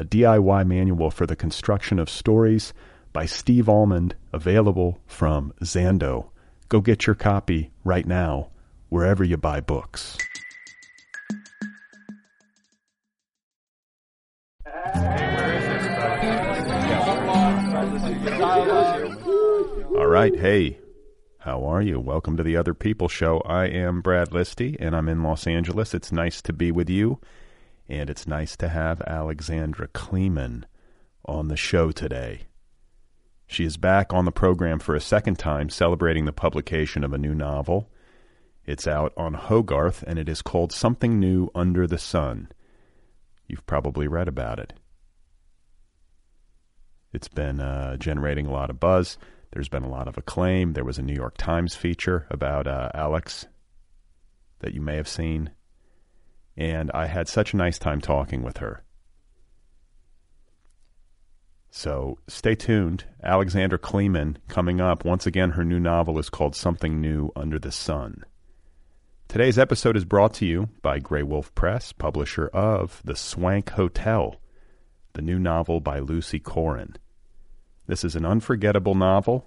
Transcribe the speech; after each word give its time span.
a 0.00 0.04
DIY 0.04 0.66
manual 0.66 1.10
for 1.10 1.26
the 1.26 1.36
construction 1.36 1.98
of 1.98 2.08
stories 2.08 2.72
by 3.12 3.26
Steve 3.26 3.68
Almond, 3.68 4.14
available 4.32 4.98
from 5.06 5.52
Zando. 5.62 6.30
Go 6.70 6.80
get 6.80 7.06
your 7.06 7.14
copy 7.14 7.70
right 7.84 8.06
now, 8.06 8.48
wherever 8.88 9.22
you 9.22 9.36
buy 9.36 9.60
books. 9.60 10.16
All 19.98 20.06
right, 20.06 20.34
hey, 20.34 20.78
how 21.40 21.62
are 21.66 21.82
you? 21.82 22.00
Welcome 22.00 22.38
to 22.38 22.42
the 22.42 22.56
Other 22.56 22.72
People 22.72 23.08
Show. 23.08 23.40
I 23.40 23.66
am 23.66 24.00
Brad 24.00 24.30
Listi, 24.30 24.78
and 24.80 24.96
I'm 24.96 25.10
in 25.10 25.22
Los 25.22 25.46
Angeles. 25.46 25.92
It's 25.92 26.10
nice 26.10 26.40
to 26.40 26.54
be 26.54 26.72
with 26.72 26.88
you 26.88 27.20
and 27.90 28.08
it's 28.08 28.26
nice 28.26 28.56
to 28.56 28.68
have 28.68 29.02
Alexandra 29.02 29.88
Kleeman 29.88 30.64
on 31.24 31.48
the 31.48 31.56
show 31.56 31.90
today. 31.90 32.42
She 33.48 33.64
is 33.64 33.76
back 33.76 34.12
on 34.12 34.24
the 34.24 34.32
program 34.32 34.78
for 34.78 34.94
a 34.94 35.00
second 35.00 35.38
time, 35.38 35.68
celebrating 35.68 36.24
the 36.24 36.32
publication 36.32 37.02
of 37.02 37.12
a 37.12 37.18
new 37.18 37.34
novel. 37.34 37.90
It's 38.64 38.86
out 38.86 39.12
on 39.16 39.34
Hogarth, 39.34 40.04
and 40.06 40.20
it 40.20 40.28
is 40.28 40.40
called 40.40 40.72
Something 40.72 41.18
New 41.18 41.50
Under 41.52 41.88
the 41.88 41.98
Sun. 41.98 42.52
You've 43.48 43.66
probably 43.66 44.06
read 44.06 44.28
about 44.28 44.60
it. 44.60 44.72
It's 47.12 47.26
been 47.26 47.58
uh, 47.58 47.96
generating 47.96 48.46
a 48.46 48.52
lot 48.52 48.70
of 48.70 48.78
buzz. 48.78 49.18
There's 49.50 49.68
been 49.68 49.82
a 49.82 49.90
lot 49.90 50.06
of 50.06 50.16
acclaim. 50.16 50.74
There 50.74 50.84
was 50.84 50.98
a 50.98 51.02
New 51.02 51.14
York 51.14 51.36
Times 51.36 51.74
feature 51.74 52.28
about 52.30 52.68
uh, 52.68 52.90
Alex 52.94 53.46
that 54.60 54.74
you 54.74 54.80
may 54.80 54.94
have 54.94 55.08
seen 55.08 55.50
and 56.60 56.90
I 56.92 57.06
had 57.06 57.26
such 57.26 57.54
a 57.54 57.56
nice 57.56 57.78
time 57.78 58.02
talking 58.02 58.42
with 58.42 58.58
her. 58.58 58.84
So 61.70 62.18
stay 62.28 62.54
tuned. 62.54 63.04
Alexander 63.24 63.78
Kleeman 63.78 64.36
coming 64.48 64.78
up. 64.78 65.02
Once 65.02 65.26
again, 65.26 65.52
her 65.52 65.64
new 65.64 65.80
novel 65.80 66.18
is 66.18 66.28
called 66.28 66.54
Something 66.54 67.00
New 67.00 67.30
Under 67.34 67.58
the 67.58 67.72
Sun. 67.72 68.24
Today's 69.26 69.58
episode 69.58 69.96
is 69.96 70.04
brought 70.04 70.34
to 70.34 70.46
you 70.46 70.68
by 70.82 71.00
Graywolf 71.00 71.54
Press, 71.54 71.92
publisher 71.92 72.48
of 72.48 73.00
The 73.04 73.16
Swank 73.16 73.70
Hotel, 73.70 74.38
the 75.14 75.22
new 75.22 75.38
novel 75.38 75.80
by 75.80 75.98
Lucy 75.98 76.40
Corin. 76.40 76.96
This 77.86 78.04
is 78.04 78.14
an 78.14 78.26
unforgettable 78.26 78.94
novel 78.94 79.46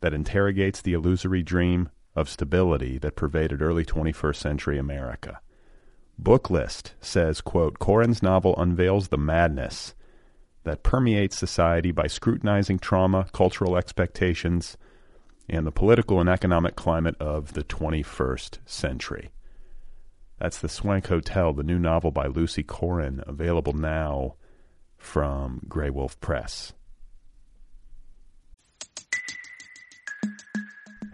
that 0.00 0.12
interrogates 0.12 0.82
the 0.82 0.92
illusory 0.92 1.42
dream 1.42 1.88
of 2.14 2.28
stability 2.28 2.98
that 2.98 3.16
pervaded 3.16 3.62
early 3.62 3.86
21st 3.86 4.36
century 4.36 4.78
America. 4.78 5.40
Booklist 6.20 6.92
says, 7.00 7.40
quote, 7.40 7.78
Corin's 7.78 8.22
novel 8.22 8.54
unveils 8.56 9.08
the 9.08 9.18
madness 9.18 9.94
that 10.64 10.82
permeates 10.82 11.36
society 11.36 11.92
by 11.92 12.06
scrutinizing 12.06 12.78
trauma, 12.78 13.28
cultural 13.32 13.76
expectations, 13.76 14.76
and 15.48 15.66
the 15.66 15.72
political 15.72 16.18
and 16.20 16.28
economic 16.28 16.74
climate 16.74 17.16
of 17.20 17.52
the 17.52 17.62
21st 17.62 18.58
century. 18.66 19.30
That's 20.38 20.58
The 20.58 20.68
Swank 20.68 21.06
Hotel, 21.06 21.52
the 21.52 21.62
new 21.62 21.78
novel 21.78 22.10
by 22.10 22.26
Lucy 22.26 22.62
Corin, 22.62 23.22
available 23.26 23.72
now 23.72 24.34
from 24.98 25.62
Graywolf 25.68 26.18
Press. 26.20 26.72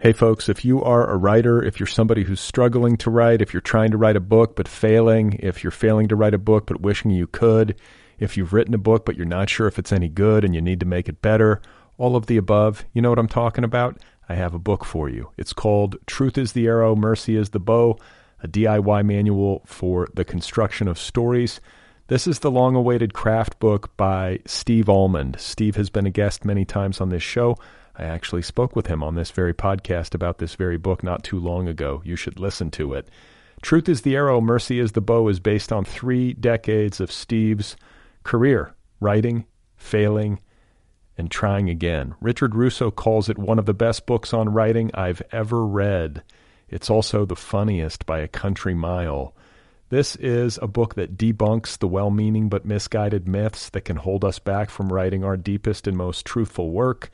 Hey, 0.03 0.11
folks, 0.11 0.49
if 0.49 0.65
you 0.65 0.83
are 0.83 1.09
a 1.09 1.15
writer, 1.15 1.63
if 1.63 1.79
you're 1.79 1.87
somebody 1.87 2.25
who's 2.25 2.41
struggling 2.41 2.97
to 2.97 3.09
write, 3.09 3.41
if 3.41 3.53
you're 3.53 3.61
trying 3.61 3.91
to 3.91 3.97
write 3.97 4.17
a 4.17 4.19
book 4.19 4.53
but 4.53 4.67
failing, 4.67 5.39
if 5.41 5.63
you're 5.63 5.71
failing 5.71 6.09
to 6.09 6.15
write 6.17 6.33
a 6.33 6.37
book 6.37 6.65
but 6.67 6.81
wishing 6.81 7.09
you 7.09 7.25
could, 7.25 7.73
if 8.19 8.35
you've 8.35 8.51
written 8.51 8.73
a 8.73 8.77
book 8.77 9.05
but 9.05 9.15
you're 9.15 9.25
not 9.25 9.49
sure 9.49 9.65
if 9.65 9.79
it's 9.79 9.93
any 9.93 10.09
good 10.09 10.43
and 10.43 10.53
you 10.53 10.59
need 10.61 10.81
to 10.81 10.85
make 10.85 11.07
it 11.07 11.21
better, 11.21 11.61
all 11.97 12.17
of 12.17 12.25
the 12.25 12.35
above, 12.35 12.83
you 12.91 13.01
know 13.01 13.11
what 13.11 13.17
I'm 13.17 13.29
talking 13.29 13.63
about? 13.63 13.97
I 14.27 14.35
have 14.35 14.53
a 14.53 14.59
book 14.59 14.83
for 14.83 15.07
you. 15.07 15.29
It's 15.37 15.53
called 15.53 15.95
Truth 16.05 16.37
is 16.37 16.51
the 16.51 16.67
Arrow, 16.67 16.97
Mercy 16.97 17.37
is 17.37 17.51
the 17.51 17.61
Bow, 17.61 17.97
a 18.41 18.47
DIY 18.49 19.05
manual 19.05 19.61
for 19.65 20.09
the 20.15 20.25
construction 20.25 20.89
of 20.89 20.99
stories. 20.99 21.61
This 22.07 22.27
is 22.27 22.39
the 22.39 22.51
long 22.51 22.75
awaited 22.75 23.13
craft 23.13 23.57
book 23.59 23.95
by 23.95 24.39
Steve 24.45 24.89
Almond. 24.89 25.37
Steve 25.39 25.77
has 25.77 25.89
been 25.89 26.05
a 26.05 26.11
guest 26.11 26.43
many 26.43 26.65
times 26.65 26.99
on 26.99 27.07
this 27.07 27.23
show. 27.23 27.57
I 27.95 28.03
actually 28.03 28.41
spoke 28.41 28.75
with 28.75 28.87
him 28.87 29.03
on 29.03 29.15
this 29.15 29.31
very 29.31 29.53
podcast 29.53 30.15
about 30.15 30.39
this 30.39 30.55
very 30.55 30.77
book 30.77 31.03
not 31.03 31.23
too 31.23 31.39
long 31.39 31.67
ago. 31.67 32.01
You 32.03 32.15
should 32.15 32.39
listen 32.39 32.71
to 32.71 32.93
it. 32.93 33.07
Truth 33.61 33.87
is 33.87 34.01
the 34.01 34.15
Arrow, 34.15 34.41
Mercy 34.41 34.79
is 34.79 34.91
the 34.93 35.01
Bow 35.01 35.27
is 35.27 35.39
based 35.39 35.71
on 35.71 35.85
three 35.85 36.33
decades 36.33 36.99
of 36.99 37.11
Steve's 37.11 37.77
career 38.23 38.73
writing, 38.99 39.45
failing, 39.75 40.39
and 41.17 41.29
trying 41.29 41.69
again. 41.69 42.15
Richard 42.19 42.55
Russo 42.55 42.89
calls 42.89 43.29
it 43.29 43.37
one 43.37 43.59
of 43.59 43.65
the 43.65 43.73
best 43.73 44.05
books 44.05 44.33
on 44.33 44.49
writing 44.49 44.91
I've 44.93 45.21
ever 45.31 45.65
read. 45.65 46.23
It's 46.69 46.89
also 46.89 47.25
the 47.25 47.35
funniest 47.35 48.05
by 48.05 48.19
a 48.19 48.27
country 48.27 48.73
mile. 48.73 49.35
This 49.89 50.15
is 50.15 50.57
a 50.61 50.67
book 50.67 50.95
that 50.95 51.17
debunks 51.17 51.77
the 51.77 51.87
well 51.87 52.09
meaning 52.09 52.49
but 52.49 52.65
misguided 52.65 53.27
myths 53.27 53.69
that 53.69 53.85
can 53.85 53.97
hold 53.97 54.25
us 54.25 54.39
back 54.39 54.71
from 54.71 54.91
writing 54.91 55.23
our 55.23 55.37
deepest 55.37 55.85
and 55.85 55.95
most 55.95 56.25
truthful 56.25 56.71
work. 56.71 57.11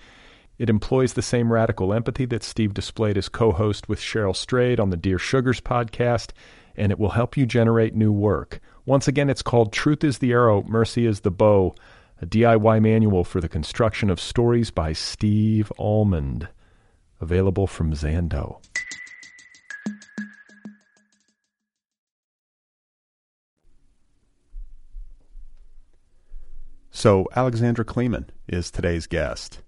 It 0.59 0.69
employs 0.69 1.13
the 1.13 1.21
same 1.21 1.53
radical 1.53 1.93
empathy 1.93 2.25
that 2.25 2.43
Steve 2.43 2.73
displayed 2.73 3.17
as 3.17 3.29
co 3.29 3.53
host 3.53 3.87
with 3.87 4.01
Cheryl 4.01 4.35
Strayed 4.35 4.77
on 4.77 4.89
the 4.89 4.97
Dear 4.97 5.17
Sugars 5.17 5.61
podcast, 5.61 6.31
and 6.75 6.91
it 6.91 6.99
will 6.99 7.11
help 7.11 7.37
you 7.37 7.45
generate 7.45 7.95
new 7.95 8.11
work. 8.11 8.59
Once 8.85 9.07
again, 9.07 9.29
it's 9.29 9.41
called 9.41 9.71
Truth 9.71 10.03
is 10.03 10.17
the 10.17 10.33
Arrow, 10.33 10.63
Mercy 10.63 11.05
is 11.05 11.21
the 11.21 11.31
Bow, 11.31 11.73
a 12.21 12.25
DIY 12.25 12.81
manual 12.81 13.23
for 13.23 13.39
the 13.39 13.47
construction 13.47 14.09
of 14.09 14.19
stories 14.19 14.69
by 14.69 14.91
Steve 14.91 15.71
Almond. 15.79 16.49
Available 17.21 17.65
from 17.65 17.93
Zando. 17.93 18.57
So, 26.91 27.29
Alexandra 27.33 27.85
Kleeman 27.85 28.29
is 28.49 28.69
today's 28.69 29.07
guest. 29.07 29.61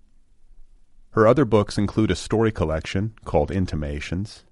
Her 1.11 1.27
other 1.27 1.43
books 1.43 1.77
include 1.77 2.09
a 2.09 2.15
story 2.15 2.51
collection 2.51 3.13
called 3.25 3.51
Intimations 3.51 4.45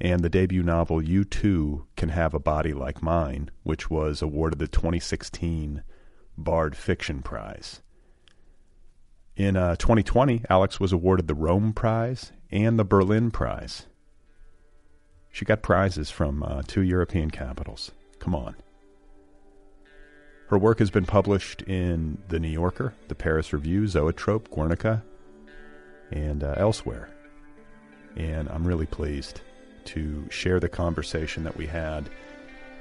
and 0.00 0.22
the 0.22 0.28
debut 0.28 0.62
novel 0.62 1.02
You 1.02 1.24
Too 1.24 1.86
Can 1.96 2.10
Have 2.10 2.34
a 2.34 2.38
Body 2.38 2.72
Like 2.72 3.02
Mine, 3.02 3.50
which 3.64 3.90
was 3.90 4.22
awarded 4.22 4.60
the 4.60 4.68
2016 4.68 5.82
Bard 6.38 6.76
Fiction 6.76 7.22
Prize. 7.22 7.80
In 9.36 9.56
uh, 9.56 9.74
2020, 9.74 10.42
Alex 10.48 10.78
was 10.78 10.92
awarded 10.92 11.26
the 11.26 11.34
Rome 11.34 11.72
Prize 11.72 12.30
and 12.52 12.78
the 12.78 12.84
Berlin 12.84 13.32
Prize. 13.32 13.86
She 15.32 15.44
got 15.44 15.62
prizes 15.62 16.10
from 16.10 16.44
uh, 16.44 16.62
two 16.64 16.82
European 16.82 17.32
capitals. 17.32 17.90
Come 18.20 18.36
on. 18.36 18.54
Her 20.48 20.58
work 20.58 20.78
has 20.78 20.90
been 20.90 21.06
published 21.06 21.62
in 21.62 22.18
The 22.28 22.38
New 22.38 22.48
Yorker, 22.48 22.94
The 23.08 23.16
Paris 23.16 23.52
Review, 23.52 23.88
Zoetrope, 23.88 24.48
Guernica, 24.50 25.02
and 26.10 26.42
uh, 26.44 26.54
elsewhere. 26.56 27.10
And 28.16 28.48
I'm 28.48 28.66
really 28.66 28.86
pleased 28.86 29.40
to 29.86 30.26
share 30.30 30.60
the 30.60 30.68
conversation 30.68 31.44
that 31.44 31.56
we 31.56 31.66
had. 31.66 32.08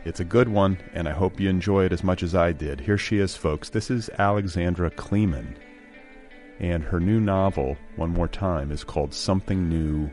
It's 0.06 0.20
a 0.20 0.26
good 0.26 0.50
one, 0.50 0.78
and 0.94 1.08
I 1.08 1.12
hope 1.12 1.40
you 1.40 1.50
enjoy 1.50 1.86
it 1.86 1.94
as 1.94 2.04
much 2.04 2.24
as 2.24 2.36
I 2.36 2.52
did. 2.52 2.82
Here 2.82 2.98
she 2.98 3.20
is, 3.20 3.36
folks. 3.36 3.70
This 3.70 3.90
is 3.90 4.10
Alexandra 4.20 4.90
Kleeman 4.92 5.56
And 6.60 6.84
her 6.84 7.00
new 7.00 7.20
novel, 7.20 7.78
one 7.96 8.10
more 8.10 8.28
time, 8.28 8.72
is 8.72 8.84
called 8.84 9.14
Something 9.14 9.70
New 9.70 10.12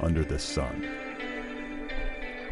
Under 0.00 0.24
the 0.24 0.38
Sun. 0.38 0.86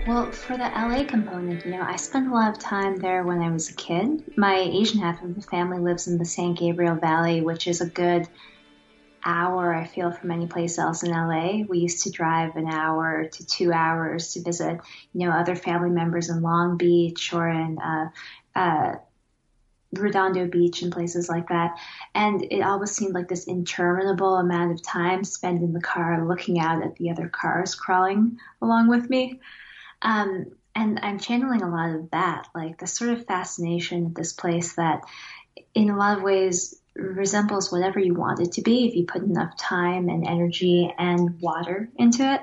Well, 0.06 0.32
for 0.32 0.56
the 0.56 0.64
LA 0.64 1.04
component, 1.04 1.66
you 1.66 1.72
know, 1.72 1.82
I 1.82 1.96
spent 1.96 2.30
a 2.30 2.34
lot 2.34 2.50
of 2.50 2.58
time 2.58 2.96
there 2.96 3.24
when 3.24 3.40
I 3.42 3.50
was 3.50 3.68
a 3.68 3.74
kid. 3.74 4.22
My 4.38 4.56
Asian 4.56 5.00
half 5.00 5.22
of 5.22 5.34
the 5.34 5.42
family 5.42 5.78
lives 5.80 6.06
in 6.06 6.16
the 6.16 6.24
San 6.24 6.54
Gabriel 6.54 6.94
Valley, 6.94 7.42
which 7.42 7.66
is 7.66 7.82
a 7.82 7.86
good 7.86 8.26
hour, 9.28 9.74
I 9.74 9.84
feel, 9.84 10.10
from 10.10 10.30
any 10.30 10.46
place 10.46 10.78
else 10.78 11.02
in 11.02 11.10
LA. 11.10 11.64
We 11.68 11.80
used 11.80 12.04
to 12.04 12.10
drive 12.10 12.56
an 12.56 12.66
hour 12.66 13.28
to 13.30 13.46
two 13.46 13.72
hours 13.72 14.32
to 14.32 14.42
visit, 14.42 14.80
you 15.12 15.26
know, 15.26 15.30
other 15.30 15.54
family 15.54 15.90
members 15.90 16.30
in 16.30 16.40
Long 16.40 16.78
Beach 16.78 17.32
or 17.34 17.46
in 17.46 17.78
uh, 17.78 18.08
uh, 18.56 18.94
Redondo 19.92 20.46
Beach 20.46 20.80
and 20.80 20.90
places 20.90 21.28
like 21.28 21.48
that. 21.48 21.78
And 22.14 22.42
it 22.50 22.62
always 22.62 22.92
seemed 22.92 23.14
like 23.14 23.28
this 23.28 23.46
interminable 23.46 24.36
amount 24.36 24.72
of 24.72 24.82
time 24.82 25.24
spent 25.24 25.62
in 25.62 25.74
the 25.74 25.80
car 25.80 26.26
looking 26.26 26.58
out 26.58 26.82
at 26.82 26.96
the 26.96 27.10
other 27.10 27.28
cars 27.28 27.74
crawling 27.74 28.38
along 28.62 28.88
with 28.88 29.10
me. 29.10 29.40
Um, 30.00 30.46
and 30.74 31.00
I'm 31.02 31.18
channeling 31.18 31.62
a 31.62 31.70
lot 31.70 31.94
of 31.94 32.10
that, 32.12 32.48
like 32.54 32.78
the 32.78 32.86
sort 32.86 33.10
of 33.10 33.26
fascination 33.26 34.06
of 34.06 34.14
this 34.14 34.32
place 34.32 34.74
that, 34.74 35.02
in 35.74 35.90
a 35.90 35.96
lot 35.96 36.16
of 36.16 36.22
ways, 36.22 36.77
resembles 36.98 37.70
whatever 37.70 37.98
you 38.00 38.14
want 38.14 38.40
it 38.40 38.52
to 38.52 38.62
be 38.62 38.86
if 38.86 38.94
you 38.94 39.04
put 39.04 39.22
enough 39.22 39.56
time 39.56 40.08
and 40.08 40.26
energy 40.26 40.92
and 40.98 41.40
water 41.40 41.88
into 41.96 42.22
it. 42.22 42.40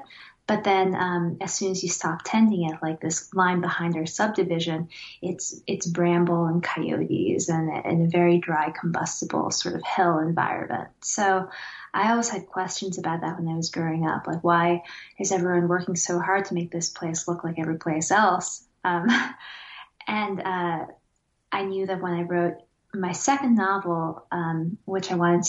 But 0.47 0.63
then, 0.63 0.93
um, 0.93 1.37
as 1.41 1.55
soon 1.55 1.71
as 1.71 1.81
you 1.81 1.89
stop 1.89 2.19
tending 2.23 2.69
it, 2.69 2.77
like 2.79 3.01
this 3.01 3.33
line 3.33 3.61
behind 3.61 3.95
our 3.95 4.05
subdivision, 4.05 4.89
it's 5.19 5.59
it's 5.65 5.87
bramble 5.87 6.45
and 6.45 6.61
coyotes 6.61 7.49
and, 7.49 7.71
and 7.71 8.05
a 8.05 8.09
very 8.09 8.37
dry, 8.37 8.69
combustible 8.69 9.49
sort 9.49 9.73
of 9.73 9.83
hill 9.83 10.19
environment. 10.19 10.89
So, 11.01 11.49
I 11.95 12.11
always 12.11 12.29
had 12.29 12.45
questions 12.45 12.99
about 12.99 13.21
that 13.21 13.39
when 13.39 13.47
I 13.47 13.55
was 13.55 13.71
growing 13.71 14.05
up. 14.05 14.27
Like, 14.27 14.43
why 14.43 14.83
is 15.17 15.31
everyone 15.31 15.67
working 15.67 15.95
so 15.95 16.19
hard 16.19 16.45
to 16.45 16.53
make 16.53 16.69
this 16.69 16.91
place 16.91 17.27
look 17.27 17.43
like 17.43 17.57
every 17.57 17.79
place 17.79 18.11
else? 18.11 18.63
Um, 18.83 19.07
and 20.07 20.41
uh, 20.43 20.85
I 21.51 21.63
knew 21.63 21.87
that 21.87 22.01
when 22.01 22.13
I 22.13 22.21
wrote 22.21 22.57
my 22.99 23.11
second 23.11 23.55
novel, 23.55 24.25
um, 24.31 24.77
which 24.85 25.11
I 25.11 25.15
wanted 25.15 25.45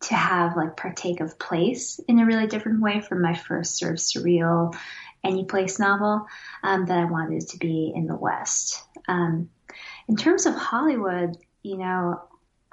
to 0.00 0.14
have 0.14 0.56
like 0.56 0.76
partake 0.76 1.20
of 1.20 1.38
place 1.38 1.98
in 2.08 2.18
a 2.18 2.26
really 2.26 2.46
different 2.46 2.82
way 2.82 3.00
from 3.00 3.22
my 3.22 3.34
first 3.34 3.78
sort 3.78 3.92
of 3.92 3.98
surreal 3.98 4.76
any 5.22 5.44
place 5.44 5.78
novel, 5.78 6.26
um, 6.62 6.84
that 6.86 6.98
I 6.98 7.06
wanted 7.06 7.48
to 7.48 7.58
be 7.58 7.92
in 7.94 8.06
the 8.06 8.16
West. 8.16 8.82
Um, 9.08 9.48
in 10.06 10.16
terms 10.16 10.44
of 10.44 10.54
Hollywood, 10.54 11.38
you 11.62 11.78
know, 11.78 12.22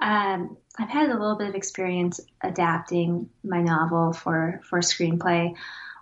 um, 0.00 0.56
I've 0.78 0.90
had 0.90 1.08
a 1.08 1.18
little 1.18 1.36
bit 1.36 1.48
of 1.48 1.54
experience 1.54 2.20
adapting 2.42 3.30
my 3.42 3.62
novel 3.62 4.12
for 4.12 4.60
for 4.68 4.80
screenplay, 4.80 5.54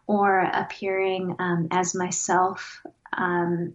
or 0.06 0.41
appearing 0.41 1.37
um, 1.38 1.69
as 1.71 1.94
myself 1.94 2.83
um, 3.12 3.75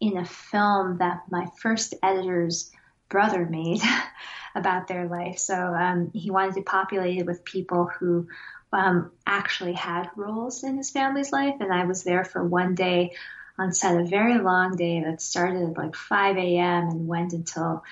in 0.00 0.16
a 0.16 0.24
film 0.24 0.98
that 0.98 1.22
my 1.30 1.46
first 1.60 1.94
editor's 2.02 2.72
brother 3.12 3.46
made 3.46 3.80
about 4.56 4.88
their 4.88 5.06
life. 5.06 5.38
So 5.38 5.54
um, 5.54 6.10
he 6.12 6.30
wanted 6.30 6.54
to 6.56 6.62
populate 6.62 7.18
it 7.18 7.26
with 7.26 7.44
people 7.44 7.86
who 7.86 8.26
um, 8.72 9.12
actually 9.26 9.74
had 9.74 10.10
roles 10.16 10.64
in 10.64 10.78
his 10.78 10.90
family's 10.90 11.30
life, 11.30 11.56
and 11.60 11.72
I 11.72 11.84
was 11.84 12.02
there 12.02 12.24
for 12.24 12.42
one 12.42 12.74
day 12.74 13.12
on 13.58 13.72
set, 13.72 14.00
a 14.00 14.04
very 14.04 14.38
long 14.38 14.76
day 14.76 15.04
that 15.04 15.20
started 15.20 15.62
at 15.62 15.76
like 15.76 15.94
5 15.94 16.38
a.m. 16.38 16.88
and 16.88 17.06
went 17.06 17.34
until 17.34 17.84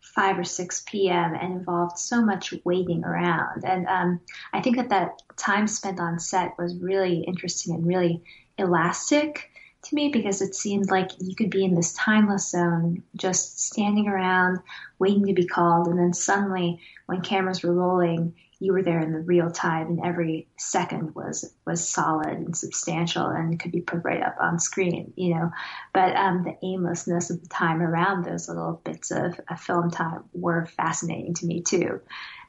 5 0.00 0.38
or 0.38 0.44
6 0.44 0.84
p.m. 0.86 1.34
and 1.34 1.54
involved 1.54 1.98
so 1.98 2.22
much 2.22 2.54
waiting 2.64 3.04
around. 3.04 3.64
And 3.64 3.86
um, 3.88 4.20
I 4.52 4.62
think 4.62 4.76
that 4.76 4.90
that 4.90 5.22
time 5.36 5.66
spent 5.66 5.98
on 5.98 6.20
set 6.20 6.56
was 6.56 6.76
really 6.76 7.24
interesting 7.26 7.74
and 7.74 7.86
really 7.86 8.22
elastic 8.56 9.50
to 9.88 9.94
me 9.94 10.08
because 10.08 10.42
it 10.42 10.54
seemed 10.54 10.90
like 10.90 11.10
you 11.18 11.34
could 11.34 11.50
be 11.50 11.64
in 11.64 11.74
this 11.74 11.92
timeless 11.94 12.50
zone, 12.50 13.02
just 13.16 13.60
standing 13.60 14.08
around, 14.08 14.60
waiting 14.98 15.26
to 15.26 15.34
be 15.34 15.46
called. 15.46 15.88
And 15.88 15.98
then 15.98 16.12
suddenly, 16.12 16.80
when 17.06 17.22
cameras 17.22 17.62
were 17.62 17.74
rolling, 17.74 18.34
you 18.60 18.72
were 18.72 18.82
there 18.82 19.00
in 19.00 19.12
the 19.12 19.20
real 19.20 19.50
time 19.50 19.86
and 19.86 20.04
every 20.04 20.48
second 20.56 21.14
was 21.14 21.52
was 21.64 21.88
solid 21.88 22.26
and 22.26 22.56
substantial 22.56 23.26
and 23.26 23.60
could 23.60 23.70
be 23.70 23.80
put 23.80 24.04
right 24.04 24.22
up 24.22 24.36
on 24.40 24.58
screen 24.58 25.12
you 25.16 25.34
know 25.34 25.50
but 25.92 26.14
um, 26.16 26.42
the 26.42 26.56
aimlessness 26.66 27.30
of 27.30 27.40
the 27.40 27.48
time 27.48 27.80
around 27.80 28.24
those 28.24 28.48
little 28.48 28.80
bits 28.84 29.10
of, 29.10 29.38
of 29.48 29.60
film 29.60 29.90
time 29.90 30.24
were 30.32 30.66
fascinating 30.66 31.34
to 31.34 31.46
me 31.46 31.62
too 31.62 32.00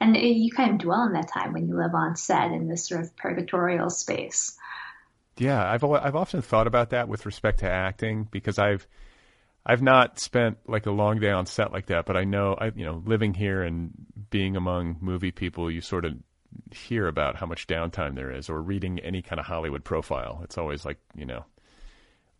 and 0.01 0.15
it, 0.15 0.35
you 0.35 0.51
kind 0.51 0.71
of 0.71 0.77
dwell 0.79 1.03
in 1.03 1.13
that 1.13 1.31
time 1.31 1.53
when 1.53 1.67
you 1.67 1.77
live 1.77 1.93
on 1.93 2.15
set 2.15 2.51
in 2.51 2.67
this 2.67 2.87
sort 2.87 3.01
of 3.01 3.15
purgatorial 3.15 3.89
space 3.89 4.57
yeah 5.39 5.69
i've 5.71 5.83
i've 5.83 6.15
often 6.15 6.41
thought 6.41 6.67
about 6.67 6.91
that 6.91 7.07
with 7.07 7.25
respect 7.25 7.59
to 7.59 7.69
acting 7.69 8.27
because 8.31 8.59
i've 8.59 8.87
I've 9.65 9.81
not 9.81 10.19
spent 10.19 10.57
like 10.67 10.85
a 10.85 10.91
long 10.91 11.19
day 11.19 11.29
on 11.29 11.45
set 11.45 11.71
like 11.71 11.87
that, 11.87 12.05
but 12.05 12.17
I 12.17 12.23
know 12.23 12.55
I 12.59 12.71
you 12.75 12.85
know 12.85 13.03
living 13.05 13.33
here 13.33 13.61
and 13.61 13.91
being 14.29 14.55
among 14.55 14.97
movie 15.01 15.31
people, 15.31 15.69
you 15.69 15.81
sort 15.81 16.05
of 16.05 16.13
hear 16.71 17.07
about 17.07 17.35
how 17.35 17.45
much 17.45 17.67
downtime 17.67 18.15
there 18.15 18.31
is, 18.31 18.49
or 18.49 18.61
reading 18.61 18.99
any 18.99 19.21
kind 19.21 19.39
of 19.39 19.45
Hollywood 19.45 19.83
profile. 19.83 20.41
It's 20.43 20.57
always 20.57 20.85
like 20.85 20.97
you 21.15 21.25
know 21.25 21.45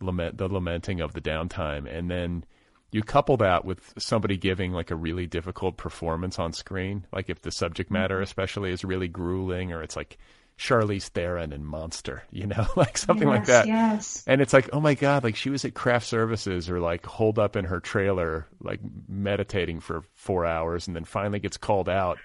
lament 0.01 0.37
the 0.37 0.47
lamenting 0.47 1.01
of 1.01 1.13
the 1.13 1.21
downtime, 1.21 1.87
and 1.87 2.09
then 2.09 2.45
you 2.91 3.03
couple 3.03 3.37
that 3.37 3.65
with 3.65 3.93
somebody 3.99 4.37
giving 4.37 4.71
like 4.71 4.89
a 4.89 4.95
really 4.95 5.27
difficult 5.27 5.77
performance 5.77 6.39
on 6.39 6.53
screen, 6.53 7.05
like 7.11 7.29
if 7.29 7.41
the 7.41 7.51
subject 7.51 7.91
matter 7.91 8.15
mm-hmm. 8.15 8.23
especially 8.23 8.71
is 8.71 8.83
really 8.83 9.07
grueling, 9.07 9.73
or 9.73 9.83
it's 9.83 9.95
like 9.95 10.17
Charlize 10.59 11.07
Theron 11.07 11.53
and 11.53 11.65
Monster, 11.65 12.23
you 12.31 12.45
know, 12.45 12.67
like 12.75 12.97
something 12.97 13.27
yes, 13.27 13.37
like 13.37 13.45
that. 13.47 13.67
Yes. 13.67 14.23
And 14.27 14.41
it's 14.41 14.51
like, 14.51 14.69
oh 14.73 14.81
my 14.81 14.93
God, 14.93 15.23
like 15.23 15.37
she 15.37 15.49
was 15.49 15.63
at 15.63 15.73
craft 15.73 16.05
services 16.05 16.69
or 16.69 16.81
like 16.81 17.05
holed 17.05 17.39
up 17.39 17.55
in 17.55 17.65
her 17.65 17.79
trailer, 17.79 18.45
like 18.61 18.81
meditating 19.07 19.79
for 19.79 20.03
four 20.15 20.45
hours 20.45 20.87
and 20.87 20.95
then 20.95 21.05
finally 21.05 21.39
gets 21.39 21.55
called 21.55 21.87
out 21.87 22.19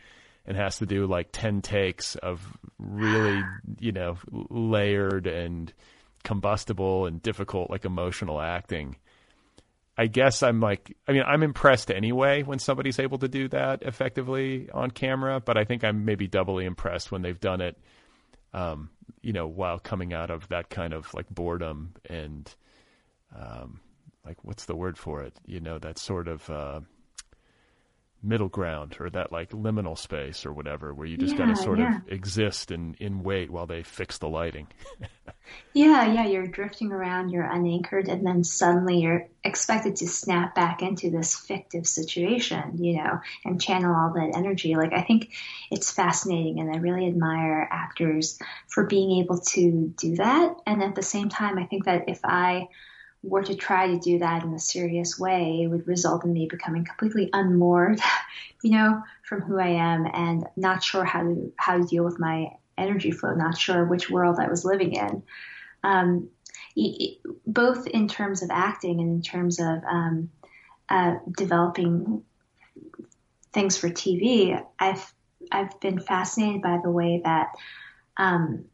and 0.46 0.56
has 0.56 0.78
to 0.78 0.86
do 0.86 1.06
like 1.06 1.28
10 1.30 1.62
takes 1.62 2.16
of 2.16 2.40
really, 2.78 3.40
you 3.78 3.92
know, 3.92 4.18
layered 4.50 5.28
and 5.28 5.72
combustible 6.24 7.06
and 7.06 7.22
difficult, 7.22 7.70
like 7.70 7.84
emotional 7.84 8.40
acting. 8.40 8.96
I 9.96 10.08
guess 10.08 10.42
I'm 10.42 10.58
like, 10.58 10.96
I 11.06 11.12
mean, 11.12 11.22
I'm 11.24 11.44
impressed 11.44 11.88
anyway 11.88 12.42
when 12.42 12.58
somebody's 12.58 12.98
able 12.98 13.18
to 13.18 13.28
do 13.28 13.46
that 13.50 13.82
effectively 13.82 14.68
on 14.74 14.90
camera, 14.90 15.38
but 15.38 15.56
I 15.56 15.64
think 15.64 15.84
I'm 15.84 16.04
maybe 16.04 16.26
doubly 16.26 16.64
impressed 16.64 17.12
when 17.12 17.22
they've 17.22 17.38
done 17.38 17.60
it 17.60 17.78
um, 18.54 18.90
you 19.20 19.32
know, 19.32 19.46
while 19.46 19.78
coming 19.78 20.14
out 20.14 20.30
of 20.30 20.48
that 20.48 20.70
kind 20.70 20.94
of 20.94 21.12
like 21.12 21.28
boredom 21.28 21.94
and, 22.08 22.54
um, 23.36 23.80
like 24.24 24.42
what's 24.44 24.64
the 24.64 24.76
word 24.76 24.96
for 24.96 25.22
it? 25.22 25.34
You 25.44 25.60
know, 25.60 25.78
that 25.78 25.98
sort 25.98 26.28
of 26.28 26.48
uh, 26.48 26.80
middle 28.24 28.48
ground 28.48 28.96
or 28.98 29.10
that 29.10 29.30
like 29.30 29.50
liminal 29.50 29.96
space 29.96 30.46
or 30.46 30.52
whatever, 30.52 30.94
where 30.94 31.06
you 31.06 31.16
just 31.16 31.32
yeah, 31.32 31.46
got 31.46 31.56
to 31.56 31.56
sort 31.56 31.78
yeah. 31.78 31.98
of 31.98 32.08
exist 32.08 32.70
and 32.70 32.96
in 32.96 33.22
wait 33.22 33.50
while 33.50 33.66
they 33.66 33.82
fix 33.82 34.18
the 34.18 34.28
lighting. 34.28 34.66
yeah, 35.74 36.06
yeah, 36.12 36.26
you're 36.26 36.46
drifting 36.46 36.92
around, 36.92 37.30
you're 37.30 37.44
unanchored, 37.44 38.08
and 38.08 38.26
then 38.26 38.44
suddenly 38.44 39.00
you're 39.00 39.28
expected 39.44 39.96
to 39.96 40.08
snap 40.08 40.54
back 40.54 40.82
into 40.82 41.10
this 41.10 41.36
fictive 41.36 41.86
situation, 41.86 42.82
you 42.82 42.96
know, 42.96 43.20
and 43.44 43.60
channel 43.60 43.94
all 43.94 44.12
that 44.14 44.36
energy. 44.36 44.74
Like, 44.74 44.92
I 44.92 45.02
think 45.02 45.32
it's 45.70 45.90
fascinating, 45.90 46.60
and 46.60 46.74
I 46.74 46.78
really 46.78 47.06
admire 47.06 47.68
actors 47.70 48.38
for 48.68 48.86
being 48.86 49.22
able 49.22 49.38
to 49.38 49.92
do 49.96 50.16
that. 50.16 50.56
And 50.66 50.82
at 50.82 50.94
the 50.94 51.02
same 51.02 51.28
time, 51.28 51.58
I 51.58 51.66
think 51.66 51.84
that 51.84 52.08
if 52.08 52.20
I 52.24 52.68
were 53.24 53.42
to 53.42 53.54
try 53.54 53.86
to 53.86 53.98
do 53.98 54.18
that 54.18 54.44
in 54.44 54.52
a 54.52 54.58
serious 54.58 55.18
way, 55.18 55.62
it 55.62 55.68
would 55.68 55.88
result 55.88 56.24
in 56.24 56.32
me 56.32 56.46
becoming 56.46 56.84
completely 56.84 57.30
unmoored, 57.32 58.00
you 58.62 58.70
know, 58.70 59.02
from 59.22 59.40
who 59.40 59.58
I 59.58 59.68
am 59.68 60.06
and 60.12 60.46
not 60.56 60.82
sure 60.82 61.04
how 61.04 61.22
to 61.22 61.52
how 61.56 61.78
to 61.78 61.84
deal 61.84 62.04
with 62.04 62.18
my 62.18 62.50
energy 62.76 63.10
flow, 63.10 63.34
not 63.34 63.56
sure 63.56 63.84
which 63.84 64.10
world 64.10 64.38
I 64.38 64.48
was 64.48 64.64
living 64.64 64.94
in. 64.94 65.22
Um, 65.82 66.28
both 67.46 67.86
in 67.86 68.08
terms 68.08 68.42
of 68.42 68.50
acting 68.50 69.00
and 69.00 69.10
in 69.10 69.22
terms 69.22 69.60
of 69.60 69.82
um, 69.88 70.30
uh, 70.88 71.16
developing 71.36 72.24
things 73.52 73.76
for 73.76 73.88
TV, 73.88 74.62
I've 74.78 75.14
I've 75.52 75.78
been 75.80 76.00
fascinated 76.00 76.62
by 76.62 76.80
the 76.82 76.90
way 76.90 77.20
that 77.24 77.52
um, 78.16 78.64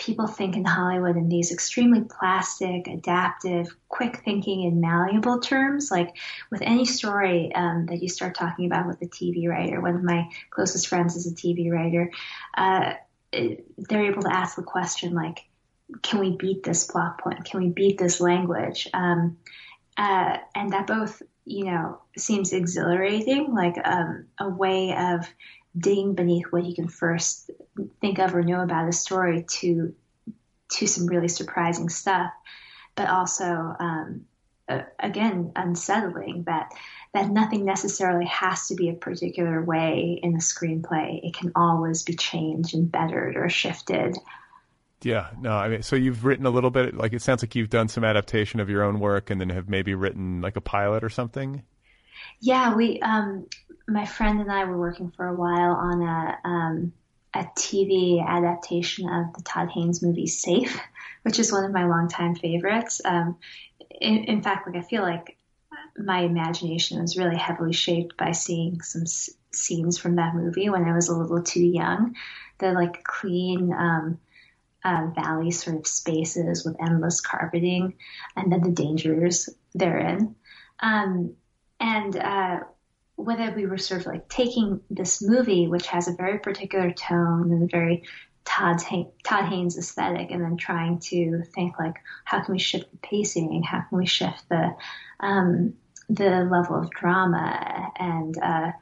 people 0.00 0.26
think 0.26 0.56
in 0.56 0.64
Hollywood 0.64 1.16
in 1.16 1.28
these 1.28 1.52
extremely 1.52 2.00
plastic, 2.00 2.88
adaptive, 2.88 3.68
quick 3.88 4.22
thinking, 4.24 4.64
and 4.64 4.80
malleable 4.80 5.40
terms. 5.40 5.90
Like 5.90 6.16
with 6.50 6.62
any 6.62 6.86
story 6.86 7.54
um, 7.54 7.86
that 7.86 8.02
you 8.02 8.08
start 8.08 8.34
talking 8.34 8.64
about 8.64 8.86
with 8.86 9.02
a 9.02 9.06
TV 9.06 9.46
writer, 9.46 9.80
one 9.80 9.94
of 9.94 10.02
my 10.02 10.30
closest 10.48 10.88
friends 10.88 11.16
is 11.16 11.30
a 11.30 11.34
TV 11.34 11.70
writer, 11.70 12.10
uh, 12.56 12.94
they're 13.32 14.10
able 14.10 14.22
to 14.22 14.34
ask 14.34 14.56
the 14.56 14.62
question 14.62 15.14
like, 15.14 15.46
can 16.02 16.18
we 16.18 16.36
beat 16.36 16.62
this 16.62 16.84
plot 16.84 17.18
point? 17.18 17.44
Can 17.44 17.60
we 17.60 17.68
beat 17.68 17.98
this 17.98 18.20
language? 18.20 18.88
Um, 18.94 19.36
uh, 19.98 20.38
and 20.54 20.72
that 20.72 20.86
both 20.86 21.22
you 21.44 21.64
know, 21.64 22.00
seems 22.16 22.52
exhilarating, 22.52 23.52
like 23.52 23.74
um, 23.84 24.26
a 24.38 24.48
way 24.48 24.94
of 24.96 25.26
digging 25.76 26.14
beneath 26.14 26.46
what 26.50 26.64
you 26.64 26.74
can 26.74 26.88
first 26.88 27.50
think 28.00 28.18
of 28.18 28.34
or 28.34 28.42
know 28.42 28.62
about 28.62 28.88
a 28.88 28.92
story 28.92 29.44
to 29.48 29.94
to 30.72 30.86
some 30.86 31.06
really 31.06 31.28
surprising 31.28 31.88
stuff, 31.88 32.30
but 32.94 33.08
also 33.08 33.44
um, 33.78 34.24
uh, 34.68 34.82
again 34.98 35.52
unsettling 35.56 36.44
that 36.44 36.70
that 37.12 37.28
nothing 37.28 37.64
necessarily 37.64 38.26
has 38.26 38.68
to 38.68 38.76
be 38.76 38.88
a 38.88 38.94
particular 38.94 39.62
way 39.62 40.20
in 40.22 40.34
a 40.34 40.38
screenplay. 40.38 41.20
It 41.24 41.34
can 41.34 41.52
always 41.56 42.04
be 42.04 42.14
changed 42.14 42.74
and 42.74 42.90
bettered 42.90 43.36
or 43.36 43.48
shifted. 43.48 44.16
Yeah, 45.02 45.30
no, 45.40 45.52
I 45.52 45.68
mean, 45.68 45.82
so 45.82 45.96
you've 45.96 46.24
written 46.24 46.46
a 46.46 46.50
little 46.50 46.70
bit, 46.70 46.94
like 46.94 47.12
it 47.12 47.22
sounds 47.22 47.42
like 47.42 47.54
you've 47.54 47.70
done 47.70 47.88
some 47.88 48.04
adaptation 48.04 48.60
of 48.60 48.68
your 48.68 48.82
own 48.82 49.00
work 49.00 49.30
and 49.30 49.40
then 49.40 49.48
have 49.48 49.68
maybe 49.68 49.94
written 49.94 50.40
like 50.40 50.56
a 50.56 50.60
pilot 50.60 51.02
or 51.02 51.08
something. 51.08 51.62
Yeah, 52.40 52.74
we, 52.74 53.00
um, 53.00 53.46
my 53.86 54.06
friend 54.06 54.40
and 54.40 54.50
I 54.50 54.64
were 54.64 54.78
working 54.78 55.10
for 55.10 55.26
a 55.26 55.34
while 55.34 55.72
on 55.72 56.02
a, 56.02 56.38
um, 56.48 56.92
a 57.34 57.46
TV 57.56 58.24
adaptation 58.26 59.08
of 59.08 59.32
the 59.34 59.42
Todd 59.42 59.68
Haynes 59.70 60.02
movie 60.02 60.26
Safe, 60.26 60.80
which 61.22 61.38
is 61.38 61.52
one 61.52 61.64
of 61.64 61.72
my 61.72 61.86
longtime 61.86 62.34
favorites. 62.34 63.00
Um, 63.04 63.36
in, 64.00 64.24
in, 64.24 64.42
fact, 64.42 64.66
like 64.66 64.76
I 64.76 64.82
feel 64.86 65.02
like 65.02 65.36
my 65.96 66.20
imagination 66.20 67.00
was 67.00 67.16
really 67.16 67.36
heavily 67.36 67.72
shaped 67.72 68.16
by 68.16 68.32
seeing 68.32 68.80
some 68.80 69.02
s- 69.02 69.30
scenes 69.52 69.98
from 69.98 70.16
that 70.16 70.34
movie 70.34 70.70
when 70.70 70.84
I 70.84 70.94
was 70.94 71.08
a 71.08 71.16
little 71.16 71.42
too 71.42 71.64
young. 71.64 72.16
The 72.58 72.72
like 72.72 73.04
clean, 73.04 73.72
um, 73.72 74.18
uh, 74.84 75.08
valley 75.14 75.50
sort 75.50 75.76
of 75.76 75.86
spaces 75.86 76.64
with 76.64 76.76
endless 76.80 77.20
carpeting, 77.20 77.94
and 78.36 78.50
then 78.50 78.62
the 78.62 78.70
dangers 78.70 79.50
therein. 79.74 80.34
Um, 80.80 81.36
and 81.80 82.16
uh, 82.16 82.60
whether 83.16 83.52
we 83.54 83.66
were 83.66 83.78
sort 83.78 84.02
of 84.02 84.06
like 84.06 84.28
taking 84.28 84.80
this 84.90 85.22
movie, 85.22 85.66
which 85.66 85.86
has 85.88 86.08
a 86.08 86.14
very 86.14 86.38
particular 86.38 86.92
tone 86.92 87.50
and 87.50 87.64
a 87.64 87.66
very 87.66 88.02
Todd, 88.44 88.80
Todd 89.22 89.44
Haynes 89.44 89.78
aesthetic, 89.78 90.30
and 90.30 90.42
then 90.42 90.56
trying 90.56 90.98
to 90.98 91.42
think 91.54 91.78
like, 91.78 91.96
how 92.24 92.42
can 92.42 92.52
we 92.52 92.58
shift 92.58 92.90
the 92.90 92.96
pacing? 92.98 93.62
How 93.62 93.84
can 93.88 93.98
we 93.98 94.06
shift 94.06 94.48
the 94.48 94.74
um, 95.20 95.74
the 96.08 96.48
level 96.50 96.76
of 96.76 96.90
drama 96.90 97.92
and 97.96 98.36
uh, 98.42 98.72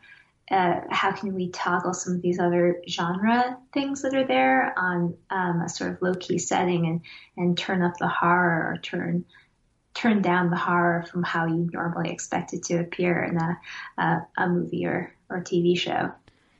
uh, 0.50 0.80
how 0.90 1.12
can 1.12 1.34
we 1.34 1.50
toggle 1.50 1.92
some 1.92 2.14
of 2.14 2.22
these 2.22 2.38
other 2.38 2.80
genre 2.88 3.58
things 3.74 4.00
that 4.00 4.14
are 4.14 4.26
there 4.26 4.72
on 4.78 5.14
um, 5.28 5.60
a 5.60 5.68
sort 5.68 5.92
of 5.92 6.00
low 6.00 6.14
key 6.14 6.38
setting 6.38 6.86
and 6.86 7.00
and 7.36 7.58
turn 7.58 7.82
up 7.82 7.98
the 7.98 8.08
horror 8.08 8.72
or 8.72 8.78
turn 8.78 9.24
turn 9.94 10.22
down 10.22 10.50
the 10.50 10.56
horror 10.56 11.04
from 11.10 11.22
how 11.22 11.46
you 11.46 11.68
normally 11.72 12.10
expect 12.10 12.52
it 12.52 12.64
to 12.64 12.80
appear 12.80 13.22
in 13.24 13.36
a 13.36 13.58
a, 13.98 14.26
a 14.36 14.48
movie 14.48 14.86
or 14.86 15.12
or 15.28 15.40
TV 15.40 15.78
show. 15.78 16.12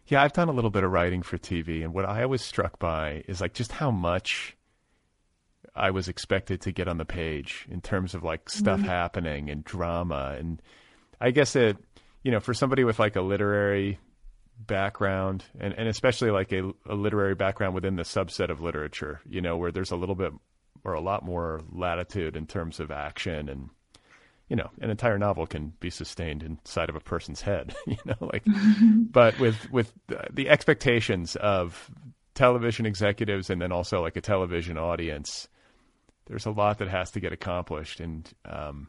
Yeah, 0.06 0.22
I've 0.22 0.32
done 0.32 0.48
a 0.48 0.52
little 0.52 0.70
bit 0.70 0.84
of 0.84 0.90
writing 0.90 1.22
for 1.22 1.36
TV, 1.36 1.84
and 1.84 1.92
what 1.92 2.06
I 2.06 2.26
was 2.26 2.42
struck 2.42 2.78
by 2.78 3.24
is 3.28 3.40
like 3.40 3.52
just 3.52 3.72
how 3.72 3.90
much 3.90 4.56
I 5.74 5.90
was 5.90 6.08
expected 6.08 6.62
to 6.62 6.72
get 6.72 6.88
on 6.88 6.96
the 6.96 7.04
page 7.04 7.66
in 7.70 7.80
terms 7.80 8.14
of 8.14 8.24
like 8.24 8.48
stuff 8.48 8.80
mm-hmm. 8.80 8.88
happening 8.88 9.50
and 9.50 9.62
drama, 9.62 10.36
and 10.38 10.62
I 11.20 11.30
guess 11.30 11.56
it 11.56 11.76
you 12.22 12.32
know, 12.32 12.40
for 12.40 12.54
somebody 12.54 12.84
with 12.84 12.98
like 12.98 13.16
a 13.16 13.22
literary 13.22 13.98
background 14.58 15.44
and, 15.58 15.72
and 15.74 15.88
especially 15.88 16.30
like 16.30 16.52
a, 16.52 16.70
a 16.86 16.94
literary 16.94 17.34
background 17.34 17.74
within 17.74 17.96
the 17.96 18.02
subset 18.02 18.50
of 18.50 18.60
literature, 18.60 19.20
you 19.28 19.40
know, 19.40 19.56
where 19.56 19.70
there's 19.70 19.92
a 19.92 19.96
little 19.96 20.14
bit 20.14 20.32
or 20.84 20.94
a 20.94 21.00
lot 21.00 21.24
more 21.24 21.60
latitude 21.70 22.36
in 22.36 22.46
terms 22.46 22.80
of 22.80 22.90
action 22.90 23.48
and 23.48 23.70
you 24.48 24.56
know, 24.56 24.70
an 24.80 24.90
entire 24.90 25.18
novel 25.18 25.46
can 25.46 25.74
be 25.78 25.90
sustained 25.90 26.42
inside 26.42 26.88
of 26.88 26.96
a 26.96 27.00
person's 27.00 27.42
head, 27.42 27.74
you 27.86 27.98
know, 28.06 28.16
like, 28.20 28.44
but 29.10 29.38
with, 29.38 29.70
with 29.70 29.92
the 30.32 30.48
expectations 30.48 31.36
of 31.36 31.90
television 32.34 32.86
executives 32.86 33.50
and 33.50 33.60
then 33.60 33.72
also 33.72 34.00
like 34.00 34.16
a 34.16 34.22
television 34.22 34.78
audience, 34.78 35.48
there's 36.26 36.46
a 36.46 36.50
lot 36.50 36.78
that 36.78 36.88
has 36.88 37.10
to 37.10 37.20
get 37.20 37.32
accomplished. 37.32 38.00
And, 38.00 38.30
um, 38.46 38.88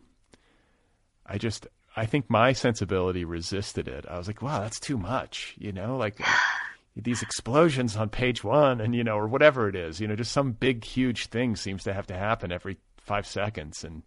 I 1.25 1.37
just, 1.37 1.67
I 1.95 2.05
think 2.05 2.29
my 2.29 2.53
sensibility 2.53 3.25
resisted 3.25 3.87
it. 3.87 4.05
I 4.09 4.17
was 4.17 4.27
like, 4.27 4.41
wow, 4.41 4.61
that's 4.61 4.79
too 4.79 4.97
much, 4.97 5.55
you 5.57 5.73
know, 5.73 5.97
like 5.97 6.21
these 6.99 7.21
explosions 7.21 7.95
on 7.95 8.09
page 8.09 8.43
one 8.43 8.81
and, 8.81 8.95
you 8.95 9.03
know, 9.03 9.17
or 9.17 9.27
whatever 9.27 9.67
it 9.67 9.75
is, 9.75 9.99
you 9.99 10.07
know, 10.07 10.15
just 10.15 10.31
some 10.31 10.51
big, 10.51 10.83
huge 10.83 11.27
thing 11.27 11.55
seems 11.55 11.83
to 11.83 11.93
have 11.93 12.07
to 12.07 12.17
happen 12.17 12.51
every 12.51 12.77
five 12.97 13.25
seconds. 13.25 13.83
And 13.83 14.03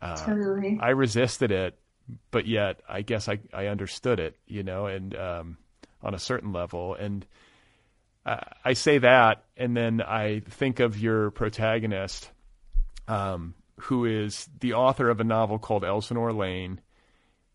uh, 0.00 0.16
totally. 0.16 0.78
I 0.80 0.90
resisted 0.90 1.50
it, 1.50 1.78
but 2.30 2.46
yet 2.46 2.80
I 2.88 3.02
guess 3.02 3.28
I, 3.28 3.40
I 3.52 3.66
understood 3.66 4.20
it, 4.20 4.36
you 4.46 4.62
know, 4.62 4.86
and 4.86 5.14
um, 5.16 5.58
on 6.02 6.14
a 6.14 6.18
certain 6.18 6.52
level. 6.52 6.94
And 6.94 7.26
uh, 8.24 8.40
I 8.64 8.74
say 8.74 8.98
that, 8.98 9.44
and 9.56 9.76
then 9.76 10.00
I 10.00 10.40
think 10.40 10.80
of 10.80 10.98
your 10.98 11.30
protagonist, 11.30 12.30
um, 13.08 13.54
who 13.80 14.04
is 14.04 14.48
the 14.60 14.74
author 14.74 15.08
of 15.08 15.20
a 15.20 15.24
novel 15.24 15.58
called 15.58 15.84
Elsinore 15.84 16.32
Lane 16.32 16.80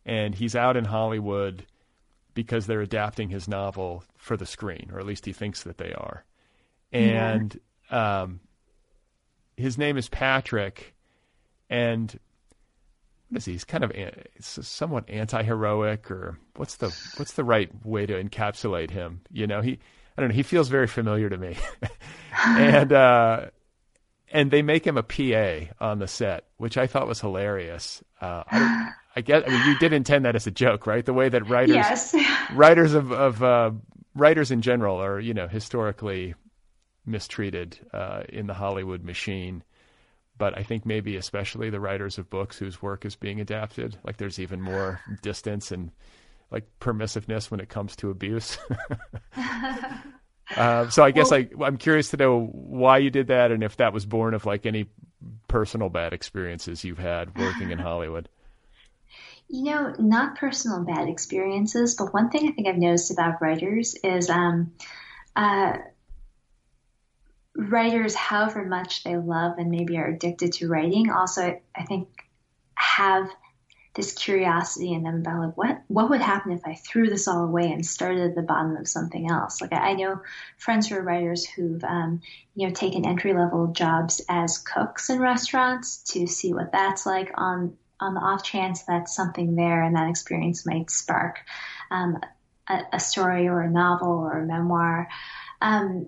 and 0.07 0.33
he's 0.33 0.55
out 0.55 0.77
in 0.77 0.85
Hollywood 0.85 1.65
because 2.37 2.67
they're 2.67 2.81
adapting 2.81 3.29
his 3.29 3.47
novel 3.47 4.03
for 4.15 4.37
the 4.37 4.45
screen, 4.45 4.91
or 4.93 4.99
at 4.99 5.07
least 5.07 5.25
he 5.25 5.33
thinks 5.33 5.63
that 5.63 5.79
they 5.79 5.91
are. 5.91 6.23
And 6.91 7.59
yeah. 7.89 8.21
um, 8.21 8.41
his 9.55 9.75
name 9.75 9.97
is 9.97 10.07
Patrick, 10.07 10.93
and 11.67 12.19
what 13.29 13.39
is 13.39 13.45
he? 13.45 13.53
He's 13.53 13.63
kind 13.63 13.83
of 13.83 13.91
somewhat 14.39 15.09
anti-heroic, 15.09 16.11
or 16.11 16.37
what's 16.57 16.75
the 16.75 16.95
what's 17.15 17.33
the 17.33 17.43
right 17.43 17.71
way 17.83 18.05
to 18.05 18.23
encapsulate 18.23 18.91
him? 18.91 19.21
You 19.31 19.47
know, 19.47 19.61
he 19.61 19.79
I 20.15 20.21
don't 20.21 20.29
know. 20.29 20.35
He 20.35 20.43
feels 20.43 20.69
very 20.69 20.85
familiar 20.85 21.31
to 21.31 21.37
me, 21.39 21.57
and 22.45 22.93
uh, 22.93 23.45
and 24.31 24.51
they 24.51 24.61
make 24.61 24.85
him 24.85 24.97
a 24.97 25.03
PA 25.03 25.73
on 25.79 25.99
the 25.99 26.07
set, 26.07 26.45
which 26.57 26.77
I 26.77 26.87
thought 26.87 27.07
was 27.07 27.21
hilarious. 27.21 28.03
Uh, 28.21 28.43
I, 28.49 28.91
I 29.15 29.21
guess 29.21 29.43
I 29.47 29.49
mean 29.49 29.67
you 29.67 29.79
did 29.79 29.93
intend 29.93 30.25
that 30.25 30.35
as 30.35 30.47
a 30.47 30.51
joke, 30.51 30.85
right? 30.85 31.05
The 31.05 31.13
way 31.13 31.29
that 31.29 31.49
writers 31.49 31.75
yes. 31.75 32.15
writers 32.53 32.93
of 32.93 33.11
of 33.11 33.41
uh, 33.41 33.71
writers 34.15 34.51
in 34.51 34.61
general 34.61 34.97
are 34.97 35.19
you 35.19 35.33
know 35.33 35.47
historically 35.47 36.35
mistreated 37.05 37.79
uh, 37.93 38.23
in 38.29 38.47
the 38.47 38.53
Hollywood 38.53 39.03
machine. 39.03 39.63
But 40.37 40.55
I 40.55 40.61
think 40.61 40.85
maybe 40.85 41.15
especially 41.15 41.71
the 41.71 41.79
writers 41.79 42.19
of 42.19 42.29
books 42.29 42.59
whose 42.59 42.81
work 42.81 43.05
is 43.05 43.15
being 43.15 43.41
adapted, 43.41 43.97
like 44.03 44.17
there's 44.17 44.37
even 44.37 44.61
more 44.61 45.01
distance 45.23 45.71
and 45.71 45.89
like 46.51 46.67
permissiveness 46.79 47.49
when 47.49 47.59
it 47.59 47.69
comes 47.69 47.95
to 47.97 48.11
abuse. 48.11 48.57
uh, 50.55 50.89
so 50.89 51.03
I 51.03 51.11
guess 51.11 51.31
well, 51.31 51.41
I, 51.41 51.65
I'm 51.65 51.77
curious 51.77 52.09
to 52.09 52.17
know 52.17 52.45
why 52.45 52.99
you 52.99 53.09
did 53.09 53.27
that 53.27 53.51
and 53.51 53.63
if 53.63 53.77
that 53.77 53.93
was 53.93 54.05
born 54.05 54.33
of 54.33 54.45
like 54.45 54.65
any 54.65 54.87
personal 55.47 55.89
bad 55.89 56.13
experiences 56.13 56.83
you've 56.83 56.99
had 56.99 57.37
working 57.37 57.71
in 57.71 57.79
Hollywood. 57.79 58.29
You 59.49 59.63
know, 59.63 59.93
not 59.97 60.37
personal 60.37 60.83
bad 60.83 61.07
experiences, 61.07 61.95
but 61.95 62.13
one 62.13 62.29
thing 62.29 62.49
I 62.49 62.51
think 62.51 62.67
I've 62.67 62.77
noticed 62.77 63.11
about 63.11 63.41
writers 63.41 63.95
is 64.03 64.29
um, 64.29 64.73
uh, 65.37 65.77
writers, 67.55 68.13
however 68.13 68.65
much 68.65 69.03
they 69.03 69.15
love 69.15 69.57
and 69.57 69.71
maybe 69.71 69.97
are 69.97 70.07
addicted 70.07 70.53
to 70.53 70.67
writing, 70.67 71.09
also 71.09 71.59
I 71.75 71.83
think 71.85 72.09
have 72.75 73.29
this 73.97 74.13
curiosity 74.13 74.93
in 74.93 75.01
them 75.01 75.15
about 75.15 75.39
like 75.39 75.57
what 75.57 75.81
what 75.87 76.09
would 76.11 76.21
happen 76.21 76.51
if 76.51 76.61
I 76.65 76.75
threw 76.75 77.09
this 77.09 77.27
all 77.27 77.43
away 77.43 77.71
and 77.71 77.83
started 77.83 78.29
at 78.29 78.35
the 78.35 78.43
bottom 78.43 78.77
of 78.77 78.87
something 78.87 79.29
else. 79.29 79.59
Like 79.59 79.73
I, 79.73 79.89
I 79.89 79.93
know 79.93 80.21
friends 80.57 80.87
who 80.87 80.95
are 80.95 81.01
writers 81.01 81.45
who've 81.45 81.83
um, 81.83 82.21
you 82.55 82.67
know 82.67 82.73
taken 82.73 83.05
entry 83.05 83.33
level 83.33 83.67
jobs 83.67 84.21
as 84.29 84.59
cooks 84.59 85.09
in 85.09 85.19
restaurants 85.19 85.97
to 86.13 86.27
see 86.27 86.53
what 86.53 86.71
that's 86.71 87.07
like 87.07 87.31
on 87.33 87.75
on 87.99 88.13
the 88.13 88.21
off 88.21 88.43
chance 88.43 88.83
that 88.83 89.09
something 89.09 89.55
there 89.55 89.81
and 89.81 89.95
that 89.95 90.09
experience 90.09 90.63
might 90.63 90.91
spark 90.91 91.39
um, 91.89 92.19
a, 92.69 92.81
a, 92.93 92.99
story 92.99 93.47
or 93.47 93.61
a 93.61 93.71
novel 93.71 94.11
or 94.11 94.37
a 94.37 94.45
memoir. 94.45 95.07
Um, 95.59 96.07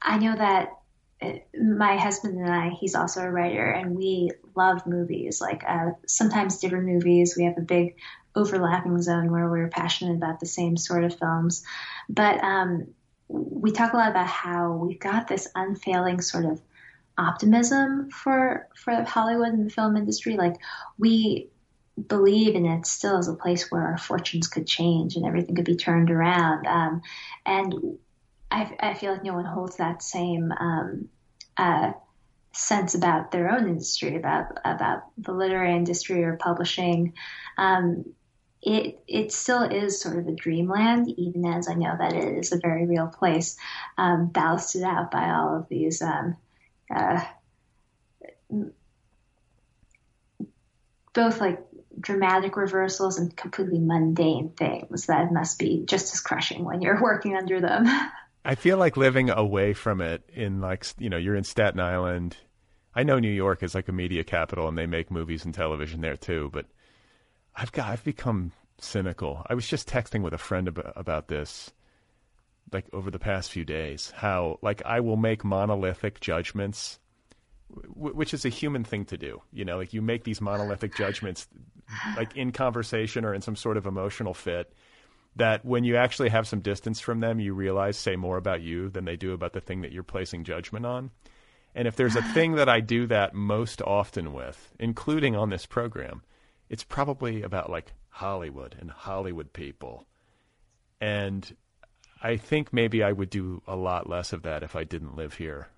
I 0.00 0.18
know 0.18 0.36
that 0.36 0.78
uh, 1.20 1.32
my 1.60 1.96
husband 1.96 2.38
and 2.38 2.48
I, 2.48 2.68
he's 2.68 2.94
also 2.94 3.22
a 3.22 3.30
writer, 3.30 3.68
and 3.68 3.96
we 3.96 4.30
love 4.56 4.86
movies, 4.86 5.40
like 5.40 5.62
uh, 5.66 5.90
sometimes 6.06 6.58
different 6.58 6.86
movies. 6.86 7.34
We 7.36 7.44
have 7.44 7.58
a 7.58 7.62
big 7.62 7.96
overlapping 8.34 9.00
zone 9.02 9.30
where 9.30 9.48
we're 9.48 9.68
passionate 9.68 10.16
about 10.16 10.40
the 10.40 10.46
same 10.46 10.76
sort 10.76 11.04
of 11.04 11.18
films. 11.18 11.64
But 12.08 12.42
um, 12.42 12.88
we 13.28 13.72
talk 13.72 13.92
a 13.92 13.96
lot 13.96 14.10
about 14.10 14.26
how 14.26 14.72
we've 14.72 15.00
got 15.00 15.28
this 15.28 15.48
unfailing 15.54 16.20
sort 16.20 16.44
of 16.44 16.60
optimism 17.18 18.10
for 18.10 18.68
for 18.76 19.02
Hollywood 19.04 19.48
and 19.48 19.66
the 19.66 19.74
film 19.74 19.96
industry. 19.96 20.36
Like 20.36 20.56
we 20.98 21.48
believe 22.08 22.54
in 22.54 22.66
it 22.66 22.86
still 22.86 23.16
as 23.16 23.28
a 23.28 23.34
place 23.34 23.70
where 23.70 23.82
our 23.82 23.98
fortunes 23.98 24.48
could 24.48 24.66
change 24.66 25.16
and 25.16 25.24
everything 25.24 25.54
could 25.54 25.64
be 25.64 25.76
turned 25.76 26.10
around. 26.10 26.66
Um, 26.66 27.02
and 27.46 27.98
I, 28.50 28.76
I, 28.78 28.94
feel 28.94 29.12
like 29.12 29.24
no 29.24 29.32
one 29.32 29.46
holds 29.46 29.76
that 29.76 30.02
same 30.02 30.52
um, 30.52 31.08
uh, 31.56 31.92
sense 32.56 32.94
about 32.94 33.30
their 33.30 33.50
own 33.50 33.68
industry, 33.68 34.16
about 34.16 34.58
about 34.64 35.04
the 35.18 35.32
literary 35.32 35.74
industry 35.74 36.24
or 36.24 36.36
publishing. 36.36 37.14
Um, 37.58 38.04
it 38.62 39.00
it 39.06 39.32
still 39.32 39.62
is 39.62 40.00
sort 40.00 40.18
of 40.18 40.26
a 40.26 40.32
dreamland, 40.32 41.08
even 41.16 41.44
as 41.44 41.68
I 41.68 41.74
know 41.74 41.94
that 41.98 42.14
it 42.14 42.38
is 42.38 42.52
a 42.52 42.58
very 42.58 42.86
real 42.86 43.06
place, 43.06 43.56
um, 43.98 44.28
ballasted 44.28 44.82
out 44.82 45.10
by 45.10 45.30
all 45.30 45.56
of 45.56 45.68
these 45.68 46.02
um, 46.02 46.36
uh, 46.94 47.24
both 51.12 51.40
like 51.40 51.62
dramatic 51.98 52.56
reversals 52.56 53.18
and 53.18 53.34
completely 53.36 53.78
mundane 53.78 54.50
things 54.50 55.06
that 55.06 55.32
must 55.32 55.58
be 55.58 55.82
just 55.86 56.12
as 56.12 56.20
crushing 56.20 56.64
when 56.64 56.82
you're 56.82 57.02
working 57.02 57.36
under 57.36 57.60
them. 57.60 57.86
I 58.44 58.54
feel 58.54 58.78
like 58.78 58.96
living 58.96 59.30
away 59.30 59.72
from 59.72 60.00
it 60.00 60.22
in 60.32 60.60
like 60.60 60.86
you 60.98 61.10
know 61.10 61.16
you're 61.16 61.36
in 61.36 61.44
Staten 61.44 61.80
Island. 61.80 62.36
I 62.96 63.02
know 63.02 63.18
New 63.18 63.28
York 63.30 63.62
is 63.62 63.74
like 63.74 63.88
a 63.88 63.92
media 63.92 64.24
capital 64.24 64.68
and 64.68 64.76
they 64.76 64.86
make 64.86 65.10
movies 65.10 65.44
and 65.44 65.52
television 65.52 66.00
there 66.00 66.16
too, 66.16 66.48
but 66.52 66.64
I've 67.54 67.70
got 67.70 67.90
I've 67.90 68.02
become 68.02 68.52
cynical. 68.78 69.44
I 69.48 69.54
was 69.54 69.68
just 69.68 69.88
texting 69.88 70.22
with 70.22 70.32
a 70.32 70.38
friend 70.38 70.66
about, 70.66 70.92
about 70.96 71.28
this 71.28 71.70
like 72.72 72.86
over 72.92 73.10
the 73.10 73.18
past 73.18 73.52
few 73.52 73.64
days 73.64 74.12
how 74.16 74.58
like 74.62 74.82
I 74.84 75.00
will 75.00 75.16
make 75.16 75.44
monolithic 75.44 76.20
judgments 76.20 76.98
which 77.94 78.32
is 78.32 78.44
a 78.44 78.48
human 78.48 78.84
thing 78.84 79.04
to 79.06 79.18
do. 79.18 79.42
You 79.52 79.64
know, 79.64 79.76
like 79.76 79.92
you 79.92 80.00
make 80.00 80.24
these 80.24 80.40
monolithic 80.40 80.96
judgments 80.96 81.46
like 82.16 82.34
in 82.36 82.50
conversation 82.50 83.24
or 83.24 83.34
in 83.34 83.42
some 83.42 83.56
sort 83.56 83.76
of 83.76 83.86
emotional 83.86 84.34
fit 84.34 84.72
that 85.36 85.64
when 85.64 85.84
you 85.84 85.96
actually 85.96 86.30
have 86.30 86.48
some 86.48 86.60
distance 86.60 87.00
from 87.00 87.20
them, 87.20 87.40
you 87.40 87.52
realize 87.52 87.98
say 87.98 88.16
more 88.16 88.38
about 88.38 88.62
you 88.62 88.88
than 88.88 89.04
they 89.04 89.16
do 89.16 89.32
about 89.32 89.52
the 89.52 89.60
thing 89.60 89.82
that 89.82 89.92
you're 89.92 90.02
placing 90.02 90.44
judgment 90.44 90.86
on. 90.86 91.10
And 91.76 91.86
if 91.86 91.94
there's 91.94 92.16
a 92.16 92.22
thing 92.22 92.52
that 92.52 92.70
I 92.70 92.80
do 92.80 93.06
that 93.08 93.34
most 93.34 93.82
often 93.82 94.32
with, 94.32 94.72
including 94.80 95.36
on 95.36 95.50
this 95.50 95.66
program, 95.66 96.22
it's 96.70 96.82
probably 96.82 97.42
about 97.42 97.70
like 97.70 97.92
Hollywood 98.08 98.74
and 98.80 98.90
Hollywood 98.90 99.52
people. 99.52 100.06
And 101.02 101.54
I 102.22 102.38
think 102.38 102.72
maybe 102.72 103.02
I 103.02 103.12
would 103.12 103.28
do 103.28 103.62
a 103.66 103.76
lot 103.76 104.08
less 104.08 104.32
of 104.32 104.42
that 104.44 104.62
if 104.62 104.74
I 104.74 104.84
didn't 104.84 105.16
live 105.16 105.34
here. 105.34 105.68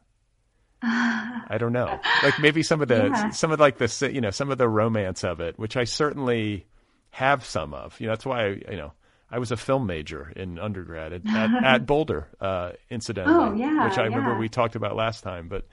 I 0.83 1.57
don't 1.59 1.73
know. 1.73 1.99
Like 2.23 2.39
maybe 2.39 2.63
some 2.63 2.81
of 2.81 2.87
the 2.87 3.09
yeah. 3.13 3.31
some 3.31 3.51
of 3.51 3.59
like 3.59 3.79
the 3.79 4.11
you 4.13 4.21
know 4.21 4.31
some 4.31 4.53
of 4.53 4.59
the 4.59 4.69
romance 4.69 5.25
of 5.25 5.41
it, 5.41 5.59
which 5.59 5.77
I 5.77 5.83
certainly 5.83 6.65
have 7.11 7.45
some 7.45 7.75
of. 7.75 8.01
You 8.01 8.07
know, 8.07 8.13
that's 8.13 8.25
why 8.25 8.45
I, 8.45 8.49
you 8.71 8.77
know 8.77 8.93
I 9.29 9.41
was 9.41 9.51
a 9.51 9.57
film 9.57 9.87
major 9.87 10.33
in 10.37 10.61
undergrad 10.61 11.13
at, 11.13 11.27
at, 11.27 11.65
at 11.65 11.87
Boulder, 11.87 12.29
uh, 12.41 12.73
incidentally, 12.89 13.35
oh, 13.35 13.53
yeah, 13.55 13.89
which 13.89 13.99
I 13.99 14.03
yeah. 14.03 14.15
remember 14.15 14.39
we 14.39 14.49
talked 14.49 14.77
about 14.77 14.95
last 14.95 15.25
time. 15.25 15.49
But 15.49 15.67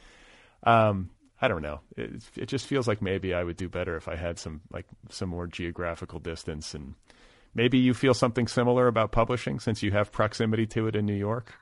um, 0.63 1.09
I 1.41 1.47
don't 1.47 1.62
know. 1.62 1.81
It, 1.97 2.24
it 2.35 2.45
just 2.47 2.65
feels 2.65 2.88
like 2.88 3.01
maybe 3.01 3.33
I 3.33 3.43
would 3.43 3.57
do 3.57 3.69
better 3.69 3.95
if 3.97 4.07
I 4.07 4.15
had 4.15 4.39
some 4.39 4.62
like 4.71 4.85
some 5.09 5.29
more 5.29 5.47
geographical 5.47 6.19
distance, 6.19 6.74
and 6.74 6.95
maybe 7.53 7.77
you 7.77 7.93
feel 7.93 8.13
something 8.13 8.47
similar 8.47 8.88
about 8.88 9.12
publishing 9.12 9.59
since 9.59 9.83
you 9.83 9.91
have 9.91 10.12
proximity 10.12 10.65
to 10.67 10.88
it 10.88 10.95
in 10.95 11.05
New 11.05 11.13
York. 11.13 11.53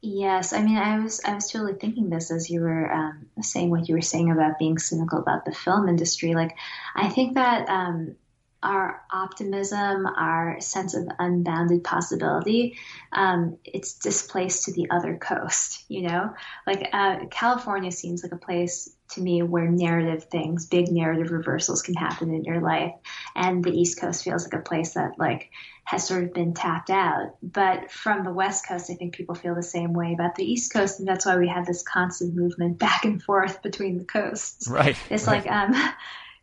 Yes, 0.00 0.52
I 0.52 0.62
mean, 0.62 0.76
I 0.76 1.00
was 1.00 1.20
I 1.24 1.34
was 1.34 1.50
totally 1.50 1.74
thinking 1.74 2.08
this 2.08 2.30
as 2.30 2.48
you 2.48 2.60
were 2.60 2.92
um, 2.92 3.26
saying 3.42 3.70
what 3.70 3.88
you 3.88 3.96
were 3.96 4.00
saying 4.00 4.30
about 4.30 4.58
being 4.58 4.78
cynical 4.78 5.18
about 5.18 5.44
the 5.44 5.52
film 5.52 5.88
industry. 5.88 6.34
Like, 6.34 6.56
I 6.94 7.08
think 7.08 7.34
that 7.34 7.68
um, 7.68 8.14
our 8.62 9.02
optimism, 9.12 10.06
our 10.06 10.60
sense 10.60 10.94
of 10.94 11.06
unbounded 11.18 11.84
possibility, 11.84 12.76
um, 13.12 13.56
it's 13.64 13.94
displaced 13.94 14.64
to 14.64 14.72
the 14.72 14.90
other 14.90 15.16
coast. 15.16 15.84
You 15.98 16.02
know, 16.02 16.34
like 16.66 16.90
uh, 16.92 17.24
California 17.30 17.90
seems 17.90 18.22
like 18.22 18.32
a 18.32 18.36
place 18.36 18.90
to 19.12 19.22
me 19.22 19.42
where 19.42 19.68
narrative 19.68 20.24
things, 20.24 20.66
big 20.66 20.92
narrative 20.92 21.32
reversals 21.32 21.80
can 21.80 21.94
happen 21.94 22.32
in 22.32 22.44
your 22.44 22.60
life, 22.60 22.92
and 23.34 23.64
the 23.64 23.72
East 23.72 23.98
Coast 23.98 24.22
feels 24.22 24.44
like 24.44 24.52
a 24.52 24.62
place 24.62 24.94
that 24.94 25.18
like 25.18 25.50
has 25.84 26.06
sort 26.06 26.24
of 26.24 26.34
been 26.34 26.52
tapped 26.52 26.90
out. 26.90 27.36
But 27.42 27.90
from 27.90 28.22
the 28.22 28.32
West 28.32 28.68
Coast, 28.68 28.90
I 28.90 28.94
think 28.94 29.14
people 29.14 29.34
feel 29.34 29.54
the 29.54 29.62
same 29.62 29.94
way 29.94 30.12
about 30.12 30.34
the 30.34 30.44
East 30.44 30.72
Coast, 30.72 30.98
and 30.98 31.08
that's 31.08 31.24
why 31.24 31.38
we 31.38 31.48
have 31.48 31.66
this 31.66 31.82
constant 31.82 32.36
movement 32.36 32.78
back 32.86 33.06
and 33.06 33.22
forth 33.22 33.62
between 33.62 33.96
the 33.96 34.04
coasts. 34.04 34.68
Right. 34.68 34.96
It's 35.08 35.26
right. 35.26 35.44
like 35.44 35.50
um 35.50 35.74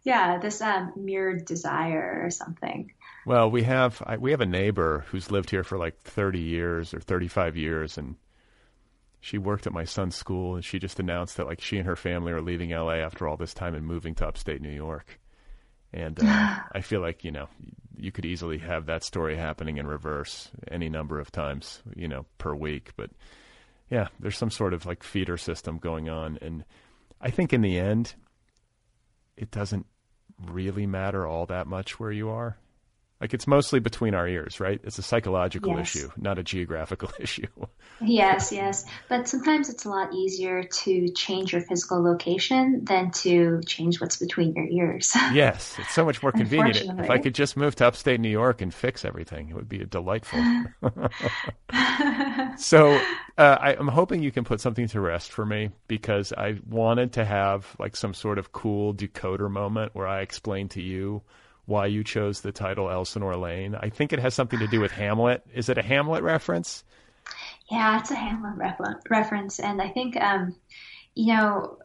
yeah, 0.06 0.38
this 0.38 0.62
um, 0.62 0.94
mirrored 0.96 1.46
desire 1.46 2.22
or 2.24 2.30
something. 2.30 2.94
Well, 3.26 3.50
we 3.50 3.64
have 3.64 4.02
I, 4.06 4.18
we 4.18 4.32
have 4.32 4.40
a 4.40 4.46
neighbor 4.46 5.04
who's 5.08 5.32
lived 5.32 5.50
here 5.50 5.64
for 5.64 5.80
like 5.80 6.00
30 6.02 6.40
years 6.40 6.94
or 6.94 7.00
35 7.00 7.58
years, 7.58 7.98
and 7.98 8.16
she 9.20 9.40
worked 9.40 9.66
at 9.66 9.74
my 9.74 9.84
son's 9.84 10.16
school, 10.16 10.56
and 10.56 10.64
she 10.64 10.78
just 10.78 11.00
announced 11.00 11.38
that 11.38 11.48
like 11.48 11.60
she 11.60 11.78
and 11.78 11.88
her 11.88 11.96
family 11.96 12.32
are 12.32 12.42
leaving 12.42 12.70
LA 12.70 12.98
after 12.98 13.28
all 13.28 13.36
this 13.36 13.56
time 13.56 13.74
and 13.74 13.86
moving 13.86 14.14
to 14.16 14.28
upstate 14.28 14.62
New 14.62 14.70
York. 14.70 15.20
And 15.92 16.20
uh, 16.22 16.58
I 16.72 16.82
feel 16.82 17.02
like 17.02 17.24
you 17.24 17.32
know 17.32 17.50
you 17.98 18.12
could 18.12 18.26
easily 18.26 18.60
have 18.60 18.86
that 18.86 19.04
story 19.04 19.36
happening 19.36 19.78
in 19.78 19.88
reverse 19.88 20.52
any 20.70 20.88
number 20.88 21.20
of 21.20 21.32
times, 21.32 21.82
you 21.96 22.08
know, 22.08 22.28
per 22.38 22.54
week. 22.54 22.92
But 22.96 23.10
yeah, 23.90 24.10
there's 24.20 24.38
some 24.38 24.52
sort 24.52 24.76
of 24.76 24.86
like 24.86 25.02
feeder 25.02 25.38
system 25.38 25.80
going 25.80 26.10
on, 26.10 26.38
and 26.44 26.64
I 27.20 27.32
think 27.32 27.54
in 27.54 27.62
the 27.62 27.80
end, 27.80 28.14
it 29.36 29.50
doesn't 29.50 29.88
really 30.44 30.86
matter 30.86 31.26
all 31.26 31.46
that 31.46 31.68
much 31.68 32.00
where 32.00 32.12
you 32.12 32.30
are. 32.30 32.58
Like 33.22 33.34
it's 33.34 33.48
mostly 33.48 33.80
between 33.80 34.14
our 34.14 34.28
ears, 34.28 34.60
right? 34.60 34.80
It's 34.84 34.98
a 34.98 35.02
psychological 35.02 35.78
yes. 35.78 35.96
issue, 35.96 36.10
not 36.18 36.38
a 36.38 36.44
geographical 36.44 37.10
issue. 37.20 37.48
yes, 38.02 38.52
yes. 38.52 38.86
But 39.08 39.30
sometimes 39.30 39.70
it's 39.70 39.86
a 39.86 39.90
lot 39.90 40.14
easier 40.14 40.64
to 40.64 41.10
change 41.10 41.54
your 41.54 41.62
physical 41.62 42.04
location 42.04 42.84
than 42.84 43.12
to 43.12 43.62
change 43.66 44.02
what's 44.02 44.18
between 44.18 44.54
your 44.54 44.66
ears. 44.66 45.14
yes, 45.34 45.78
it's 45.80 45.94
so 45.94 46.04
much 46.04 46.22
more 46.22 46.34
convenient. 46.34 47.00
If 47.00 47.10
I 47.10 47.18
could 47.20 47.34
just 47.34 47.56
move 47.56 47.76
to 47.76 47.88
upstate 47.88 48.20
New 48.20 48.30
York 48.30 48.62
and 48.62 48.74
fix 48.74 49.06
everything, 49.06 49.48
it 49.48 49.56
would 49.56 49.70
be 49.70 49.86
delightful. 49.86 50.44
so 52.58 53.00
uh, 53.38 53.58
I, 53.62 53.76
I'm 53.80 53.88
hoping 53.88 54.24
you 54.24 54.32
can 54.32 54.44
put 54.44 54.60
something 54.60 54.90
to 54.90 55.00
rest 55.00 55.32
for 55.32 55.46
me 55.46 55.70
because 55.88 56.34
I 56.34 56.60
wanted 56.70 57.14
to 57.14 57.24
have 57.24 57.78
like 57.80 57.96
some 57.96 58.14
sort 58.14 58.40
of 58.40 58.52
cool 58.52 58.94
decoder 58.94 59.50
moment 59.50 59.96
where 59.96 60.08
I 60.08 60.20
explain 60.20 60.68
to 60.70 60.82
you 60.82 61.22
why 61.66 61.88
you 61.88 62.04
chose 62.04 62.42
the 62.42 62.52
title 62.52 62.90
Elsinore 62.90 63.36
Lane. 63.36 63.76
I 63.76 63.90
think 63.90 64.14
it 64.14 64.20
has 64.20 64.34
something 64.34 64.60
to 64.60 64.68
do 64.68 64.80
with 64.80 64.92
Hamlet. 64.92 65.44
Is 65.54 65.70
it 65.70 65.78
a 65.78 65.84
Hamlet 65.84 66.24
reference? 66.24 66.84
Yeah, 67.70 68.00
it's 68.00 68.12
a 68.12 68.16
Hamlet 68.16 68.58
refer- 68.58 69.02
reference, 69.10 69.60
and 69.60 69.82
I 69.82 69.90
think 69.90 70.16
um, 70.22 70.56
you 71.16 71.34
know 71.34 71.80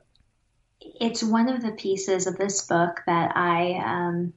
it's 0.81 1.23
one 1.23 1.49
of 1.49 1.63
the 1.63 1.73
pieces 1.73 2.27
of 2.27 2.37
this 2.37 2.67
book 2.67 3.01
that 3.07 3.37
I 3.37 3.81
um, 3.85 4.33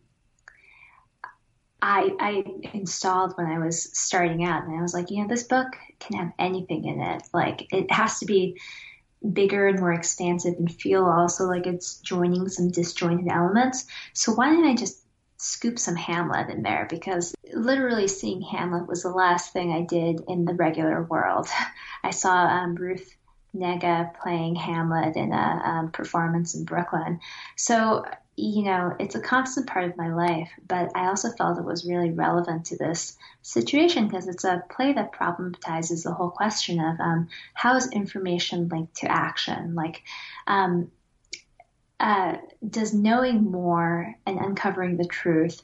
I, 1.82 2.16
I 2.18 2.44
installed 2.74 3.34
when 3.36 3.48
I 3.48 3.60
was 3.60 3.98
starting 3.98 4.46
out, 4.46 4.64
and 4.64 4.78
I 4.78 4.82
was 4.82 4.94
like, 4.94 5.12
you 5.12 5.22
know, 5.22 5.28
this 5.28 5.44
book 5.44 5.68
can 6.00 6.18
have 6.18 6.32
anything 6.40 6.86
in 6.86 7.02
it. 7.02 7.24
Like 7.34 7.68
it 7.74 7.92
has 7.92 8.20
to 8.20 8.26
be 8.26 8.58
bigger 9.34 9.68
and 9.68 9.80
more 9.80 9.94
expansive 9.94 10.56
and 10.58 10.72
feel 10.72 11.06
also 11.06 11.46
like 11.46 11.68
it's 11.68 11.98
joining 12.00 12.48
some 12.50 12.72
disjointed 12.72 13.30
elements. 13.30 13.86
So 14.14 14.34
why 14.34 14.50
didn't 14.50 14.66
I 14.66 14.76
just 14.76 15.03
scoop 15.44 15.78
some 15.78 15.98
Hamlet 15.98 16.50
in 16.50 16.64
there 16.64 16.88
because 16.90 17.36
literally 17.54 18.08
seeing 18.08 18.42
Hamlet 18.42 18.88
was 18.88 19.04
the 19.04 19.10
last 19.10 19.52
thing 19.52 19.74
I 19.74 19.82
did 19.82 20.22
in 20.30 20.46
the 20.46 20.54
regular 20.54 21.04
world. 21.04 21.48
I 22.04 22.12
saw 22.12 22.46
um, 22.46 22.76
Ruth 22.76 23.14
Negga 23.54 24.14
playing 24.16 24.56
Hamlet 24.56 25.18
in 25.18 25.34
a 25.34 25.62
um, 25.66 25.92
performance 25.92 26.56
in 26.56 26.64
Brooklyn. 26.64 27.20
So, 27.58 28.06
you 28.38 28.64
know, 28.64 28.96
it's 29.00 29.16
a 29.16 29.22
constant 29.22 29.68
part 29.68 29.90
of 29.90 29.98
my 29.98 30.14
life, 30.14 30.50
but 30.66 30.92
I 30.96 31.08
also 31.08 31.30
felt 31.32 31.60
it 31.60 31.66
was 31.66 31.86
really 31.86 32.12
relevant 32.12 32.68
to 32.68 32.78
this 32.78 33.18
situation 33.42 34.08
because 34.08 34.30
it's 34.30 34.46
a 34.46 34.64
play 34.72 34.94
that 34.94 35.12
problematizes 35.12 36.04
the 36.04 36.14
whole 36.14 36.32
question 36.32 36.80
of 36.80 37.00
um, 37.02 37.28
how 37.54 37.76
is 37.76 37.92
information 37.92 38.70
linked 38.70 38.96
to 38.96 39.12
action? 39.12 39.76
Like, 39.76 40.04
um, 40.48 40.90
uh, 42.04 42.36
does 42.70 42.94
knowing 42.94 43.50
more 43.50 44.14
and 44.26 44.38
uncovering 44.38 44.98
the 44.98 45.06
truth 45.06 45.62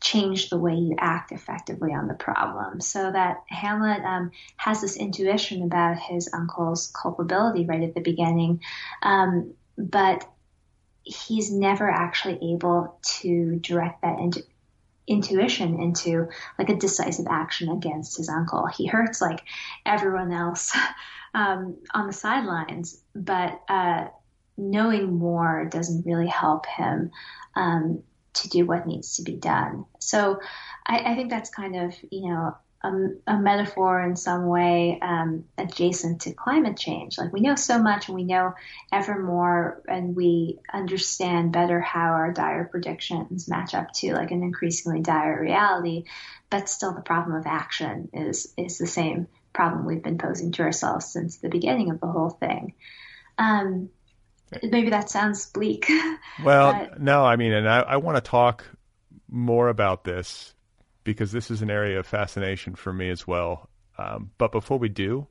change 0.00 0.48
the 0.48 0.56
way 0.56 0.74
you 0.74 0.96
act 0.98 1.32
effectively 1.32 1.92
on 1.92 2.08
the 2.08 2.14
problem? 2.14 2.80
So 2.80 3.12
that 3.12 3.42
Hamlet 3.50 4.02
um, 4.02 4.30
has 4.56 4.80
this 4.80 4.96
intuition 4.96 5.62
about 5.62 5.98
his 5.98 6.30
uncle's 6.32 6.90
culpability 6.96 7.66
right 7.66 7.82
at 7.82 7.94
the 7.94 8.00
beginning, 8.00 8.62
um, 9.02 9.52
but 9.76 10.26
he's 11.04 11.52
never 11.52 11.90
actually 11.90 12.54
able 12.54 12.98
to 13.02 13.56
direct 13.56 14.00
that 14.00 14.18
into 14.18 14.42
intuition 15.06 15.78
into 15.78 16.28
like 16.58 16.70
a 16.70 16.76
decisive 16.76 17.26
action 17.28 17.68
against 17.68 18.16
his 18.16 18.30
uncle. 18.30 18.66
He 18.66 18.86
hurts 18.86 19.20
like 19.20 19.42
everyone 19.84 20.32
else 20.32 20.74
um, 21.34 21.76
on 21.92 22.06
the 22.06 22.14
sidelines, 22.14 22.98
but 23.14 23.60
uh, 23.68 24.06
knowing 24.56 25.18
more 25.18 25.68
doesn't 25.70 26.06
really 26.06 26.28
help 26.28 26.66
him 26.66 27.10
um, 27.54 28.02
to 28.34 28.48
do 28.48 28.66
what 28.66 28.86
needs 28.86 29.16
to 29.16 29.22
be 29.22 29.36
done. 29.36 29.84
So 29.98 30.40
I, 30.86 31.12
I, 31.12 31.14
think 31.14 31.30
that's 31.30 31.50
kind 31.50 31.76
of, 31.76 31.94
you 32.10 32.30
know, 32.30 32.56
a, 32.82 33.08
a, 33.26 33.38
metaphor 33.38 34.00
in 34.02 34.16
some 34.16 34.46
way 34.46 34.98
um, 35.00 35.44
adjacent 35.58 36.22
to 36.22 36.32
climate 36.32 36.76
change. 36.76 37.18
Like 37.18 37.32
we 37.32 37.40
know 37.40 37.54
so 37.54 37.80
much 37.80 38.08
and 38.08 38.14
we 38.14 38.24
know 38.24 38.54
ever 38.90 39.22
more 39.22 39.82
and 39.86 40.16
we 40.16 40.58
understand 40.72 41.52
better 41.52 41.80
how 41.80 42.12
our 42.12 42.32
dire 42.32 42.64
predictions 42.64 43.48
match 43.48 43.74
up 43.74 43.92
to 43.96 44.14
like 44.14 44.30
an 44.30 44.42
increasingly 44.42 45.00
dire 45.00 45.40
reality. 45.40 46.04
But 46.50 46.68
still 46.68 46.94
the 46.94 47.02
problem 47.02 47.36
of 47.36 47.46
action 47.46 48.08
is, 48.12 48.52
is 48.56 48.78
the 48.78 48.86
same 48.86 49.28
problem 49.52 49.84
we've 49.84 50.02
been 50.02 50.18
posing 50.18 50.52
to 50.52 50.62
ourselves 50.62 51.06
since 51.06 51.38
the 51.38 51.48
beginning 51.48 51.90
of 51.90 52.00
the 52.00 52.06
whole 52.06 52.30
thing. 52.30 52.74
Um, 53.38 53.90
maybe 54.62 54.90
that 54.90 55.10
sounds 55.10 55.46
bleak. 55.46 55.90
Well, 56.42 56.72
but... 56.72 57.00
no, 57.00 57.24
I 57.24 57.36
mean, 57.36 57.52
and 57.52 57.68
I, 57.68 57.80
I 57.80 57.96
want 57.98 58.16
to 58.16 58.22
talk 58.22 58.64
more 59.28 59.68
about 59.68 60.04
this 60.04 60.54
because 61.04 61.30
this 61.30 61.50
is 61.50 61.62
an 61.62 61.70
area 61.70 61.98
of 61.98 62.06
fascination 62.06 62.74
for 62.74 62.92
me 62.92 63.10
as 63.10 63.26
well. 63.26 63.68
Um, 63.98 64.30
but 64.38 64.50
before 64.50 64.78
we 64.78 64.88
do, 64.88 65.26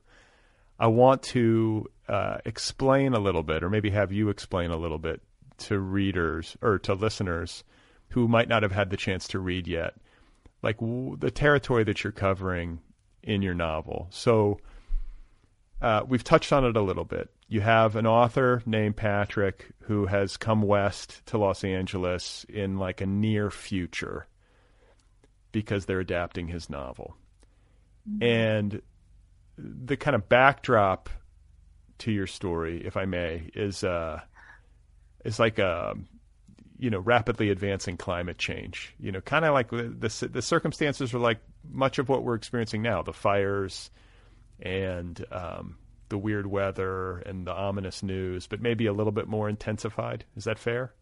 I 0.78 0.86
want 0.86 1.22
to 1.24 1.86
uh, 2.08 2.38
explain 2.44 3.14
a 3.14 3.18
little 3.18 3.42
bit, 3.42 3.62
or 3.62 3.70
maybe 3.70 3.90
have 3.90 4.12
you 4.12 4.28
explain 4.28 4.70
a 4.70 4.76
little 4.76 4.98
bit 4.98 5.22
to 5.58 5.78
readers 5.78 6.56
or 6.62 6.78
to 6.80 6.94
listeners 6.94 7.64
who 8.08 8.28
might 8.28 8.48
not 8.48 8.62
have 8.62 8.72
had 8.72 8.90
the 8.90 8.96
chance 8.96 9.28
to 9.28 9.38
read 9.38 9.66
yet, 9.66 9.94
like 10.62 10.78
w- 10.78 11.16
the 11.16 11.30
territory 11.30 11.84
that 11.84 12.04
you're 12.04 12.12
covering 12.12 12.80
in 13.22 13.42
your 13.42 13.54
novel. 13.54 14.08
So 14.10 14.58
uh, 15.80 16.02
we've 16.06 16.24
touched 16.24 16.52
on 16.52 16.64
it 16.64 16.76
a 16.76 16.82
little 16.82 17.04
bit. 17.04 17.30
You 17.52 17.60
have 17.60 17.96
an 17.96 18.06
author 18.06 18.62
named 18.64 18.96
Patrick 18.96 19.72
who 19.80 20.06
has 20.06 20.38
come 20.38 20.62
west 20.62 21.20
to 21.26 21.36
Los 21.36 21.64
Angeles 21.64 22.46
in 22.48 22.78
like 22.78 23.02
a 23.02 23.06
near 23.06 23.50
future 23.50 24.26
because 25.52 25.84
they're 25.84 26.00
adapting 26.00 26.48
his 26.48 26.70
novel. 26.70 27.14
Mm-hmm. 28.08 28.22
And 28.22 28.82
the 29.58 29.98
kind 29.98 30.14
of 30.14 30.30
backdrop 30.30 31.10
to 31.98 32.10
your 32.10 32.26
story, 32.26 32.86
if 32.86 32.96
I 32.96 33.04
may, 33.04 33.50
is 33.54 33.84
uh, 33.84 34.22
is 35.22 35.38
like 35.38 35.58
a 35.58 35.94
you 36.78 36.88
know 36.88 37.00
rapidly 37.00 37.50
advancing 37.50 37.98
climate 37.98 38.38
change. 38.38 38.94
You 38.98 39.12
know, 39.12 39.20
kind 39.20 39.44
of 39.44 39.52
like 39.52 39.68
the, 39.68 39.94
the, 39.98 40.28
the 40.28 40.40
circumstances 40.40 41.12
are 41.12 41.18
like 41.18 41.40
much 41.70 41.98
of 41.98 42.08
what 42.08 42.24
we're 42.24 42.34
experiencing 42.34 42.80
now: 42.80 43.02
the 43.02 43.12
fires 43.12 43.90
and 44.58 45.22
um, 45.30 45.76
the 46.12 46.18
weird 46.18 46.46
weather 46.46 47.18
and 47.20 47.46
the 47.46 47.52
ominous 47.52 48.02
news, 48.02 48.46
but 48.46 48.60
maybe 48.60 48.86
a 48.86 48.92
little 48.92 49.12
bit 49.12 49.26
more 49.26 49.48
intensified. 49.48 50.24
Is 50.36 50.44
that 50.44 50.58
fair? 50.58 50.92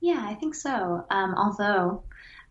Yeah, 0.00 0.24
I 0.26 0.34
think 0.34 0.54
so. 0.54 1.04
Um, 1.10 1.34
although 1.36 2.02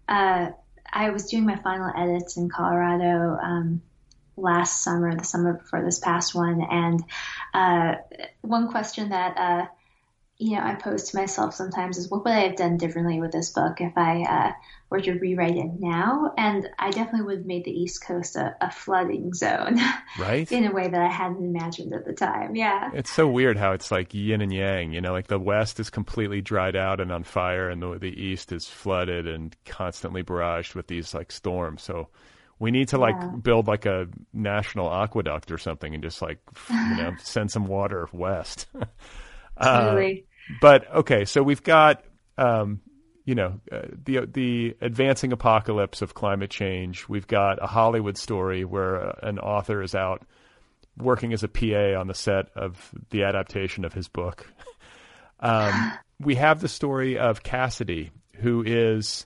uh, 0.07 0.51
I 0.93 1.09
was 1.09 1.25
doing 1.25 1.45
my 1.45 1.55
final 1.57 1.91
edits 1.97 2.37
in 2.37 2.49
Colorado 2.49 3.35
um, 3.41 3.81
last 4.37 4.83
summer, 4.83 5.15
the 5.15 5.23
summer 5.23 5.53
before 5.53 5.83
this 5.83 5.97
past 5.97 6.35
one, 6.35 6.61
and 6.61 7.03
uh, 7.55 7.95
one 8.41 8.69
question 8.69 9.09
that 9.09 9.37
uh, 9.37 9.65
you 10.41 10.55
know 10.55 10.63
I 10.63 10.73
pose 10.73 11.11
to 11.11 11.17
myself 11.17 11.53
sometimes 11.53 11.99
is, 11.99 12.09
what 12.09 12.23
would 12.23 12.33
I 12.33 12.47
have 12.47 12.55
done 12.55 12.77
differently 12.77 13.19
with 13.19 13.31
this 13.31 13.51
book 13.51 13.79
if 13.79 13.95
I 13.95 14.23
uh, 14.23 14.51
were 14.89 14.99
to 14.99 15.13
rewrite 15.13 15.55
it 15.55 15.69
now? 15.79 16.33
And 16.35 16.67
I 16.79 16.89
definitely 16.89 17.27
would 17.27 17.37
have 17.37 17.45
made 17.45 17.63
the 17.63 17.71
East 17.71 18.03
Coast 18.03 18.35
a, 18.35 18.55
a 18.59 18.71
flooding 18.71 19.35
zone, 19.35 19.79
right? 20.19 20.51
in 20.51 20.65
a 20.65 20.71
way 20.71 20.87
that 20.87 20.99
I 20.99 21.09
hadn't 21.09 21.45
imagined 21.45 21.93
at 21.93 22.05
the 22.05 22.13
time. 22.13 22.55
Yeah, 22.55 22.89
it's 22.91 23.11
so 23.11 23.27
weird 23.27 23.55
how 23.55 23.73
it's 23.73 23.91
like 23.91 24.15
yin 24.15 24.41
and 24.41 24.51
yang. 24.51 24.93
You 24.93 25.01
know, 25.01 25.11
like 25.11 25.27
the 25.27 25.37
West 25.37 25.79
is 25.79 25.91
completely 25.91 26.41
dried 26.41 26.75
out 26.75 26.99
and 26.99 27.11
on 27.11 27.23
fire, 27.23 27.69
and 27.69 27.79
the 27.79 27.99
the 27.99 28.09
East 28.09 28.51
is 28.51 28.65
flooded 28.65 29.27
and 29.27 29.55
constantly 29.65 30.23
barraged 30.23 30.73
with 30.73 30.87
these 30.87 31.13
like 31.13 31.31
storms. 31.31 31.83
So 31.83 32.07
we 32.57 32.71
need 32.71 32.87
to 32.89 32.97
like 32.97 33.15
yeah. 33.19 33.27
build 33.27 33.67
like 33.67 33.85
a 33.85 34.07
national 34.33 34.91
aqueduct 34.91 35.51
or 35.51 35.59
something 35.59 35.93
and 35.93 36.01
just 36.01 36.19
like 36.19 36.39
you 36.71 36.95
know 36.95 37.13
send 37.21 37.51
some 37.51 37.67
water 37.67 38.09
west. 38.11 38.65
totally. 39.61 40.25
But 40.59 40.91
okay, 40.93 41.25
so 41.25 41.43
we've 41.43 41.63
got 41.63 42.03
um, 42.37 42.81
you 43.25 43.35
know 43.35 43.59
uh, 43.71 43.81
the 44.03 44.25
the 44.25 44.75
advancing 44.81 45.31
apocalypse 45.31 46.01
of 46.01 46.13
climate 46.13 46.49
change. 46.49 47.07
We've 47.07 47.27
got 47.27 47.61
a 47.61 47.67
Hollywood 47.67 48.17
story 48.17 48.65
where 48.65 49.09
uh, 49.09 49.15
an 49.23 49.39
author 49.39 49.81
is 49.81 49.95
out 49.95 50.23
working 50.97 51.33
as 51.33 51.43
a 51.43 51.47
PA 51.47 51.99
on 51.99 52.07
the 52.07 52.13
set 52.13 52.49
of 52.55 52.91
the 53.11 53.23
adaptation 53.23 53.85
of 53.85 53.93
his 53.93 54.07
book. 54.07 54.47
Um, 55.43 55.93
we 56.19 56.35
have 56.35 56.61
the 56.61 56.67
story 56.67 57.17
of 57.17 57.41
Cassidy, 57.41 58.11
who 58.35 58.63
is 58.63 59.25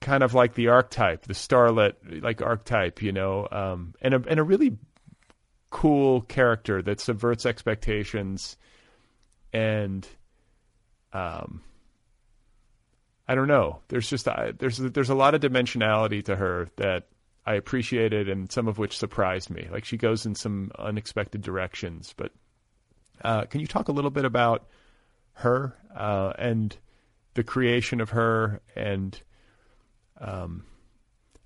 kind 0.00 0.22
of 0.22 0.34
like 0.34 0.54
the 0.54 0.68
archetype, 0.68 1.22
the 1.22 1.34
starlet 1.34 2.22
like 2.22 2.42
archetype, 2.42 3.02
you 3.02 3.12
know, 3.12 3.46
um, 3.50 3.94
and 4.02 4.14
a 4.14 4.22
and 4.28 4.40
a 4.40 4.42
really 4.42 4.76
cool 5.70 6.22
character 6.22 6.82
that 6.82 7.00
subverts 7.00 7.46
expectations 7.46 8.56
and 9.52 10.06
um, 11.12 11.62
I 13.28 13.34
don't 13.34 13.48
know. 13.48 13.80
There's 13.88 14.08
just 14.08 14.26
uh, 14.26 14.52
there's 14.58 14.78
there's 14.78 15.10
a 15.10 15.14
lot 15.14 15.34
of 15.34 15.40
dimensionality 15.40 16.24
to 16.24 16.36
her 16.36 16.68
that 16.76 17.06
I 17.46 17.54
appreciated, 17.54 18.28
and 18.28 18.50
some 18.50 18.68
of 18.68 18.78
which 18.78 18.98
surprised 18.98 19.50
me. 19.50 19.68
Like 19.70 19.84
she 19.84 19.96
goes 19.96 20.26
in 20.26 20.34
some 20.34 20.72
unexpected 20.78 21.42
directions. 21.42 22.14
But 22.16 22.32
uh, 23.22 23.44
can 23.44 23.60
you 23.60 23.66
talk 23.66 23.88
a 23.88 23.92
little 23.92 24.10
bit 24.10 24.24
about 24.24 24.66
her 25.34 25.76
uh, 25.94 26.32
and 26.38 26.76
the 27.34 27.44
creation 27.44 28.00
of 28.00 28.10
her, 28.10 28.60
and 28.74 29.20
um, 30.20 30.64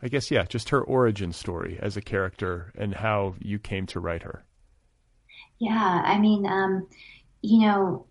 I 0.02 0.08
guess 0.08 0.30
yeah, 0.30 0.44
just 0.44 0.70
her 0.70 0.82
origin 0.82 1.32
story 1.32 1.78
as 1.80 1.96
a 1.96 2.02
character 2.02 2.72
and 2.76 2.94
how 2.94 3.34
you 3.40 3.58
came 3.58 3.86
to 3.86 4.00
write 4.00 4.22
her. 4.22 4.44
Yeah, 5.58 6.02
I 6.04 6.18
mean, 6.18 6.46
um, 6.46 6.88
you 7.42 7.66
know, 7.66 8.06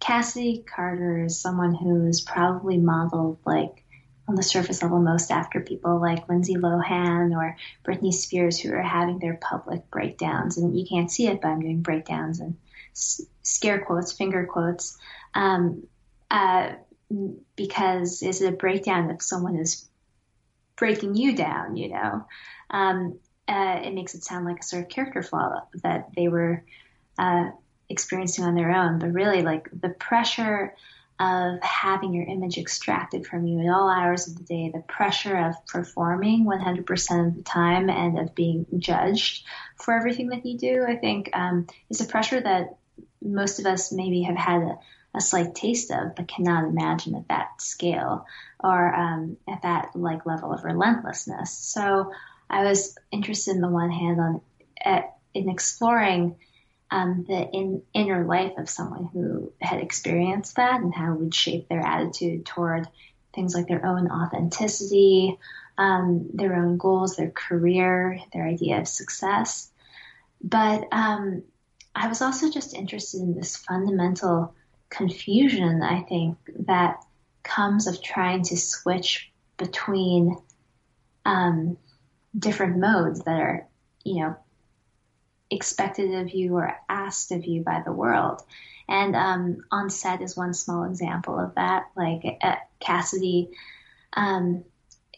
Cassidy 0.00 0.64
Carter 0.66 1.24
is 1.24 1.40
someone 1.40 1.74
who 1.74 2.06
is 2.06 2.20
probably 2.20 2.78
modeled 2.78 3.38
like 3.44 3.82
on 4.28 4.34
the 4.34 4.42
surface 4.42 4.82
level 4.82 5.00
most 5.00 5.30
after 5.30 5.60
people 5.60 6.00
like 6.00 6.28
Lindsay 6.28 6.54
Lohan 6.54 7.36
or 7.36 7.56
Britney 7.84 8.12
Spears 8.12 8.58
who 8.58 8.72
are 8.72 8.82
having 8.82 9.18
their 9.18 9.38
public 9.40 9.88
breakdowns. 9.90 10.58
And 10.58 10.78
you 10.78 10.86
can't 10.86 11.10
see 11.10 11.28
it, 11.28 11.40
but 11.40 11.48
I'm 11.48 11.60
doing 11.60 11.82
breakdowns 11.82 12.40
and 12.40 12.56
scare 12.92 13.84
quotes, 13.84 14.12
finger 14.12 14.46
quotes, 14.46 14.98
um, 15.34 15.86
uh, 16.30 16.72
because 17.54 18.22
is 18.22 18.42
it 18.42 18.52
a 18.52 18.56
breakdown 18.56 19.10
if 19.10 19.22
someone 19.22 19.56
is 19.56 19.88
breaking 20.74 21.14
you 21.14 21.36
down, 21.36 21.76
you 21.76 21.90
know? 21.90 22.26
Um, 22.70 23.18
uh, 23.48 23.80
it 23.84 23.94
makes 23.94 24.14
it 24.14 24.24
sound 24.24 24.44
like 24.44 24.58
a 24.58 24.64
sort 24.64 24.82
of 24.82 24.88
character 24.88 25.22
flaw 25.22 25.60
that 25.84 26.10
they 26.16 26.26
were 26.26 26.64
uh, 27.16 27.50
experiencing 27.88 28.44
on 28.44 28.54
their 28.54 28.72
own, 28.72 28.98
but 28.98 29.12
really 29.12 29.42
like 29.42 29.68
the 29.72 29.88
pressure 29.88 30.74
of 31.18 31.62
having 31.62 32.12
your 32.12 32.26
image 32.26 32.58
extracted 32.58 33.26
from 33.26 33.46
you 33.46 33.60
at 33.60 33.72
all 33.72 33.88
hours 33.88 34.28
of 34.28 34.36
the 34.36 34.44
day, 34.44 34.70
the 34.72 34.82
pressure 34.82 35.36
of 35.36 35.54
performing 35.66 36.44
100% 36.44 37.28
of 37.28 37.36
the 37.36 37.42
time 37.42 37.88
and 37.88 38.18
of 38.18 38.34
being 38.34 38.66
judged 38.78 39.44
for 39.76 39.94
everything 39.94 40.28
that 40.28 40.44
you 40.44 40.58
do, 40.58 40.84
I 40.86 40.96
think 40.96 41.30
um, 41.32 41.66
is 41.88 42.02
a 42.02 42.04
pressure 42.04 42.40
that 42.40 42.76
most 43.22 43.58
of 43.58 43.66
us 43.66 43.92
maybe 43.92 44.22
have 44.22 44.36
had 44.36 44.62
a, 44.62 44.78
a, 45.14 45.20
slight 45.20 45.54
taste 45.54 45.90
of, 45.90 46.14
but 46.14 46.28
cannot 46.28 46.68
imagine 46.68 47.14
at 47.14 47.28
that 47.28 47.62
scale 47.62 48.26
or 48.62 48.94
um, 48.94 49.38
at 49.48 49.62
that 49.62 49.96
like 49.96 50.26
level 50.26 50.52
of 50.52 50.64
relentlessness. 50.64 51.50
So 51.50 52.12
I 52.50 52.64
was 52.64 52.96
interested 53.10 53.54
in 53.54 53.62
the 53.62 53.68
one 53.68 53.90
hand 53.90 54.20
on 54.20 54.40
at, 54.84 55.16
in 55.32 55.48
exploring 55.48 56.36
um, 56.90 57.24
the 57.28 57.48
in, 57.52 57.82
inner 57.92 58.24
life 58.24 58.52
of 58.58 58.70
someone 58.70 59.08
who 59.12 59.52
had 59.60 59.80
experienced 59.80 60.56
that 60.56 60.80
and 60.80 60.94
how 60.94 61.12
it 61.12 61.20
would 61.20 61.34
shape 61.34 61.68
their 61.68 61.80
attitude 61.80 62.46
toward 62.46 62.86
things 63.34 63.54
like 63.54 63.68
their 63.68 63.84
own 63.84 64.10
authenticity, 64.10 65.38
um, 65.78 66.30
their 66.32 66.54
own 66.54 66.76
goals, 66.78 67.16
their 67.16 67.30
career, 67.30 68.18
their 68.32 68.46
idea 68.46 68.78
of 68.78 68.88
success. 68.88 69.70
But 70.42 70.86
um, 70.92 71.42
I 71.94 72.08
was 72.08 72.22
also 72.22 72.50
just 72.50 72.74
interested 72.74 73.20
in 73.20 73.34
this 73.34 73.56
fundamental 73.56 74.54
confusion, 74.88 75.82
I 75.82 76.02
think, 76.02 76.38
that 76.66 77.04
comes 77.42 77.86
of 77.86 78.02
trying 78.02 78.42
to 78.44 78.56
switch 78.56 79.30
between 79.56 80.36
um, 81.24 81.76
different 82.38 82.78
modes 82.78 83.20
that 83.24 83.40
are, 83.40 83.66
you 84.04 84.20
know, 84.20 84.36
expected 85.50 86.12
of 86.14 86.30
you 86.30 86.54
or 86.56 86.76
asked 86.88 87.32
of 87.32 87.44
you 87.44 87.62
by 87.62 87.82
the 87.84 87.92
world. 87.92 88.42
And 88.88 89.16
um, 89.16 89.64
on 89.70 89.90
set 89.90 90.22
is 90.22 90.36
one 90.36 90.54
small 90.54 90.84
example 90.84 91.38
of 91.38 91.54
that. 91.56 91.86
Like 91.96 92.22
at 92.40 92.68
Cassidy, 92.80 93.50
um, 94.12 94.64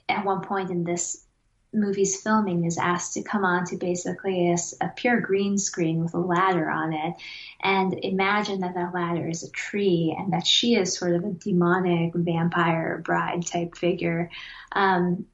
at 0.09 0.25
one 0.25 0.41
point 0.41 0.71
in 0.71 0.85
this 0.85 1.25
movie's 1.73 2.21
filming, 2.23 2.65
is 2.65 2.79
asked 2.79 3.15
to 3.15 3.23
come 3.23 3.45
on 3.45 3.67
to 3.67 3.77
basically 3.77 4.51
a, 4.51 4.57
a, 4.81 4.89
pure 4.97 5.21
green 5.21 5.59
screen 5.59 6.03
with 6.03 6.15
a 6.15 6.19
ladder 6.19 6.71
on 6.71 6.95
it, 6.95 7.15
and 7.61 7.93
imagine 8.03 8.61
that 8.61 8.75
that 8.75 8.95
ladder 8.95 9.29
is 9.29 9.43
a 9.43 9.51
tree 9.51 10.17
and 10.19 10.33
that 10.33 10.47
she 10.47 10.75
is 10.77 10.97
sort 10.97 11.15
of 11.15 11.25
a 11.25 11.31
demonic 11.31 12.15
vampire 12.15 13.03
bride 13.05 13.47
type 13.47 13.77
figure. 13.77 14.31
Um, 14.73 15.27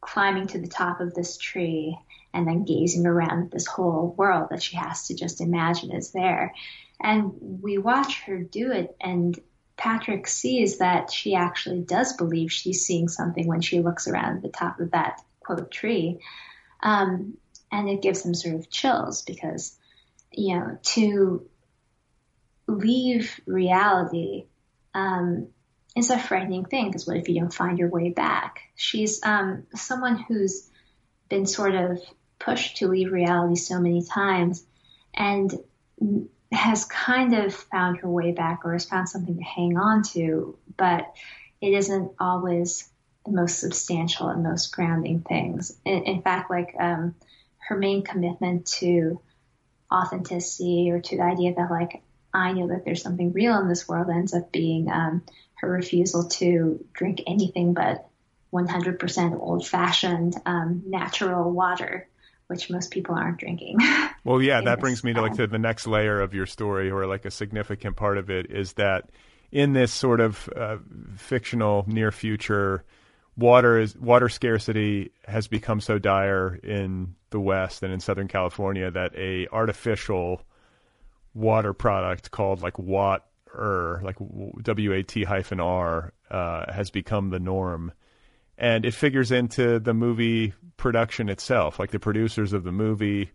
climbing 0.00 0.46
to 0.46 0.58
the 0.58 0.68
top 0.68 1.00
of 1.00 1.14
this 1.14 1.36
tree 1.38 1.98
and 2.34 2.46
then 2.46 2.64
gazing 2.64 3.06
around 3.06 3.50
this 3.50 3.66
whole 3.66 4.14
world 4.18 4.48
that 4.50 4.62
she 4.62 4.76
has 4.76 5.06
to 5.06 5.14
just 5.14 5.40
imagine 5.40 5.92
is 5.92 6.10
there. 6.10 6.52
And 7.00 7.32
we 7.62 7.78
watch 7.78 8.22
her 8.22 8.38
do 8.38 8.72
it, 8.72 8.96
and 9.00 9.38
Patrick 9.76 10.26
sees 10.26 10.78
that 10.78 11.10
she 11.10 11.34
actually 11.34 11.80
does 11.80 12.12
believe 12.14 12.52
she's 12.52 12.84
seeing 12.84 13.08
something 13.08 13.46
when 13.46 13.60
she 13.60 13.80
looks 13.80 14.06
around 14.06 14.42
the 14.42 14.48
top 14.48 14.80
of 14.80 14.90
that 14.90 15.20
quote 15.40 15.70
tree. 15.70 16.18
Um, 16.82 17.38
and 17.72 17.88
it 17.88 18.02
gives 18.02 18.24
him 18.24 18.34
sort 18.34 18.54
of 18.56 18.70
chills 18.70 19.22
because, 19.22 19.76
you 20.32 20.58
know, 20.58 20.78
to 20.82 21.48
leave 22.68 23.40
reality 23.46 24.46
um, 24.94 25.48
is 25.96 26.10
a 26.10 26.18
frightening 26.18 26.64
thing 26.64 26.86
because 26.86 27.06
what 27.06 27.16
if 27.16 27.28
you 27.28 27.40
don't 27.40 27.52
find 27.52 27.78
your 27.78 27.88
way 27.88 28.10
back? 28.10 28.60
She's 28.76 29.24
um, 29.24 29.66
someone 29.74 30.18
who's 30.18 30.68
been 31.28 31.46
sort 31.46 31.74
of 31.74 32.00
pushed 32.38 32.78
to 32.78 32.88
leave 32.88 33.12
reality 33.12 33.56
so 33.56 33.80
many 33.80 34.02
times 34.04 34.64
and 35.14 35.52
has 36.52 36.84
kind 36.84 37.34
of 37.34 37.54
found 37.54 37.98
her 37.98 38.08
way 38.08 38.32
back 38.32 38.60
or 38.64 38.72
has 38.72 38.84
found 38.84 39.08
something 39.08 39.36
to 39.36 39.42
hang 39.42 39.76
on 39.76 40.02
to, 40.02 40.56
but 40.76 41.14
it 41.60 41.72
isn't 41.72 42.12
always 42.18 42.88
the 43.24 43.32
most 43.32 43.58
substantial 43.58 44.28
and 44.28 44.42
most 44.42 44.74
grounding 44.74 45.20
things. 45.20 45.76
In, 45.84 46.04
in 46.04 46.22
fact, 46.22 46.50
like 46.50 46.74
um, 46.78 47.14
her 47.58 47.76
main 47.76 48.02
commitment 48.02 48.66
to 48.66 49.20
authenticity 49.92 50.90
or 50.90 51.00
to 51.00 51.16
the 51.16 51.22
idea 51.22 51.54
that 51.54 51.70
like 51.70 52.02
I 52.32 52.52
know 52.52 52.68
that 52.68 52.84
there's 52.84 53.02
something 53.02 53.32
real 53.32 53.58
in 53.60 53.68
this 53.68 53.88
world 53.88 54.10
ends 54.10 54.34
up 54.34 54.50
being 54.50 54.90
um, 54.90 55.22
her 55.56 55.70
refusal 55.70 56.24
to 56.24 56.84
drink 56.92 57.22
anything 57.26 57.74
but 57.74 58.08
100% 58.52 59.40
old 59.40 59.66
fashioned 59.66 60.36
um, 60.46 60.82
natural 60.86 61.50
water, 61.50 62.08
which 62.48 62.70
most 62.70 62.90
people 62.90 63.14
aren't 63.14 63.38
drinking. 63.38 63.78
Well, 64.26 64.40
yeah, 64.40 64.62
that 64.62 64.80
brings 64.80 65.04
me 65.04 65.12
to 65.12 65.20
like 65.20 65.34
to 65.34 65.46
the 65.46 65.58
next 65.58 65.86
layer 65.86 66.22
of 66.22 66.32
your 66.32 66.46
story, 66.46 66.90
or 66.90 67.06
like 67.06 67.26
a 67.26 67.30
significant 67.30 67.94
part 67.94 68.16
of 68.16 68.30
it 68.30 68.50
is 68.50 68.72
that 68.72 69.10
in 69.52 69.74
this 69.74 69.92
sort 69.92 70.20
of 70.20 70.48
uh, 70.56 70.78
fictional 71.16 71.84
near 71.86 72.10
future, 72.10 72.84
water 73.36 73.78
is 73.78 73.94
water 73.94 74.30
scarcity 74.30 75.12
has 75.26 75.46
become 75.46 75.78
so 75.78 75.98
dire 75.98 76.54
in 76.54 77.16
the 77.30 77.40
West 77.40 77.82
and 77.82 77.92
in 77.92 78.00
Southern 78.00 78.28
California 78.28 78.90
that 78.90 79.14
a 79.14 79.46
artificial 79.48 80.40
water 81.34 81.74
product 81.74 82.30
called 82.30 82.62
like 82.62 82.78
Watt 82.78 83.26
er, 83.54 84.00
like 84.02 84.16
W 84.62 84.92
A 84.92 85.02
T 85.02 85.24
hyphen 85.24 85.60
R, 85.60 86.12
uh, 86.30 86.72
has 86.72 86.90
become 86.90 87.30
the 87.30 87.40
norm. 87.40 87.92
And 88.56 88.84
it 88.84 88.94
figures 88.94 89.32
into 89.32 89.80
the 89.80 89.94
movie 89.94 90.54
production 90.76 91.28
itself. 91.28 91.78
Like 91.78 91.90
the 91.90 91.98
producers 91.98 92.52
of 92.52 92.64
the 92.64 92.72
movie 92.72 93.30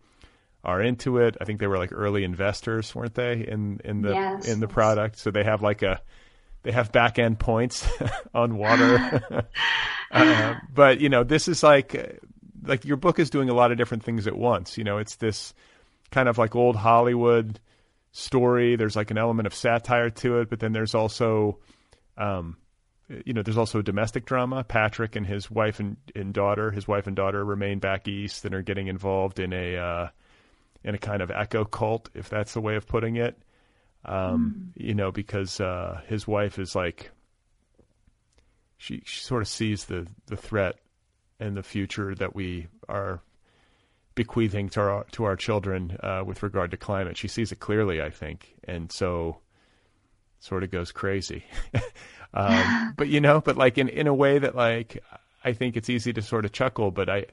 are 0.64 0.82
into 0.82 1.18
it. 1.18 1.38
I 1.40 1.46
think 1.46 1.60
they 1.60 1.68
were 1.68 1.78
like 1.78 1.92
early 1.92 2.24
investors, 2.24 2.94
weren't 2.94 3.16
they, 3.16 3.46
in 3.48 3.82
in 3.84 4.02
the 4.02 4.14
yes. 4.14 4.48
in 4.48 4.60
the 4.60 4.68
product? 4.68 5.18
So 5.18 5.32
they 5.32 5.44
have 5.44 5.62
like 5.62 5.82
a 5.82 6.02
they 6.64 6.72
have 6.72 6.92
back 6.92 7.20
end 7.20 7.40
points 7.40 7.88
on 8.34 8.58
water. 8.58 9.48
uh, 10.12 10.56
but 10.74 11.00
you 11.00 11.10
know, 11.10 11.24
this 11.24 11.48
is 11.48 11.64
like 11.64 12.20
like 12.64 12.86
your 12.86 12.98
book 12.98 13.20
is 13.20 13.30
doing 13.30 13.50
a 13.50 13.54
lot 13.54 13.72
of 13.72 13.78
different 13.78 14.04
things 14.04 14.28
at 14.28 14.36
once. 14.36 14.78
You 14.78 14.84
know, 14.84 14.98
it's 14.98 15.16
this 15.16 15.54
kind 16.12 16.28
of 16.28 16.38
like 16.38 16.56
old 16.56 16.76
Hollywood 16.76 17.60
story. 18.12 18.76
There's 18.76 18.96
like 18.96 19.12
an 19.12 19.18
element 19.18 19.48
of 19.48 19.54
satire 19.54 20.10
to 20.10 20.40
it, 20.40 20.50
but 20.50 20.60
then 20.60 20.74
there's 20.74 20.96
also, 20.96 21.60
um, 22.18 22.58
you 23.26 23.34
know, 23.34 23.42
there's 23.42 23.58
also 23.58 23.80
a 23.80 23.84
domestic 23.84 24.26
drama. 24.26 24.64
Patrick 24.64 25.16
and 25.16 25.26
his 25.26 25.50
wife 25.50 25.80
and, 25.80 25.98
and 26.16 26.34
daughter, 26.34 26.72
his 26.72 26.88
wife 26.88 27.08
and 27.08 27.16
daughter 27.16 27.44
remain 27.44 27.80
back 27.80 28.08
east 28.08 28.46
and 28.46 28.54
are 28.54 28.62
getting 28.62 28.88
involved 28.88 29.40
in 29.40 29.52
a 29.52 29.78
uh, 29.78 30.08
in 30.84 30.96
a 30.96 30.98
kind 30.98 31.22
of 31.22 31.32
eco 31.32 31.66
cult, 31.66 32.10
if 32.14 32.30
that's 32.30 32.54
the 32.54 32.62
way 32.62 32.76
of 32.76 32.88
putting 32.88 33.16
it. 33.16 33.38
Um, 34.06 34.72
mm. 34.78 34.86
You 34.86 34.94
know, 34.94 35.12
because 35.12 35.60
uh, 35.60 36.02
his 36.08 36.28
wife 36.28 36.58
is 36.60 36.76
like, 36.76 37.12
she, 38.78 39.02
she 39.06 39.22
sort 39.22 39.42
of 39.42 39.48
sees 39.48 39.86
the 39.86 40.08
the 40.28 40.38
threat 40.38 40.76
and 41.40 41.58
the 41.58 41.64
future 41.64 42.14
that 42.16 42.36
we 42.36 42.68
are 42.88 43.22
bequeathing 44.16 44.70
to 44.70 44.82
our 44.82 45.04
to 45.12 45.24
our 45.24 45.36
children 45.36 45.98
uh, 46.04 46.24
with 46.26 46.44
regard 46.44 46.72
to 46.72 46.78
climate. 46.78 47.18
She 47.18 47.28
sees 47.28 47.52
it 47.52 47.60
clearly, 47.60 48.02
I 48.02 48.12
think, 48.12 48.56
and 48.66 48.92
so 48.92 49.40
sort 50.40 50.64
of 50.64 50.72
goes 50.72 50.92
crazy. 50.92 51.44
um, 52.34 52.94
but 52.98 53.08
you 53.08 53.22
know, 53.22 53.42
but 53.42 53.58
like 53.58 53.78
in 53.78 53.90
in 53.90 54.08
a 54.08 54.14
way 54.14 54.40
that 54.40 54.56
like 54.56 55.04
I 55.44 55.54
think 55.54 55.78
it's 55.78 55.90
easy 55.90 56.14
to 56.14 56.22
sort 56.22 56.46
of 56.46 56.52
chuckle, 56.52 56.92
but 56.92 57.10
I. 57.10 57.26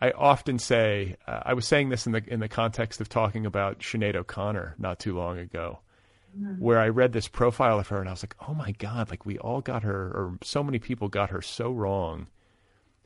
I 0.00 0.10
often 0.10 0.58
say 0.58 1.14
uh, 1.28 1.42
I 1.44 1.54
was 1.54 1.64
saying 1.64 1.90
this 1.90 2.06
in 2.06 2.12
the 2.12 2.24
in 2.26 2.40
the 2.40 2.48
context 2.48 3.00
of 3.00 3.08
talking 3.08 3.46
about 3.46 3.78
Sinead 3.78 4.16
O'Connor 4.16 4.74
not 4.76 4.98
too 4.98 5.16
long 5.16 5.38
ago, 5.38 5.78
mm-hmm. 6.36 6.60
where 6.60 6.80
I 6.80 6.88
read 6.88 7.12
this 7.12 7.28
profile 7.28 7.78
of 7.78 7.86
her 7.86 8.00
and 8.00 8.08
I 8.08 8.12
was 8.12 8.24
like, 8.24 8.34
oh 8.48 8.52
my 8.52 8.72
god, 8.72 9.10
like 9.10 9.24
we 9.24 9.38
all 9.38 9.60
got 9.60 9.84
her, 9.84 10.08
or 10.08 10.38
so 10.42 10.64
many 10.64 10.80
people 10.80 11.06
got 11.06 11.30
her 11.30 11.40
so 11.40 11.70
wrong, 11.70 12.26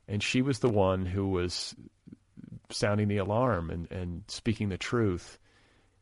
and 0.09 0.23
she 0.23 0.41
was 0.41 0.61
the 0.61 0.71
one 0.71 1.05
who 1.05 1.29
was 1.29 1.75
sounding 2.71 3.09
the 3.09 3.19
alarm 3.19 3.71
and, 3.71 3.93
and 3.93 4.23
speaking 4.29 4.71
the 4.71 4.79
truth 4.79 5.39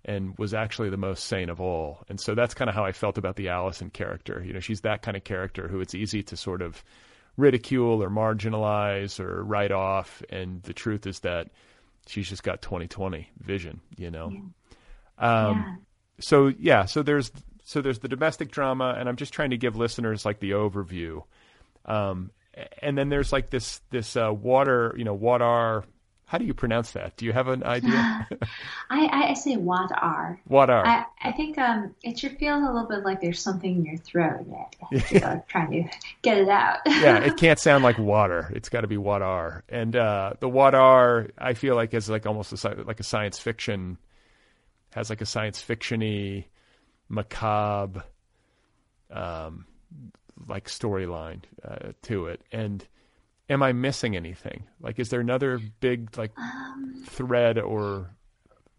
and 0.04 0.36
was 0.38 0.52
actually 0.52 0.90
the 0.90 0.96
most 0.96 1.24
sane 1.24 1.48
of 1.48 1.60
all. 1.60 2.04
And 2.08 2.20
so 2.20 2.34
that's 2.34 2.54
kind 2.54 2.68
of 2.68 2.74
how 2.74 2.84
I 2.84 2.92
felt 2.92 3.16
about 3.16 3.36
the 3.36 3.48
Allison 3.48 3.90
character. 3.90 4.42
You 4.44 4.52
know, 4.52 4.60
she's 4.60 4.82
that 4.82 5.02
kind 5.02 5.16
of 5.16 5.24
character 5.24 5.68
who 5.68 5.80
it's 5.80 5.94
easy 5.94 6.22
to 6.24 6.36
sort 6.36 6.62
of 6.62 6.84
ridicule 7.36 8.02
or 8.02 8.10
marginalize 8.10 9.18
or 9.18 9.42
write 9.42 9.72
off. 9.72 10.22
And 10.28 10.62
the 10.64 10.74
truth 10.74 11.06
is 11.06 11.20
that 11.20 11.48
she's 12.06 12.28
just 12.28 12.42
got 12.42 12.60
2020 12.60 13.30
vision, 13.38 13.80
you 13.96 14.10
know? 14.10 14.30
Yeah. 14.30 15.46
Um, 15.46 15.56
yeah. 15.56 15.74
So, 16.20 16.46
yeah, 16.58 16.84
so 16.84 17.02
there's, 17.02 17.32
so 17.64 17.80
there's 17.80 18.00
the 18.00 18.08
domestic 18.08 18.50
drama 18.50 18.94
and 18.98 19.08
I'm 19.08 19.16
just 19.16 19.32
trying 19.32 19.50
to 19.50 19.56
give 19.56 19.74
listeners 19.74 20.24
like 20.24 20.38
the 20.38 20.50
overview. 20.50 21.22
Um, 21.86 22.30
and 22.82 22.96
then 22.96 23.08
there's 23.08 23.32
like 23.32 23.50
this, 23.50 23.80
this, 23.90 24.16
uh, 24.16 24.32
water, 24.32 24.94
you 24.98 25.04
know, 25.04 25.14
water 25.14 25.84
how 26.26 26.38
do 26.38 26.44
you 26.46 26.54
pronounce 26.54 26.92
that? 26.92 27.16
Do 27.16 27.26
you 27.26 27.32
have 27.32 27.48
an 27.48 27.62
idea? 27.62 28.26
I, 28.90 29.28
I 29.30 29.34
say 29.34 29.56
what 29.56 29.90
are. 29.92 30.40
What 30.48 30.70
are? 30.70 30.87
I, 30.87 31.04
I 31.22 31.32
think 31.32 31.58
um, 31.58 31.94
it 32.02 32.18
should 32.18 32.38
feel 32.38 32.56
a 32.56 32.64
little 32.64 32.88
bit 32.88 33.04
like 33.04 33.20
there's 33.20 33.40
something 33.40 33.76
in 33.76 33.84
your 33.84 33.98
throat. 33.98 34.46
Yeah. 34.90 35.40
trying 35.48 35.70
to 35.70 35.96
get 36.22 36.38
it 36.38 36.48
out. 36.48 36.78
yeah, 36.87 37.18
it 37.18 37.37
can't 37.38 37.58
sound 37.58 37.84
like 37.84 37.98
water. 37.98 38.50
It's 38.54 38.70
got 38.70 38.80
to 38.80 38.87
be 38.87 38.96
what 38.96 39.20
are. 39.20 39.64
And 39.68 39.94
uh, 39.94 40.32
the 40.40 40.48
what 40.48 40.74
are, 40.74 41.28
I 41.37 41.54
feel 41.54 41.76
like 41.76 41.92
is 41.92 42.08
like 42.08 42.26
almost 42.26 42.64
a, 42.64 42.84
like 42.84 43.00
a 43.00 43.04
science 43.04 43.38
fiction, 43.38 43.98
has 44.92 45.10
like 45.10 45.20
a 45.20 45.26
science 45.26 45.62
fictiony, 45.62 46.46
macabre, 47.10 48.02
um, 49.10 49.66
like 50.48 50.68
storyline 50.68 51.42
uh, 51.62 51.92
to 52.02 52.26
it. 52.26 52.40
And 52.50 52.87
am 53.48 53.62
I 53.62 53.72
missing 53.72 54.16
anything? 54.16 54.64
Like, 54.80 54.98
is 54.98 55.11
there 55.11 55.20
another 55.20 55.61
big 55.80 56.16
like 56.16 56.33
um, 56.38 57.02
thread 57.07 57.59
or 57.59 58.11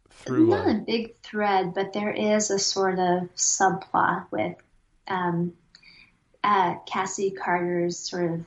through? 0.09 0.47
Not 0.47 0.65
line? 0.65 0.75
a 0.77 0.79
big 0.79 1.15
thread, 1.17 1.73
but 1.73 1.93
there 1.93 2.11
is 2.11 2.49
a 2.49 2.59
sort 2.59 2.99
of 2.99 3.33
subplot 3.35 4.25
with 4.31 4.55
um, 5.07 5.53
uh, 6.43 6.75
Cassie 6.85 7.31
Carter's 7.31 7.97
sort 7.97 8.31
of 8.31 8.45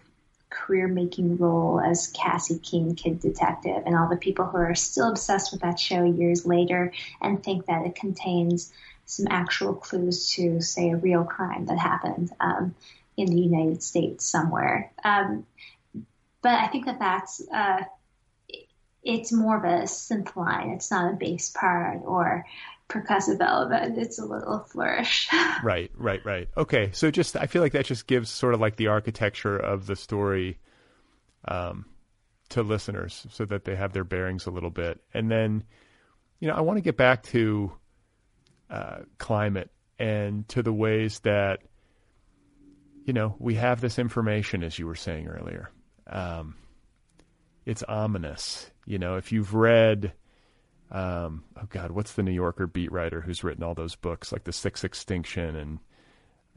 career-making 0.50 1.37
role 1.37 1.78
as 1.78 2.07
Cassie 2.09 2.59
King, 2.59 2.94
Kid 2.94 3.20
Detective, 3.20 3.83
and 3.85 3.94
all 3.94 4.09
the 4.09 4.16
people 4.16 4.46
who 4.46 4.57
are 4.57 4.74
still 4.74 5.11
obsessed 5.11 5.52
with 5.52 5.61
that 5.61 5.78
show 5.78 6.04
years 6.04 6.46
later 6.46 6.92
and 7.20 7.42
think 7.42 7.66
that 7.66 7.85
it 7.85 7.94
contains 7.94 8.72
some 9.04 9.26
actual 9.31 9.74
clues 9.74 10.33
to, 10.33 10.61
say, 10.62 10.90
a 10.90 10.96
real 10.96 11.24
crime 11.24 11.66
that 11.66 11.78
happened 11.78 12.31
um, 12.40 12.74
in 13.16 13.26
the 13.26 13.40
United 13.40 13.83
States 13.83 14.24
somewhere. 14.24 14.90
Um, 15.04 15.46
but 16.48 16.61
I 16.61 16.68
think 16.68 16.87
that 16.87 16.98
that's 16.98 17.42
uh, 17.52 17.82
it's 19.02 19.30
more 19.34 19.58
of 19.58 19.64
a 19.64 19.84
synth 19.84 20.34
line. 20.34 20.70
It's 20.70 20.90
not 20.90 21.12
a 21.12 21.14
bass 21.14 21.50
part 21.50 22.00
or 22.06 22.46
percussive 22.88 23.42
element. 23.42 23.98
It's 23.98 24.18
a 24.18 24.24
little 24.24 24.61
flourish. 24.61 25.28
right, 25.62 25.90
right, 25.94 26.24
right. 26.24 26.48
Okay, 26.56 26.88
so 26.94 27.11
just 27.11 27.37
I 27.37 27.48
feel 27.48 27.61
like 27.61 27.72
that 27.72 27.84
just 27.84 28.06
gives 28.06 28.30
sort 28.30 28.54
of 28.54 28.61
like 28.61 28.76
the 28.76 28.87
architecture 28.87 29.58
of 29.58 29.87
the 29.87 29.94
story 29.94 30.58
um, 31.46 31.84
to 32.48 32.62
listeners, 32.62 33.26
so 33.28 33.44
that 33.44 33.66
they 33.66 33.76
have 33.76 33.92
their 33.92 34.04
bearings 34.04 34.46
a 34.46 34.50
little 34.50 34.70
bit. 34.70 35.02
And 35.12 35.30
then, 35.30 35.64
you 36.40 36.48
know, 36.48 36.54
I 36.54 36.62
want 36.62 36.78
to 36.78 36.82
get 36.82 36.96
back 36.96 37.24
to 37.24 37.72
uh, 38.70 39.00
climate 39.18 39.70
and 39.98 40.48
to 40.48 40.62
the 40.62 40.72
ways 40.72 41.18
that 41.24 41.61
you 43.04 43.12
know 43.12 43.37
we 43.38 43.56
have 43.56 43.82
this 43.82 43.98
information, 43.98 44.62
as 44.62 44.78
you 44.78 44.87
were 44.87 44.94
saying 44.94 45.26
earlier 45.28 45.70
um, 46.08 46.54
it's 47.66 47.82
ominous. 47.82 48.70
You 48.86 48.98
know, 48.98 49.16
if 49.16 49.32
you've 49.32 49.54
read, 49.54 50.12
um, 50.90 51.44
oh 51.56 51.66
God, 51.68 51.90
what's 51.90 52.14
the 52.14 52.22
New 52.22 52.32
Yorker 52.32 52.66
beat 52.66 52.90
writer 52.90 53.20
who's 53.20 53.44
written 53.44 53.62
all 53.62 53.74
those 53.74 53.94
books 53.94 54.32
like 54.32 54.44
The 54.44 54.52
Sixth 54.52 54.84
Extinction 54.84 55.56
and 55.56 55.78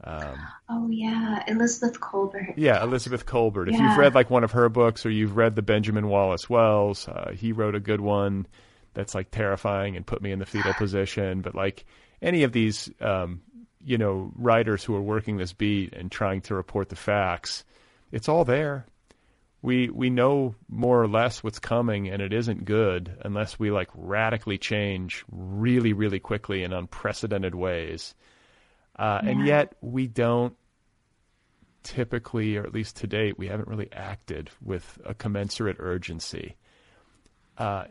Um, 0.04 0.38
oh 0.68 0.88
yeah, 0.88 1.44
Elizabeth 1.46 2.00
Kolbert. 2.00 2.54
Yeah, 2.56 2.82
Elizabeth 2.82 3.24
Kolbert. 3.24 3.68
If 3.68 3.74
yeah. 3.74 3.88
you've 3.88 3.98
read 3.98 4.14
like 4.14 4.30
one 4.30 4.42
of 4.42 4.50
her 4.52 4.68
books, 4.68 5.06
or 5.06 5.10
you've 5.10 5.36
read 5.36 5.54
the 5.54 5.62
Benjamin 5.62 6.08
Wallace 6.08 6.50
Wells, 6.50 7.06
uh, 7.08 7.32
he 7.32 7.52
wrote 7.52 7.76
a 7.76 7.80
good 7.80 8.00
one 8.00 8.46
that's 8.94 9.14
like 9.14 9.30
terrifying 9.30 9.96
and 9.96 10.06
put 10.06 10.20
me 10.22 10.32
in 10.32 10.38
the 10.38 10.46
fetal 10.46 10.74
position. 10.78 11.40
But 11.40 11.54
like 11.54 11.84
any 12.20 12.42
of 12.42 12.52
these, 12.52 12.90
um, 13.00 13.42
you 13.84 13.96
know, 13.98 14.32
writers 14.34 14.82
who 14.82 14.94
are 14.96 15.02
working 15.02 15.36
this 15.36 15.52
beat 15.52 15.92
and 15.92 16.10
trying 16.10 16.40
to 16.42 16.54
report 16.54 16.88
the 16.88 16.96
facts, 16.96 17.64
it's 18.10 18.28
all 18.28 18.44
there. 18.44 18.86
We 19.62 19.88
we 19.88 20.10
know 20.10 20.56
more 20.68 21.00
or 21.00 21.08
less 21.08 21.42
what's 21.42 21.60
coming, 21.60 22.08
and 22.08 22.20
it 22.20 22.32
isn't 22.32 22.64
good 22.64 23.16
unless 23.24 23.58
we 23.58 23.70
like 23.70 23.88
radically 23.94 24.58
change 24.58 25.24
really, 25.30 25.92
really 25.92 26.18
quickly 26.18 26.64
in 26.64 26.72
unprecedented 26.72 27.54
ways. 27.54 28.14
Uh, 28.98 29.20
yeah. 29.22 29.30
And 29.30 29.46
yet 29.46 29.74
we 29.80 30.08
don't 30.08 30.54
typically, 31.82 32.56
or 32.56 32.64
at 32.64 32.72
least 32.72 32.96
to 32.96 33.06
date, 33.06 33.38
we 33.38 33.48
haven't 33.48 33.68
really 33.68 33.88
acted 33.92 34.50
with 34.62 34.98
a 35.04 35.14
commensurate 35.14 35.76
urgency. 35.78 36.56
Uh, 37.58 37.84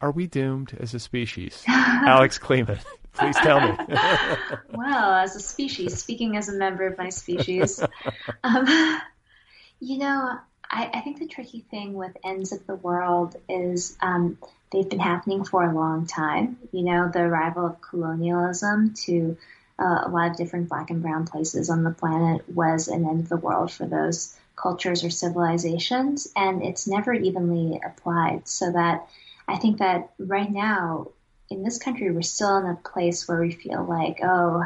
are 0.00 0.10
we 0.10 0.26
doomed 0.26 0.76
as 0.80 0.94
a 0.94 0.98
species? 0.98 1.62
Alex 1.68 2.38
Kleeman, 2.38 2.78
please 3.12 3.36
tell 3.36 3.60
me. 3.60 3.76
well, 4.72 5.14
as 5.14 5.36
a 5.36 5.40
species, 5.40 5.98
speaking 5.98 6.36
as 6.36 6.48
a 6.48 6.54
member 6.54 6.86
of 6.86 6.98
my 6.98 7.08
species, 7.08 7.82
um, 8.44 8.66
you 9.78 9.98
know, 9.98 10.38
I, 10.72 10.90
I, 10.94 11.00
think 11.00 11.18
the 11.18 11.26
tricky 11.26 11.60
thing 11.70 11.92
with 11.92 12.16
ends 12.24 12.52
of 12.52 12.66
the 12.66 12.74
world 12.74 13.36
is 13.48 13.96
um, 14.00 14.38
they've 14.72 14.88
been 14.88 14.98
happening 14.98 15.44
for 15.44 15.62
a 15.62 15.74
long 15.74 16.06
time. 16.06 16.56
You 16.72 16.82
know, 16.82 17.10
the 17.12 17.20
arrival 17.20 17.66
of 17.66 17.80
colonialism 17.82 18.94
to 19.04 19.36
uh, 19.78 20.04
a 20.06 20.08
lot 20.08 20.30
of 20.30 20.36
different 20.36 20.70
black 20.70 20.90
and 20.90 21.02
brown 21.02 21.26
places 21.26 21.68
on 21.68 21.84
the 21.84 21.90
planet 21.90 22.48
was 22.48 22.88
an 22.88 23.06
end 23.06 23.20
of 23.20 23.28
the 23.28 23.36
world 23.36 23.70
for 23.70 23.86
those 23.86 24.34
cultures 24.56 25.04
or 25.04 25.10
civilizations, 25.10 26.28
and 26.34 26.62
it's 26.62 26.86
never 26.86 27.12
evenly 27.12 27.80
applied. 27.84 28.48
So 28.48 28.72
that 28.72 29.08
I 29.46 29.58
think 29.58 29.78
that 29.78 30.12
right 30.18 30.50
now 30.50 31.08
in 31.50 31.62
this 31.62 31.78
country, 31.78 32.10
we're 32.10 32.22
still 32.22 32.56
in 32.56 32.66
a 32.66 32.76
place 32.76 33.28
where 33.28 33.40
we 33.40 33.52
feel 33.52 33.84
like, 33.84 34.20
oh, 34.22 34.64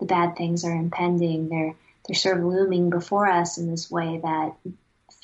the 0.00 0.06
bad 0.06 0.36
things 0.36 0.64
are 0.64 0.72
impending. 0.72 1.48
They're 1.48 1.74
they're 2.06 2.14
sort 2.14 2.38
of 2.38 2.44
looming 2.44 2.90
before 2.90 3.28
us 3.28 3.58
in 3.58 3.70
this 3.70 3.90
way 3.90 4.20
that 4.22 4.54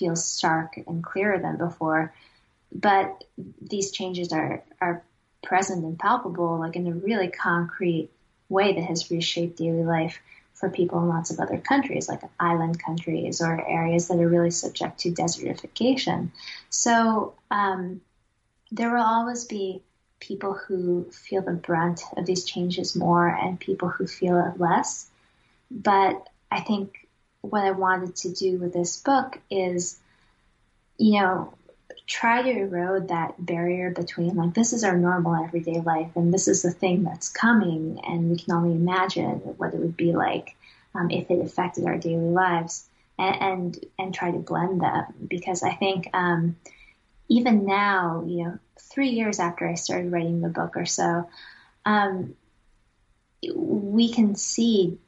feels 0.01 0.25
stark 0.25 0.79
and 0.89 1.05
clearer 1.05 1.39
than 1.39 1.57
before. 1.57 2.13
But 2.73 3.23
these 3.61 3.93
changes 3.93 4.33
are 4.33 4.65
are 4.81 5.05
present 5.43 5.85
and 5.85 5.99
palpable, 5.99 6.59
like 6.59 6.77
in 6.77 6.87
a 6.87 6.93
really 6.93 7.29
concrete 7.29 8.11
way 8.49 8.73
that 8.73 8.83
has 8.83 9.11
reshaped 9.11 9.59
daily 9.59 9.85
life 9.85 10.21
for 10.55 10.69
people 10.69 10.99
in 11.03 11.09
lots 11.09 11.31
of 11.31 11.39
other 11.39 11.59
countries, 11.59 12.09
like 12.09 12.21
island 12.39 12.83
countries 12.83 13.41
or 13.41 13.67
areas 13.67 14.09
that 14.09 14.19
are 14.19 14.29
really 14.29 14.51
subject 14.51 14.99
to 15.01 15.11
desertification. 15.11 16.31
So 16.69 17.35
um, 17.51 18.01
there 18.71 18.93
will 18.93 19.03
always 19.03 19.45
be 19.45 19.83
people 20.19 20.53
who 20.53 21.11
feel 21.11 21.43
the 21.43 21.53
brunt 21.53 22.03
of 22.17 22.27
these 22.27 22.45
changes 22.45 22.95
more 22.95 23.29
and 23.29 23.59
people 23.59 23.89
who 23.89 24.07
feel 24.07 24.37
it 24.39 24.61
less. 24.61 25.09
But 25.71 26.29
I 26.51 26.61
think 26.61 27.09
what 27.43 27.65
I 27.65 27.71
wanted 27.73 28.17
to 28.17 28.33
do 28.33 28.59
with 28.59 28.73
this 28.73 28.97
book 28.99 29.39
is, 29.51 29.99
you 30.99 31.21
know, 31.21 31.55
try 32.07 32.43
to 32.43 32.51
erode 32.51 33.09
that 33.09 33.35
barrier 33.45 33.91
between 33.91 34.35
like 34.35 34.53
this 34.53 34.73
is 34.73 34.83
our 34.83 34.97
normal 34.97 35.45
everyday 35.45 35.81
life 35.81 36.11
and 36.17 36.35
this 36.35 36.49
is 36.49 36.63
the 36.63 36.71
thing 36.73 37.05
that's 37.05 37.29
coming 37.29 38.01
and 38.05 38.31
we 38.31 38.37
can 38.37 38.53
only 38.53 38.73
imagine 38.75 39.39
what 39.59 39.73
it 39.73 39.79
would 39.79 39.97
be 39.97 40.13
like 40.13 40.57
um, 40.95 41.09
if 41.11 41.31
it 41.31 41.41
affected 41.41 41.87
our 41.87 41.99
daily 41.99 42.31
lives 42.31 42.89
and, 43.17 43.41
and, 43.41 43.87
and 43.99 44.15
try 44.15 44.31
to 44.33 44.39
blend 44.39 44.81
them. 44.81 45.05
Because 45.29 45.63
I 45.63 45.75
think 45.75 46.11
um, 46.13 46.57
even 47.29 47.65
now 47.65 48.25
you 48.27 48.45
know 48.45 48.59
three 48.79 49.11
years 49.11 49.39
after 49.39 49.69
I 49.69 49.75
started 49.75 50.13
writing 50.13 50.41
the 50.41 50.49
book 50.49 50.77
or 50.77 50.87
so 50.87 51.29
um, 51.85 52.35
we 53.55 54.13
can 54.13 54.35
see 54.35 54.99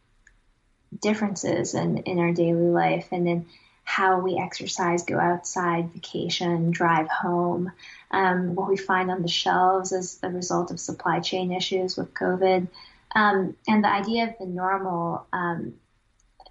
differences 1.00 1.74
in, 1.74 1.98
in 1.98 2.18
our 2.18 2.32
daily 2.32 2.68
life 2.68 3.08
and 3.12 3.26
then 3.26 3.46
how 3.84 4.20
we 4.20 4.38
exercise, 4.38 5.02
go 5.02 5.18
outside, 5.18 5.92
vacation, 5.92 6.70
drive 6.70 7.08
home, 7.08 7.72
um, 8.10 8.54
what 8.54 8.68
we 8.68 8.76
find 8.76 9.10
on 9.10 9.22
the 9.22 9.28
shelves 9.28 9.92
as 9.92 10.18
a 10.22 10.30
result 10.30 10.70
of 10.70 10.78
supply 10.78 11.20
chain 11.20 11.52
issues 11.52 11.96
with 11.96 12.14
COVID. 12.14 12.68
Um, 13.14 13.56
and 13.68 13.84
the 13.84 13.92
idea 13.92 14.28
of 14.28 14.38
the 14.38 14.46
normal 14.46 15.26
um, 15.32 15.74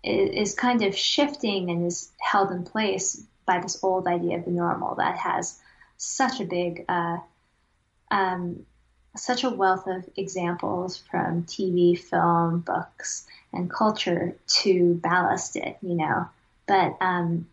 is, 0.04 0.54
kind 0.56 0.82
of 0.84 0.96
shifting 0.96 1.70
and 1.70 1.88
is 1.88 2.12
held 2.20 2.52
in 2.52 2.64
place 2.64 3.24
by 3.46 3.60
this 3.60 3.84
old 3.84 4.08
idea 4.08 4.38
of 4.38 4.46
the 4.46 4.52
normal 4.52 4.96
that 4.96 5.18
has 5.18 5.60
such 5.98 6.40
a 6.40 6.46
big, 6.46 6.86
uh, 6.90 7.18
um, 8.12 8.66
such 9.16 9.44
a 9.44 9.50
wealth 9.50 9.88
of 9.88 10.08
examples 10.16 10.98
from 10.98 11.44
TV, 11.44 11.98
film, 11.98 12.60
books, 12.60 13.26
and 13.54 13.70
culture 13.70 14.36
to 14.48 14.96
ballast 14.96 15.56
it, 15.56 15.78
you 15.82 15.96
know. 15.96 16.28
But 16.68 16.98
um, 17.02 17.48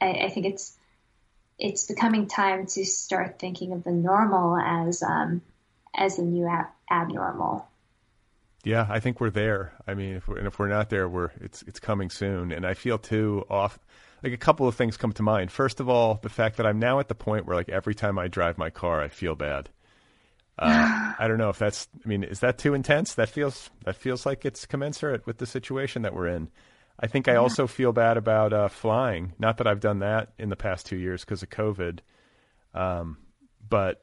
I, 0.00 0.12
I, 0.12 0.28
think 0.30 0.46
it's 0.46 0.76
it's 1.58 1.86
becoming 1.86 2.26
time 2.26 2.66
to 2.66 2.84
start 2.84 3.38
thinking 3.38 3.72
of 3.72 3.84
the 3.84 3.92
normal 3.92 4.56
as 4.56 5.02
um, 5.02 5.42
as 5.94 6.16
the 6.16 6.22
new 6.22 6.46
ab- 6.46 6.72
abnormal. 6.90 7.66
Yeah, 8.64 8.86
I 8.88 8.98
think 8.98 9.20
we're 9.20 9.30
there. 9.30 9.74
I 9.86 9.94
mean, 9.94 10.16
if 10.16 10.26
we're, 10.26 10.38
and 10.38 10.46
if 10.46 10.58
we're 10.58 10.68
not 10.68 10.90
there, 10.90 11.08
we're 11.08 11.30
it's 11.40 11.62
it's 11.62 11.78
coming 11.78 12.10
soon. 12.10 12.50
And 12.50 12.66
I 12.66 12.74
feel 12.74 12.98
too 12.98 13.44
off. 13.48 13.78
Like 14.22 14.32
a 14.32 14.38
couple 14.38 14.66
of 14.66 14.74
things 14.74 14.96
come 14.96 15.12
to 15.12 15.22
mind. 15.22 15.52
First 15.52 15.78
of 15.78 15.88
all, 15.88 16.18
the 16.22 16.28
fact 16.28 16.56
that 16.56 16.66
I'm 16.66 16.78
now 16.78 16.98
at 16.98 17.06
the 17.06 17.14
point 17.14 17.46
where 17.46 17.54
like 17.54 17.68
every 17.68 17.94
time 17.94 18.18
I 18.18 18.28
drive 18.28 18.58
my 18.58 18.70
car, 18.70 19.00
I 19.00 19.08
feel 19.08 19.36
bad. 19.36 19.68
Uh, 20.58 21.12
I 21.18 21.26
don't 21.28 21.38
know 21.38 21.50
if 21.50 21.58
that's. 21.58 21.88
I 22.04 22.08
mean, 22.08 22.24
is 22.24 22.40
that 22.40 22.58
too 22.58 22.74
intense? 22.74 23.14
That 23.14 23.28
feels 23.28 23.70
that 23.84 23.96
feels 23.96 24.26
like 24.26 24.44
it's 24.44 24.66
commensurate 24.66 25.26
with 25.26 25.38
the 25.38 25.46
situation 25.46 26.02
that 26.02 26.14
we're 26.14 26.28
in. 26.28 26.48
I 26.98 27.06
think 27.06 27.28
I 27.28 27.32
yeah. 27.32 27.38
also 27.38 27.66
feel 27.66 27.92
bad 27.92 28.16
about 28.16 28.52
uh, 28.52 28.68
flying. 28.68 29.34
Not 29.38 29.58
that 29.58 29.66
I've 29.66 29.80
done 29.80 29.98
that 29.98 30.32
in 30.38 30.48
the 30.48 30.56
past 30.56 30.86
two 30.86 30.96
years 30.96 31.24
because 31.24 31.42
of 31.42 31.50
COVID, 31.50 31.98
um, 32.74 33.18
but 33.68 34.02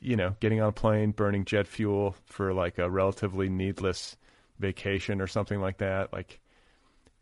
you 0.00 0.16
know, 0.16 0.36
getting 0.40 0.60
on 0.60 0.68
a 0.68 0.72
plane, 0.72 1.12
burning 1.12 1.44
jet 1.44 1.66
fuel 1.66 2.14
for 2.26 2.52
like 2.52 2.78
a 2.78 2.90
relatively 2.90 3.48
needless 3.48 4.16
vacation 4.58 5.20
or 5.20 5.26
something 5.26 5.60
like 5.60 5.78
that. 5.78 6.12
Like, 6.12 6.40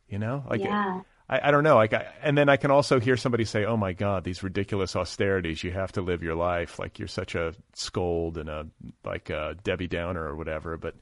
you 0.08 0.18
know, 0.18 0.44
like 0.50 0.60
yeah. 0.60 1.02
I, 1.28 1.48
I 1.48 1.50
don't 1.50 1.64
know. 1.64 1.76
Like, 1.76 1.92
I, 1.92 2.06
and 2.22 2.36
then 2.36 2.48
I 2.48 2.56
can 2.56 2.70
also 2.70 3.00
hear 3.00 3.16
somebody 3.16 3.44
say, 3.44 3.64
"Oh 3.64 3.76
my 3.76 3.92
God, 3.92 4.24
these 4.24 4.42
ridiculous 4.42 4.96
austerities! 4.96 5.64
You 5.64 5.72
have 5.72 5.92
to 5.92 6.02
live 6.02 6.22
your 6.22 6.34
life 6.34 6.78
like 6.78 6.98
you're 6.98 7.08
such 7.08 7.34
a 7.34 7.54
scold 7.74 8.38
and 8.38 8.48
a 8.48 8.66
like 9.04 9.30
a 9.30 9.56
Debbie 9.62 9.88
Downer 9.88 10.22
or 10.22 10.36
whatever." 10.36 10.76
But 10.76 10.94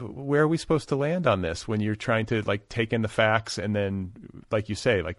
where 0.00 0.42
are 0.42 0.48
we 0.48 0.56
supposed 0.56 0.88
to 0.88 0.96
land 0.96 1.26
on 1.26 1.42
this 1.42 1.68
when 1.68 1.80
you're 1.80 1.94
trying 1.94 2.26
to 2.26 2.42
like 2.42 2.68
take 2.68 2.92
in 2.92 3.02
the 3.02 3.08
facts 3.08 3.58
and 3.58 3.76
then 3.76 4.12
like 4.50 4.68
you 4.68 4.74
say 4.74 5.02
like 5.02 5.18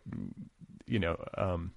you 0.87 0.99
know 0.99 1.17
um, 1.37 1.71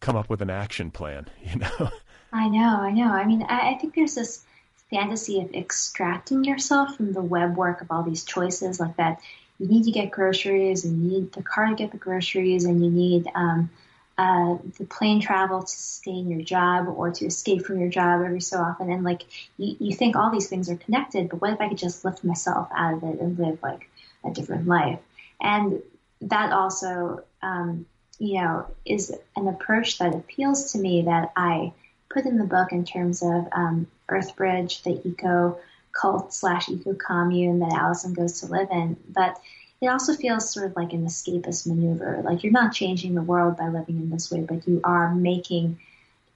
come 0.00 0.16
up 0.16 0.30
with 0.30 0.40
an 0.40 0.50
action 0.50 0.90
plan 0.90 1.26
you 1.42 1.56
know 1.58 1.90
i 2.32 2.48
know 2.48 2.80
i 2.80 2.92
know 2.92 3.08
i 3.08 3.24
mean 3.24 3.42
I, 3.42 3.72
I 3.72 3.74
think 3.74 3.94
there's 3.94 4.14
this 4.14 4.44
fantasy 4.90 5.40
of 5.40 5.52
extracting 5.52 6.44
yourself 6.44 6.96
from 6.96 7.12
the 7.12 7.20
web 7.20 7.56
work 7.56 7.80
of 7.82 7.90
all 7.90 8.04
these 8.04 8.24
choices 8.24 8.78
like 8.78 8.96
that 8.96 9.20
you 9.58 9.66
need 9.66 9.84
to 9.84 9.90
get 9.90 10.10
groceries 10.10 10.84
and 10.84 11.02
you 11.02 11.20
need 11.20 11.32
the 11.32 11.42
car 11.42 11.66
to 11.66 11.74
get 11.74 11.90
the 11.90 11.98
groceries 11.98 12.64
and 12.64 12.84
you 12.84 12.90
need 12.90 13.28
um, 13.34 13.70
uh, 14.16 14.56
the 14.78 14.84
plane 14.84 15.20
travel 15.20 15.62
to 15.62 15.76
stay 15.76 16.12
in 16.12 16.30
your 16.30 16.42
job 16.42 16.88
or 16.88 17.10
to 17.10 17.26
escape 17.26 17.64
from 17.64 17.80
your 17.80 17.88
job 17.88 18.22
every 18.24 18.40
so 18.40 18.58
often. 18.58 18.90
And 18.90 19.04
like 19.04 19.22
you, 19.56 19.76
you 19.78 19.94
think 19.94 20.16
all 20.16 20.30
these 20.30 20.48
things 20.48 20.68
are 20.70 20.76
connected, 20.76 21.28
but 21.28 21.40
what 21.40 21.52
if 21.52 21.60
I 21.60 21.68
could 21.68 21.78
just 21.78 22.04
lift 22.04 22.24
myself 22.24 22.68
out 22.74 22.94
of 22.94 23.02
it 23.04 23.20
and 23.20 23.38
live 23.38 23.58
like 23.62 23.88
a 24.24 24.30
different 24.30 24.66
life? 24.66 25.00
And 25.40 25.82
that 26.22 26.52
also, 26.52 27.22
um, 27.42 27.86
you 28.18 28.40
know, 28.40 28.66
is 28.84 29.14
an 29.36 29.48
approach 29.48 29.98
that 29.98 30.14
appeals 30.14 30.72
to 30.72 30.78
me 30.78 31.02
that 31.02 31.32
I 31.36 31.72
put 32.10 32.26
in 32.26 32.38
the 32.38 32.44
book 32.44 32.72
in 32.72 32.84
terms 32.84 33.22
of 33.22 33.46
um, 33.52 33.86
Earthbridge, 34.08 34.82
the 34.82 35.00
eco 35.06 35.58
cult 35.98 36.32
slash 36.32 36.68
eco 36.68 36.94
commune 36.94 37.60
that 37.60 37.72
Allison 37.72 38.12
goes 38.12 38.40
to 38.40 38.46
live 38.46 38.68
in. 38.70 38.96
But 39.08 39.40
it 39.80 39.86
also 39.86 40.14
feels 40.14 40.52
sort 40.52 40.66
of 40.66 40.76
like 40.76 40.92
an 40.92 41.06
escapist 41.06 41.66
maneuver. 41.66 42.20
Like 42.24 42.42
you're 42.42 42.52
not 42.52 42.72
changing 42.72 43.14
the 43.14 43.22
world 43.22 43.56
by 43.56 43.68
living 43.68 43.96
in 43.96 44.10
this 44.10 44.30
way, 44.30 44.40
but 44.40 44.66
you 44.66 44.80
are 44.84 45.14
making 45.14 45.78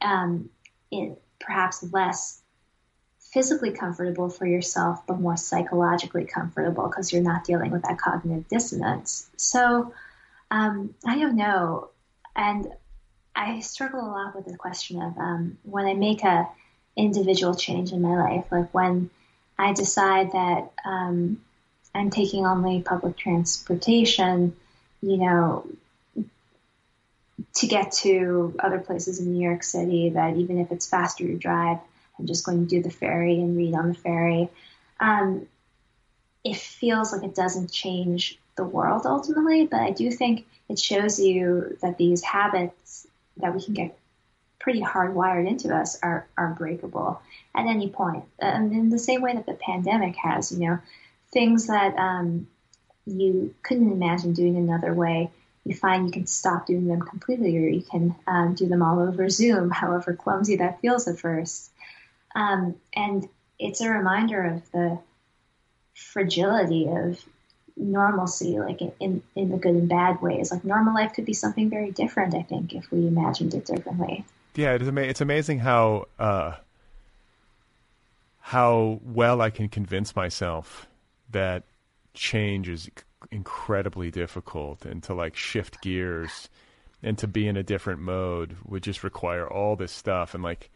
um, 0.01 0.49
it 0.91 1.21
perhaps 1.41 1.85
less 1.93 2.41
physically 3.19 3.71
comfortable 3.73 4.29
for 4.29 4.47
yourself, 4.47 5.07
but 5.07 5.19
more 5.19 5.37
psychologically 5.37 6.25
comfortable 6.25 6.87
because 6.87 7.13
you're 7.13 7.23
not 7.23 7.45
dealing 7.45 7.71
with 7.71 7.83
that 7.83 7.99
cognitive 7.99 8.47
dissonance. 8.49 9.29
So 9.37 9.93
um, 10.51 10.95
I 11.07 11.19
don't 11.19 11.37
know. 11.37 11.89
And 12.37 12.69
I 13.35 13.61
struggle 13.61 14.01
a 14.01 14.11
lot 14.11 14.37
with 14.37 14.45
the 14.45 14.57
question 14.57 15.01
of 15.01 15.17
um, 15.17 15.59
when 15.63 15.87
I 15.87 15.95
make 15.95 16.23
a 16.23 16.49
individual 16.95 17.55
change 17.55 17.93
in 17.93 18.03
my 18.03 18.17
life, 18.17 18.45
like 18.53 18.73
when 18.75 19.11
I 19.63 19.73
decide 19.73 20.33
that 20.33 20.73
um, 20.85 21.41
and 21.95 22.13
taking 22.13 22.47
only 22.47 22.83
public 22.83 23.17
transportation, 23.17 24.57
you 25.01 25.17
know, 25.19 25.67
to 27.55 27.67
get 27.67 27.93
to 27.93 28.55
other 28.59 28.79
places 28.79 29.21
in 29.21 29.33
New 29.33 29.43
York 29.43 29.63
City 29.63 30.11
that 30.11 30.37
even 30.37 30.59
if 30.59 30.73
it's 30.73 30.89
faster 30.89 31.27
to 31.27 31.37
drive, 31.37 31.79
I'm 32.19 32.27
just 32.27 32.45
going 32.45 32.67
to 32.67 32.69
do 32.69 32.83
the 32.83 32.91
ferry 32.91 33.35
and 33.35 33.57
read 33.57 33.75
on 33.75 33.89
the 33.89 33.95
ferry. 33.95 34.49
Um, 34.99 35.47
it 36.45 36.57
feels 36.57 37.13
like 37.13 37.23
it 37.23 37.35
doesn't 37.35 37.71
change 37.71 38.39
the 38.57 38.65
world 38.65 39.07
ultimately, 39.07 39.67
but 39.67 39.81
I 39.81 39.91
do 39.91 40.11
think 40.11 40.47
it 40.69 40.79
shows 40.79 41.21
you 41.21 41.77
that 41.83 41.99
these 41.99 42.23
habits 42.23 43.07
that 43.37 43.55
we 43.55 43.63
can 43.63 43.75
get 43.75 43.97
pretty 44.63 44.81
hardwired 44.81 45.47
into 45.47 45.75
us 45.75 45.99
are, 46.03 46.27
are 46.39 46.55
breakable 46.57 47.21
at 47.55 47.67
any 47.67 47.91
point. 47.91 48.25
And 48.39 48.73
in 48.73 48.91
the 48.91 48.99
same 48.99 49.21
way 49.21 49.35
that 49.35 49.45
the 49.45 49.55
pandemic 49.55 50.15
has, 50.17 50.53
you 50.53 50.61
know, 50.61 50.79
things 51.33 51.67
that 51.67 51.99
um, 51.99 52.47
you 53.05 53.55
couldn't 53.65 53.91
imagine 53.91 54.35
doing 54.35 54.57
another 54.57 54.95
way, 54.95 55.31
you 55.65 55.75
find 55.75 56.07
you 56.07 56.13
can 56.13 56.29
stop 56.29 56.67
doing 56.67 56.87
them 56.87 57.03
completely 57.03 57.59
or 57.59 57.69
you 57.69 57.83
can 57.83 58.15
um, 58.29 58.55
do 58.55 58.69
them 58.69 58.83
all 58.83 59.01
over 59.01 59.29
Zoom, 59.29 59.71
however 59.83 60.15
clumsy 60.15 60.57
that 60.57 60.81
feels 60.81 61.09
at 61.09 61.19
first. 61.19 61.71
Um, 62.35 62.77
and 62.95 63.29
it's 63.59 63.81
a 63.81 63.91
reminder 63.91 64.45
of 64.45 64.71
the 64.71 64.99
fragility 65.95 66.87
of 66.89 67.23
normalcy, 67.77 68.61
like 68.61 68.81
in, 69.01 69.23
in 69.35 69.51
the 69.51 69.57
good 69.57 69.75
and 69.75 69.89
bad 69.89 70.23
ways. 70.23 70.53
Like 70.53 70.65
normal 70.65 70.95
life 70.95 71.15
could 71.15 71.25
be 71.25 71.35
something 71.35 71.69
very 71.69 71.91
different, 71.91 72.35
I 72.35 72.43
think, 72.43 72.75
if 72.75 72.93
we 72.93 73.09
imagined 73.09 73.55
it 73.55 73.67
differently. 73.67 74.25
Yeah, 74.55 74.75
it 74.75 74.83
is 74.83 74.89
ama- 74.89 75.03
it's 75.03 75.21
amazing 75.21 75.61
how 75.61 76.07
uh, 76.19 76.53
how 78.41 79.01
well 79.05 79.41
I 79.41 79.51
can 79.51 79.69
convince 79.69 80.15
myself 80.15 80.87
that 81.31 81.65
change 82.13 82.69
is 82.69 82.91
incredibly 83.31 84.11
difficult 84.11 84.85
and 84.85 85.03
to 85.05 85.15
like 85.15 85.37
shift 85.37 85.81
gears 85.81 86.51
and 87.03 87.17
to 87.19 87.27
be 87.27 87.49
in 87.49 87.57
a 87.57 87.63
different 87.63 88.01
mode 88.01 88.57
would 88.67 88.83
just 88.83 89.03
require 89.03 89.49
all 89.49 89.77
this 89.77 89.93
stuff 89.93 90.35
and 90.35 90.43
like 90.43 90.71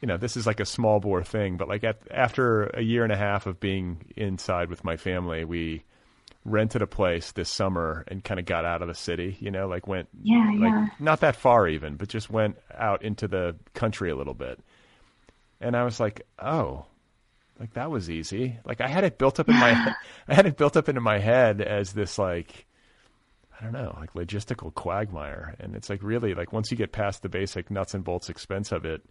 you 0.00 0.08
know 0.08 0.16
this 0.16 0.36
is 0.36 0.46
like 0.46 0.60
a 0.60 0.64
small 0.64 1.00
bore 1.00 1.22
thing 1.22 1.56
but 1.56 1.68
like 1.68 1.84
at, 1.84 1.98
after 2.10 2.64
a 2.68 2.80
year 2.80 3.02
and 3.04 3.12
a 3.12 3.16
half 3.16 3.46
of 3.46 3.60
being 3.60 3.98
inside 4.16 4.70
with 4.70 4.84
my 4.84 4.96
family 4.96 5.44
we 5.44 5.82
rented 6.44 6.82
a 6.82 6.86
place 6.86 7.32
this 7.32 7.48
summer 7.48 8.04
and 8.08 8.24
kind 8.24 8.40
of 8.40 8.46
got 8.46 8.64
out 8.64 8.82
of 8.82 8.88
the 8.88 8.94
city 8.94 9.36
you 9.40 9.50
know 9.50 9.68
like 9.68 9.86
went 9.86 10.08
yeah, 10.22 10.50
like 10.58 10.70
yeah. 10.70 10.88
not 10.98 11.20
that 11.20 11.36
far 11.36 11.68
even 11.68 11.94
but 11.96 12.08
just 12.08 12.30
went 12.30 12.56
out 12.76 13.02
into 13.02 13.28
the 13.28 13.54
country 13.74 14.10
a 14.10 14.16
little 14.16 14.34
bit 14.34 14.58
and 15.60 15.76
i 15.76 15.84
was 15.84 16.00
like 16.00 16.26
oh 16.40 16.84
like 17.62 17.74
that 17.74 17.92
was 17.92 18.10
easy. 18.10 18.58
Like 18.64 18.80
I 18.80 18.88
had 18.88 19.04
it 19.04 19.18
built 19.18 19.38
up 19.38 19.48
in 19.48 19.54
my 19.54 19.70
I 20.28 20.34
had 20.34 20.46
it 20.46 20.56
built 20.56 20.76
up 20.76 20.88
into 20.88 21.00
my 21.00 21.18
head 21.18 21.60
as 21.60 21.92
this 21.92 22.18
like 22.18 22.66
I 23.58 23.62
don't 23.62 23.72
know, 23.72 23.96
like 24.00 24.14
logistical 24.14 24.74
quagmire. 24.74 25.54
And 25.60 25.76
it's 25.76 25.88
like 25.88 26.02
really 26.02 26.34
like 26.34 26.52
once 26.52 26.72
you 26.72 26.76
get 26.76 26.90
past 26.90 27.22
the 27.22 27.28
basic 27.28 27.70
nuts 27.70 27.94
and 27.94 28.02
bolts 28.02 28.28
expense 28.28 28.72
of 28.72 28.84
it, 28.84 29.02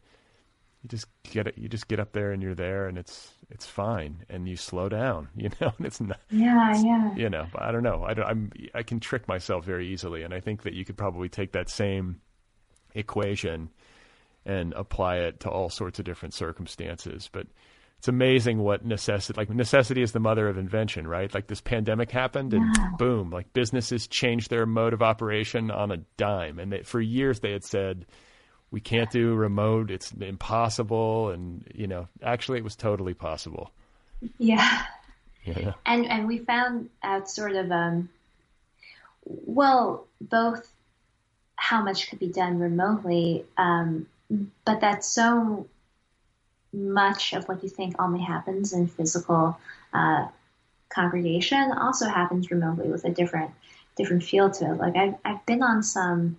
you 0.84 0.89
just 0.89 1.07
get 1.23 1.47
it 1.47 1.57
you 1.57 1.69
just 1.69 1.88
get 1.88 1.99
up 1.99 2.11
there 2.11 2.32
and 2.32 2.41
you're 2.41 2.55
there 2.55 2.88
and 2.88 2.97
it's 2.97 3.32
it's 3.49 3.65
fine 3.65 4.23
and 4.29 4.47
you 4.47 4.55
slow 4.55 4.89
down, 4.89 5.27
you 5.36 5.49
know, 5.59 5.73
and 5.77 5.86
it's 5.86 6.01
not 6.01 6.19
Yeah, 6.29 6.73
yeah. 6.82 7.15
You 7.15 7.29
know, 7.29 7.47
I 7.55 7.71
don't 7.71 7.84
know. 7.84 8.03
I 8.03 8.13
don't, 8.13 8.25
I'm 8.25 8.51
I 8.73 8.84
can 8.84 8.99
trick 8.99 9.27
myself 9.27 9.65
very 9.65 9.88
easily 9.88 10.23
and 10.23 10.34
I 10.34 10.39
think 10.39 10.63
that 10.63 10.73
you 10.73 10.86
could 10.86 10.97
probably 10.97 11.29
take 11.29 11.51
that 11.53 11.69
same 11.69 12.21
equation 12.95 13.69
and 14.45 14.73
apply 14.73 15.17
it 15.17 15.41
to 15.41 15.49
all 15.49 15.69
sorts 15.69 15.99
of 15.99 16.05
different 16.05 16.34
circumstances. 16.34 17.29
But 17.32 17.47
it's 17.99 18.07
amazing 18.07 18.57
what 18.57 18.84
necessity 18.84 19.38
like 19.38 19.51
necessity 19.51 20.01
is 20.01 20.11
the 20.11 20.19
mother 20.19 20.47
of 20.47 20.57
invention 20.57 21.07
right 21.07 21.32
like 21.36 21.45
this 21.45 21.61
pandemic 21.61 22.09
happened 22.09 22.51
and 22.51 22.75
yeah. 22.75 22.88
boom 22.97 23.29
like 23.29 23.53
businesses 23.53 24.07
changed 24.07 24.49
their 24.49 24.65
mode 24.65 24.93
of 24.93 25.03
operation 25.03 25.69
on 25.69 25.91
a 25.91 25.97
dime 26.17 26.57
and 26.57 26.73
they, 26.73 26.82
for 26.82 26.99
years 26.99 27.41
they 27.41 27.51
had 27.51 27.63
said 27.63 28.07
we 28.72 28.80
can't 28.80 29.11
do 29.11 29.36
remote. 29.36 29.91
It's 29.91 30.11
impossible. 30.11 31.30
And 31.30 31.67
you 31.74 31.88
know 31.88 32.07
actually 32.24 32.57
it 32.57 32.63
was 32.63 32.76
totally 32.76 33.13
possible. 33.13 33.72
Yeah. 34.38 34.84
Yeah. 35.43 35.74
And 35.86 36.05
and 36.05 36.28
we 36.28 36.39
found 36.39 36.89
out 37.03 37.30
sort 37.30 37.55
of 37.55 37.72
um 37.72 38.09
well 39.24 40.07
both 40.19 40.72
how 41.55 41.84
much 41.84 42.09
could 42.09 42.19
be 42.19 42.28
done 42.28 42.59
remotely 42.59 43.45
um 43.57 44.07
but 44.65 44.82
that's 44.82 45.07
so 45.07 45.67
much 46.74 47.34
of 47.34 47.47
what 47.47 47.63
you 47.63 47.69
think 47.69 47.95
only 47.99 48.22
happens 48.22 48.74
in 48.74 48.88
physical 48.88 49.57
uh, 49.93 50.28
congregation 50.89 51.72
also 51.72 52.07
happens 52.07 52.51
remotely 52.51 52.89
with 52.89 53.03
a 53.05 53.09
different 53.09 53.51
different 53.97 54.24
feel 54.24 54.49
to 54.49 54.72
it. 54.72 54.78
Like 54.78 54.95
I've 54.95 55.15
I've 55.26 55.45
been 55.45 55.63
on 55.63 55.84
some 55.84 56.38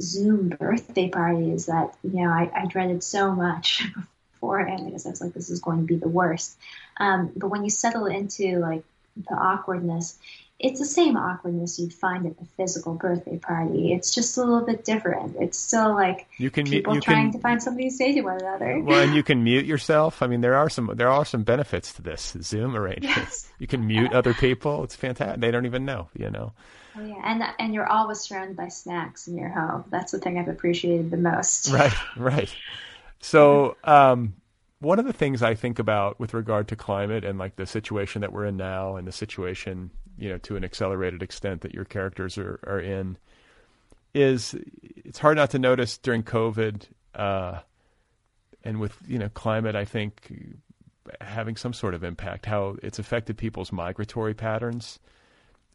Zoom 0.00 0.50
birthday 0.50 1.08
parties 1.08 1.66
that 1.66 1.94
you 2.02 2.22
know 2.22 2.30
I, 2.30 2.50
I 2.54 2.66
dreaded 2.66 3.02
so 3.02 3.32
much 3.32 3.84
beforehand 4.34 4.86
because 4.86 5.06
I 5.06 5.10
was 5.10 5.20
like 5.20 5.34
this 5.34 5.50
is 5.50 5.60
going 5.60 5.80
to 5.80 5.86
be 5.86 5.96
the 5.96 6.08
worst. 6.08 6.56
Um, 6.98 7.32
but 7.36 7.48
when 7.48 7.64
you 7.64 7.70
settle 7.70 8.06
into 8.06 8.58
like 8.58 8.84
the 9.16 9.34
awkwardness, 9.34 10.18
it's 10.58 10.78
the 10.78 10.86
same 10.86 11.16
awkwardness 11.16 11.78
you'd 11.78 11.92
find 11.92 12.26
at 12.26 12.38
the 12.38 12.44
physical 12.56 12.94
birthday 12.94 13.36
party. 13.36 13.92
It's 13.92 14.14
just 14.14 14.38
a 14.38 14.40
little 14.40 14.64
bit 14.64 14.84
different. 14.84 15.36
It's 15.38 15.58
still 15.58 15.94
like 15.94 16.26
you 16.38 16.50
can 16.50 16.64
people 16.64 16.94
you 16.94 17.00
trying 17.00 17.30
can, 17.30 17.32
to 17.32 17.38
find 17.40 17.62
something 17.62 17.88
to 17.88 17.94
say 17.94 18.14
to 18.14 18.22
one 18.22 18.40
another. 18.40 18.80
Well, 18.86 19.02
and 19.02 19.14
you 19.14 19.22
can 19.22 19.44
mute 19.44 19.66
yourself. 19.66 20.22
I 20.22 20.26
mean, 20.26 20.40
there 20.40 20.54
are 20.54 20.70
some 20.70 20.90
there 20.94 21.10
are 21.10 21.24
some 21.24 21.42
benefits 21.42 21.92
to 21.94 22.02
this 22.02 22.36
Zoom 22.40 22.74
arrangement. 22.76 23.16
Yes. 23.16 23.50
You 23.58 23.66
can 23.66 23.86
mute 23.86 24.12
other 24.12 24.32
people. 24.32 24.84
It's 24.84 24.96
fantastic. 24.96 25.40
They 25.40 25.50
don't 25.50 25.66
even 25.66 25.84
know, 25.84 26.08
you 26.14 26.30
know. 26.30 26.52
Oh 26.96 27.04
yeah, 27.04 27.20
and 27.24 27.42
and 27.58 27.74
you're 27.74 27.86
always 27.86 28.20
surrounded 28.20 28.56
by 28.56 28.68
snacks 28.68 29.28
in 29.28 29.36
your 29.36 29.48
home. 29.48 29.84
That's 29.90 30.12
the 30.12 30.18
thing 30.18 30.38
I've 30.38 30.48
appreciated 30.48 31.10
the 31.10 31.16
most. 31.16 31.70
Right, 31.72 31.92
right. 32.16 32.54
So, 33.20 33.76
um, 33.84 34.34
one 34.80 34.98
of 34.98 35.04
the 35.04 35.12
things 35.12 35.42
I 35.42 35.54
think 35.54 35.78
about 35.78 36.20
with 36.20 36.32
regard 36.32 36.68
to 36.68 36.76
climate 36.76 37.24
and 37.24 37.38
like 37.38 37.56
the 37.56 37.66
situation 37.66 38.20
that 38.20 38.32
we're 38.32 38.44
in 38.44 38.56
now 38.56 38.96
and 38.96 39.06
the 39.06 39.12
situation, 39.12 39.90
you 40.18 40.28
know, 40.28 40.38
to 40.38 40.56
an 40.56 40.64
accelerated 40.64 41.22
extent 41.22 41.62
that 41.62 41.74
your 41.74 41.84
characters 41.84 42.38
are, 42.38 42.60
are 42.66 42.80
in 42.80 43.16
is 44.14 44.54
it's 44.82 45.18
hard 45.18 45.36
not 45.36 45.50
to 45.50 45.58
notice 45.58 45.98
during 45.98 46.22
COVID, 46.22 46.84
uh, 47.14 47.60
and 48.64 48.80
with, 48.80 48.96
you 49.06 49.18
know, 49.18 49.28
climate, 49.30 49.76
I 49.76 49.84
think 49.84 50.32
having 51.20 51.56
some 51.56 51.72
sort 51.72 51.94
of 51.94 52.02
impact, 52.02 52.46
how 52.46 52.76
it's 52.82 52.98
affected 52.98 53.36
people's 53.36 53.72
migratory 53.72 54.34
patterns. 54.34 54.98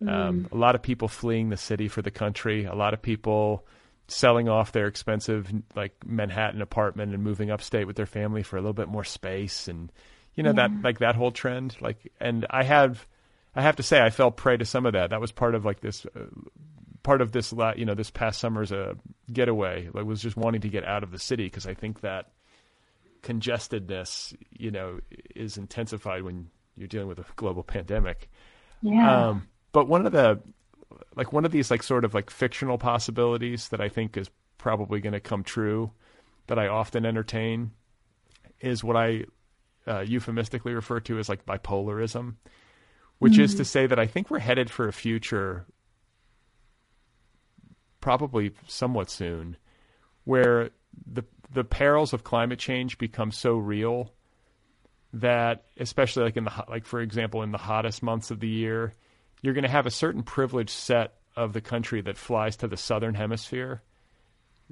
Um, 0.08 0.48
a 0.52 0.56
lot 0.58 0.76
of 0.76 0.82
people 0.82 1.08
fleeing 1.08 1.50
the 1.50 1.58
city 1.58 1.88
for 1.88 2.02
the 2.02 2.12
country, 2.12 2.66
a 2.66 2.74
lot 2.76 2.94
of 2.94 3.02
people, 3.02 3.66
selling 4.08 4.50
off 4.50 4.72
their 4.72 4.88
expensive 4.88 5.52
like 5.76 5.94
Manhattan 6.06 6.62
apartment 6.62 7.14
and 7.14 7.24
moving 7.24 7.50
upstate 7.52 7.88
with 7.88 7.96
their 7.96 8.06
family 8.06 8.44
for 8.44 8.58
a 8.58 8.60
little 8.60 8.74
bit 8.74 8.88
more 8.90 9.04
space 9.06 9.68
and 9.70 9.90
you 10.36 10.44
know 10.44 10.50
Yeah. 10.50 10.68
that 10.68 10.72
like 10.84 11.00
that 11.00 11.16
whole 11.16 11.32
trend 11.32 11.78
like 11.80 12.12
and 12.20 12.46
I 12.50 12.64
have 12.64 13.08
I 13.56 13.62
have 13.62 13.78
to 13.78 13.84
say 13.84 14.02
I 14.02 14.10
fell 14.10 14.30
prey 14.32 14.58
to 14.58 14.66
some 14.66 14.86
of 14.86 14.94
that 14.94 15.12
that 15.12 15.22
was 15.22 15.32
part 15.32 15.56
of 15.56 15.64
like 15.64 15.80
this 15.80 16.06
uh, 16.08 16.26
part 17.04 17.22
of 17.22 17.32
this 17.32 17.54
you 17.78 17.86
know 17.86 17.94
this 17.96 18.12
past 18.12 18.40
summer's 18.42 18.72
uh, 18.74 18.96
getaway 19.32 19.88
like 19.94 20.04
was 20.06 20.22
just 20.22 20.36
wanting 20.36 20.62
to 20.62 20.68
get 20.70 20.84
out 20.84 21.04
of 21.04 21.12
the 21.12 21.20
city 21.20 21.46
because 21.46 21.66
I 21.66 21.74
think 21.74 22.02
that 22.02 22.32
congestedness 23.22 24.34
you 24.58 24.72
know 24.72 25.00
is 25.36 25.58
intensified 25.58 26.24
when 26.24 26.50
you're 26.76 26.88
dealing 26.88 27.08
with 27.08 27.20
a 27.20 27.26
global 27.36 27.64
pandemic 27.64 28.30
Yeah. 28.82 29.30
um, 29.30 29.48
but 29.72 29.88
one 29.88 30.06
of 30.06 30.12
the 30.12 30.42
like 31.16 31.34
one 31.34 31.46
of 31.46 31.52
these 31.52 31.72
like 31.72 31.84
sort 31.84 32.06
of 32.06 32.14
like 32.14 32.30
fictional 32.30 32.78
possibilities 32.78 33.70
that 33.70 33.82
I 33.82 33.90
think 33.90 34.18
is 34.18 34.30
probably 34.58 35.02
going 35.02 35.14
to 35.14 35.20
come 35.20 35.44
true 35.44 35.92
that 36.48 36.60
I 36.60 36.68
often 36.68 37.06
entertain 37.06 37.72
is 38.60 38.84
what 38.84 38.96
I 38.96 39.26
uh, 39.88 40.02
euphemistically 40.02 40.74
refer 40.74 41.00
to 41.02 41.20
as 41.20 41.28
like 41.30 41.46
bipolarism, 41.46 42.36
which 43.20 43.38
is 43.38 43.56
to 43.56 43.66
say 43.66 43.88
that 43.88 44.00
I 44.00 44.08
think 44.08 44.30
we're 44.30 44.40
headed 44.40 44.70
for 44.70 44.88
a 44.88 44.94
future 44.94 45.66
probably 48.00 48.52
somewhat 48.68 49.10
soon 49.10 49.58
where 50.24 50.72
the 51.12 51.24
the 51.54 51.64
perils 51.64 52.14
of 52.14 52.24
climate 52.24 52.60
change 52.60 52.98
become 52.98 53.32
so 53.32 53.56
real 53.56 54.12
that 55.14 55.66
especially 55.78 56.24
like 56.24 56.38
in 56.38 56.46
the 56.46 56.66
like 56.70 56.86
for 56.86 57.02
example 57.02 57.44
in 57.44 57.52
the 57.52 57.58
hottest 57.58 58.02
months 58.02 58.32
of 58.32 58.40
the 58.40 58.48
year 58.48 58.94
you're 59.42 59.54
going 59.54 59.64
to 59.64 59.70
have 59.70 59.86
a 59.86 59.92
certain 59.92 60.24
privileged 60.24 60.70
set 60.70 61.16
of 61.36 61.54
the 61.54 61.62
country 61.62 62.02
that 62.02 62.18
flies 62.18 62.58
to 62.58 62.68
the 62.68 62.78
southern 62.78 63.16
hemisphere 63.16 63.82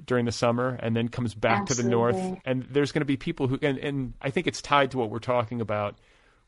during 0.04 0.24
the 0.24 0.32
summer 0.32 0.78
and 0.80 0.96
then 0.96 1.08
comes 1.08 1.34
back 1.34 1.66
to 1.66 1.74
the 1.74 1.82
north. 1.82 2.16
And 2.44 2.66
there's 2.70 2.92
going 2.92 3.00
to 3.00 3.06
be 3.06 3.16
people 3.16 3.48
who 3.48 3.58
and, 3.62 3.78
and 3.78 4.14
i 4.20 4.30
think 4.30 4.46
it's 4.46 4.62
tied 4.62 4.92
to 4.92 4.98
what 4.98 5.10
we're 5.10 5.18
talking 5.18 5.60
about 5.60 5.98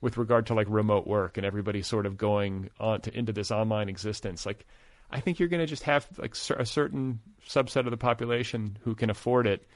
with 0.00 0.16
regard 0.16 0.46
to 0.46 0.54
like 0.54 0.66
remote 0.68 1.06
work 1.06 1.36
and 1.36 1.46
everybody 1.46 1.82
sort 1.82 2.06
of 2.06 2.16
going 2.16 2.70
on 2.80 3.00
to 3.02 3.16
into 3.16 3.32
this 3.32 3.50
online 3.50 3.88
existence. 3.88 4.46
Like 4.46 4.66
i 5.10 5.20
think 5.20 5.38
you're 5.38 5.48
going 5.48 5.60
to 5.60 5.66
just 5.66 5.82
have 5.84 6.06
like 6.18 6.34
a 6.34 6.66
certain 6.66 7.20
subset 7.46 7.84
of 7.84 7.90
the 7.90 7.96
population 7.96 8.78
who 8.82 8.94
can 8.94 9.10
afford 9.10 9.46
it 9.46 9.66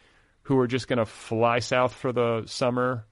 who 0.42 0.58
are 0.58 0.68
just 0.68 0.86
going 0.86 0.98
to 0.98 1.06
fly 1.06 1.58
south 1.58 1.92
for 1.92 2.12
the 2.12 2.44
summer 2.46 3.04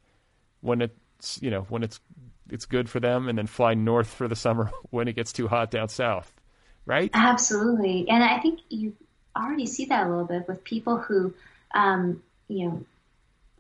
when 0.61 0.81
it's 0.81 1.43
you 1.43 1.51
know 1.51 1.63
when 1.69 1.83
it's 1.83 2.01
it's 2.51 2.67
good 2.67 2.89
for 2.89 3.01
them, 3.01 3.29
and 3.29 3.39
then 3.39 3.47
fly 3.47 3.75
north 3.75 4.09
for 4.09 4.29
the 4.29 4.37
summer 4.37 4.71
when 4.91 5.09
it 5.09 5.15
gets 5.15 5.33
too 5.33 5.49
hot 5.49 5.71
down 5.71 5.89
south, 5.89 6.33
right? 6.87 7.11
Absolutely, 7.15 8.09
and 8.09 8.23
I 8.23 8.39
think 8.41 8.61
you 8.69 8.95
already 9.37 9.67
see 9.67 9.87
that 9.87 10.07
a 10.07 10.11
little 10.11 10.27
bit 10.27 10.47
with 10.47 10.63
people 10.65 10.99
who, 10.99 11.35
um, 11.75 12.23
you 12.49 12.69
know, 12.69 12.85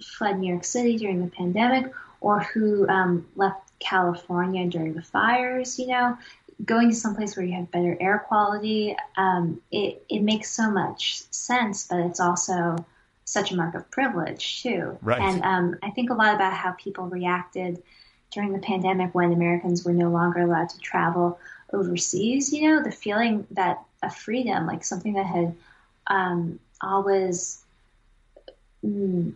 fled 0.02 0.38
New 0.38 0.50
York 0.50 0.64
City 0.64 0.96
during 0.98 1.20
the 1.20 1.30
pandemic, 1.30 1.92
or 2.20 2.40
who 2.40 2.88
um, 2.88 3.26
left 3.36 3.60
California 3.78 4.66
during 4.68 4.94
the 4.94 5.02
fires. 5.02 5.78
You 5.78 5.88
know, 5.88 6.18
going 6.64 6.90
to 6.90 6.94
some 6.94 7.14
place 7.14 7.36
where 7.36 7.44
you 7.44 7.54
have 7.54 7.70
better 7.70 7.96
air 8.00 8.24
quality, 8.26 8.96
um, 9.16 9.60
it 9.70 10.04
it 10.08 10.22
makes 10.22 10.50
so 10.50 10.70
much 10.70 11.22
sense, 11.30 11.86
but 11.88 11.98
it's 12.00 12.20
also 12.20 12.84
such 13.24 13.52
a 13.52 13.56
mark 13.56 13.74
of 13.74 13.90
privilege 13.90 14.62
too. 14.62 14.98
Right. 15.02 15.20
And 15.20 15.42
um, 15.42 15.76
I 15.82 15.90
think 15.90 16.10
a 16.10 16.14
lot 16.14 16.34
about 16.34 16.52
how 16.52 16.72
people 16.72 17.06
reacted 17.06 17.82
during 18.30 18.52
the 18.52 18.58
pandemic 18.58 19.14
when 19.14 19.32
Americans 19.32 19.84
were 19.84 19.92
no 19.92 20.10
longer 20.10 20.40
allowed 20.40 20.68
to 20.70 20.78
travel 20.78 21.38
overseas. 21.72 22.52
You 22.52 22.68
know, 22.68 22.82
the 22.82 22.90
feeling 22.90 23.46
that 23.52 23.82
a 24.02 24.10
freedom, 24.10 24.66
like 24.66 24.84
something 24.84 25.14
that 25.14 25.26
had 25.26 25.54
um, 26.06 26.58
always 26.80 27.62
mm, 28.84 29.32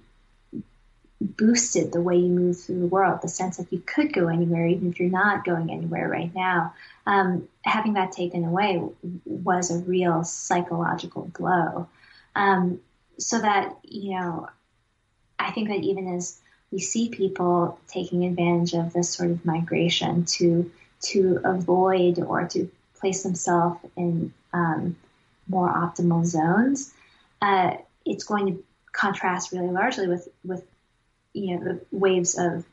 boosted 1.21 1.93
the 1.93 2.01
way 2.01 2.17
you 2.17 2.29
move 2.29 2.61
through 2.61 2.81
the 2.81 2.87
world, 2.87 3.21
the 3.23 3.29
sense 3.29 3.57
that 3.57 3.73
you 3.73 3.81
could 3.81 4.13
go 4.13 4.29
anywhere, 4.29 4.67
even 4.67 4.91
if 4.91 5.01
you're 5.01 5.11
not 5.11 5.45
going 5.45 5.71
anywhere 5.71 6.09
right 6.09 6.35
now. 6.35 6.75
Um, 7.07 7.49
having 7.63 7.95
that 7.95 8.13
taken 8.13 8.45
away 8.45 8.83
was 9.25 9.71
a 9.71 9.79
real 9.79 10.25
psychological 10.25 11.31
blow. 11.37 11.89
Um, 12.35 12.81
so 13.19 13.41
that, 13.41 13.77
you 13.83 14.13
know, 14.13 14.49
I 15.39 15.51
think 15.51 15.69
that 15.69 15.81
even 15.81 16.15
as 16.15 16.39
we 16.71 16.79
see 16.79 17.09
people 17.09 17.79
taking 17.89 18.25
advantage 18.25 18.75
of 18.75 18.93
this 18.93 19.11
sort 19.11 19.31
of 19.31 19.45
migration 19.45 20.25
to 20.25 20.71
to 21.01 21.41
avoid 21.45 22.19
or 22.19 22.47
to 22.49 22.71
place 22.99 23.23
themselves 23.23 23.79
in 23.97 24.33
um, 24.53 24.97
more 25.49 25.69
optimal 25.69 26.27
zones, 26.27 26.93
uh, 27.41 27.77
it's 28.05 28.25
going 28.25 28.47
to 28.47 28.65
contrast 28.93 29.53
really 29.53 29.71
largely 29.71 30.09
with 30.09 30.29
with 30.45 30.65
you 31.33 31.57
know 31.57 31.65
the 31.65 31.81
waves 31.93 32.39
of 32.39 32.65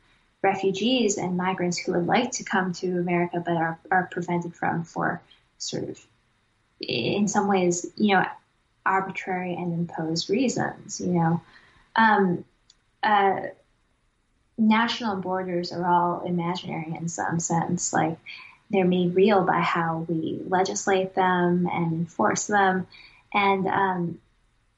refugees 0.42 1.18
and 1.18 1.38
migrants 1.38 1.78
who 1.78 1.94
would 1.94 2.08
like 2.08 2.32
to 2.32 2.44
come 2.44 2.72
to 2.74 3.00
America 3.00 3.42
but 3.46 3.56
are 3.56 3.80
are 3.92 4.10
prevented 4.12 4.56
from 4.56 4.84
for 4.84 5.22
sort 5.58 5.84
of 5.90 6.00
in 6.80 7.28
some 7.28 7.48
ways 7.48 7.86
you 7.96 8.16
know 8.16 8.26
arbitrary 8.86 9.56
and 9.56 9.74
imposed 9.74 10.30
reasons. 10.30 11.00
You 11.00 11.14
know. 11.14 11.42
Um, 11.96 12.46
uh, 13.04 13.42
national 14.58 15.18
borders 15.18 15.72
are 15.72 15.86
all 15.86 16.26
imaginary 16.26 16.96
in 16.98 17.08
some 17.10 17.40
sense. 17.40 17.92
Like 17.94 18.18
they're 18.70 18.86
made 18.86 19.16
real 19.16 19.44
by 19.44 19.60
how 19.60 20.06
we 20.08 20.42
legislate 20.48 21.16
them 21.16 21.68
and 21.72 21.94
enforce 21.94 22.48
them. 22.48 22.88
And 23.34 23.68
um, 23.68 24.20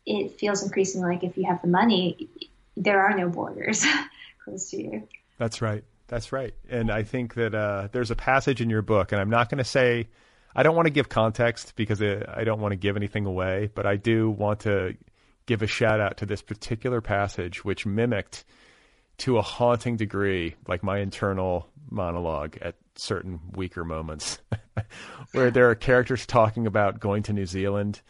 it 0.06 0.40
feels 0.40 0.64
increasingly 0.64 1.16
like 1.16 1.24
if 1.24 1.38
you 1.38 1.46
have 1.46 1.62
the 1.62 1.68
money, 1.68 2.30
there 2.76 3.02
are 3.02 3.16
no 3.16 3.30
borders 3.30 3.86
close 4.44 4.70
to 4.72 4.82
you. 4.82 5.08
That's 5.38 5.62
right. 5.62 5.84
That's 6.08 6.32
right. 6.32 6.54
And 6.70 6.90
I 6.90 7.04
think 7.04 7.36
that 7.36 7.54
uh, 7.54 7.90
there's 7.92 8.12
a 8.12 8.16
passage 8.16 8.62
in 8.62 8.70
your 8.70 8.82
book, 8.82 9.12
and 9.12 9.20
I'm 9.20 9.30
not 9.30 9.50
going 9.50 9.58
to 9.58 9.66
say, 9.66 10.08
I 10.56 10.64
don't 10.64 10.76
want 10.76 10.86
to 10.86 10.92
give 10.92 11.10
context 11.10 11.74
because 11.76 12.02
I 12.02 12.44
don't 12.46 12.62
want 12.62 12.72
to 12.72 12.78
give 12.78 12.96
anything 12.96 13.26
away, 13.26 13.70
but 13.76 13.86
I 13.86 13.98
do 13.98 14.30
want 14.30 14.62
to 14.62 14.96
give 15.46 15.62
a 15.62 15.68
shout 15.68 16.00
out 16.00 16.18
to 16.18 16.26
this 16.26 16.42
particular 16.42 17.02
passage, 17.02 17.64
which 17.64 17.86
mimicked 17.86 18.46
to 19.20 19.38
a 19.38 19.42
haunting 19.42 19.98
degree, 19.98 20.56
like 20.68 20.84
my 20.84 21.00
internal 21.00 21.68
monologue 21.90 22.58
at 22.62 22.76
certain 22.96 23.40
weaker 23.54 23.84
moments, 23.84 24.40
where 25.32 25.52
there 25.52 25.70
are 25.70 25.76
characters 25.76 26.26
talking 26.26 26.68
about 26.68 27.00
going 27.00 27.24
to 27.24 27.34
New 27.34 27.46
Zealand 27.46 28.02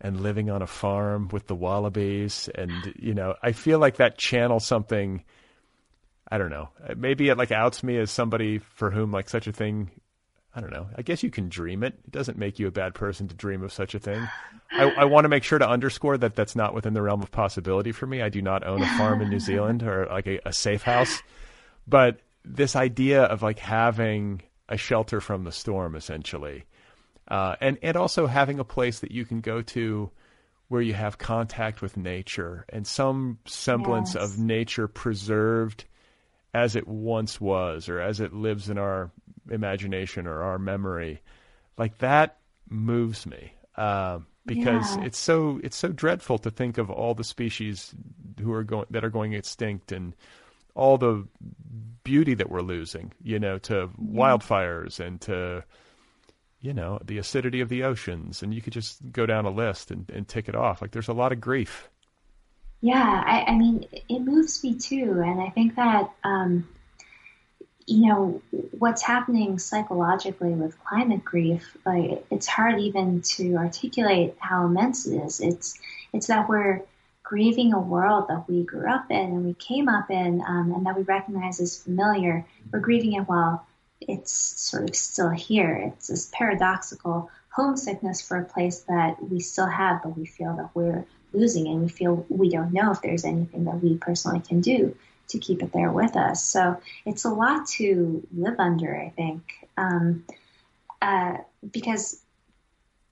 and 0.00 0.20
living 0.20 0.50
on 0.50 0.62
a 0.62 0.66
farm 0.66 1.28
with 1.28 1.46
the 1.46 1.54
wallabies. 1.54 2.48
And, 2.54 2.94
you 2.98 3.14
know, 3.14 3.34
I 3.42 3.52
feel 3.52 3.78
like 3.78 3.96
that 3.96 4.18
channels 4.18 4.64
something. 4.64 5.24
I 6.30 6.38
don't 6.38 6.50
know. 6.50 6.70
Maybe 6.96 7.28
it 7.28 7.36
like 7.36 7.52
outs 7.52 7.82
me 7.82 7.98
as 7.98 8.10
somebody 8.10 8.58
for 8.58 8.90
whom 8.90 9.12
like 9.12 9.28
such 9.28 9.46
a 9.46 9.52
thing 9.52 9.90
I 10.54 10.60
don't 10.60 10.72
know. 10.72 10.88
I 10.96 11.02
guess 11.02 11.22
you 11.22 11.30
can 11.30 11.48
dream 11.48 11.84
it. 11.84 11.94
It 12.04 12.10
doesn't 12.10 12.36
make 12.36 12.58
you 12.58 12.66
a 12.66 12.72
bad 12.72 12.94
person 12.94 13.28
to 13.28 13.34
dream 13.34 13.62
of 13.62 13.72
such 13.72 13.94
a 13.94 14.00
thing. 14.00 14.28
I, 14.72 14.90
I, 14.90 15.04
want 15.04 15.24
to 15.24 15.28
make 15.28 15.44
sure 15.44 15.58
to 15.58 15.68
underscore 15.68 16.18
that 16.18 16.34
that's 16.34 16.56
not 16.56 16.74
within 16.74 16.92
the 16.92 17.02
realm 17.02 17.22
of 17.22 17.30
possibility 17.30 17.92
for 17.92 18.06
me. 18.06 18.20
I 18.20 18.30
do 18.30 18.42
not 18.42 18.66
own 18.66 18.82
a 18.82 18.98
farm 18.98 19.20
in 19.20 19.30
New 19.30 19.38
Zealand 19.38 19.84
or 19.84 20.06
like 20.06 20.26
a, 20.26 20.40
a 20.44 20.52
safe 20.52 20.82
house, 20.82 21.22
but 21.86 22.20
this 22.44 22.74
idea 22.74 23.22
of 23.22 23.42
like 23.42 23.60
having 23.60 24.42
a 24.68 24.76
shelter 24.76 25.20
from 25.20 25.44
the 25.44 25.52
storm, 25.52 25.94
essentially, 25.94 26.64
uh, 27.28 27.56
and 27.60 27.78
and 27.82 27.96
also 27.96 28.26
having 28.26 28.58
a 28.58 28.64
place 28.64 29.00
that 29.00 29.12
you 29.12 29.24
can 29.24 29.40
go 29.40 29.62
to 29.62 30.10
where 30.68 30.82
you 30.82 30.94
have 30.94 31.18
contact 31.18 31.82
with 31.82 31.96
nature 31.96 32.64
and 32.68 32.86
some 32.86 33.38
semblance 33.44 34.14
yes. 34.14 34.22
of 34.22 34.38
nature 34.38 34.86
preserved 34.86 35.84
as 36.54 36.76
it 36.76 36.86
once 36.86 37.40
was 37.40 37.88
or 37.88 38.00
as 38.00 38.20
it 38.20 38.32
lives 38.32 38.70
in 38.70 38.78
our 38.78 39.10
imagination 39.50 40.26
or 40.26 40.42
our 40.42 40.58
memory 40.58 41.20
like 41.76 41.98
that 41.98 42.38
moves 42.68 43.26
me 43.26 43.52
uh, 43.76 44.18
because 44.46 44.96
yeah. 44.96 45.04
it's 45.04 45.18
so 45.18 45.60
it's 45.62 45.76
so 45.76 45.88
dreadful 45.88 46.38
to 46.38 46.50
think 46.50 46.78
of 46.78 46.90
all 46.90 47.14
the 47.14 47.24
species 47.24 47.94
who 48.40 48.52
are 48.52 48.64
going 48.64 48.86
that 48.90 49.04
are 49.04 49.10
going 49.10 49.32
extinct 49.32 49.92
and 49.92 50.14
all 50.74 50.98
the 50.98 51.26
beauty 52.04 52.34
that 52.34 52.50
we're 52.50 52.62
losing 52.62 53.12
you 53.22 53.38
know 53.38 53.58
to 53.58 53.88
wildfires 54.00 55.00
and 55.00 55.20
to 55.20 55.62
you 56.60 56.74
know 56.74 56.98
the 57.04 57.18
acidity 57.18 57.60
of 57.60 57.68
the 57.68 57.82
oceans. 57.84 58.42
And 58.42 58.54
you 58.54 58.62
could 58.62 58.72
just 58.72 58.98
go 59.12 59.26
down 59.26 59.46
a 59.46 59.50
list 59.50 59.90
and, 59.90 60.08
and 60.10 60.28
tick 60.28 60.48
it 60.48 60.54
off. 60.54 60.80
Like 60.80 60.92
there's 60.92 61.08
a 61.08 61.14
lot 61.14 61.32
of 61.32 61.40
grief. 61.40 61.88
Yeah, 62.82 63.22
I, 63.26 63.52
I 63.52 63.56
mean, 63.56 63.84
it 64.08 64.20
moves 64.20 64.64
me 64.64 64.74
too, 64.74 65.22
and 65.22 65.40
I 65.40 65.50
think 65.50 65.76
that 65.76 66.10
um, 66.24 66.66
you 67.90 68.06
know 68.06 68.42
what's 68.78 69.02
happening 69.02 69.58
psychologically 69.58 70.50
with 70.50 70.82
climate 70.84 71.24
grief. 71.24 71.76
Like, 71.84 72.24
it's 72.30 72.46
hard 72.46 72.80
even 72.80 73.22
to 73.22 73.56
articulate 73.56 74.36
how 74.38 74.66
immense 74.66 75.06
it 75.06 75.16
is. 75.16 75.40
It's 75.40 75.78
it's 76.12 76.28
that 76.28 76.48
we're 76.48 76.82
grieving 77.24 77.72
a 77.72 77.80
world 77.80 78.28
that 78.28 78.48
we 78.48 78.62
grew 78.62 78.88
up 78.88 79.10
in 79.10 79.16
and 79.16 79.44
we 79.44 79.54
came 79.54 79.88
up 79.88 80.10
in, 80.10 80.40
um, 80.46 80.72
and 80.72 80.86
that 80.86 80.96
we 80.96 81.02
recognize 81.02 81.60
as 81.60 81.82
familiar. 81.82 82.44
We're 82.72 82.78
grieving 82.78 83.14
it 83.14 83.28
while 83.28 83.66
it's 84.00 84.32
sort 84.32 84.88
of 84.88 84.94
still 84.94 85.30
here. 85.30 85.74
It's 85.74 86.08
this 86.08 86.30
paradoxical 86.32 87.30
homesickness 87.50 88.22
for 88.22 88.36
a 88.38 88.44
place 88.44 88.80
that 88.88 89.16
we 89.22 89.40
still 89.40 89.66
have, 89.66 90.02
but 90.04 90.16
we 90.16 90.26
feel 90.26 90.54
that 90.56 90.70
we're 90.74 91.04
losing 91.32 91.66
and 91.66 91.82
we 91.82 91.88
feel 91.88 92.24
we 92.28 92.50
don't 92.50 92.72
know 92.72 92.92
if 92.92 93.02
there's 93.02 93.24
anything 93.24 93.64
that 93.64 93.82
we 93.82 93.96
personally 93.96 94.40
can 94.40 94.60
do 94.60 94.96
to 95.30 95.38
keep 95.38 95.62
it 95.62 95.72
there 95.72 95.90
with 95.90 96.16
us. 96.16 96.44
So 96.44 96.80
it's 97.04 97.24
a 97.24 97.30
lot 97.30 97.66
to 97.78 98.26
live 98.36 98.58
under, 98.58 98.96
I 98.96 99.10
think, 99.10 99.68
um, 99.76 100.24
uh, 101.02 101.38
because 101.72 102.20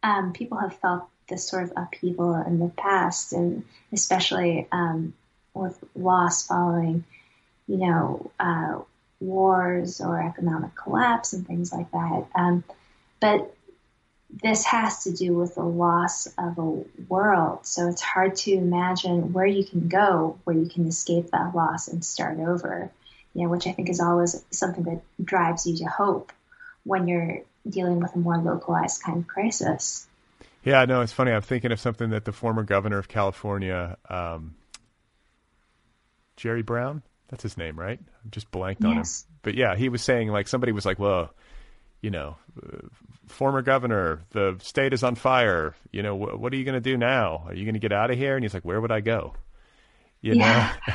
um, 0.03 0.33
people 0.33 0.59
have 0.59 0.77
felt 0.79 1.09
this 1.29 1.49
sort 1.49 1.65
of 1.65 1.73
upheaval 1.77 2.35
in 2.47 2.59
the 2.59 2.69
past, 2.69 3.33
and 3.33 3.65
especially 3.93 4.67
um, 4.73 5.15
with 5.55 5.79
loss 5.95 6.47
following, 6.47 7.05
you 7.67 7.77
know, 7.77 8.31
uh, 8.41 8.79
wars 9.21 10.01
or 10.01 10.23
economic 10.23 10.75
collapse 10.75 11.33
and 11.33 11.47
things 11.47 11.73
like 11.73 11.91
that. 11.91 12.27
Um, 12.35 12.65
but 13.21 13.55
this 14.31 14.65
has 14.65 15.05
to 15.05 15.13
do 15.13 15.35
with 15.35 15.55
the 15.55 15.65
loss 15.65 16.27
of 16.39 16.59
a 16.59 16.85
world. 17.09 17.67
So 17.67 17.89
it's 17.89 18.03
hard 18.03 18.37
to 18.37 18.53
imagine 18.53 19.33
where 19.33 19.47
you 19.47 19.65
can 19.65 19.89
go 19.89 20.39
where 20.45 20.57
you 20.57 20.69
can 20.69 20.87
escape 20.87 21.31
that 21.31 21.55
loss 21.55 21.89
and 21.89 22.05
start 22.05 22.39
over, 22.39 22.91
you 23.35 23.43
know, 23.43 23.49
which 23.49 23.67
I 23.67 23.73
think 23.73 23.89
is 23.89 24.01
always 24.01 24.45
something 24.51 24.85
that 24.85 25.01
drives 25.25 25.67
you 25.67 25.77
to 25.79 25.87
hope 25.87 26.33
when 26.85 27.09
you're 27.09 27.41
dealing 27.69 28.01
with 28.01 28.15
a 28.15 28.19
more 28.19 28.39
localized 28.39 29.03
kind 29.03 29.19
of 29.19 29.27
crisis. 29.27 30.07
Yeah, 30.63 30.85
no, 30.85 31.01
it's 31.01 31.13
funny. 31.13 31.33
I'm 31.33 31.43
thinking 31.43 31.73
of 31.73 31.81
something 31.81 32.11
that 32.11 32.25
the 32.25 32.33
former 32.33 32.63
governor 32.63 32.99
of 32.99 33.09
California, 33.09 33.97
um, 34.11 34.57
Jerry 36.37 36.63
Brown, 36.63 37.03
that's 37.29 37.43
his 37.43 37.57
name, 37.57 37.79
right? 37.79 37.99
I'm 37.99 38.31
just 38.31 38.51
blanked 38.51 38.85
on 38.85 38.97
yes. 38.97 39.23
him. 39.23 39.37
But 39.43 39.55
yeah, 39.55 39.77
he 39.77 39.89
was 39.89 40.03
saying 40.03 40.29
like 40.29 40.49
somebody 40.49 40.73
was 40.73 40.85
like, 40.85 40.99
well, 40.99 41.33
you 42.01 42.11
know, 42.11 42.37
uh, 42.63 42.87
former 43.27 43.63
governor, 43.63 44.23
the 44.31 44.57
state 44.61 44.93
is 44.93 45.03
on 45.03 45.15
fire. 45.15 45.75
You 45.93 46.03
know, 46.03 46.17
wh- 46.17 46.41
what 46.41 46.53
are 46.53 46.57
you 46.57 46.65
going 46.65 46.75
to 46.75 46.81
do 46.81 46.97
now? 46.97 47.45
Are 47.47 47.55
you 47.55 47.65
going 47.65 47.75
to 47.75 47.81
get 47.81 47.93
out 47.93 48.11
of 48.11 48.19
here? 48.19 48.37
And 48.37 48.45
he's 48.45 48.55
like, 48.55 48.65
where 48.65 48.81
would 48.81 48.93
I 48.93 49.01
go? 49.01 49.35
You 50.21 50.35
yeah. 50.35 50.75
know, 50.87 50.95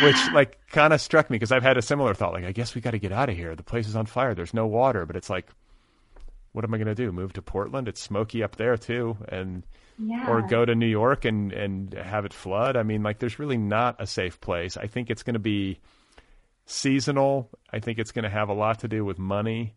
which 0.06 0.16
like 0.32 0.58
kind 0.68 0.92
of 0.92 1.00
struck 1.00 1.30
me 1.30 1.36
because 1.36 1.52
I've 1.52 1.62
had 1.62 1.76
a 1.76 1.82
similar 1.82 2.14
thought. 2.14 2.32
Like, 2.32 2.44
I 2.44 2.52
guess 2.52 2.74
we 2.74 2.80
got 2.80 2.92
to 2.92 2.98
get 2.98 3.12
out 3.12 3.28
of 3.28 3.36
here. 3.36 3.54
The 3.54 3.62
place 3.62 3.88
is 3.88 3.96
on 3.96 4.06
fire. 4.06 4.34
There's 4.34 4.54
no 4.54 4.66
water, 4.66 5.06
but 5.06 5.16
it's 5.16 5.30
like, 5.30 5.48
what 6.52 6.64
am 6.64 6.72
I 6.72 6.78
going 6.78 6.86
to 6.88 6.94
do? 6.94 7.10
Move 7.12 7.32
to 7.34 7.42
Portland? 7.42 7.88
It's 7.88 8.00
smoky 8.00 8.42
up 8.42 8.56
there 8.56 8.76
too, 8.76 9.16
and 9.28 9.64
yeah. 9.98 10.28
or 10.28 10.42
go 10.42 10.64
to 10.64 10.74
New 10.74 10.86
York 10.86 11.24
and 11.24 11.52
and 11.52 11.92
have 11.94 12.24
it 12.24 12.32
flood. 12.32 12.76
I 12.76 12.84
mean, 12.84 13.02
like, 13.02 13.18
there's 13.18 13.40
really 13.40 13.56
not 13.56 13.96
a 14.00 14.06
safe 14.06 14.40
place. 14.40 14.76
I 14.76 14.86
think 14.86 15.10
it's 15.10 15.24
going 15.24 15.34
to 15.34 15.40
be 15.40 15.80
seasonal. 16.66 17.50
I 17.72 17.80
think 17.80 17.98
it's 17.98 18.12
going 18.12 18.22
to 18.22 18.30
have 18.30 18.48
a 18.48 18.54
lot 18.54 18.80
to 18.80 18.88
do 18.88 19.04
with 19.04 19.18
money. 19.18 19.74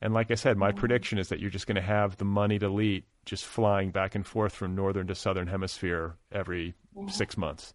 And 0.00 0.12
like 0.12 0.30
I 0.30 0.34
said, 0.34 0.56
my 0.56 0.72
prediction 0.72 1.18
is 1.18 1.28
that 1.28 1.40
you're 1.40 1.50
just 1.50 1.66
going 1.66 1.76
to 1.76 1.82
have 1.82 2.16
the 2.16 2.24
moneyed 2.24 2.62
elite 2.62 3.04
just 3.24 3.44
flying 3.44 3.90
back 3.90 4.14
and 4.14 4.26
forth 4.26 4.52
from 4.52 4.74
northern 4.74 5.06
to 5.06 5.14
southern 5.14 5.48
hemisphere 5.48 6.14
every 6.30 6.74
yeah. 6.96 7.08
six 7.08 7.36
months. 7.36 7.74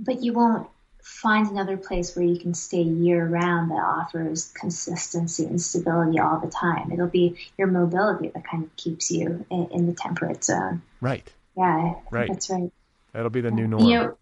But 0.00 0.22
you 0.22 0.32
won't 0.32 0.68
find 1.02 1.48
another 1.48 1.76
place 1.76 2.14
where 2.14 2.24
you 2.24 2.38
can 2.38 2.54
stay 2.54 2.82
year 2.82 3.26
round 3.26 3.70
that 3.70 3.76
offers 3.76 4.52
consistency 4.52 5.46
and 5.46 5.60
stability 5.60 6.18
all 6.18 6.38
the 6.40 6.50
time. 6.50 6.92
It'll 6.92 7.06
be 7.06 7.36
your 7.56 7.68
mobility 7.68 8.28
that 8.28 8.44
kind 8.46 8.64
of 8.64 8.76
keeps 8.76 9.10
you 9.10 9.46
in, 9.50 9.68
in 9.70 9.86
the 9.86 9.94
temperate 9.94 10.44
zone. 10.44 10.82
Right. 11.00 11.32
Yeah, 11.56 11.94
right. 12.10 12.28
That's 12.28 12.50
right. 12.50 12.70
That'll 13.12 13.30
be 13.30 13.40
the 13.40 13.50
new 13.50 13.66
norm. 13.66 13.84
You 13.84 13.94
know, 13.94 14.18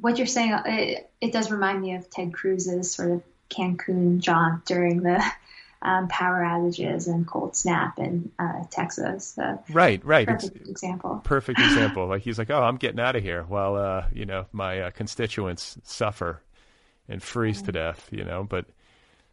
what 0.00 0.18
you're 0.18 0.26
saying, 0.26 0.56
it, 0.66 1.10
it 1.20 1.32
does 1.32 1.50
remind 1.50 1.80
me 1.80 1.94
of 1.94 2.10
Ted 2.10 2.32
Cruz's 2.32 2.90
sort 2.90 3.10
of 3.10 3.22
Cancun 3.48 4.18
jaunt 4.18 4.64
during 4.66 5.02
the 5.02 5.24
um, 5.82 6.08
power 6.08 6.40
outages 6.42 7.06
and 7.06 7.26
cold 7.26 7.56
snap 7.56 7.98
in 7.98 8.30
uh, 8.38 8.64
Texas. 8.70 9.34
So 9.34 9.62
right, 9.70 10.04
right. 10.04 10.26
Perfect 10.26 10.56
it's, 10.56 10.70
example. 10.70 11.20
Perfect 11.24 11.58
example. 11.64 12.06
like 12.06 12.22
he's 12.22 12.38
like, 12.38 12.50
oh, 12.50 12.62
I'm 12.62 12.76
getting 12.76 13.00
out 13.00 13.16
of 13.16 13.22
here 13.22 13.42
while 13.42 13.76
uh, 13.76 14.06
you 14.12 14.26
know 14.26 14.46
my 14.52 14.80
uh, 14.80 14.90
constituents 14.90 15.78
suffer 15.84 16.42
and 17.08 17.22
freeze 17.22 17.62
to 17.62 17.72
death. 17.72 18.08
You 18.10 18.24
know, 18.24 18.44
but 18.44 18.66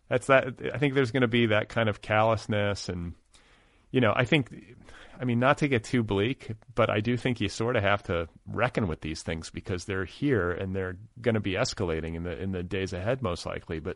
that's 0.09 0.27
that. 0.27 0.55
I 0.73 0.77
think 0.77 0.93
there's 0.93 1.11
going 1.11 1.21
to 1.21 1.27
be 1.27 1.47
that 1.47 1.69
kind 1.69 1.89
of 1.89 2.01
callousness 2.01 2.89
and 2.89 3.13
you 3.95 4.01
know, 4.01 4.11
I 4.13 4.25
think, 4.25 4.75
I 5.17 5.23
mean, 5.23 5.39
not 5.39 5.59
to 5.59 5.69
get 5.69 5.85
too 5.85 6.03
bleak, 6.03 6.51
but 6.75 6.89
I 6.89 6.99
do 6.99 7.15
think 7.15 7.39
you 7.39 7.47
sort 7.47 7.77
of 7.77 7.83
have 7.83 8.03
to 8.03 8.27
reckon 8.45 8.89
with 8.89 8.99
these 8.99 9.21
things 9.23 9.49
because 9.49 9.85
they're 9.85 10.03
here 10.03 10.51
and 10.51 10.75
they're 10.75 10.97
going 11.21 11.35
to 11.35 11.39
be 11.39 11.53
escalating 11.53 12.15
in 12.15 12.23
the 12.23 12.37
in 12.37 12.51
the 12.51 12.61
days 12.61 12.91
ahead, 12.91 13.21
most 13.21 13.45
likely. 13.45 13.79
But 13.79 13.95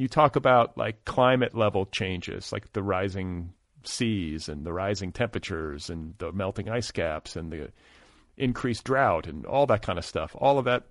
you 0.00 0.08
talk 0.08 0.34
about 0.34 0.78
like 0.78 1.04
climate 1.04 1.54
level 1.54 1.84
changes, 1.84 2.52
like 2.52 2.72
the 2.72 2.82
rising 2.82 3.52
seas 3.84 4.48
and 4.48 4.64
the 4.64 4.72
rising 4.72 5.12
temperatures 5.12 5.90
and 5.90 6.14
the 6.18 6.32
melting 6.32 6.70
ice 6.70 6.90
caps 6.90 7.36
and 7.36 7.52
the 7.52 7.70
increased 8.38 8.84
drought 8.84 9.26
and 9.26 9.44
all 9.44 9.66
that 9.66 9.82
kind 9.82 9.98
of 9.98 10.04
stuff. 10.04 10.34
All 10.38 10.58
of 10.58 10.64
that 10.64 10.84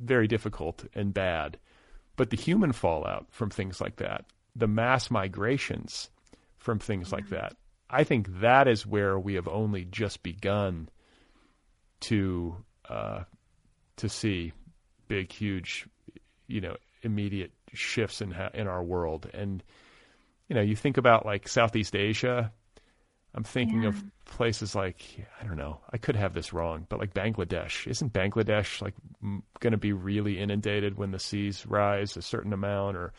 very 0.00 0.26
difficult 0.26 0.84
and 0.94 1.12
bad. 1.12 1.58
But 2.16 2.30
the 2.30 2.36
human 2.36 2.72
fallout 2.72 3.26
from 3.30 3.50
things 3.50 3.80
like 3.80 3.96
that, 3.96 4.24
the 4.56 4.66
mass 4.66 5.10
migrations 5.10 6.08
from 6.56 6.78
things 6.78 7.12
like 7.12 7.28
that, 7.28 7.54
I 7.90 8.04
think 8.04 8.40
that 8.40 8.66
is 8.66 8.86
where 8.86 9.18
we 9.18 9.34
have 9.34 9.48
only 9.48 9.84
just 9.84 10.22
begun 10.22 10.88
to 12.00 12.56
uh, 12.88 13.24
to 13.96 14.08
see 14.08 14.52
big, 15.08 15.30
huge, 15.30 15.86
you 16.46 16.62
know, 16.62 16.76
immediate 17.02 17.52
shifts 17.72 18.20
in 18.20 18.30
ha- 18.30 18.50
in 18.54 18.66
our 18.66 18.82
world. 18.82 19.28
And 19.32 19.62
you 20.48 20.54
know, 20.54 20.62
you 20.62 20.76
think 20.76 20.96
about 20.96 21.24
like 21.26 21.48
Southeast 21.48 21.94
Asia. 21.94 22.52
I'm 23.34 23.44
thinking 23.44 23.82
yeah. 23.82 23.88
of 23.88 24.04
places 24.26 24.74
like 24.74 25.02
I 25.40 25.44
don't 25.44 25.56
know. 25.56 25.80
I 25.90 25.98
could 25.98 26.16
have 26.16 26.34
this 26.34 26.52
wrong, 26.52 26.86
but 26.88 26.98
like 26.98 27.14
Bangladesh. 27.14 27.86
Isn't 27.86 28.12
Bangladesh 28.12 28.82
like 28.82 28.94
m- 29.22 29.42
going 29.60 29.70
to 29.72 29.78
be 29.78 29.92
really 29.92 30.38
inundated 30.38 30.98
when 30.98 31.10
the 31.10 31.18
seas 31.18 31.66
rise 31.66 32.16
a 32.16 32.22
certain 32.22 32.52
amount, 32.52 32.96
or 32.96 33.12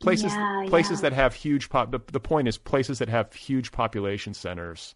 places 0.00 0.32
yeah, 0.32 0.64
places 0.68 0.98
yeah. 0.98 1.08
that 1.08 1.12
have 1.14 1.34
huge 1.34 1.70
pop? 1.70 1.90
The, 1.90 2.00
the 2.12 2.20
point 2.20 2.48
is 2.48 2.58
places 2.58 2.98
that 2.98 3.08
have 3.08 3.32
huge 3.32 3.72
population 3.72 4.34
centers, 4.34 4.94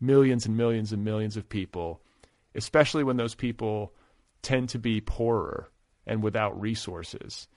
millions 0.00 0.44
and 0.44 0.56
millions 0.56 0.92
and 0.92 1.02
millions 1.02 1.38
of 1.38 1.48
people, 1.48 2.02
especially 2.54 3.04
when 3.04 3.16
those 3.16 3.34
people 3.34 3.94
tend 4.42 4.68
to 4.68 4.78
be 4.78 5.00
poorer 5.00 5.70
and 6.06 6.22
without 6.22 6.60
resources 6.60 7.48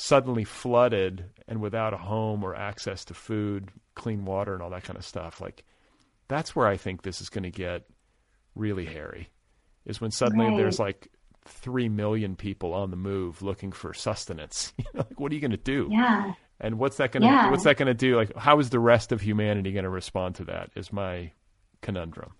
suddenly 0.00 0.44
flooded 0.44 1.24
and 1.48 1.60
without 1.60 1.92
a 1.92 1.96
home 1.96 2.44
or 2.44 2.54
access 2.54 3.04
to 3.04 3.14
food, 3.14 3.68
clean 3.96 4.24
water, 4.24 4.54
and 4.54 4.62
all 4.62 4.70
that 4.70 4.84
kind 4.84 4.96
of 4.96 5.04
stuff. 5.04 5.40
Like, 5.40 5.64
that's 6.28 6.54
where 6.54 6.68
I 6.68 6.76
think 6.76 7.02
this 7.02 7.20
is 7.20 7.28
going 7.28 7.42
to 7.42 7.50
get 7.50 7.84
really 8.54 8.84
hairy. 8.84 9.28
Is 9.86 10.00
when 10.00 10.12
suddenly 10.12 10.46
right. 10.46 10.56
there's 10.56 10.78
like 10.78 11.08
three 11.46 11.88
million 11.88 12.36
people 12.36 12.74
on 12.74 12.92
the 12.92 12.96
move 12.96 13.42
looking 13.42 13.72
for 13.72 13.92
sustenance. 13.92 14.72
You 14.78 14.84
know, 14.94 15.04
like 15.08 15.18
what 15.18 15.32
are 15.32 15.34
you 15.34 15.40
going 15.40 15.50
to 15.50 15.56
do? 15.56 15.88
Yeah. 15.90 16.34
And 16.60 16.78
what's 16.78 16.98
that 16.98 17.10
going 17.10 17.22
to 17.22 17.28
yeah. 17.28 17.50
what's 17.50 17.64
that 17.64 17.76
going 17.76 17.88
to 17.88 17.94
do? 17.94 18.14
Like, 18.14 18.36
how 18.36 18.60
is 18.60 18.70
the 18.70 18.78
rest 18.78 19.10
of 19.10 19.20
humanity 19.20 19.72
going 19.72 19.82
to 19.82 19.90
respond 19.90 20.36
to 20.36 20.44
that? 20.44 20.70
Is 20.76 20.92
my 20.92 21.32
conundrum. 21.80 22.30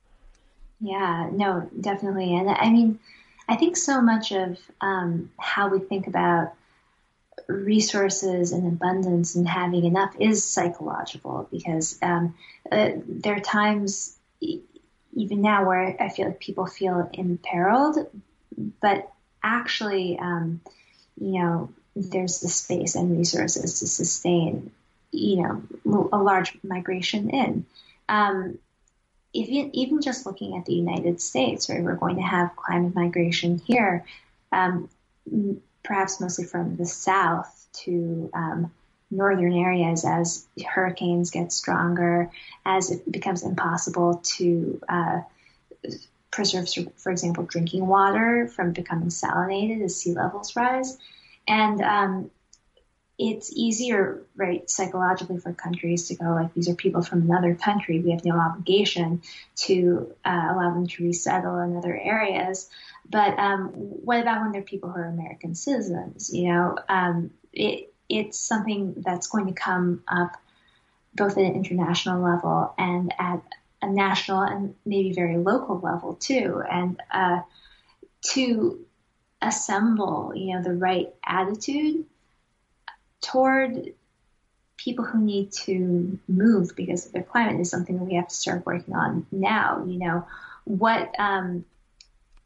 Yeah. 0.80 1.28
No, 1.32 1.68
definitely. 1.80 2.36
And 2.36 2.50
I 2.50 2.70
mean, 2.70 3.00
I 3.48 3.56
think 3.56 3.76
so 3.76 4.00
much 4.00 4.30
of 4.30 4.58
um, 4.80 5.32
how 5.38 5.68
we 5.68 5.80
think 5.80 6.06
about 6.06 6.52
resources 7.48 8.52
and 8.52 8.66
abundance 8.66 9.34
and 9.34 9.48
having 9.48 9.84
enough 9.84 10.14
is 10.20 10.44
psychological 10.44 11.48
because 11.50 11.98
um, 12.02 12.34
uh, 12.70 12.90
there 13.06 13.36
are 13.36 13.40
times 13.40 14.16
even 14.40 15.40
now 15.40 15.66
where 15.66 15.96
I 16.00 16.10
feel 16.10 16.26
like 16.26 16.38
people 16.38 16.66
feel 16.66 17.10
imperiled, 17.12 18.06
but 18.80 19.10
actually, 19.42 20.18
um, 20.18 20.60
you 21.18 21.42
know, 21.42 21.70
there's 21.96 22.40
the 22.40 22.48
space 22.48 22.94
and 22.94 23.18
resources 23.18 23.80
to 23.80 23.86
sustain, 23.86 24.70
you 25.10 25.42
know, 25.42 26.08
a 26.12 26.18
large 26.18 26.56
migration 26.62 27.30
in. 27.30 27.66
Um, 28.08 28.58
even, 29.32 29.74
even 29.74 30.00
just 30.00 30.26
looking 30.26 30.56
at 30.56 30.66
the 30.66 30.74
United 30.74 31.20
States, 31.20 31.68
right, 31.68 31.82
we're 31.82 31.94
going 31.94 32.16
to 32.16 32.22
have 32.22 32.56
climate 32.56 32.94
migration 32.94 33.58
here. 33.58 34.04
Um, 34.52 34.88
perhaps 35.88 36.20
mostly 36.20 36.44
from 36.44 36.76
the 36.76 36.84
south 36.84 37.66
to 37.72 38.30
um, 38.34 38.70
northern 39.10 39.54
areas 39.54 40.04
as 40.04 40.46
hurricanes 40.64 41.30
get 41.30 41.50
stronger, 41.50 42.30
as 42.66 42.90
it 42.90 43.10
becomes 43.10 43.42
impossible 43.42 44.20
to 44.22 44.80
uh, 44.86 45.22
preserve, 46.30 46.68
for 46.96 47.10
example, 47.10 47.44
drinking 47.44 47.86
water 47.86 48.46
from 48.48 48.72
becoming 48.72 49.08
salinated 49.08 49.82
as 49.82 49.96
sea 49.96 50.12
levels 50.12 50.54
rise. 50.54 50.98
And 51.48 51.80
um, 51.80 52.30
it's 53.18 53.50
easier, 53.52 54.20
right, 54.36 54.68
psychologically 54.68 55.38
for 55.38 55.54
countries 55.54 56.08
to 56.08 56.16
go 56.16 56.26
like, 56.26 56.52
these 56.52 56.68
are 56.68 56.74
people 56.74 57.02
from 57.02 57.22
another 57.22 57.54
country. 57.54 57.98
We 58.00 58.10
have 58.10 58.26
no 58.26 58.38
obligation 58.38 59.22
to 59.66 60.14
uh, 60.22 60.48
allow 60.50 60.74
them 60.74 60.86
to 60.86 61.04
resettle 61.04 61.58
in 61.60 61.78
other 61.78 61.98
areas. 61.98 62.68
But 63.10 63.38
um, 63.38 63.68
what 63.68 64.20
about 64.20 64.42
when 64.42 64.52
they're 64.52 64.62
people 64.62 64.90
who 64.90 65.00
are 65.00 65.08
American 65.08 65.54
citizens? 65.54 66.30
You 66.32 66.52
know, 66.52 66.78
um, 66.88 67.30
it, 67.52 67.92
it's 68.08 68.38
something 68.38 68.94
that's 68.98 69.28
going 69.28 69.46
to 69.46 69.52
come 69.52 70.02
up 70.08 70.32
both 71.14 71.32
at 71.32 71.44
an 71.44 71.54
international 71.54 72.22
level 72.22 72.74
and 72.78 73.12
at 73.18 73.42
a 73.80 73.88
national 73.88 74.42
and 74.42 74.74
maybe 74.84 75.12
very 75.12 75.36
local 75.36 75.78
level 75.78 76.14
too. 76.14 76.62
And 76.70 77.00
uh, 77.10 77.40
to 78.32 78.84
assemble, 79.40 80.32
you 80.34 80.54
know, 80.54 80.62
the 80.62 80.74
right 80.74 81.08
attitude 81.24 82.04
toward 83.20 83.94
people 84.76 85.04
who 85.04 85.20
need 85.20 85.52
to 85.52 86.18
move 86.28 86.74
because 86.76 87.06
the 87.06 87.22
climate 87.22 87.60
is 87.60 87.70
something 87.70 87.98
that 87.98 88.04
we 88.04 88.14
have 88.14 88.28
to 88.28 88.34
start 88.34 88.66
working 88.66 88.94
on 88.94 89.26
now. 89.30 89.84
You 89.86 89.98
know, 89.98 90.26
what 90.64 91.14
um, 91.18 91.64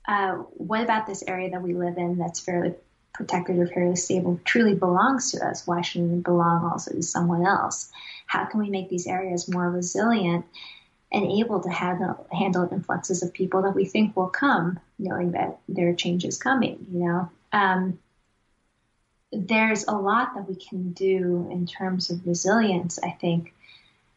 uh, 0.06 0.32
what 0.54 0.82
about 0.82 1.06
this 1.06 1.22
area 1.26 1.50
that 1.50 1.62
we 1.62 1.74
live 1.74 1.96
in 1.96 2.18
that's 2.18 2.40
fairly 2.40 2.74
protected 3.12 3.58
or 3.58 3.66
fairly 3.66 3.96
stable 3.96 4.40
truly 4.44 4.74
belongs 4.74 5.32
to 5.32 5.46
us? 5.46 5.66
Why 5.66 5.82
shouldn't 5.82 6.12
it 6.12 6.24
belong 6.24 6.64
also 6.64 6.92
to 6.92 7.02
someone 7.02 7.46
else? 7.46 7.90
How 8.26 8.44
can 8.44 8.60
we 8.60 8.70
make 8.70 8.88
these 8.88 9.06
areas 9.06 9.48
more 9.48 9.70
resilient 9.70 10.44
and 11.12 11.26
able 11.26 11.60
to 11.60 11.70
handle, 11.70 12.26
handle 12.32 12.68
influxes 12.72 13.22
of 13.22 13.32
people 13.32 13.62
that 13.62 13.74
we 13.74 13.84
think 13.84 14.16
will 14.16 14.28
come, 14.28 14.80
knowing 14.98 15.32
that 15.32 15.58
there 15.68 15.90
are 15.90 15.94
changes 15.94 16.38
coming? 16.38 16.86
You 16.90 16.98
know, 17.00 17.30
um, 17.52 17.98
there's 19.30 19.84
a 19.86 19.92
lot 19.92 20.34
that 20.34 20.48
we 20.48 20.56
can 20.56 20.92
do 20.92 21.48
in 21.50 21.66
terms 21.66 22.10
of 22.10 22.26
resilience. 22.26 22.98
I 23.02 23.10
think 23.10 23.54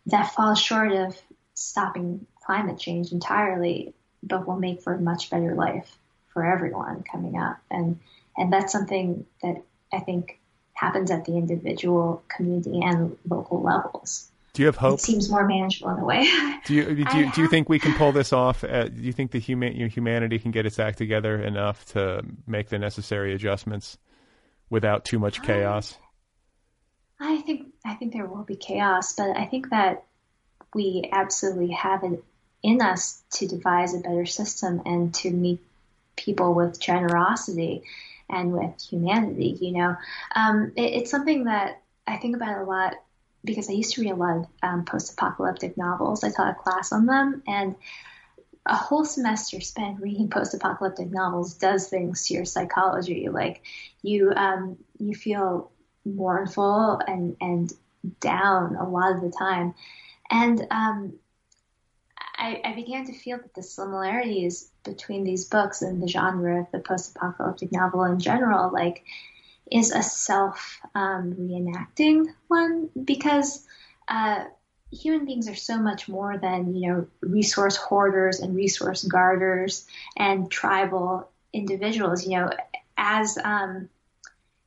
that 0.07 0.33
falls 0.33 0.59
short 0.59 0.91
of 0.91 1.17
stopping 1.53 2.25
climate 2.45 2.77
change 2.77 3.11
entirely 3.11 3.93
but 4.25 4.47
will 4.47 4.59
make 4.59 4.81
for 4.81 4.93
a 4.93 4.99
much 4.99 5.29
better 5.29 5.55
life 5.55 5.97
for 6.33 6.45
everyone 6.45 7.03
coming 7.09 7.37
up. 7.37 7.57
And 7.71 7.99
and 8.37 8.51
that's 8.51 8.71
something 8.71 9.25
that 9.41 9.63
I 9.93 9.99
think 9.99 10.39
happens 10.73 11.09
at 11.09 11.25
the 11.25 11.37
individual, 11.37 12.23
community, 12.27 12.81
and 12.83 13.17
local 13.27 13.61
levels. 13.61 14.29
Do 14.53 14.61
you 14.61 14.67
have 14.67 14.77
hope? 14.77 14.99
It 14.99 15.01
seems 15.01 15.29
more 15.29 15.45
manageable 15.45 15.91
in 15.91 15.99
a 15.99 16.05
way. 16.05 16.23
Do 16.65 16.73
you 16.73 16.83
do 17.05 17.17
you, 17.17 17.31
do 17.35 17.41
you 17.41 17.47
think 17.49 17.67
we 17.67 17.79
can 17.79 17.93
pull 17.93 18.11
this 18.11 18.31
off? 18.31 18.63
Uh, 18.63 18.87
do 18.87 19.01
you 19.01 19.11
think 19.11 19.31
the 19.31 19.39
human 19.39 19.89
humanity 19.89 20.39
can 20.39 20.51
get 20.51 20.65
its 20.65 20.79
act 20.79 20.97
together 20.97 21.41
enough 21.41 21.85
to 21.87 22.23
make 22.47 22.69
the 22.69 22.79
necessary 22.79 23.33
adjustments 23.33 23.97
without 24.69 25.05
too 25.05 25.19
much 25.19 25.41
chaos? 25.41 25.97
I 27.19 27.37
think 27.41 27.73
I 27.85 27.95
think 27.95 28.13
there 28.13 28.25
will 28.25 28.43
be 28.43 28.55
chaos, 28.55 29.13
but 29.13 29.37
I 29.37 29.45
think 29.45 29.69
that 29.69 30.05
we 30.73 31.09
absolutely 31.11 31.71
have 31.71 32.03
it 32.03 32.23
in 32.63 32.81
us 32.81 33.21
to 33.31 33.47
devise 33.47 33.93
a 33.93 33.99
better 33.99 34.25
system 34.25 34.81
and 34.85 35.13
to 35.15 35.31
meet 35.31 35.59
people 36.15 36.53
with 36.53 36.79
generosity 36.79 37.83
and 38.29 38.53
with 38.53 38.81
humanity. 38.81 39.57
You 39.59 39.71
know, 39.73 39.95
um, 40.35 40.71
it, 40.75 40.93
it's 40.93 41.11
something 41.11 41.45
that 41.45 41.81
I 42.07 42.17
think 42.17 42.35
about 42.35 42.61
a 42.61 42.63
lot 42.63 42.95
because 43.43 43.69
I 43.69 43.73
used 43.73 43.93
to 43.93 44.01
read 44.01 44.11
a 44.11 44.15
lot 44.15 44.37
of 44.37 44.47
um, 44.63 44.85
post-apocalyptic 44.85 45.77
novels. 45.77 46.23
I 46.23 46.31
taught 46.31 46.49
a 46.49 46.55
class 46.55 46.91
on 46.91 47.05
them, 47.05 47.43
and 47.47 47.75
a 48.65 48.75
whole 48.75 49.05
semester 49.05 49.61
spent 49.61 50.01
reading 50.01 50.29
post-apocalyptic 50.31 51.11
novels 51.11 51.53
does 51.53 51.87
things 51.87 52.27
to 52.27 52.33
your 52.33 52.45
psychology. 52.45 53.29
Like 53.29 53.61
you, 54.01 54.31
um, 54.35 54.77
you 54.99 55.13
feel 55.13 55.71
mournful 56.03 57.01
and 57.07 57.35
and 57.41 57.71
down 58.19 58.75
a 58.75 58.87
lot 58.87 59.15
of 59.15 59.21
the 59.21 59.31
time, 59.31 59.73
and 60.29 60.65
um, 60.71 61.13
I, 62.37 62.61
I 62.63 62.73
began 62.73 63.05
to 63.05 63.13
feel 63.13 63.37
that 63.37 63.53
the 63.53 63.63
similarities 63.63 64.69
between 64.83 65.23
these 65.23 65.45
books 65.45 65.81
and 65.81 66.01
the 66.01 66.07
genre 66.07 66.61
of 66.61 66.71
the 66.71 66.79
post-apocalyptic 66.79 67.71
novel 67.71 68.03
in 68.03 68.19
general, 68.19 68.71
like, 68.71 69.03
is 69.71 69.91
a 69.91 70.03
self 70.03 70.79
um, 70.93 71.33
reenacting 71.33 72.27
one 72.47 72.89
because 73.03 73.65
uh, 74.07 74.45
human 74.91 75.25
beings 75.25 75.47
are 75.49 75.55
so 75.55 75.77
much 75.77 76.07
more 76.07 76.37
than 76.37 76.75
you 76.75 76.91
know 76.91 77.07
resource 77.21 77.75
hoarders 77.75 78.39
and 78.39 78.55
resource 78.55 79.03
guarders 79.03 79.87
and 80.15 80.51
tribal 80.51 81.29
individuals. 81.51 82.25
You 82.25 82.41
know, 82.41 82.49
as 82.97 83.37
um, 83.43 83.89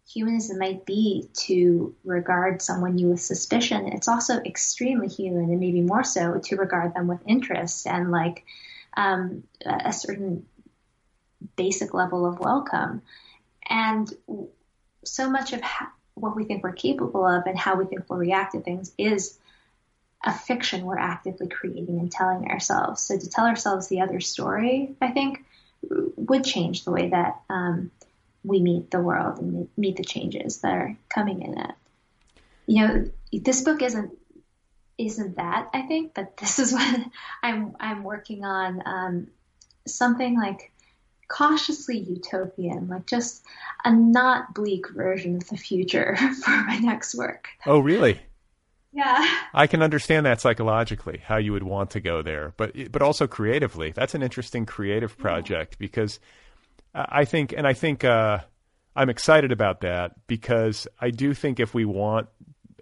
human 0.08 0.36
as 0.36 0.50
it 0.50 0.58
might 0.58 0.86
be 0.86 1.28
to 1.34 1.94
regard 2.04 2.62
someone 2.62 2.98
you 2.98 3.08
with 3.08 3.20
suspicion, 3.20 3.88
it's 3.88 4.08
also 4.08 4.38
extremely 4.38 5.08
human 5.08 5.50
and 5.50 5.60
maybe 5.60 5.82
more 5.82 6.04
so 6.04 6.40
to 6.44 6.56
regard 6.56 6.94
them 6.94 7.06
with 7.06 7.20
interest 7.26 7.86
and 7.86 8.10
like 8.10 8.44
um, 8.96 9.42
a 9.64 9.92
certain 9.92 10.46
basic 11.56 11.92
level 11.92 12.24
of 12.26 12.38
welcome. 12.38 13.02
And 13.68 14.10
so 15.04 15.28
much 15.28 15.52
of 15.52 15.60
what 16.14 16.34
we 16.34 16.44
think 16.44 16.64
we're 16.64 16.72
capable 16.72 17.26
of 17.26 17.46
and 17.46 17.58
how 17.58 17.76
we 17.76 17.84
think 17.84 18.08
we'll 18.08 18.18
react 18.18 18.52
to 18.52 18.60
things 18.60 18.92
is 18.96 19.38
a 20.24 20.32
fiction 20.32 20.84
we're 20.84 20.98
actively 20.98 21.48
creating 21.48 22.00
and 22.00 22.10
telling 22.10 22.50
ourselves. 22.50 23.02
So 23.02 23.18
to 23.18 23.28
tell 23.28 23.46
ourselves 23.46 23.88
the 23.88 24.00
other 24.00 24.20
story, 24.20 24.96
I 25.00 25.10
think, 25.10 25.44
would 25.82 26.44
change 26.44 26.84
the 26.84 26.90
way 26.90 27.10
that 27.10 27.40
um, 27.48 27.90
we 28.48 28.60
meet 28.60 28.90
the 28.90 29.00
world 29.00 29.38
and 29.38 29.68
meet 29.76 29.96
the 29.96 30.04
changes 30.04 30.58
that 30.62 30.72
are 30.72 30.96
coming 31.08 31.42
in 31.42 31.58
it. 31.58 31.74
You 32.66 32.86
know, 32.86 33.10
this 33.32 33.62
book 33.62 33.82
isn't 33.82 34.12
isn't 34.96 35.36
that 35.36 35.68
I 35.72 35.82
think, 35.82 36.14
but 36.14 36.36
this 36.38 36.58
is 36.58 36.72
what 36.72 37.00
I'm 37.42 37.76
I'm 37.78 38.02
working 38.02 38.44
on. 38.44 38.82
Um, 38.84 39.26
something 39.86 40.38
like 40.38 40.72
cautiously 41.28 41.98
utopian, 41.98 42.88
like 42.88 43.06
just 43.06 43.44
a 43.84 43.92
not 43.92 44.54
bleak 44.54 44.88
version 44.90 45.36
of 45.36 45.48
the 45.48 45.56
future 45.56 46.16
for 46.42 46.50
my 46.50 46.78
next 46.78 47.14
work. 47.14 47.48
Oh, 47.66 47.78
really? 47.78 48.20
Yeah. 48.92 49.28
I 49.52 49.66
can 49.66 49.82
understand 49.82 50.26
that 50.26 50.40
psychologically, 50.40 51.20
how 51.22 51.36
you 51.36 51.52
would 51.52 51.62
want 51.62 51.90
to 51.90 52.00
go 52.00 52.22
there, 52.22 52.54
but 52.56 52.90
but 52.90 53.02
also 53.02 53.26
creatively. 53.26 53.92
That's 53.92 54.14
an 54.14 54.22
interesting 54.22 54.66
creative 54.66 55.16
project 55.18 55.74
yeah. 55.74 55.86
because 55.86 56.18
I 56.94 57.24
think, 57.24 57.52
and 57.56 57.66
I 57.66 57.74
think 57.74 58.04
uh, 58.04 58.38
I'm 58.96 59.10
excited 59.10 59.52
about 59.52 59.82
that 59.82 60.12
because 60.26 60.88
I 61.00 61.10
do 61.10 61.34
think 61.34 61.60
if 61.60 61.74
we 61.74 61.84
want 61.84 62.28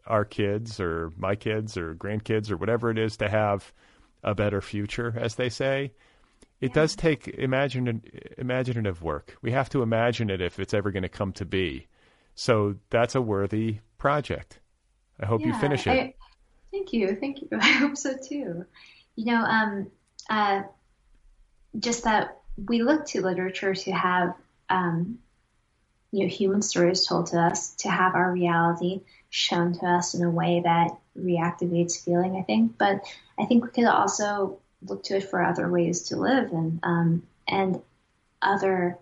our 0.07 0.25
kids 0.25 0.81
or 0.81 1.13
my 1.17 1.35
kids 1.35 1.77
or 1.77 1.95
grandkids 1.95 2.51
or 2.51 2.57
whatever 2.57 2.91
it 2.91 2.99
is 2.99 3.17
to 3.19 3.29
have 3.29 3.73
a 4.23 4.35
better 4.35 4.61
future, 4.61 5.15
as 5.17 5.35
they 5.35 5.49
say, 5.49 5.93
it 6.61 6.69
yeah. 6.69 6.75
does 6.75 6.97
take 6.97 7.29
imagine, 7.29 8.03
imaginative 8.39 9.03
work. 9.03 9.37
We 9.43 9.51
have 9.53 9.69
to 9.71 9.83
imagine 9.83 10.31
it 10.31 10.41
if 10.41 10.59
it's 10.59 10.73
ever 10.73 10.91
going 10.91 11.03
to 11.03 11.09
come 11.09 11.33
to 11.35 11.45
be. 11.45 11.87
So 12.35 12.77
that's 12.91 13.15
a 13.15 13.21
worthy 13.21 13.81
project. 13.99 14.61
I 15.21 15.27
hope 15.27 15.41
yeah, 15.41 15.49
you 15.49 15.55
finish 15.55 15.87
it. 15.87 15.91
I, 15.91 16.15
thank 16.71 16.93
you. 16.93 17.17
Thank 17.17 17.43
you. 17.43 17.49
I 17.61 17.73
hope 17.73 17.97
so 17.97 18.15
too. 18.17 18.65
You 19.17 19.25
know, 19.25 19.43
um, 19.43 19.91
uh, 20.31 20.63
just 21.79 22.05
that 22.05 22.39
we 22.57 22.83
look 22.83 23.07
to 23.07 23.23
literature 23.23 23.75
to 23.75 23.93
have 23.93 24.35
um, 24.69 25.19
you 26.13 26.25
know 26.25 26.29
human 26.29 26.63
stories 26.63 27.07
told 27.07 27.27
to 27.27 27.39
us, 27.39 27.75
to 27.77 27.91
have 27.91 28.15
our 28.15 28.33
reality 28.33 29.03
shown 29.31 29.73
to 29.75 29.87
us 29.87 30.15
in 30.15 30.23
a 30.23 30.31
way 30.31 30.61
that 30.65 30.97
reactivates 31.19 32.03
feeling. 32.03 32.37
I 32.37 32.43
think, 32.43 32.79
but 32.79 33.05
I 33.39 33.45
think 33.45 33.65
we 33.65 33.71
could 33.71 33.85
also 33.85 34.59
look 34.87 35.03
to 35.05 35.17
it 35.17 35.29
for 35.31 35.43
other 35.43 35.69
ways 35.69 36.05
to 36.05 36.17
live 36.17 36.53
and 36.53 36.81
um, 36.83 37.23
and 37.49 37.81
other 38.43 38.99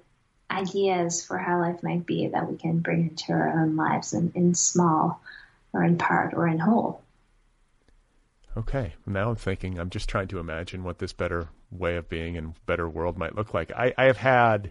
ideas 0.51 1.25
for 1.25 1.39
how 1.39 1.61
life 1.61 1.83
might 1.83 2.07
be 2.07 2.29
that 2.29 2.51
we 2.51 2.57
can 2.57 2.79
bring 2.79 3.09
into 3.09 3.33
our 3.33 3.61
own 3.61 3.77
lives 3.77 4.13
in, 4.13 4.33
in 4.35 4.55
small 4.55 5.21
or 5.73 5.83
in 5.83 5.99
part 5.99 6.35
or 6.35 6.47
in 6.47 6.59
whole. 6.59 7.04
Okay, 8.57 8.95
now 9.07 9.31
I'm 9.31 9.37
thinking. 9.37 9.79
I'm 9.79 9.91
just 9.91 10.09
trying 10.09 10.29
to 10.29 10.39
imagine 10.39 10.85
what 10.85 10.99
this 10.99 11.13
better 11.13 11.49
way 11.73 11.97
of 11.97 12.09
being 12.09 12.37
and 12.37 12.55
better 12.67 12.89
world 12.89 13.19
might 13.19 13.35
look 13.35 13.53
like. 13.53 13.73
I, 13.73 13.93
I 13.99 14.05
have 14.05 14.17
had 14.17 14.71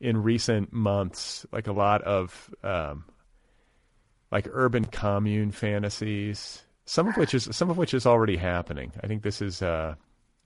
in 0.00 0.22
recent 0.22 0.72
months 0.72 1.46
like 1.52 1.68
a 1.68 1.72
lot 1.72 2.02
of 2.02 2.52
um, 2.64 3.04
like 4.32 4.48
urban 4.50 4.84
commune 4.84 5.52
fantasies. 5.52 6.62
Some 6.84 7.06
of 7.06 7.16
which 7.16 7.34
is 7.34 7.48
some 7.52 7.70
of 7.70 7.78
which 7.78 7.94
is 7.94 8.04
already 8.04 8.36
happening. 8.36 8.92
I 9.02 9.06
think 9.06 9.22
this 9.22 9.40
is 9.40 9.62
uh, 9.62 9.94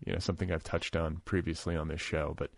you 0.04 0.12
know 0.12 0.18
something 0.18 0.52
I've 0.52 0.62
touched 0.62 0.94
on 0.94 1.22
previously 1.24 1.74
on 1.74 1.88
this 1.88 2.02
show, 2.02 2.34
but 2.36 2.50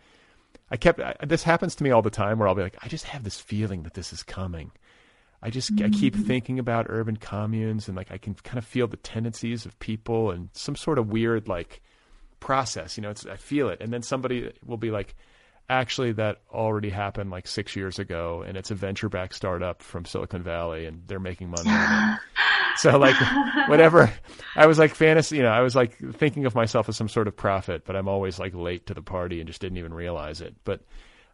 I 0.72 0.76
kept 0.76 0.98
I, 0.98 1.14
this 1.24 1.44
happens 1.44 1.76
to 1.76 1.84
me 1.84 1.92
all 1.92 2.02
the 2.02 2.10
time 2.10 2.38
where 2.38 2.48
I'll 2.48 2.56
be 2.56 2.62
like, 2.62 2.76
I 2.82 2.88
just 2.88 3.04
have 3.04 3.22
this 3.22 3.38
feeling 3.38 3.84
that 3.84 3.94
this 3.94 4.12
is 4.12 4.24
coming 4.24 4.72
I 5.42 5.50
just 5.50 5.72
I 5.80 5.88
keep 5.88 6.14
mm-hmm. 6.14 6.24
thinking 6.24 6.58
about 6.58 6.86
urban 6.88 7.16
communes 7.16 7.86
and 7.86 7.96
like 7.96 8.10
I 8.10 8.18
can 8.18 8.34
kind 8.34 8.58
of 8.58 8.64
feel 8.64 8.88
the 8.88 8.96
tendencies 8.96 9.66
of 9.66 9.78
people 9.78 10.30
and 10.30 10.48
some 10.52 10.74
sort 10.74 10.98
of 10.98 11.08
weird 11.10 11.46
like 11.46 11.80
process. 12.40 12.96
You 12.96 13.02
know, 13.02 13.10
it's 13.10 13.24
I 13.26 13.36
feel 13.36 13.68
it, 13.68 13.80
and 13.80 13.92
then 13.92 14.02
somebody 14.02 14.52
will 14.64 14.76
be 14.76 14.90
like, 14.90 15.14
actually, 15.70 16.12
that 16.12 16.38
already 16.50 16.90
happened 16.90 17.30
like 17.30 17.46
six 17.46 17.76
years 17.76 17.98
ago, 17.98 18.44
and 18.46 18.56
it's 18.56 18.70
a 18.70 18.74
venture 18.74 19.08
back 19.08 19.32
startup 19.32 19.82
from 19.82 20.04
Silicon 20.04 20.42
Valley, 20.42 20.86
and 20.86 21.02
they're 21.06 21.20
making 21.20 21.50
money. 21.50 21.70
So 22.78 22.96
like 22.96 23.16
whatever, 23.66 24.12
I 24.54 24.66
was 24.66 24.78
like 24.78 24.94
fantasy. 24.94 25.38
You 25.38 25.42
know, 25.42 25.50
I 25.50 25.62
was 25.62 25.74
like 25.74 25.98
thinking 26.14 26.46
of 26.46 26.54
myself 26.54 26.88
as 26.88 26.96
some 26.96 27.08
sort 27.08 27.26
of 27.26 27.36
prophet, 27.36 27.82
but 27.84 27.96
I'm 27.96 28.06
always 28.06 28.38
like 28.38 28.54
late 28.54 28.86
to 28.86 28.94
the 28.94 29.02
party 29.02 29.40
and 29.40 29.48
just 29.48 29.60
didn't 29.60 29.78
even 29.78 29.92
realize 29.92 30.40
it. 30.40 30.54
But 30.64 30.82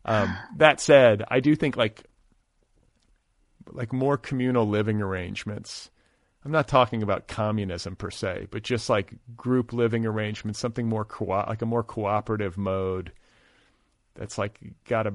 um, 0.07 0.35
that 0.57 0.81
said, 0.81 1.23
I 1.29 1.41
do 1.41 1.55
think 1.55 1.77
like 1.77 2.03
like 3.71 3.93
more 3.93 4.17
communal 4.17 4.69
living 4.69 5.01
arrangements. 5.01 5.91
I'm 6.45 6.53
not 6.53 6.69
talking 6.69 7.03
about 7.03 7.27
communism 7.27 7.97
per 7.97 8.11
se, 8.11 8.49
but 8.51 8.63
just 8.63 8.91
like 8.91 9.15
group 9.37 9.73
living 9.73 10.05
arrangements, 10.05 10.59
something 10.59 10.87
more 10.87 11.05
co- 11.05 11.25
like 11.27 11.63
a 11.63 11.67
more 11.67 11.83
cooperative 11.83 12.59
mode 12.59 13.13
that's 14.15 14.37
like 14.37 14.61
got 14.85 15.07
a 15.07 15.15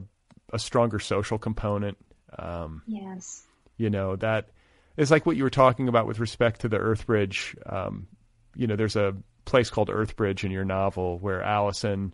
a 0.52 0.60
stronger 0.60 1.00
social 1.00 1.38
component. 1.38 1.98
Um, 2.38 2.82
yes. 2.88 3.44
You 3.78 3.90
know 3.90 4.16
that 4.18 4.50
is 4.98 5.12
like 5.12 5.26
what 5.26 5.38
you 5.38 5.44
were 5.44 5.50
talking 5.50 5.88
about 5.88 6.08
with 6.08 6.20
respect 6.20 6.62
to 6.62 6.68
the 6.68 6.78
Earthbridge. 6.78 7.56
Um, 7.66 8.08
you 8.56 8.68
know, 8.68 8.76
there's 8.76 8.96
a 8.96 9.16
place 9.46 9.70
called 9.70 9.90
Earthbridge 9.90 10.44
in 10.44 10.52
your 10.52 10.66
novel 10.66 11.18
where 11.20 11.42
Allison, 11.42 12.14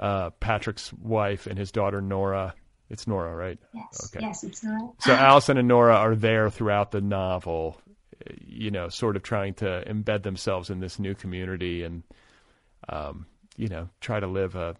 uh, 0.00 0.30
Patrick's 0.30 0.92
wife, 0.92 1.46
and 1.46 1.58
his 1.58 1.70
daughter 1.70 2.00
Nora 2.00 2.54
it's 2.90 3.06
Nora, 3.06 3.34
right? 3.34 3.58
Yes. 3.72 4.10
Okay. 4.14 4.24
Yes, 4.24 4.44
it's 4.44 4.62
Nora. 4.62 4.90
so 5.00 5.12
Allison 5.12 5.58
and 5.58 5.68
Nora 5.68 5.96
are 5.96 6.14
there 6.14 6.50
throughout 6.50 6.90
the 6.90 7.00
novel, 7.00 7.80
you 8.40 8.70
know, 8.70 8.88
sort 8.88 9.16
of 9.16 9.22
trying 9.22 9.54
to 9.54 9.84
embed 9.86 10.22
themselves 10.22 10.70
in 10.70 10.80
this 10.80 10.98
new 10.98 11.14
community 11.14 11.82
and, 11.82 12.02
um, 12.88 13.26
you 13.56 13.68
know, 13.68 13.88
try 14.00 14.20
to 14.20 14.26
live 14.26 14.54
a 14.54 14.76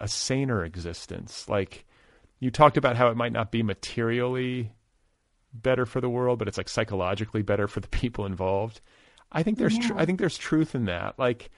a 0.00 0.08
saner 0.08 0.64
existence. 0.64 1.48
Like 1.48 1.84
you 2.40 2.50
talked 2.50 2.76
about 2.76 2.96
how 2.96 3.08
it 3.08 3.16
might 3.16 3.32
not 3.32 3.50
be 3.50 3.62
materially 3.62 4.72
better 5.52 5.86
for 5.86 6.00
the 6.00 6.10
world, 6.10 6.38
but 6.38 6.48
it's 6.48 6.58
like 6.58 6.68
psychologically 6.68 7.42
better 7.42 7.68
for 7.68 7.80
the 7.80 7.88
people 8.00 8.26
involved. 8.26 8.80
I 9.32 9.42
think 9.42 9.58
there's 9.58 9.76
yeah. 9.76 9.88
tr- 9.88 9.98
I 9.98 10.04
think 10.04 10.18
there's 10.18 10.36
truth 10.36 10.74
in 10.74 10.84
that. 10.86 11.18
Like 11.18 11.50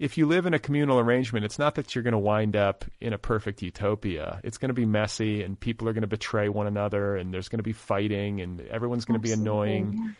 if 0.00 0.16
you 0.16 0.24
live 0.24 0.46
in 0.46 0.54
a 0.54 0.58
communal 0.58 0.98
arrangement, 0.98 1.44
it's 1.44 1.58
not 1.58 1.74
that 1.74 1.94
you're 1.94 2.02
going 2.02 2.12
to 2.12 2.18
wind 2.18 2.56
up 2.56 2.86
in 3.02 3.12
a 3.12 3.18
perfect 3.18 3.60
utopia. 3.60 4.40
It's 4.42 4.56
going 4.56 4.70
to 4.70 4.74
be 4.74 4.86
messy 4.86 5.42
and 5.42 5.60
people 5.60 5.90
are 5.90 5.92
going 5.92 6.00
to 6.00 6.08
betray 6.08 6.48
one 6.48 6.66
another 6.66 7.16
and 7.16 7.32
there's 7.32 7.50
going 7.50 7.58
to 7.58 7.64
be 7.64 7.74
fighting 7.74 8.40
and 8.40 8.62
everyone's 8.62 9.04
going 9.04 9.20
to 9.20 9.22
be 9.22 9.32
annoying. 9.32 10.16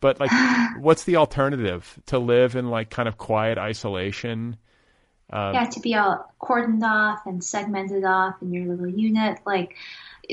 But 0.00 0.20
like 0.20 0.30
what's 0.78 1.04
the 1.04 1.16
alternative 1.16 1.98
to 2.06 2.18
live 2.18 2.56
in 2.56 2.68
like 2.68 2.90
kind 2.90 3.08
of 3.08 3.16
quiet 3.16 3.56
isolation? 3.56 4.58
Um, 5.30 5.54
yeah, 5.54 5.64
to 5.64 5.80
be 5.80 5.94
all 5.94 6.30
cordoned 6.38 6.82
off 6.82 7.20
and 7.24 7.42
segmented 7.42 8.04
off 8.04 8.34
in 8.42 8.52
your 8.52 8.66
little 8.66 8.86
unit. 8.86 9.38
Like 9.46 9.76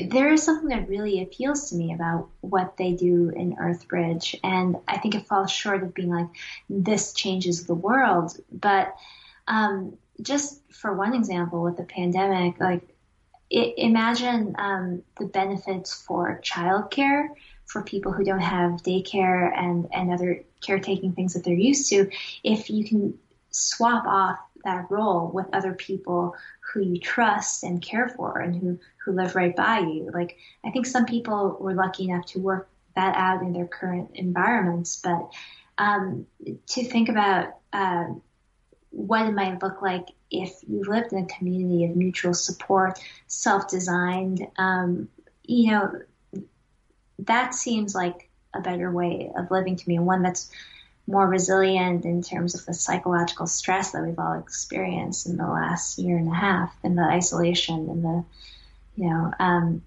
there 0.07 0.31
is 0.31 0.43
something 0.43 0.69
that 0.69 0.89
really 0.89 1.21
appeals 1.21 1.69
to 1.69 1.75
me 1.75 1.93
about 1.93 2.29
what 2.41 2.77
they 2.77 2.93
do 2.93 3.29
in 3.29 3.55
Earthbridge, 3.57 4.35
and 4.43 4.77
I 4.87 4.97
think 4.97 5.15
it 5.15 5.27
falls 5.27 5.51
short 5.51 5.83
of 5.83 5.93
being 5.93 6.09
like 6.09 6.27
this 6.69 7.13
changes 7.13 7.65
the 7.65 7.75
world. 7.75 8.37
But 8.51 8.95
um, 9.47 9.97
just 10.21 10.61
for 10.71 10.93
one 10.93 11.13
example, 11.13 11.63
with 11.63 11.77
the 11.77 11.83
pandemic, 11.83 12.59
like 12.59 12.83
I- 13.53 13.73
imagine 13.77 14.55
um, 14.57 15.03
the 15.19 15.25
benefits 15.25 15.93
for 15.93 16.39
childcare 16.43 17.29
for 17.65 17.83
people 17.83 18.11
who 18.11 18.23
don't 18.23 18.39
have 18.39 18.81
daycare 18.81 19.51
and, 19.55 19.87
and 19.93 20.11
other 20.11 20.43
caretaking 20.61 21.13
things 21.13 21.33
that 21.33 21.43
they're 21.43 21.53
used 21.53 21.89
to. 21.89 22.09
If 22.43 22.69
you 22.69 22.83
can 22.83 23.19
swap 23.51 24.05
off 24.05 24.39
that 24.63 24.89
role 24.89 25.29
with 25.31 25.47
other 25.53 25.73
people 25.73 26.35
who 26.71 26.81
you 26.81 26.99
trust 26.99 27.63
and 27.63 27.81
care 27.81 28.09
for 28.09 28.39
and 28.39 28.55
who, 28.55 28.79
who 29.03 29.11
live 29.11 29.35
right 29.35 29.55
by 29.55 29.79
you. 29.79 30.11
Like, 30.13 30.37
I 30.63 30.71
think 30.71 30.85
some 30.85 31.05
people 31.05 31.57
were 31.59 31.73
lucky 31.73 32.09
enough 32.09 32.25
to 32.27 32.39
work 32.39 32.69
that 32.95 33.15
out 33.15 33.41
in 33.41 33.53
their 33.53 33.67
current 33.67 34.11
environments, 34.13 35.01
but 35.01 35.31
um, 35.77 36.27
to 36.67 36.83
think 36.83 37.09
about 37.09 37.55
uh, 37.73 38.05
what 38.91 39.25
it 39.25 39.33
might 39.33 39.61
look 39.61 39.81
like 39.81 40.09
if 40.29 40.53
you 40.67 40.83
lived 40.83 41.13
in 41.13 41.23
a 41.23 41.27
community 41.27 41.85
of 41.85 41.95
mutual 41.95 42.33
support, 42.33 42.99
self-designed, 43.27 44.45
um, 44.57 45.09
you 45.43 45.71
know, 45.71 46.01
that 47.19 47.53
seems 47.53 47.95
like 47.95 48.29
a 48.53 48.61
better 48.61 48.91
way 48.91 49.31
of 49.35 49.51
living 49.51 49.75
to 49.75 49.89
me, 49.89 49.99
one 49.99 50.21
that's 50.21 50.49
more 51.09 51.27
resilient 51.27 52.05
in 52.05 52.21
terms 52.21 52.53
of 52.55 52.65
the 52.65 52.73
psychological 52.73 53.47
stress 53.47 53.91
that 53.91 54.03
we've 54.03 54.19
all 54.19 54.39
experienced 54.39 55.27
in 55.27 55.37
the 55.37 55.47
last 55.47 55.97
year 55.97 56.17
and 56.17 56.27
a 56.27 56.35
half, 56.35 56.73
and 56.83 56.97
the 56.97 57.03
isolation 57.03 57.89
and 57.89 58.03
the, 58.03 58.23
you 58.95 59.09
know, 59.09 59.33
um, 59.39 59.81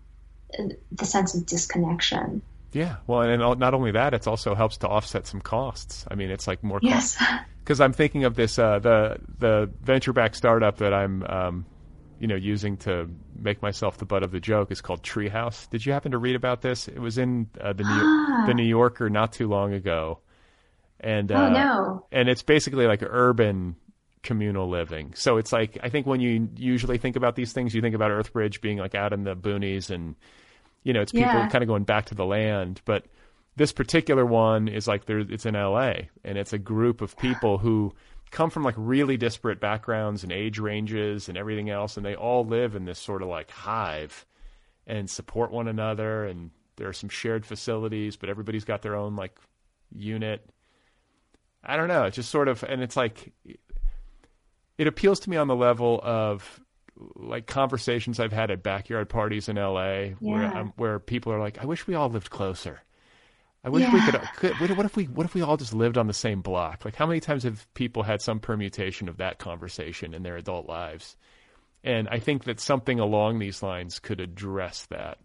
the 0.91 1.05
sense 1.05 1.35
of 1.35 1.47
disconnection. 1.47 2.43
Yeah, 2.73 2.97
well, 3.07 3.23
and 3.23 3.61
not 3.61 3.75
only 3.75 3.93
that, 3.93 4.15
it 4.15 4.27
also 4.27 4.55
helps 4.55 4.79
to 4.79 4.89
offset 4.89 5.27
some 5.27 5.41
costs. 5.41 6.07
I 6.11 6.15
mean, 6.15 6.31
it's 6.31 6.47
like 6.47 6.63
more 6.63 6.81
yes. 6.83 7.23
Because 7.63 7.81
I'm 7.81 7.93
thinking 7.93 8.25
of 8.25 8.35
this 8.35 8.59
uh, 8.59 8.81
the 8.81 9.19
the 9.39 9.71
venture 9.81 10.13
back 10.13 10.35
startup 10.35 10.79
that 10.79 10.93
I'm 10.93 11.23
um, 11.23 11.67
you 12.19 12.27
know 12.27 12.35
using 12.35 12.77
to 12.79 13.09
make 13.39 13.63
myself 13.63 13.99
the 13.99 14.05
butt 14.05 14.25
of 14.25 14.33
the 14.33 14.41
joke 14.41 14.73
is 14.73 14.81
called 14.81 15.05
Treehouse. 15.05 15.71
Did 15.71 15.87
you 15.87 15.93
happen 15.93 16.11
to 16.11 16.19
read 16.19 16.35
about 16.35 16.63
this? 16.63 16.89
It 16.89 16.99
was 16.99 17.19
in 17.19 17.49
uh, 17.61 17.73
the 17.73 17.85
New 17.85 17.91
ah. 17.91 18.45
the 18.47 18.55
New 18.55 18.65
Yorker 18.65 19.09
not 19.11 19.33
too 19.33 19.49
long 19.49 19.75
ago, 19.75 20.19
and 21.03 21.31
oh 21.33 21.37
uh, 21.37 21.49
no, 21.51 22.07
and 22.13 22.29
it's 22.29 22.43
basically 22.43 22.87
like 22.87 23.03
urban 23.03 23.77
communal 24.23 24.69
living. 24.69 25.13
So 25.17 25.37
it's 25.37 25.53
like 25.53 25.79
I 25.83 25.89
think 25.89 26.07
when 26.07 26.21
you 26.21 26.49
usually 26.57 26.99
think 26.99 27.17
about 27.17 27.35
these 27.37 27.53
things, 27.53 27.75
you 27.75 27.81
think 27.81 27.95
about 27.95 28.11
Earthbridge 28.11 28.61
being 28.61 28.79
like 28.79 28.95
out 28.95 29.13
in 29.13 29.25
the 29.25 29.35
boonies 29.35 29.91
and 29.91 30.15
you 30.85 30.93
know, 30.93 31.01
it's 31.01 31.13
people 31.13 31.41
Yeah. 31.41 31.47
kind 31.47 31.63
of 31.63 31.69
going 31.69 31.85
back 31.85 32.07
to 32.07 32.15
the 32.15 32.25
land. 32.25 32.81
But 32.85 33.07
this 33.57 33.73
particular 33.73 34.25
one 34.27 34.67
is 34.69 34.89
like 34.89 35.05
there, 35.07 35.21
it's 35.21 35.47
in 35.47 35.55
L.A. 35.55 36.09
and 36.25 36.37
it's 36.39 36.53
a 36.53 36.59
group 36.59 37.01
of 37.01 37.17
people 37.19 37.59
who 37.59 37.93
come 38.31 38.51
from 38.51 38.63
like 38.65 38.75
really 38.77 39.17
disparate 39.17 39.61
backgrounds 39.61 40.23
and 40.25 40.33
age 40.33 40.59
ranges 40.59 41.29
and 41.29 41.37
everything 41.39 41.69
else, 41.71 41.97
and 41.97 42.05
they 42.07 42.15
all 42.17 42.45
live 42.45 42.75
in 42.75 42.85
this 42.85 42.99
sort 42.99 43.23
of 43.23 43.29
like 43.29 43.51
hive 43.51 44.25
and 44.87 45.09
support 45.09 45.53
one 45.53 45.69
another. 45.69 46.25
And 46.25 46.51
there 46.77 46.89
are 46.89 46.93
some 46.95 47.11
shared 47.11 47.45
facilities, 47.47 48.17
but 48.17 48.29
everybody's 48.29 48.65
got 48.65 48.83
their 48.83 48.97
own 48.97 49.15
like 49.17 49.39
unit. 49.95 50.49
I 51.65 51.77
don't 51.77 51.89
know. 51.89 52.05
It's 52.05 52.17
just 52.17 52.31
sort 52.31 52.49
of, 52.49 52.63
and 52.63 52.83
it's 52.83 52.97
like 52.97 53.33
it 54.79 54.87
appeals 54.87 55.21
to 55.21 55.31
me 55.31 55.37
on 55.37 55.49
the 55.49 55.57
level 55.57 56.01
of 56.03 56.61
like 57.17 57.47
conversations 57.47 58.21
I've 58.21 58.33
had 58.33 58.51
at 58.51 58.63
backyard 58.63 59.09
parties 59.09 59.49
in 59.49 59.57
LA 59.57 60.11
where 60.21 60.45
um, 60.57 60.73
where 60.77 60.99
people 60.99 61.33
are 61.33 61.41
like, 61.41 61.59
I 61.63 61.67
wish 61.67 61.87
we 61.87 61.95
all 61.95 62.09
lived 62.09 62.31
closer. 62.31 62.81
I 63.65 63.69
wish 63.69 63.85
we 63.93 64.01
could, 64.01 64.15
Yeah. 64.15 64.27
could. 64.37 64.61
What 64.61 64.77
what 64.77 64.87
if 64.87 64.97
we? 64.97 65.05
What 65.05 65.25
if 65.25 65.35
we 65.35 65.43
all 65.43 65.57
just 65.57 65.73
lived 65.73 65.97
on 65.97 66.09
the 66.09 66.13
same 66.13 66.43
block? 66.43 66.85
Like, 66.85 66.97
how 66.97 67.07
many 67.07 67.21
times 67.21 67.45
have 67.45 67.73
people 67.75 68.03
had 68.03 68.21
some 68.21 68.41
permutation 68.41 69.09
of 69.09 69.19
that 69.19 69.39
conversation 69.39 70.15
in 70.15 70.25
their 70.25 70.37
adult 70.37 70.69
lives? 70.69 71.17
And 71.85 72.09
I 72.09 72.19
think 72.19 72.45
that 72.45 72.59
something 72.59 72.99
along 72.99 73.39
these 73.39 73.63
lines 73.63 74.01
could 74.01 74.21
address 74.21 74.87
that, 74.87 75.19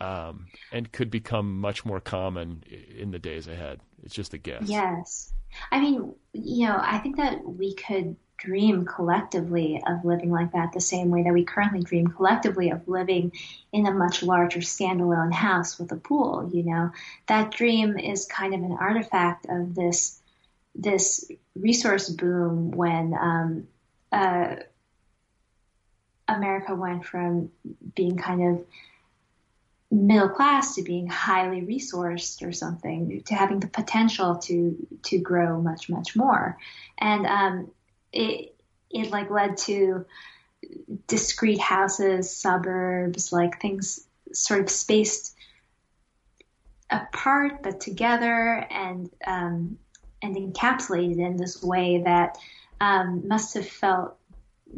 um, 0.00 0.46
and 0.72 0.90
could 0.92 1.10
become 1.10 1.60
much 1.60 1.84
more 1.84 2.00
common 2.00 2.62
in 2.96 3.10
the 3.10 3.18
days 3.18 3.46
ahead. 3.48 3.80
It's 4.02 4.14
just 4.14 4.34
a 4.34 4.38
guess. 4.38 4.64
Yes. 4.66 5.32
I 5.70 5.80
mean, 5.80 6.14
you 6.32 6.66
know, 6.66 6.78
I 6.80 6.98
think 6.98 7.16
that 7.16 7.44
we 7.44 7.74
could 7.74 8.16
dream 8.38 8.84
collectively 8.84 9.82
of 9.86 10.04
living 10.04 10.30
like 10.30 10.52
that 10.52 10.72
the 10.72 10.80
same 10.80 11.10
way 11.10 11.22
that 11.22 11.32
we 11.32 11.44
currently 11.44 11.80
dream 11.80 12.06
collectively 12.06 12.70
of 12.70 12.86
living 12.86 13.32
in 13.72 13.86
a 13.86 13.90
much 13.90 14.22
larger 14.22 14.60
standalone 14.60 15.32
house 15.32 15.78
with 15.78 15.90
a 15.92 15.96
pool, 15.96 16.50
you 16.52 16.62
know. 16.62 16.90
That 17.28 17.50
dream 17.50 17.98
is 17.98 18.26
kind 18.26 18.54
of 18.54 18.60
an 18.60 18.76
artifact 18.78 19.46
of 19.48 19.74
this 19.74 20.20
this 20.74 21.30
resource 21.54 22.10
boom 22.10 22.70
when 22.70 23.14
um, 23.18 23.66
uh, 24.12 24.56
America 26.28 26.74
went 26.74 27.06
from 27.06 27.50
being 27.94 28.18
kind 28.18 28.42
of 28.42 28.66
middle 29.90 30.28
class 30.28 30.74
to 30.74 30.82
being 30.82 31.06
highly 31.06 31.62
resourced 31.62 32.46
or 32.46 32.52
something 32.52 33.22
to 33.24 33.34
having 33.34 33.60
the 33.60 33.68
potential 33.68 34.36
to 34.36 34.76
to 35.04 35.18
grow 35.18 35.60
much 35.60 35.88
much 35.88 36.16
more. 36.16 36.58
And 36.98 37.26
um, 37.26 37.70
it 38.12 38.54
it 38.90 39.10
like 39.10 39.30
led 39.30 39.56
to 39.58 40.04
discrete 41.06 41.60
houses 41.60 42.34
suburbs 42.34 43.32
like 43.32 43.60
things 43.60 44.06
sort 44.32 44.60
of 44.60 44.70
spaced 44.70 45.36
apart 46.90 47.62
but 47.62 47.80
together 47.80 48.66
and 48.70 49.10
um, 49.26 49.78
and 50.22 50.36
encapsulated 50.36 51.18
in 51.18 51.36
this 51.36 51.62
way 51.62 52.02
that 52.02 52.38
um, 52.80 53.26
must 53.26 53.54
have 53.54 53.68
felt 53.68 54.16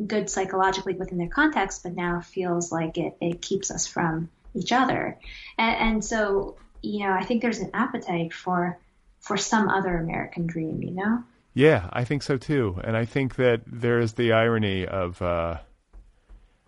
good 0.06 0.28
psychologically 0.28 0.94
within 0.94 1.18
their 1.18 1.28
context 1.28 1.82
but 1.82 1.94
now 1.94 2.20
feels 2.20 2.70
like 2.70 2.98
it, 2.98 3.16
it 3.20 3.40
keeps 3.40 3.70
us 3.70 3.86
from 3.86 4.28
each 4.54 4.72
other. 4.72 5.18
And, 5.58 5.76
and 5.76 6.04
so, 6.04 6.56
you 6.82 7.00
know, 7.00 7.12
I 7.12 7.24
think 7.24 7.42
there's 7.42 7.60
an 7.60 7.70
appetite 7.74 8.32
for 8.32 8.78
for 9.20 9.36
some 9.36 9.68
other 9.68 9.96
American 9.98 10.46
dream, 10.46 10.82
you 10.82 10.92
know? 10.92 11.22
Yeah, 11.52 11.88
I 11.92 12.04
think 12.04 12.22
so 12.22 12.36
too. 12.36 12.80
And 12.84 12.96
I 12.96 13.04
think 13.04 13.34
that 13.34 13.62
there 13.66 13.98
is 13.98 14.12
the 14.12 14.32
irony 14.32 14.86
of, 14.86 15.20
uh, 15.20 15.58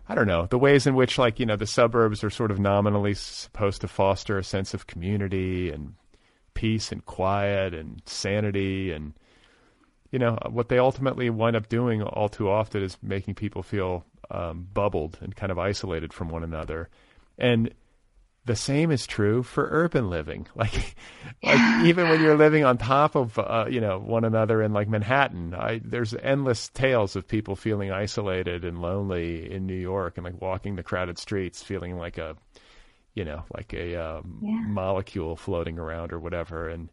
I 0.09 0.15
don't 0.15 0.27
know, 0.27 0.47
the 0.47 0.57
ways 0.57 0.85
in 0.85 0.95
which, 0.95 1.17
like, 1.17 1.39
you 1.39 1.45
know, 1.45 1.55
the 1.55 1.65
suburbs 1.65 2.23
are 2.23 2.29
sort 2.29 2.51
of 2.51 2.59
nominally 2.59 3.13
supposed 3.13 3.81
to 3.81 3.87
foster 3.87 4.37
a 4.37 4.43
sense 4.43 4.73
of 4.73 4.87
community 4.87 5.71
and 5.71 5.95
peace 6.53 6.91
and 6.91 7.05
quiet 7.05 7.73
and 7.73 8.01
sanity. 8.05 8.91
And, 8.91 9.13
you 10.11 10.19
know, 10.19 10.37
what 10.49 10.67
they 10.67 10.77
ultimately 10.77 11.29
wind 11.29 11.55
up 11.55 11.69
doing 11.69 12.03
all 12.03 12.27
too 12.27 12.49
often 12.49 12.83
is 12.83 12.97
making 13.01 13.35
people 13.35 13.63
feel 13.63 14.03
um, 14.29 14.67
bubbled 14.73 15.17
and 15.21 15.33
kind 15.35 15.53
of 15.53 15.57
isolated 15.57 16.11
from 16.11 16.27
one 16.27 16.43
another. 16.43 16.89
And 17.41 17.73
the 18.45 18.55
same 18.55 18.91
is 18.91 19.05
true 19.05 19.43
for 19.43 19.67
urban 19.71 20.09
living. 20.09 20.47
Like, 20.55 20.95
like 21.43 21.59
even 21.85 22.07
when 22.09 22.21
you're 22.21 22.37
living 22.37 22.63
on 22.65 22.77
top 22.77 23.15
of 23.15 23.37
uh, 23.39 23.65
you 23.69 23.81
know 23.81 23.99
one 23.99 24.23
another 24.25 24.61
in 24.61 24.73
like 24.73 24.87
Manhattan, 24.87 25.53
I, 25.53 25.81
there's 25.83 26.13
endless 26.13 26.69
tales 26.69 27.15
of 27.15 27.27
people 27.27 27.55
feeling 27.55 27.91
isolated 27.91 28.63
and 28.63 28.81
lonely 28.81 29.51
in 29.51 29.65
New 29.65 29.75
York 29.75 30.17
and 30.17 30.25
like 30.25 30.39
walking 30.41 30.75
the 30.75 30.83
crowded 30.83 31.17
streets, 31.17 31.63
feeling 31.63 31.97
like 31.97 32.17
a 32.17 32.35
you 33.15 33.25
know 33.25 33.43
like 33.55 33.73
a 33.73 33.95
um, 33.95 34.39
Yeah. 34.41 34.61
molecule 34.67 35.35
floating 35.35 35.79
around 35.79 36.13
or 36.13 36.19
whatever. 36.19 36.69
And 36.69 36.89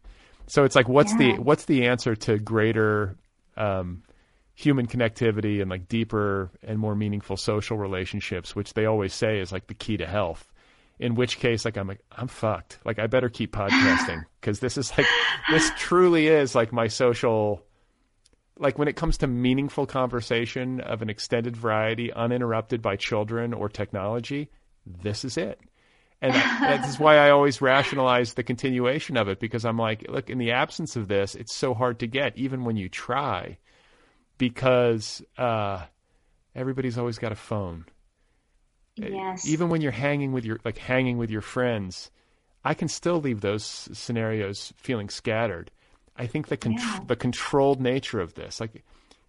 so 0.47 0.63
it's 0.63 0.75
like, 0.75 0.87
what's 0.89 1.11
Yeah. 1.13 1.33
the 1.35 1.39
what's 1.39 1.65
the 1.65 1.85
answer 1.87 2.15
to 2.15 2.39
greater 2.39 3.15
um, 3.57 4.03
human 4.59 4.87
connectivity 4.87 5.61
and 5.61 5.71
like 5.71 5.87
deeper 5.87 6.51
and 6.61 6.77
more 6.77 6.93
meaningful 6.93 7.37
social 7.37 7.77
relationships, 7.77 8.57
which 8.57 8.73
they 8.73 8.85
always 8.85 9.13
say 9.13 9.39
is 9.39 9.53
like 9.53 9.67
the 9.67 9.73
key 9.73 9.95
to 9.95 10.05
health. 10.05 10.51
In 10.99 11.15
which 11.15 11.39
case, 11.39 11.63
like 11.63 11.77
I'm 11.77 11.87
like 11.87 12.03
I'm 12.11 12.27
fucked. 12.27 12.77
Like 12.83 12.99
I 12.99 13.07
better 13.07 13.29
keep 13.29 13.53
podcasting 13.53 14.25
because 14.41 14.59
this 14.59 14.77
is 14.77 14.91
like 14.97 15.07
this 15.49 15.71
truly 15.77 16.27
is 16.27 16.55
like 16.55 16.73
my 16.73 16.87
social. 16.87 17.63
Like 18.57 18.77
when 18.77 18.89
it 18.89 18.97
comes 18.97 19.19
to 19.19 19.27
meaningful 19.27 19.85
conversation 19.85 20.81
of 20.81 21.01
an 21.01 21.09
extended 21.09 21.55
variety, 21.55 22.11
uninterrupted 22.11 22.81
by 22.81 22.97
children 22.97 23.53
or 23.53 23.69
technology, 23.69 24.49
this 24.85 25.23
is 25.23 25.37
it. 25.37 25.57
And 26.21 26.33
that's 26.33 26.99
why 26.99 27.15
I 27.15 27.29
always 27.29 27.61
rationalize 27.61 28.33
the 28.33 28.43
continuation 28.43 29.15
of 29.15 29.29
it 29.29 29.39
because 29.39 29.63
I'm 29.63 29.77
like, 29.77 30.05
look, 30.09 30.29
in 30.29 30.37
the 30.37 30.51
absence 30.51 30.97
of 30.97 31.07
this, 31.07 31.33
it's 31.33 31.55
so 31.55 31.73
hard 31.73 31.99
to 31.99 32.07
get, 32.07 32.37
even 32.37 32.65
when 32.65 32.75
you 32.75 32.89
try 32.89 33.57
because 34.39 35.21
uh, 35.37 35.85
everybody's 36.55 36.97
always 36.97 37.19
got 37.19 37.31
a 37.31 37.35
phone. 37.35 37.85
Yes. 38.95 39.47
Even 39.47 39.69
when 39.69 39.81
you're 39.81 39.91
hanging 39.91 40.31
with 40.31 40.43
your 40.43 40.59
like 40.65 40.79
hanging 40.79 41.19
with 41.19 41.29
your 41.29 41.41
friends, 41.41 42.09
I 42.65 42.73
can 42.73 42.87
still 42.87 43.21
leave 43.21 43.41
those 43.41 43.63
scenarios 43.63 44.73
feeling 44.77 45.09
scattered. 45.09 45.69
I 46.17 46.25
think 46.25 46.47
the 46.47 46.57
con- 46.57 46.73
Yeah. 46.73 46.99
the 47.07 47.15
controlled 47.15 47.79
nature 47.79 48.19
of 48.19 48.33
this, 48.33 48.59
like 48.59 48.83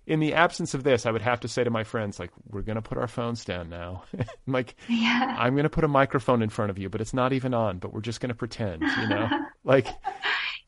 in 0.07 0.19
the 0.19 0.35
absence 0.35 0.75
of 0.75 0.83
this, 0.83 1.07
I 1.07 1.13
would 1.13 1.23
have 1.23 1.39
to 1.41 1.49
say 1.49 1.63
to 1.63 1.71
my 1.71 1.85
friends, 1.85 2.19
like, 2.19 2.31
we're 2.51 2.63
gonna 2.63 2.83
put 2.83 2.99
our 2.99 3.07
phones 3.07 3.45
down 3.45 3.69
now. 3.69 4.03
I'm 4.19 4.25
like, 4.53 4.75
yeah. 4.89 5.37
I'm 5.39 5.55
gonna 5.55 5.69
put 5.69 5.85
a 5.85 5.89
microphone 5.89 6.43
in 6.43 6.49
front 6.49 6.71
of 6.71 6.79
you, 6.79 6.89
but 6.89 7.01
it's 7.01 7.15
not 7.15 7.33
even 7.33 7.55
on. 7.55 7.79
But 7.79 7.93
we're 7.93 8.01
just 8.01 8.21
gonna 8.21 8.35
pretend, 8.35 8.83
you 8.83 9.07
know, 9.09 9.29
like, 9.65 9.87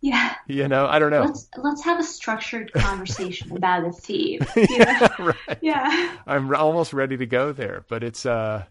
Yeah. 0.03 0.35
you 0.49 0.67
know, 0.67 0.87
I 0.87 0.99
don't 0.99 1.11
know. 1.11 1.23
Let's 1.23 1.49
let's 1.57 1.85
have 1.85 2.01
a 2.01 2.03
structured 2.03 2.73
conversation 2.75 3.57
about 3.57 3.85
a 3.85 3.93
theme. 3.93 4.41
know? 4.57 5.09
right. 5.19 5.59
Yeah. 5.63 6.17
I'm 6.27 6.53
almost 6.55 6.93
ready 6.93 7.17
to 7.17 7.27
go 7.27 7.53
there, 7.53 7.85
but 7.89 8.03
it's 8.03 8.27
uh, 8.27 8.65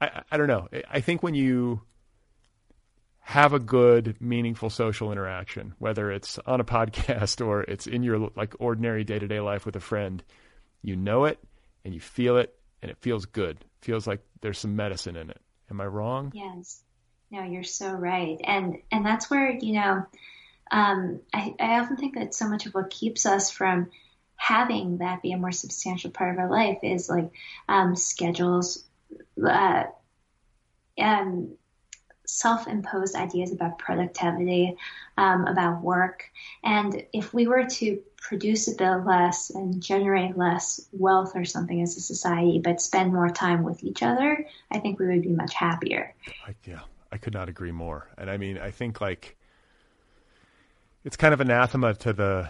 I, 0.00 0.22
I 0.30 0.36
don't 0.38 0.48
know. 0.48 0.68
I 0.90 1.00
think 1.00 1.22
when 1.22 1.34
you 1.34 1.82
have 3.20 3.52
a 3.52 3.58
good, 3.58 4.16
meaningful 4.20 4.70
social 4.70 5.12
interaction, 5.12 5.74
whether 5.78 6.10
it's 6.10 6.38
on 6.46 6.60
a 6.60 6.64
podcast 6.64 7.44
or 7.44 7.62
it's 7.62 7.86
in 7.86 8.02
your 8.02 8.30
like 8.34 8.54
ordinary 8.58 9.04
day 9.04 9.18
to 9.18 9.28
day 9.28 9.40
life 9.40 9.66
with 9.66 9.76
a 9.76 9.80
friend, 9.80 10.24
you 10.82 10.96
know 10.96 11.26
it 11.26 11.38
and 11.84 11.92
you 11.94 12.00
feel 12.00 12.38
it 12.38 12.54
and 12.82 12.90
it 12.90 12.96
feels 12.98 13.26
good. 13.26 13.56
It 13.56 13.84
feels 13.84 14.06
like 14.06 14.20
there's 14.40 14.58
some 14.58 14.76
medicine 14.76 15.16
in 15.16 15.28
it. 15.28 15.40
Am 15.70 15.80
I 15.80 15.86
wrong? 15.86 16.32
Yes. 16.34 16.82
No, 17.30 17.42
you're 17.42 17.64
so 17.64 17.90
right. 17.90 18.38
And 18.44 18.78
and 18.92 19.04
that's 19.04 19.30
where, 19.30 19.50
you 19.50 19.74
know, 19.74 20.06
um, 20.70 21.20
I, 21.32 21.54
I 21.60 21.78
often 21.80 21.96
think 21.96 22.14
that 22.14 22.34
so 22.34 22.48
much 22.48 22.66
of 22.66 22.74
what 22.74 22.90
keeps 22.90 23.26
us 23.26 23.50
from 23.50 23.90
having 24.36 24.98
that 24.98 25.22
be 25.22 25.32
a 25.32 25.36
more 25.36 25.52
substantial 25.52 26.10
part 26.10 26.32
of 26.32 26.38
our 26.38 26.50
life 26.50 26.78
is 26.82 27.08
like 27.08 27.30
um, 27.68 27.96
schedules, 27.96 28.84
uh, 29.44 29.84
um, 30.98 31.54
self-imposed 32.26 33.14
ideas 33.14 33.52
about 33.52 33.78
productivity, 33.78 34.76
um, 35.16 35.46
about 35.46 35.82
work, 35.82 36.24
and 36.62 37.04
if 37.12 37.32
we 37.32 37.46
were 37.46 37.64
to 37.64 38.02
produce 38.16 38.68
a 38.68 38.74
bit 38.74 39.06
less 39.06 39.50
and 39.50 39.82
generate 39.82 40.36
less 40.36 40.88
wealth 40.92 41.32
or 41.34 41.44
something 41.44 41.82
as 41.82 41.96
a 41.96 42.00
society, 42.00 42.58
but 42.58 42.80
spend 42.80 43.12
more 43.12 43.28
time 43.28 43.62
with 43.62 43.84
each 43.84 44.02
other, 44.02 44.46
I 44.70 44.78
think 44.78 44.98
we 44.98 45.06
would 45.06 45.22
be 45.22 45.28
much 45.28 45.52
happier. 45.52 46.14
I, 46.46 46.54
yeah, 46.64 46.80
I 47.12 47.18
could 47.18 47.34
not 47.34 47.50
agree 47.50 47.70
more. 47.70 48.08
And 48.16 48.30
I 48.30 48.38
mean, 48.38 48.56
I 48.56 48.70
think 48.70 49.02
like 49.02 49.36
it's 51.04 51.16
kind 51.16 51.34
of 51.34 51.40
anathema 51.40 51.94
to 51.94 52.12
the 52.12 52.48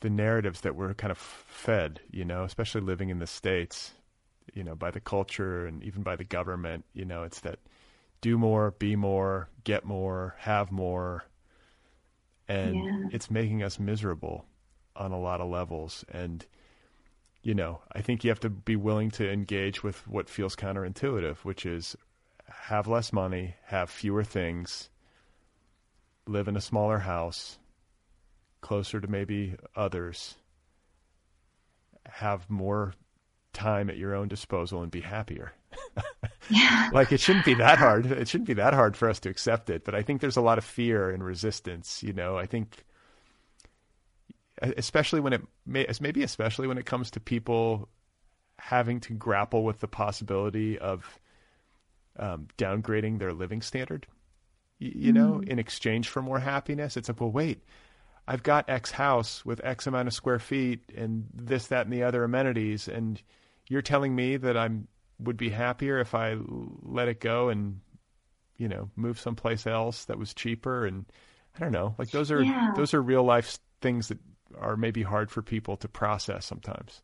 the 0.00 0.10
narratives 0.10 0.62
that 0.62 0.74
we're 0.74 0.94
kind 0.94 1.12
of 1.12 1.18
fed, 1.18 2.00
you 2.10 2.24
know, 2.24 2.42
especially 2.42 2.80
living 2.80 3.08
in 3.08 3.20
the 3.20 3.26
states, 3.26 3.92
you 4.52 4.64
know, 4.64 4.74
by 4.74 4.90
the 4.90 5.00
culture 5.00 5.64
and 5.64 5.82
even 5.84 6.02
by 6.02 6.16
the 6.16 6.24
government. 6.24 6.84
You 6.92 7.04
know, 7.04 7.22
it's 7.22 7.40
that 7.40 7.60
do 8.20 8.36
more, 8.36 8.72
be 8.72 8.96
more, 8.96 9.48
get 9.62 9.84
more, 9.84 10.34
have 10.38 10.72
more, 10.72 11.24
and 12.48 12.76
yeah. 12.76 13.08
it's 13.12 13.30
making 13.30 13.62
us 13.62 13.78
miserable 13.78 14.44
on 14.96 15.12
a 15.12 15.20
lot 15.20 15.40
of 15.40 15.48
levels. 15.48 16.04
And 16.10 16.44
you 17.42 17.54
know, 17.54 17.80
I 17.92 18.02
think 18.02 18.22
you 18.22 18.30
have 18.30 18.40
to 18.40 18.50
be 18.50 18.76
willing 18.76 19.10
to 19.12 19.28
engage 19.28 19.82
with 19.82 20.06
what 20.06 20.28
feels 20.28 20.54
counterintuitive, 20.54 21.38
which 21.38 21.66
is 21.66 21.96
have 22.48 22.86
less 22.86 23.12
money, 23.12 23.54
have 23.64 23.90
fewer 23.90 24.22
things, 24.22 24.90
live 26.26 26.48
in 26.48 26.56
a 26.56 26.60
smaller 26.60 26.98
house, 26.98 27.58
closer 28.60 29.00
to 29.00 29.08
maybe 29.08 29.56
others, 29.74 30.36
have 32.06 32.48
more 32.48 32.94
time 33.52 33.90
at 33.90 33.96
your 33.98 34.14
own 34.14 34.28
disposal 34.28 34.82
and 34.82 34.90
be 34.90 35.00
happier. 35.00 35.52
yeah. 36.48 36.90
Like 36.92 37.12
it 37.12 37.20
shouldn't 37.20 37.44
be 37.44 37.54
that 37.54 37.78
hard. 37.78 38.06
It 38.06 38.28
shouldn't 38.28 38.48
be 38.48 38.54
that 38.54 38.74
hard 38.74 38.96
for 38.96 39.08
us 39.08 39.20
to 39.20 39.30
accept 39.30 39.70
it, 39.70 39.84
but 39.84 39.94
I 39.94 40.02
think 40.02 40.20
there's 40.20 40.36
a 40.36 40.42
lot 40.42 40.58
of 40.58 40.64
fear 40.64 41.10
and 41.10 41.24
resistance, 41.24 42.02
you 42.02 42.12
know. 42.12 42.36
I 42.36 42.46
think 42.46 42.84
especially 44.60 45.20
when 45.20 45.32
it 45.32 45.42
may, 45.66 45.84
as 45.86 46.00
maybe 46.00 46.22
especially 46.22 46.68
when 46.68 46.78
it 46.78 46.86
comes 46.86 47.10
to 47.12 47.20
people 47.20 47.88
having 48.58 49.00
to 49.00 49.14
grapple 49.14 49.64
with 49.64 49.80
the 49.80 49.88
possibility 49.88 50.78
of 50.78 51.18
um, 52.18 52.46
downgrading 52.58 53.18
their 53.18 53.32
living 53.32 53.62
standard 53.62 54.06
you, 54.82 55.12
know, 55.12 55.40
mm. 55.42 55.48
in 55.48 55.58
exchange 55.58 56.08
for 56.08 56.22
more 56.22 56.38
happiness. 56.38 56.96
It's 56.96 57.08
like, 57.08 57.20
well, 57.20 57.30
wait, 57.30 57.62
I've 58.26 58.42
got 58.42 58.68
X 58.68 58.90
house 58.90 59.44
with 59.44 59.60
X 59.64 59.86
amount 59.86 60.08
of 60.08 60.14
square 60.14 60.38
feet 60.38 60.80
and 60.96 61.26
this, 61.34 61.68
that, 61.68 61.86
and 61.86 61.92
the 61.92 62.02
other 62.02 62.24
amenities, 62.24 62.88
and 62.88 63.20
you're 63.68 63.82
telling 63.82 64.14
me 64.14 64.36
that 64.36 64.56
I'm 64.56 64.88
would 65.18 65.36
be 65.36 65.50
happier 65.50 66.00
if 66.00 66.14
I 66.14 66.36
let 66.82 67.06
it 67.06 67.20
go 67.20 67.48
and 67.48 67.80
you 68.56 68.68
know 68.68 68.90
move 68.96 69.20
someplace 69.20 69.68
else 69.68 70.06
that 70.06 70.18
was 70.18 70.34
cheaper 70.34 70.84
and 70.84 71.06
I 71.54 71.60
don't 71.60 71.70
know 71.70 71.94
like 71.96 72.10
those 72.10 72.32
are 72.32 72.42
yeah. 72.42 72.72
those 72.74 72.92
are 72.92 73.00
real 73.00 73.22
life 73.22 73.58
things 73.80 74.08
that 74.08 74.18
are 74.58 74.76
maybe 74.76 75.02
hard 75.02 75.30
for 75.30 75.42
people 75.42 75.76
to 75.78 75.88
process 75.88 76.46
sometimes. 76.46 77.02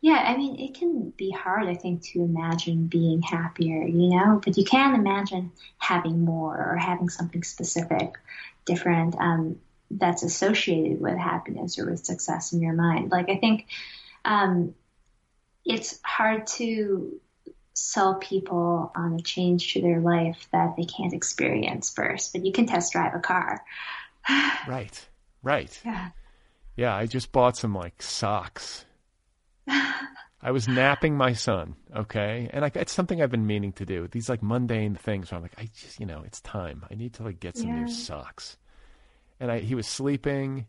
Yeah, 0.00 0.22
I 0.24 0.36
mean, 0.36 0.60
it 0.60 0.74
can 0.74 1.10
be 1.16 1.30
hard, 1.30 1.66
I 1.66 1.74
think, 1.74 2.02
to 2.04 2.22
imagine 2.22 2.86
being 2.86 3.20
happier, 3.20 3.82
you 3.82 4.10
know, 4.10 4.40
but 4.44 4.56
you 4.56 4.64
can 4.64 4.94
imagine 4.94 5.50
having 5.78 6.24
more 6.24 6.56
or 6.56 6.76
having 6.76 7.08
something 7.08 7.42
specific, 7.42 8.14
different, 8.64 9.16
um, 9.18 9.58
that's 9.90 10.22
associated 10.22 11.00
with 11.00 11.18
happiness 11.18 11.78
or 11.78 11.90
with 11.90 12.04
success 12.04 12.52
in 12.52 12.60
your 12.60 12.74
mind. 12.74 13.10
Like, 13.10 13.28
I 13.28 13.36
think 13.36 13.66
um, 14.24 14.74
it's 15.64 15.98
hard 16.04 16.46
to 16.46 17.20
sell 17.74 18.16
people 18.16 18.92
on 18.94 19.14
a 19.14 19.22
change 19.22 19.72
to 19.72 19.80
their 19.80 20.00
life 20.00 20.48
that 20.52 20.76
they 20.76 20.84
can't 20.84 21.14
experience 21.14 21.90
first, 21.90 22.32
but 22.32 22.44
you 22.44 22.52
can 22.52 22.66
test 22.66 22.92
drive 22.92 23.14
a 23.14 23.20
car. 23.20 23.64
right, 24.68 25.08
right. 25.42 25.80
Yeah. 25.84 26.10
Yeah, 26.76 26.94
I 26.94 27.06
just 27.06 27.32
bought 27.32 27.56
some 27.56 27.74
like 27.74 28.00
socks 28.00 28.84
I 30.40 30.52
was 30.52 30.68
napping 30.68 31.16
my 31.16 31.32
son, 31.32 31.74
okay, 31.94 32.48
and 32.52 32.64
I, 32.64 32.70
it's 32.74 32.92
something 32.92 33.20
I've 33.20 33.30
been 33.30 33.46
meaning 33.46 33.72
to 33.72 33.84
do. 33.84 34.06
These 34.06 34.28
like 34.28 34.42
mundane 34.42 34.94
things. 34.94 35.30
Where 35.30 35.36
I'm 35.36 35.42
like, 35.42 35.58
I 35.58 35.68
just, 35.74 35.98
you 35.98 36.06
know, 36.06 36.22
it's 36.24 36.40
time. 36.40 36.84
I 36.90 36.94
need 36.94 37.14
to 37.14 37.24
like 37.24 37.40
get 37.40 37.56
some 37.56 37.68
yeah. 37.68 37.80
new 37.80 37.90
socks. 37.90 38.56
And 39.40 39.50
I, 39.50 39.58
he 39.58 39.74
was 39.74 39.88
sleeping, 39.88 40.66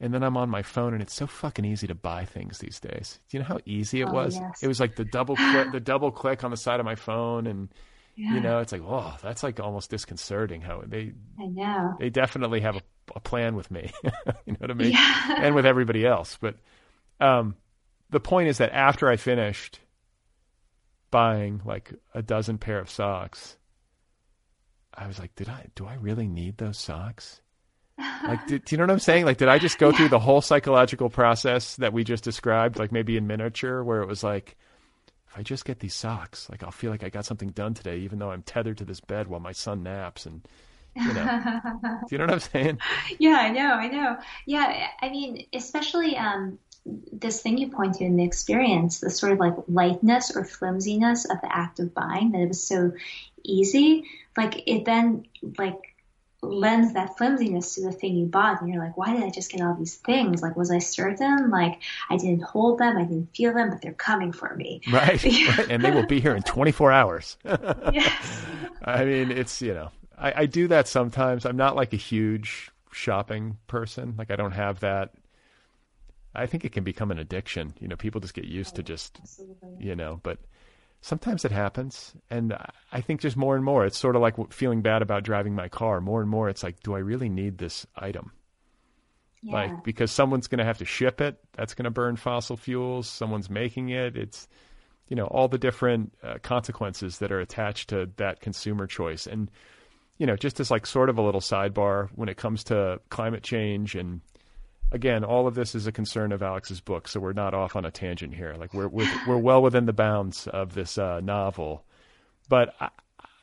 and 0.00 0.14
then 0.14 0.22
I'm 0.22 0.38
on 0.38 0.48
my 0.48 0.62
phone, 0.62 0.94
and 0.94 1.02
it's 1.02 1.14
so 1.14 1.26
fucking 1.26 1.64
easy 1.64 1.86
to 1.88 1.94
buy 1.94 2.24
things 2.24 2.58
these 2.58 2.80
days. 2.80 3.20
Do 3.28 3.36
you 3.36 3.42
know 3.42 3.48
how 3.48 3.58
easy 3.66 4.00
it 4.00 4.08
oh, 4.08 4.12
was? 4.12 4.36
Yes. 4.36 4.62
It 4.62 4.68
was 4.68 4.80
like 4.80 4.96
the 4.96 5.04
double 5.04 5.36
click, 5.36 5.68
the 5.72 5.80
double 5.80 6.10
click 6.10 6.42
on 6.42 6.50
the 6.50 6.56
side 6.56 6.80
of 6.80 6.86
my 6.86 6.94
phone, 6.94 7.46
and 7.46 7.68
yeah. 8.16 8.32
you 8.32 8.40
know, 8.40 8.60
it's 8.60 8.72
like, 8.72 8.82
oh, 8.82 9.14
that's 9.22 9.42
like 9.42 9.60
almost 9.60 9.90
disconcerting. 9.90 10.62
How 10.62 10.82
they, 10.86 11.12
I 11.38 11.46
know, 11.46 11.96
they 12.00 12.08
definitely 12.08 12.60
have 12.62 12.76
a, 12.76 12.82
a 13.14 13.20
plan 13.20 13.56
with 13.56 13.70
me. 13.70 13.92
you 14.46 14.52
know 14.52 14.58
what 14.58 14.70
I 14.70 14.74
mean? 14.74 14.92
Yeah. 14.92 15.34
and 15.42 15.54
with 15.54 15.66
everybody 15.66 16.06
else, 16.06 16.38
but. 16.40 16.56
Um, 17.18 17.56
the 18.10 18.20
point 18.20 18.48
is 18.48 18.58
that 18.58 18.72
after 18.72 19.08
I 19.08 19.16
finished 19.16 19.80
buying 21.10 21.60
like 21.64 21.92
a 22.14 22.22
dozen 22.22 22.58
pair 22.58 22.78
of 22.78 22.90
socks, 22.90 23.56
I 24.94 25.06
was 25.06 25.18
like, 25.18 25.34
did 25.34 25.48
I 25.48 25.66
do 25.74 25.86
I 25.86 25.94
really 25.94 26.26
need 26.26 26.58
those 26.58 26.78
socks? 26.78 27.40
Like, 27.98 28.46
did, 28.46 28.64
do 28.64 28.74
you 28.74 28.78
know 28.78 28.84
what 28.84 28.90
I'm 28.90 28.98
saying? 28.98 29.24
Like, 29.24 29.38
did 29.38 29.48
I 29.48 29.58
just 29.58 29.78
go 29.78 29.88
yeah. 29.90 29.96
through 29.96 30.08
the 30.10 30.18
whole 30.18 30.40
psychological 30.40 31.08
process 31.08 31.76
that 31.76 31.92
we 31.92 32.04
just 32.04 32.24
described, 32.24 32.78
like 32.78 32.92
maybe 32.92 33.16
in 33.16 33.26
miniature, 33.26 33.82
where 33.82 34.02
it 34.02 34.06
was 34.06 34.22
like, 34.22 34.56
if 35.28 35.38
I 35.38 35.42
just 35.42 35.64
get 35.64 35.80
these 35.80 35.94
socks, 35.94 36.48
like 36.50 36.62
I'll 36.62 36.70
feel 36.70 36.90
like 36.90 37.04
I 37.04 37.08
got 37.08 37.24
something 37.24 37.50
done 37.50 37.74
today, 37.74 37.98
even 37.98 38.18
though 38.18 38.30
I'm 38.30 38.42
tethered 38.42 38.78
to 38.78 38.84
this 38.84 39.00
bed 39.00 39.28
while 39.28 39.40
my 39.40 39.52
son 39.52 39.82
naps, 39.82 40.26
and 40.26 40.46
you 40.94 41.12
know, 41.12 41.60
do 41.82 42.06
you 42.10 42.18
know 42.18 42.24
what 42.24 42.34
I'm 42.34 42.40
saying? 42.40 42.78
Yeah, 43.18 43.36
I 43.36 43.50
know, 43.50 43.72
I 43.74 43.88
know. 43.88 44.16
Yeah, 44.46 44.88
I 45.00 45.08
mean, 45.08 45.46
especially 45.52 46.16
um, 46.16 46.58
this 47.12 47.42
thing 47.42 47.58
you 47.58 47.68
point 47.68 47.94
to 47.94 48.04
in 48.04 48.16
the 48.16 48.24
experience, 48.24 49.00
the 49.00 49.10
sort 49.10 49.32
of 49.32 49.38
like 49.40 49.54
lightness 49.68 50.36
or 50.36 50.44
flimsiness 50.44 51.24
of 51.24 51.40
the 51.40 51.54
act 51.54 51.80
of 51.80 51.94
buying, 51.94 52.32
that 52.32 52.40
it 52.40 52.48
was 52.48 52.66
so 52.66 52.92
easy, 53.42 54.04
like 54.36 54.62
it 54.66 54.84
then 54.84 55.26
like 55.58 55.94
lends 56.42 56.92
that 56.92 57.16
flimsiness 57.16 57.74
to 57.74 57.82
the 57.82 57.92
thing 57.92 58.14
you 58.14 58.26
bought 58.26 58.60
and 58.60 58.72
you're 58.72 58.82
like 58.82 58.96
why 58.96 59.12
did 59.12 59.22
i 59.24 59.30
just 59.30 59.50
get 59.50 59.60
all 59.62 59.74
these 59.74 59.96
things? 59.96 60.42
Like 60.42 60.56
was 60.56 60.70
i 60.70 60.78
certain 60.78 61.50
like 61.50 61.80
i 62.08 62.16
didn't 62.16 62.42
hold 62.42 62.78
them 62.78 62.96
i 62.96 63.02
didn't 63.02 63.34
feel 63.34 63.52
them 63.54 63.70
but 63.70 63.82
they're 63.82 63.92
coming 63.92 64.32
for 64.32 64.54
me. 64.54 64.80
Right, 64.92 65.22
right. 65.24 65.66
and 65.70 65.82
they 65.82 65.90
will 65.90 66.06
be 66.06 66.20
here 66.20 66.36
in 66.36 66.42
24 66.44 66.92
hours. 66.92 67.36
Yes. 67.92 68.46
I 68.82 69.04
mean 69.04 69.30
it's 69.30 69.60
you 69.62 69.74
know 69.74 69.90
I, 70.18 70.42
I 70.42 70.46
do 70.46 70.68
that 70.68 70.88
sometimes. 70.88 71.44
I'm 71.44 71.56
not 71.56 71.76
like 71.76 71.92
a 71.92 71.98
huge 71.98 72.70
shopping 72.92 73.56
person. 73.66 74.14
Like 74.16 74.30
i 74.30 74.36
don't 74.36 74.52
have 74.52 74.80
that 74.80 75.12
I 76.36 76.46
think 76.46 76.64
it 76.64 76.72
can 76.72 76.84
become 76.84 77.10
an 77.10 77.18
addiction. 77.18 77.74
You 77.80 77.88
know, 77.88 77.96
people 77.96 78.20
just 78.20 78.34
get 78.34 78.44
used 78.44 78.76
to 78.76 78.82
just, 78.82 79.20
you 79.78 79.96
know, 79.96 80.20
but 80.22 80.38
sometimes 81.00 81.44
it 81.44 81.52
happens. 81.52 82.14
And 82.30 82.56
I 82.92 83.00
think 83.00 83.20
just 83.20 83.36
more 83.36 83.56
and 83.56 83.64
more, 83.64 83.86
it's 83.86 83.98
sort 83.98 84.16
of 84.16 84.22
like 84.22 84.52
feeling 84.52 84.82
bad 84.82 85.02
about 85.02 85.24
driving 85.24 85.54
my 85.54 85.68
car. 85.68 86.00
More 86.00 86.20
and 86.20 86.30
more, 86.30 86.48
it's 86.48 86.62
like, 86.62 86.80
do 86.80 86.94
I 86.94 86.98
really 86.98 87.28
need 87.28 87.58
this 87.58 87.86
item? 87.96 88.32
Yeah. 89.42 89.52
Like, 89.54 89.84
because 89.84 90.10
someone's 90.10 90.46
going 90.48 90.58
to 90.58 90.64
have 90.64 90.78
to 90.78 90.84
ship 90.84 91.20
it. 91.20 91.38
That's 91.52 91.74
going 91.74 91.84
to 91.84 91.90
burn 91.90 92.16
fossil 92.16 92.56
fuels. 92.56 93.08
Someone's 93.08 93.50
making 93.50 93.90
it. 93.90 94.16
It's, 94.16 94.48
you 95.08 95.16
know, 95.16 95.26
all 95.26 95.48
the 95.48 95.58
different 95.58 96.12
uh, 96.22 96.38
consequences 96.42 97.18
that 97.18 97.32
are 97.32 97.40
attached 97.40 97.90
to 97.90 98.10
that 98.16 98.40
consumer 98.40 98.86
choice. 98.86 99.26
And, 99.26 99.50
you 100.18 100.26
know, 100.26 100.36
just 100.36 100.60
as 100.60 100.70
like 100.70 100.86
sort 100.86 101.08
of 101.08 101.18
a 101.18 101.22
little 101.22 101.40
sidebar 101.40 102.08
when 102.14 102.28
it 102.28 102.36
comes 102.36 102.64
to 102.64 103.00
climate 103.10 103.42
change 103.42 103.94
and, 103.94 104.20
again, 104.92 105.24
all 105.24 105.46
of 105.46 105.54
this 105.54 105.74
is 105.74 105.86
a 105.86 105.92
concern 105.92 106.32
of 106.32 106.42
Alex's 106.42 106.80
book, 106.80 107.08
so 107.08 107.20
we're 107.20 107.32
not 107.32 107.54
off 107.54 107.76
on 107.76 107.84
a 107.84 107.90
tangent 107.90 108.34
here. 108.34 108.54
Like 108.58 108.72
we're 108.74 108.88
we're, 108.88 109.10
we're 109.26 109.38
well 109.38 109.62
within 109.62 109.86
the 109.86 109.92
bounds 109.92 110.46
of 110.46 110.74
this 110.74 110.98
uh, 110.98 111.20
novel. 111.20 111.84
But 112.48 112.74
I, 112.80 112.90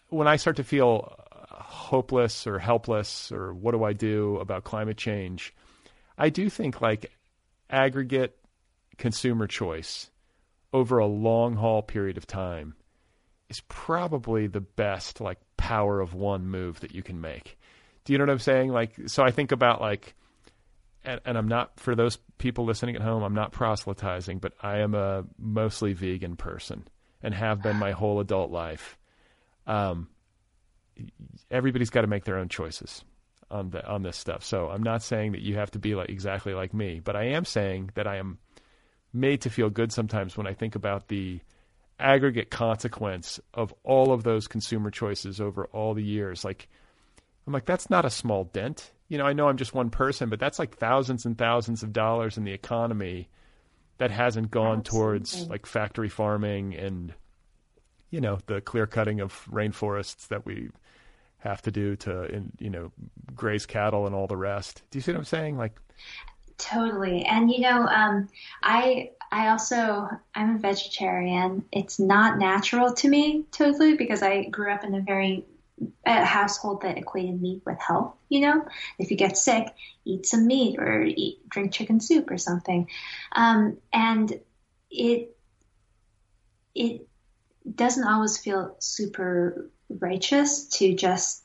when 0.09 0.27
I 0.27 0.37
start 0.37 0.57
to 0.57 0.63
feel 0.63 1.15
hopeless 1.49 2.47
or 2.47 2.59
helpless, 2.59 3.31
or 3.31 3.53
what 3.53 3.71
do 3.71 3.83
I 3.83 3.93
do 3.93 4.37
about 4.37 4.63
climate 4.63 4.97
change, 4.97 5.53
I 6.17 6.29
do 6.29 6.49
think 6.49 6.81
like 6.81 7.11
aggregate 7.69 8.37
consumer 8.97 9.47
choice 9.47 10.09
over 10.71 10.97
a 10.97 11.05
long 11.05 11.55
haul 11.55 11.81
period 11.81 12.17
of 12.17 12.27
time 12.27 12.75
is 13.49 13.61
probably 13.67 14.47
the 14.47 14.61
best 14.61 15.21
like 15.21 15.39
power 15.57 15.99
of 15.99 16.13
one 16.13 16.47
move 16.47 16.79
that 16.79 16.93
you 16.93 17.03
can 17.03 17.21
make. 17.21 17.57
Do 18.05 18.13
you 18.13 18.19
know 18.19 18.25
what 18.25 18.31
I'm 18.31 18.39
saying? 18.39 18.71
Like, 18.71 18.93
so 19.07 19.23
I 19.23 19.31
think 19.31 19.51
about 19.51 19.81
like, 19.81 20.15
and, 21.05 21.21
and 21.25 21.37
I'm 21.37 21.47
not 21.47 21.79
for 21.79 21.95
those 21.95 22.17
people 22.37 22.65
listening 22.65 22.95
at 22.95 23.01
home. 23.01 23.23
I'm 23.23 23.35
not 23.35 23.51
proselytizing, 23.51 24.39
but 24.39 24.53
I 24.61 24.79
am 24.79 24.95
a 24.95 25.25
mostly 25.37 25.93
vegan 25.93 26.35
person 26.35 26.87
and 27.21 27.33
have 27.33 27.61
been 27.61 27.77
my 27.77 27.91
whole 27.91 28.19
adult 28.19 28.51
life. 28.51 28.97
Um, 29.65 30.09
everybody's 31.49 31.89
got 31.89 32.01
to 32.01 32.07
make 32.07 32.25
their 32.25 32.37
own 32.37 32.49
choices 32.49 33.03
on 33.49 33.69
the 33.69 33.85
on 33.87 34.03
this 34.03 34.17
stuff. 34.17 34.43
So 34.43 34.69
I'm 34.69 34.83
not 34.83 35.03
saying 35.03 35.33
that 35.33 35.41
you 35.41 35.55
have 35.55 35.71
to 35.71 35.79
be 35.79 35.95
like 35.95 36.09
exactly 36.09 36.53
like 36.53 36.73
me, 36.73 36.99
but 37.03 37.15
I 37.15 37.25
am 37.27 37.45
saying 37.45 37.91
that 37.95 38.07
I 38.07 38.17
am 38.17 38.39
made 39.13 39.41
to 39.41 39.49
feel 39.49 39.69
good 39.69 39.91
sometimes 39.91 40.35
when 40.35 40.47
I 40.47 40.53
think 40.53 40.75
about 40.75 41.07
the 41.07 41.39
aggregate 41.99 42.49
consequence 42.49 43.39
of 43.53 43.73
all 43.83 44.11
of 44.11 44.23
those 44.23 44.47
consumer 44.47 44.89
choices 44.89 45.39
over 45.39 45.65
all 45.65 45.93
the 45.93 46.03
years. 46.03 46.43
Like, 46.43 46.67
I'm 47.45 47.53
like, 47.53 47.65
that's 47.65 47.89
not 47.89 48.05
a 48.05 48.09
small 48.09 48.45
dent. 48.45 48.91
You 49.09 49.17
know, 49.17 49.25
I 49.25 49.33
know 49.33 49.47
I'm 49.47 49.57
just 49.57 49.73
one 49.73 49.89
person, 49.89 50.29
but 50.29 50.39
that's 50.39 50.59
like 50.59 50.77
thousands 50.77 51.25
and 51.25 51.37
thousands 51.37 51.83
of 51.83 51.93
dollars 51.93 52.37
in 52.37 52.45
the 52.45 52.53
economy 52.53 53.29
that 53.97 54.11
hasn't 54.11 54.49
gone 54.49 54.79
Absolutely. 54.79 55.19
towards 55.19 55.49
like 55.49 55.65
factory 55.65 56.09
farming 56.09 56.75
and, 56.75 57.13
you 58.09 58.21
know, 58.21 58.39
the 58.47 58.61
clear 58.61 58.87
cutting 58.87 59.19
of 59.19 59.47
rainforests 59.51 60.29
that 60.29 60.45
we 60.45 60.69
have 61.39 61.61
to 61.63 61.71
do 61.71 61.95
to, 61.97 62.43
you 62.59 62.69
know, 62.69 62.91
graze 63.35 63.65
cattle 63.65 64.07
and 64.07 64.15
all 64.15 64.27
the 64.27 64.37
rest. 64.37 64.81
Do 64.89 64.97
you 64.97 65.01
see 65.01 65.11
what 65.11 65.19
I'm 65.19 65.25
saying? 65.25 65.57
Like, 65.57 65.77
Totally. 66.57 67.25
And 67.25 67.51
you 67.51 67.61
know, 67.61 67.87
um, 67.87 68.29
I 68.61 69.11
I 69.31 69.49
also 69.49 70.07
I'm 70.35 70.55
a 70.55 70.59
vegetarian. 70.59 71.65
It's 71.71 71.99
not 71.99 72.37
natural 72.37 72.93
to 72.93 73.09
me 73.09 73.45
totally 73.51 73.97
because 73.97 74.21
I 74.21 74.43
grew 74.43 74.71
up 74.71 74.83
in 74.83 74.95
a 74.95 75.01
very 75.01 75.45
a 76.05 76.25
household 76.25 76.81
that 76.81 76.97
equated 76.97 77.41
meat 77.41 77.61
with 77.65 77.79
health. 77.79 78.15
You 78.29 78.41
know, 78.41 78.67
if 78.99 79.11
you 79.11 79.17
get 79.17 79.37
sick, 79.37 79.67
eat 80.05 80.25
some 80.25 80.47
meat 80.47 80.79
or 80.79 81.03
eat, 81.03 81.47
drink 81.49 81.71
chicken 81.71 81.99
soup 81.99 82.29
or 82.31 82.37
something. 82.37 82.87
Um, 83.33 83.77
and 83.91 84.39
it 84.89 85.35
it 86.75 87.07
doesn't 87.75 88.07
always 88.07 88.37
feel 88.37 88.75
super 88.79 89.69
righteous 89.89 90.65
to 90.67 90.93
just 90.93 91.43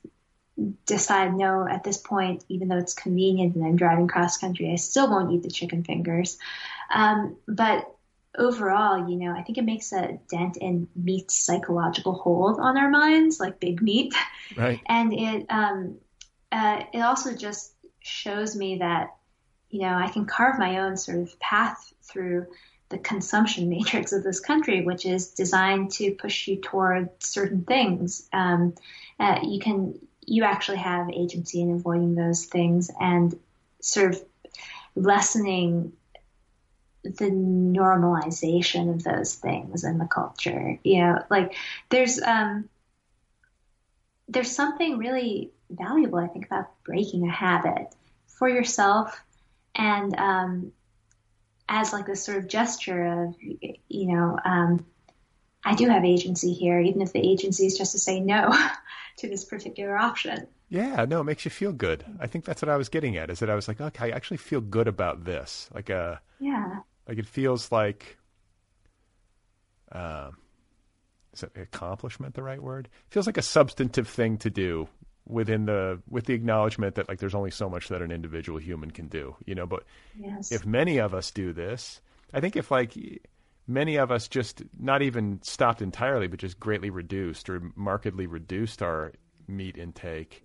decide 0.86 1.34
no 1.34 1.66
at 1.68 1.84
this 1.84 1.98
point, 1.98 2.44
even 2.48 2.68
though 2.68 2.78
it's 2.78 2.94
convenient 2.94 3.54
and 3.54 3.64
I'm 3.64 3.76
driving 3.76 4.08
cross 4.08 4.38
country, 4.38 4.72
I 4.72 4.76
still 4.76 5.08
won't 5.08 5.32
eat 5.32 5.42
the 5.42 5.50
chicken 5.50 5.84
fingers. 5.84 6.38
Um, 6.92 7.36
but 7.46 7.94
overall, 8.38 9.08
you 9.08 9.16
know, 9.16 9.34
I 9.34 9.42
think 9.42 9.58
it 9.58 9.64
makes 9.64 9.92
a 9.92 10.18
dent 10.30 10.56
in 10.56 10.88
meat's 10.94 11.34
psychological 11.34 12.14
hold 12.14 12.58
on 12.60 12.78
our 12.78 12.88
minds, 12.88 13.40
like 13.40 13.60
big 13.60 13.82
meat. 13.82 14.14
Right. 14.56 14.80
And 14.88 15.12
it 15.12 15.46
um, 15.50 15.96
uh, 16.50 16.84
it 16.92 17.00
also 17.00 17.34
just 17.34 17.74
shows 18.00 18.56
me 18.56 18.78
that 18.78 19.16
you 19.70 19.80
know 19.82 19.94
I 19.94 20.08
can 20.08 20.24
carve 20.24 20.58
my 20.58 20.78
own 20.78 20.96
sort 20.96 21.18
of 21.18 21.38
path 21.40 21.92
through 22.02 22.46
the 22.88 22.98
consumption 22.98 23.68
matrix 23.68 24.12
of 24.12 24.22
this 24.22 24.40
country, 24.40 24.84
which 24.84 25.04
is 25.04 25.28
designed 25.28 25.90
to 25.92 26.12
push 26.12 26.48
you 26.48 26.56
toward 26.56 27.10
certain 27.22 27.64
things. 27.64 28.28
Um, 28.32 28.74
uh, 29.20 29.40
you 29.42 29.60
can 29.60 29.98
you 30.24 30.44
actually 30.44 30.78
have 30.78 31.10
agency 31.10 31.60
in 31.60 31.74
avoiding 31.74 32.14
those 32.14 32.46
things 32.46 32.90
and 33.00 33.38
sort 33.80 34.14
of 34.14 34.24
lessening 34.94 35.92
the 37.16 37.30
normalization 37.30 38.94
of 38.94 39.02
those 39.02 39.34
things 39.34 39.84
in 39.84 39.98
the 39.98 40.06
culture. 40.06 40.78
You 40.82 41.00
know, 41.00 41.24
like 41.30 41.54
there's 41.88 42.20
um 42.20 42.68
there's 44.28 44.50
something 44.50 44.98
really 44.98 45.50
valuable, 45.70 46.18
I 46.18 46.28
think, 46.28 46.46
about 46.46 46.70
breaking 46.84 47.26
a 47.26 47.32
habit 47.32 47.94
for 48.26 48.48
yourself 48.48 49.24
and 49.74 50.14
um, 50.18 50.72
as 51.68 51.92
like 51.92 52.06
this 52.06 52.24
sort 52.24 52.38
of 52.38 52.48
gesture 52.48 53.24
of, 53.24 53.34
you 53.40 54.14
know, 54.14 54.38
um, 54.44 54.84
I 55.64 55.74
do 55.74 55.88
have 55.88 56.04
agency 56.04 56.52
here, 56.52 56.80
even 56.80 57.02
if 57.02 57.12
the 57.12 57.20
agency 57.20 57.66
is 57.66 57.76
just 57.76 57.92
to 57.92 57.98
say 57.98 58.20
no 58.20 58.52
to 59.18 59.28
this 59.28 59.44
particular 59.44 59.96
option. 59.96 60.46
Yeah, 60.68 61.06
no, 61.06 61.20
it 61.20 61.24
makes 61.24 61.44
you 61.44 61.50
feel 61.50 61.72
good. 61.72 62.04
I 62.20 62.26
think 62.26 62.44
that's 62.44 62.60
what 62.60 62.68
I 62.68 62.76
was 62.76 62.88
getting 62.88 63.16
at. 63.16 63.30
Is 63.30 63.38
that 63.38 63.48
I 63.48 63.54
was 63.54 63.68
like, 63.68 63.80
okay, 63.80 64.12
I 64.12 64.16
actually 64.16 64.36
feel 64.36 64.60
good 64.60 64.86
about 64.86 65.24
this. 65.24 65.68
Like 65.74 65.88
uh, 65.90 66.16
yeah, 66.38 66.80
like 67.08 67.18
it 67.18 67.26
feels 67.26 67.72
like, 67.72 68.18
uh, 69.90 70.30
is 71.32 71.42
it 71.42 71.52
accomplishment 71.56 72.34
the 72.34 72.42
right 72.42 72.62
word? 72.62 72.88
It 73.08 73.12
feels 73.12 73.26
like 73.26 73.38
a 73.38 73.42
substantive 73.42 74.06
thing 74.06 74.36
to 74.38 74.50
do 74.50 74.88
within 75.26 75.66
the 75.66 76.00
with 76.08 76.26
the 76.26 76.34
acknowledgement 76.34 76.94
that 76.96 77.08
like 77.08 77.18
there's 77.18 77.34
only 77.34 77.50
so 77.50 77.68
much 77.68 77.88
that 77.88 78.02
an 78.02 78.10
individual 78.10 78.58
human 78.58 78.90
can 78.90 79.08
do. 79.08 79.34
You 79.46 79.54
know, 79.54 79.66
but 79.66 79.84
yes. 80.18 80.52
if 80.52 80.66
many 80.66 80.98
of 80.98 81.14
us 81.14 81.30
do 81.30 81.52
this, 81.52 82.00
I 82.32 82.40
think 82.40 82.56
if 82.56 82.70
like 82.70 82.94
many 83.66 83.96
of 83.96 84.10
us 84.10 84.28
just 84.28 84.62
not 84.78 85.02
even 85.02 85.40
stopped 85.42 85.80
entirely, 85.80 86.26
but 86.26 86.38
just 86.38 86.60
greatly 86.60 86.90
reduced 86.90 87.48
or 87.48 87.72
markedly 87.74 88.26
reduced 88.26 88.82
our 88.82 89.12
meat 89.46 89.78
intake 89.78 90.44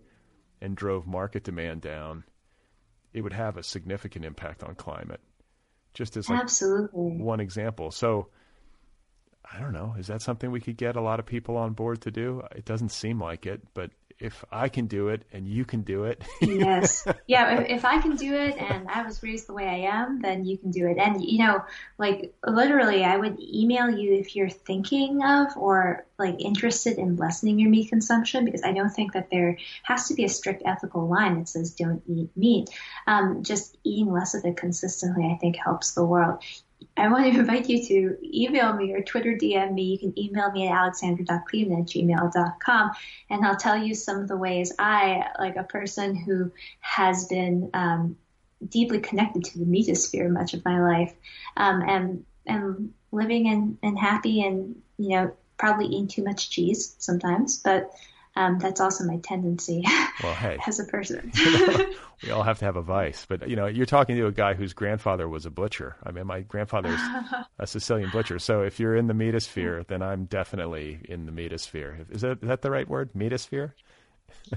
and 0.62 0.76
drove 0.76 1.06
market 1.06 1.44
demand 1.44 1.82
down, 1.82 2.24
it 3.14 3.22
would 3.22 3.34
have 3.34 3.58
a 3.58 3.64
significant 3.64 4.24
impact 4.24 4.64
on 4.64 4.76
climate. 4.76 5.20
Just 5.94 6.18
as 6.18 6.30
like 6.30 6.42
Absolutely. 6.42 7.18
one 7.18 7.40
example. 7.40 7.92
So 7.92 8.28
I 9.52 9.60
don't 9.60 9.74
know, 9.74 9.96
is 9.98 10.08
that 10.08 10.22
something 10.22 10.52
we 10.52 10.62
could 10.62 10.78
get 10.78 10.96
a 10.96 11.02
lot 11.02 11.20
of 11.20 11.26
people 11.26 11.58
on 11.58 11.74
board 11.74 12.02
to 12.02 12.12
do? 12.12 12.42
It 12.56 12.66
doesn't 12.66 12.90
seem 12.90 13.22
like 13.22 13.46
it, 13.46 13.62
but 13.74 13.92
if 14.20 14.44
I 14.52 14.70
can 14.70 14.88
do 14.88 15.10
it 15.10 15.24
and 15.34 15.48
you 15.48 15.66
can 15.66 15.82
do 15.82 16.06
it. 16.06 16.24
yes. 16.42 17.06
Yeah. 17.28 17.60
If, 17.60 17.70
if, 17.70 17.86
I 17.86 18.02
can 18.02 18.16
do 18.16 18.34
it 18.34 18.56
and 18.58 18.88
I 18.90 19.04
was 19.04 19.22
raised 19.22 19.48
the 19.48 19.54
way 19.54 19.68
I 19.68 19.94
am, 19.94 20.22
then 20.22 20.46
you 20.46 20.58
can 20.58 20.72
do 20.72 20.88
it. 20.88 20.98
And, 20.98 21.24
you 21.24 21.40
know, 21.40 21.64
like 21.98 22.34
literally, 22.46 23.04
I 23.04 23.18
would 23.18 23.40
email 23.40 23.90
you 23.90 24.14
if 24.14 24.36
you're 24.36 24.50
thinking 24.50 25.24
of 25.24 25.58
or 25.58 26.06
like 26.18 26.40
interested 26.40 26.98
in 26.98 27.18
lessening 27.18 27.60
your 27.60 27.70
meat 27.70 27.90
consumption 27.90 28.46
because 28.46 28.64
I 28.64 28.72
don't 28.72 28.92
think 28.92 29.14
that 29.14 29.30
there 29.30 29.58
has 29.84 30.08
to 30.08 30.14
be 30.14 30.24
a 30.24 30.30
strict 30.30 30.64
ethical 30.66 31.08
line 31.08 31.40
that 31.40 31.50
says 31.50 31.74
don't 31.74 32.02
eat 32.08 32.30
meat. 32.36 32.70
Um, 33.08 33.44
just 33.44 33.78
eating 33.84 34.12
less 34.12 34.36
of 34.36 34.46
it 34.46 34.58
consistently, 34.58 35.26
I 35.26 35.38
think, 35.38 35.58
helps 35.58 35.92
the 35.92 36.06
world. 36.06 36.42
I 36.98 37.08
want 37.10 37.32
to 37.32 37.40
invite 37.40 37.70
you 37.70 37.84
to 37.86 38.18
email 38.24 38.74
me 38.74 38.94
or 38.94 39.02
Twitter 39.02 39.34
DM 39.34 39.74
me. 39.74 39.84
You 39.84 40.00
can 40.00 40.20
email 40.20 40.52
me 40.52 40.68
at 40.68 40.74
alexandra.cleveland 40.74 41.90
at 41.90 41.96
gmail.com 41.96 42.92
and 43.30 43.46
I'll 43.46 43.56
tell 43.56 43.78
you 43.78 43.96
some 43.96 44.20
of 44.20 44.28
the 44.28 44.38
ways 44.38 44.74
I, 44.80 45.28
like 45.40 45.56
a 45.56 45.64
person 45.64 46.16
who 46.16 46.52
has 46.80 47.26
been 47.28 47.70
um, 47.74 48.18
deeply 48.70 49.00
connected 49.00 49.44
to 49.46 49.60
the 49.60 49.66
meatosphere 49.66 50.30
much 50.30 50.54
of 50.54 50.64
my 50.66 50.82
life, 50.82 51.14
um, 51.58 51.82
and, 51.82 52.26
and 52.46 52.94
living 53.12 53.48
and, 53.48 53.78
and 53.84 53.98
happy 53.98 54.44
and, 54.44 54.82
you 54.98 55.10
know, 55.10 55.34
probably 55.58 55.86
eating 55.86 56.08
too 56.08 56.24
much 56.24 56.50
cheese 56.50 56.96
sometimes, 57.00 57.58
but 57.58 57.94
um, 58.36 58.58
that's 58.58 58.82
also 58.82 59.04
my 59.04 59.18
tendency 59.18 59.84
well, 60.24 60.34
hey, 60.34 60.58
as 60.68 60.80
a 60.80 60.86
person. 60.86 61.32
we 62.24 62.32
all 62.32 62.44
have 62.44 62.60
to 62.60 62.66
have 62.66 62.76
a 62.76 62.82
vice, 62.82 63.26
but 63.28 63.48
you 63.48 63.56
know, 63.56 63.68
you're 63.68 63.86
talking 63.86 64.16
to 64.16 64.26
a 64.26 64.32
guy 64.32 64.56
whose 64.56 64.74
grandfather 64.74 65.30
was 65.30 65.46
a 65.46 65.52
butcher. 65.52 65.96
I 66.04 66.12
mean, 66.12 66.26
my 66.26 66.42
grandfather's 66.42 67.00
a 67.60 67.68
Sicilian 67.68 68.10
butcher. 68.10 68.40
So 68.40 68.62
if 68.64 68.80
you're 68.80 68.96
in 68.96 69.08
the 69.08 69.14
metasphere, 69.14 69.86
then 69.86 70.02
I'm 70.02 70.26
definitely 70.26 71.00
in 71.06 71.26
the 71.26 71.32
metasphere. 71.32 72.12
Is 72.12 72.22
that, 72.22 72.42
is 72.42 72.48
that 72.48 72.62
the 72.62 72.72
right 72.72 72.88
word? 72.88 73.12
Metasphere? 73.14 73.74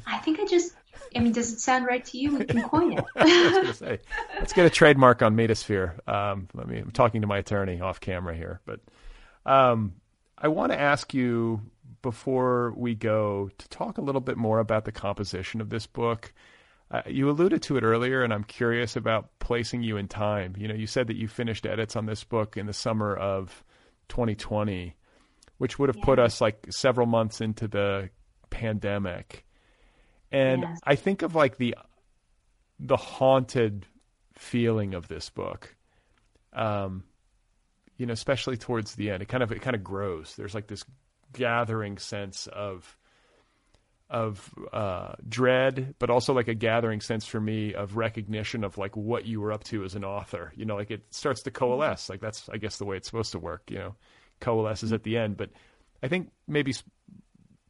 I 0.06 0.18
think 0.18 0.40
I 0.40 0.46
just, 0.46 0.72
I 1.14 1.18
mean, 1.18 1.32
does 1.32 1.52
it 1.52 1.60
sound 1.60 1.86
right 1.86 2.04
to 2.06 2.18
you? 2.18 2.38
We 2.38 2.44
can 2.46 2.62
coin 2.62 2.98
it. 2.98 3.76
say, 3.76 3.98
let's 4.38 4.54
get 4.54 4.64
a 4.64 4.70
trademark 4.70 5.20
on 5.20 5.36
metasphere. 5.36 6.08
Um, 6.08 6.48
let 6.54 6.66
me, 6.66 6.78
I'm 6.78 6.92
talking 6.92 7.20
to 7.20 7.26
my 7.26 7.38
attorney 7.38 7.80
off 7.80 8.00
camera 8.00 8.34
here, 8.34 8.60
but 8.64 8.80
um, 9.44 9.94
I 10.38 10.48
want 10.48 10.72
to 10.72 10.80
ask 10.80 11.12
you 11.12 11.60
before 12.06 12.72
we 12.76 12.94
go 12.94 13.50
to 13.58 13.68
talk 13.68 13.98
a 13.98 14.00
little 14.00 14.20
bit 14.20 14.36
more 14.36 14.60
about 14.60 14.84
the 14.84 14.92
composition 14.92 15.60
of 15.60 15.70
this 15.70 15.88
book. 15.88 16.32
Uh, 16.88 17.02
you 17.04 17.28
alluded 17.28 17.60
to 17.62 17.76
it 17.76 17.82
earlier, 17.82 18.22
and 18.22 18.32
I'm 18.32 18.44
curious 18.44 18.94
about 18.94 19.28
placing 19.40 19.82
you 19.82 19.96
in 19.96 20.06
time. 20.06 20.54
You 20.56 20.68
know, 20.68 20.74
you 20.74 20.86
said 20.86 21.08
that 21.08 21.16
you 21.16 21.26
finished 21.26 21.66
edits 21.66 21.96
on 21.96 22.06
this 22.06 22.22
book 22.22 22.56
in 22.56 22.66
the 22.66 22.72
summer 22.72 23.12
of 23.12 23.64
2020, 24.08 24.94
which 25.58 25.80
would 25.80 25.88
have 25.88 25.96
yeah. 25.96 26.04
put 26.04 26.20
us 26.20 26.40
like 26.40 26.64
several 26.70 27.08
months 27.08 27.40
into 27.40 27.66
the 27.66 28.10
pandemic. 28.50 29.44
And 30.30 30.62
yes. 30.62 30.78
I 30.84 30.94
think 30.94 31.22
of 31.22 31.34
like 31.34 31.56
the 31.56 31.74
the 32.78 32.96
haunted 32.96 33.84
feeling 34.34 34.94
of 34.94 35.08
this 35.08 35.28
book. 35.28 35.74
Um, 36.52 37.02
you 37.96 38.06
know, 38.06 38.12
especially 38.12 38.58
towards 38.58 38.94
the 38.94 39.10
end, 39.10 39.24
it 39.24 39.26
kind 39.26 39.42
of 39.42 39.50
it 39.50 39.60
kind 39.60 39.74
of 39.74 39.82
grows. 39.82 40.36
There's 40.36 40.54
like 40.54 40.68
this 40.68 40.84
gathering 41.32 41.98
sense 41.98 42.46
of 42.46 42.96
of 44.08 44.54
uh, 44.72 45.14
dread, 45.28 45.96
but 45.98 46.10
also 46.10 46.32
like 46.32 46.46
a 46.46 46.54
gathering 46.54 47.00
sense 47.00 47.26
for 47.26 47.40
me 47.40 47.74
of 47.74 47.96
recognition 47.96 48.62
of 48.62 48.78
like 48.78 48.96
what 48.96 49.26
you 49.26 49.40
were 49.40 49.52
up 49.52 49.64
to 49.64 49.82
as 49.82 49.96
an 49.96 50.04
author. 50.04 50.52
You 50.54 50.64
know, 50.64 50.76
like 50.76 50.92
it 50.92 51.02
starts 51.10 51.42
to 51.42 51.50
coalesce. 51.50 52.08
Like 52.08 52.20
that's 52.20 52.48
I 52.48 52.58
guess 52.58 52.78
the 52.78 52.84
way 52.84 52.96
it's 52.96 53.08
supposed 53.08 53.32
to 53.32 53.38
work. 53.38 53.70
You 53.70 53.78
know, 53.78 53.94
coalesces 54.40 54.92
at 54.92 55.02
the 55.02 55.16
end. 55.16 55.36
But 55.36 55.50
I 56.02 56.08
think 56.08 56.30
maybe 56.46 56.74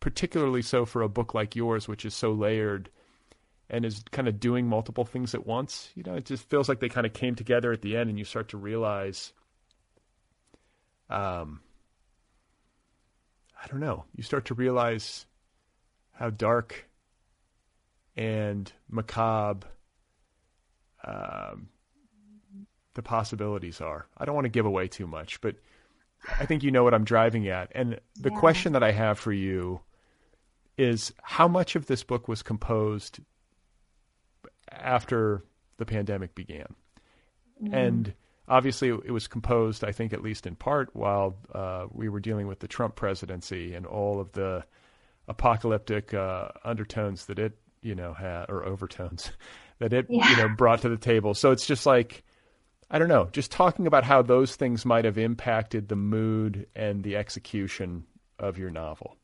particularly 0.01 0.63
so 0.63 0.85
for 0.85 1.03
a 1.03 1.09
book 1.09 1.35
like 1.35 1.57
yours, 1.57 1.89
which 1.89 2.05
is 2.05 2.15
so 2.15 2.33
layered 2.33 2.91
and 3.69 3.85
is 3.85 4.05
kind 4.13 4.29
of 4.29 4.39
doing 4.39 4.67
multiple 4.67 5.05
things 5.05 5.35
at 5.35 5.47
once. 5.47 5.91
You 5.95 6.03
know, 6.05 6.15
it 6.15 6.25
just 6.25 6.49
feels 6.49 6.69
like 6.69 6.81
they 6.81 6.89
kind 6.89 7.07
of 7.07 7.13
came 7.13 7.35
together 7.35 7.73
at 7.73 7.83
the 7.83 7.97
end, 7.97 8.09
and 8.09 8.19
you 8.19 8.25
start 8.25 8.49
to 8.51 8.57
realize, 8.57 9.33
um, 11.11 11.61
I 13.67 13.69
don't 13.69 13.81
know, 13.81 14.05
you 14.15 14.23
start 14.23 14.45
to 14.47 14.55
realize 14.55 15.27
how 16.13 16.31
dark 16.31 16.89
and 18.17 18.73
macabre 18.89 19.67
um, 21.05 21.69
the 22.95 23.03
possibilities 23.03 23.81
are. 23.81 24.07
I 24.17 24.25
don't 24.25 24.37
want 24.37 24.45
to 24.45 24.51
give 24.51 24.67
away 24.67 24.87
too 24.87 25.09
much, 25.09 25.41
but 25.41 25.57
I 26.39 26.47
think 26.47 26.63
you 26.63 26.71
know 26.71 26.85
what 26.85 26.95
I'm 26.95 27.05
driving 27.05 27.49
at. 27.49 27.73
And 27.75 27.99
the 28.15 28.31
yeah. 28.31 28.39
question 28.39 28.73
that 28.75 28.85
I 28.85 28.93
have 28.93 29.19
for 29.19 29.33
you 29.33 29.81
is 30.79 31.13
how 31.23 31.49
much 31.49 31.75
of 31.75 31.87
this 31.87 32.05
book 32.05 32.29
was 32.29 32.43
composed 32.43 33.19
after 34.71 35.43
the 35.79 35.87
pandemic 35.87 36.37
began? 36.37 36.73
Mm. 37.61 37.75
And 37.75 38.15
obviously, 38.49 38.89
it 38.89 39.11
was 39.11 39.27
composed, 39.27 39.85
I 39.85 39.93
think, 39.93 40.13
at 40.13 40.23
least 40.23 40.47
in 40.47 40.57
part, 40.57 40.95
while 40.95 41.37
uh, 41.55 41.87
we 41.93 42.09
were 42.09 42.21
dealing 42.21 42.47
with 42.47 42.61
the 42.61 42.69
Trump 42.69 42.95
presidency 42.95 43.75
and 43.75 43.87
all 43.87 44.21
of 44.21 44.33
the 44.33 44.65
apocalyptic 45.29 46.15
uh, 46.15 46.49
undertones 46.65 47.27
that 47.27 47.39
it, 47.39 47.59
you 47.83 47.95
know, 47.95 48.15
had 48.15 48.47
or 48.49 48.65
overtones 48.65 49.31
that 49.79 49.93
it, 49.93 50.07
yeah. 50.09 50.31
you 50.31 50.37
know, 50.37 50.49
brought 50.49 50.83
to 50.83 50.89
the 50.89 50.97
table. 50.97 51.35
So 51.35 51.51
it's 51.51 51.67
just 51.67 51.87
like 51.87 52.25
I 52.91 52.99
don't 52.99 53.09
know, 53.09 53.29
just 53.33 53.51
talking 53.51 53.87
about 53.87 54.05
how 54.05 54.23
those 54.23 54.55
things 54.55 54.85
might 54.85 55.05
have 55.05 55.19
impacted 55.19 55.89
the 55.89 55.97
mood 55.97 56.69
and 56.77 57.03
the 57.03 57.17
execution 57.17 58.05
of 58.39 58.59
your 58.59 58.71
novel. 58.71 59.17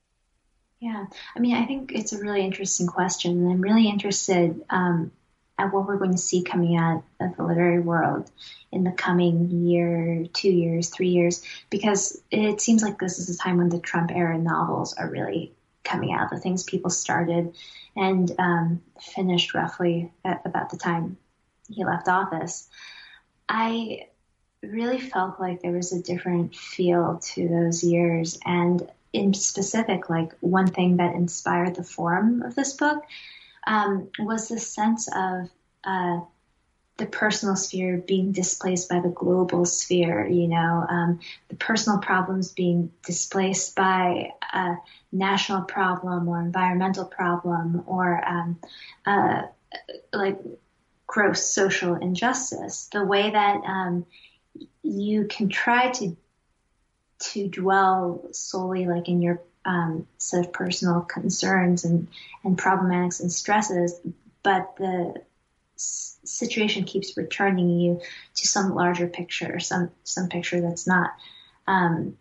Yeah, 0.80 1.06
I 1.36 1.38
mean, 1.38 1.54
I 1.54 1.64
think 1.64 1.92
it's 1.92 2.12
a 2.12 2.18
really 2.18 2.44
interesting 2.44 2.88
question, 2.88 3.38
and 3.38 3.52
I'm 3.52 3.60
really 3.60 3.88
interested 3.88 4.64
um, 4.68 5.12
at 5.62 5.72
what 5.72 5.86
we're 5.86 5.98
going 5.98 6.12
to 6.12 6.18
see 6.18 6.42
coming 6.42 6.76
out 6.76 7.04
of 7.20 7.36
the 7.36 7.44
literary 7.44 7.80
world 7.80 8.30
in 8.72 8.84
the 8.84 8.90
coming 8.90 9.48
year, 9.50 10.26
two 10.32 10.50
years, 10.50 10.88
three 10.88 11.08
years, 11.08 11.42
because 11.70 12.20
it 12.30 12.60
seems 12.60 12.82
like 12.82 12.98
this 12.98 13.18
is 13.18 13.30
a 13.30 13.38
time 13.38 13.58
when 13.58 13.68
the 13.68 13.78
Trump 13.78 14.10
era 14.12 14.38
novels 14.38 14.94
are 14.94 15.08
really 15.08 15.52
coming 15.84 16.12
out, 16.12 16.30
the 16.30 16.38
things 16.38 16.64
people 16.64 16.90
started 16.90 17.54
and 17.96 18.32
um, 18.38 18.82
finished 19.00 19.54
roughly 19.54 20.10
at 20.24 20.42
about 20.44 20.70
the 20.70 20.76
time 20.76 21.16
he 21.68 21.84
left 21.84 22.08
office. 22.08 22.68
I 23.48 24.06
really 24.62 25.00
felt 25.00 25.38
like 25.38 25.60
there 25.60 25.72
was 25.72 25.92
a 25.92 26.02
different 26.02 26.56
feel 26.56 27.20
to 27.34 27.48
those 27.48 27.84
years. 27.84 28.38
And 28.44 28.88
in 29.12 29.34
specific, 29.34 30.08
like 30.08 30.32
one 30.40 30.68
thing 30.68 30.96
that 30.96 31.14
inspired 31.14 31.74
the 31.74 31.84
form 31.84 32.42
of 32.42 32.54
this 32.54 32.72
book 32.72 33.04
um, 33.66 34.08
was 34.18 34.48
the 34.48 34.58
sense 34.58 35.08
of 35.14 35.50
uh, 35.84 36.20
the 36.98 37.06
personal 37.06 37.56
sphere 37.56 37.98
being 38.06 38.32
displaced 38.32 38.88
by 38.88 39.00
the 39.00 39.08
global 39.08 39.64
sphere, 39.64 40.26
you 40.26 40.46
know, 40.46 40.86
um, 40.88 41.20
the 41.48 41.56
personal 41.56 41.98
problems 41.98 42.52
being 42.52 42.92
displaced 43.04 43.74
by 43.74 44.32
a 44.52 44.76
national 45.10 45.62
problem 45.62 46.28
or 46.28 46.40
environmental 46.40 47.04
problem 47.04 47.82
or 47.86 48.22
um, 48.28 48.58
uh, 49.06 49.42
like 50.12 50.38
gross 51.06 51.44
social 51.44 51.94
injustice. 51.94 52.88
The 52.92 53.04
way 53.04 53.30
that 53.30 53.62
um, 53.64 54.06
you 54.82 55.26
can 55.26 55.48
try 55.48 55.90
to 55.92 56.16
to 57.18 57.48
dwell 57.48 58.28
solely 58.32 58.86
like 58.86 59.08
in 59.08 59.22
your 59.22 59.40
um, 59.64 60.06
of 60.32 60.52
personal 60.52 61.02
concerns 61.02 61.84
and 61.84 62.08
and 62.44 62.58
problematics 62.58 63.20
and 63.20 63.30
stresses, 63.30 64.00
but 64.42 64.74
the 64.76 65.14
s- 65.76 66.18
situation 66.24 66.84
keeps 66.84 67.16
returning 67.16 67.68
you 67.80 68.00
to 68.34 68.46
some 68.46 68.74
larger 68.74 69.06
picture, 69.06 69.58
some 69.60 69.90
some 70.04 70.28
picture 70.28 70.60
that's 70.60 70.86
not 70.86 71.10
um, 71.66 72.16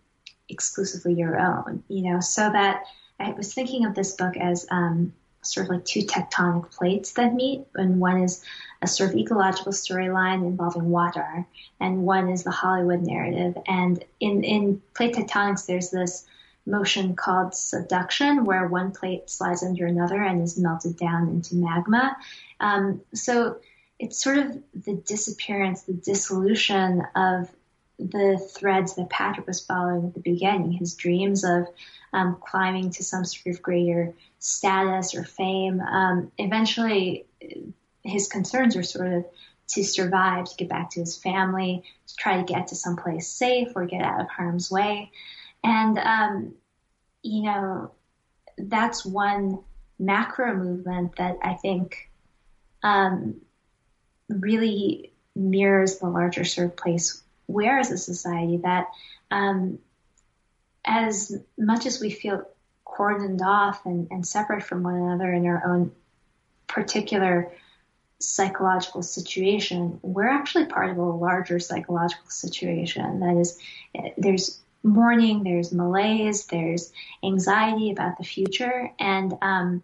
exclusively 0.49 1.13
your 1.13 1.39
own. 1.39 1.83
You 1.87 2.11
know, 2.11 2.19
so 2.19 2.49
that 2.49 2.83
I 3.19 3.31
was 3.31 3.53
thinking 3.53 3.85
of 3.85 3.95
this 3.95 4.15
book 4.15 4.37
as 4.37 4.67
um, 4.69 5.13
sort 5.41 5.65
of 5.65 5.71
like 5.71 5.85
two 5.85 6.01
tectonic 6.01 6.71
plates 6.71 7.13
that 7.13 7.33
meet, 7.33 7.65
and 7.75 7.99
one 7.99 8.21
is 8.21 8.43
a 8.81 8.87
sort 8.87 9.11
of 9.11 9.15
ecological 9.15 9.71
storyline 9.71 10.45
involving 10.45 10.89
water, 10.89 11.45
and 11.79 12.03
one 12.03 12.29
is 12.29 12.43
the 12.43 12.51
Hollywood 12.51 13.01
narrative. 13.01 13.57
And 13.67 14.03
in 14.19 14.43
in 14.43 14.81
plate 14.93 15.15
tectonics, 15.15 15.65
there's 15.65 15.89
this 15.89 16.25
motion 16.65 17.15
called 17.15 17.55
subduction, 17.55 18.45
where 18.45 18.67
one 18.67 18.91
plate 18.91 19.29
slides 19.29 19.63
under 19.63 19.85
another 19.85 20.21
and 20.21 20.41
is 20.41 20.57
melted 20.57 20.97
down 20.97 21.29
into 21.29 21.55
magma. 21.55 22.15
Um, 22.59 23.01
so 23.13 23.57
it's 23.99 24.21
sort 24.21 24.37
of 24.37 24.57
the 24.73 24.93
disappearance, 24.93 25.83
the 25.83 25.93
dissolution 25.93 27.03
of 27.15 27.49
the 27.99 28.37
threads 28.55 28.95
that 28.95 29.09
Patrick 29.09 29.47
was 29.47 29.63
following 29.63 30.07
at 30.07 30.13
the 30.13 30.21
beginning, 30.21 30.71
his 30.71 30.95
dreams 30.95 31.43
of 31.43 31.67
um, 32.13 32.37
climbing 32.41 32.89
to 32.91 33.03
some 33.03 33.23
sort 33.25 33.55
of 33.55 33.61
greater 33.61 34.13
status 34.39 35.15
or 35.15 35.23
fame. 35.23 35.79
Um, 35.79 36.31
eventually, 36.37 37.25
his 38.03 38.27
concerns 38.27 38.75
are 38.75 38.83
sort 38.83 39.13
of 39.13 39.25
to 39.69 39.83
survive, 39.83 40.45
to 40.45 40.55
get 40.55 40.69
back 40.69 40.89
to 40.91 40.99
his 40.99 41.15
family, 41.15 41.83
to 42.07 42.15
try 42.15 42.37
to 42.37 42.43
get 42.43 42.67
to 42.67 42.75
someplace 42.75 43.27
safe 43.27 43.69
or 43.75 43.85
get 43.85 44.01
out 44.01 44.19
of 44.19 44.29
harm's 44.29 44.69
way. 44.69 45.11
And, 45.63 45.97
um, 45.97 46.53
you 47.21 47.43
know, 47.43 47.91
that's 48.57 49.05
one 49.05 49.59
macro 49.99 50.55
movement 50.55 51.15
that 51.17 51.37
I 51.43 51.53
think 51.53 52.09
um, 52.83 53.41
really 54.29 55.13
mirrors 55.35 55.99
the 55.99 56.09
larger 56.09 56.43
sort 56.43 56.67
of 56.67 56.75
place 56.75 57.21
where 57.45 57.79
as 57.79 57.91
a 57.91 57.97
society 57.97 58.57
that 58.57 58.87
um, 59.29 59.79
as 60.83 61.37
much 61.57 61.85
as 61.85 62.01
we 62.01 62.09
feel 62.09 62.47
cordoned 62.85 63.41
off 63.41 63.85
and, 63.85 64.07
and 64.11 64.25
separate 64.25 64.63
from 64.63 64.83
one 64.83 64.95
another 64.95 65.31
in 65.31 65.45
our 65.45 65.65
own 65.65 65.91
particular 66.67 67.51
psychological 68.19 69.01
situation, 69.01 69.99
we're 70.01 70.27
actually 70.27 70.65
part 70.65 70.89
of 70.89 70.97
a 70.97 71.01
larger 71.01 71.59
psychological 71.59 72.29
situation. 72.29 73.19
That 73.19 73.37
is, 73.37 73.57
there's 74.17 74.59
mourning, 74.83 75.43
there's 75.43 75.71
malaise, 75.71 76.45
there's 76.45 76.91
anxiety 77.23 77.91
about 77.91 78.17
the 78.17 78.23
future, 78.23 78.91
and 78.99 79.33
um, 79.41 79.83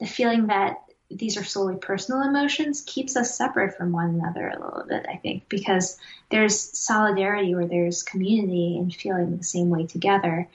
the 0.00 0.06
feeling 0.06 0.48
that 0.48 0.84
these 1.10 1.36
are 1.36 1.44
solely 1.44 1.76
personal 1.76 2.22
emotions 2.22 2.82
keeps 2.86 3.16
us 3.16 3.36
separate 3.36 3.76
from 3.76 3.92
one 3.92 4.10
another 4.10 4.48
a 4.48 4.62
little 4.62 4.84
bit, 4.88 5.06
I 5.08 5.16
think, 5.16 5.48
because 5.48 5.98
there's 6.30 6.58
solidarity 6.76 7.54
or 7.54 7.66
there's 7.66 8.02
community 8.02 8.76
in 8.78 8.90
feeling 8.90 9.36
the 9.36 9.44
same 9.44 9.70
way 9.70 9.86
together, 9.86 10.48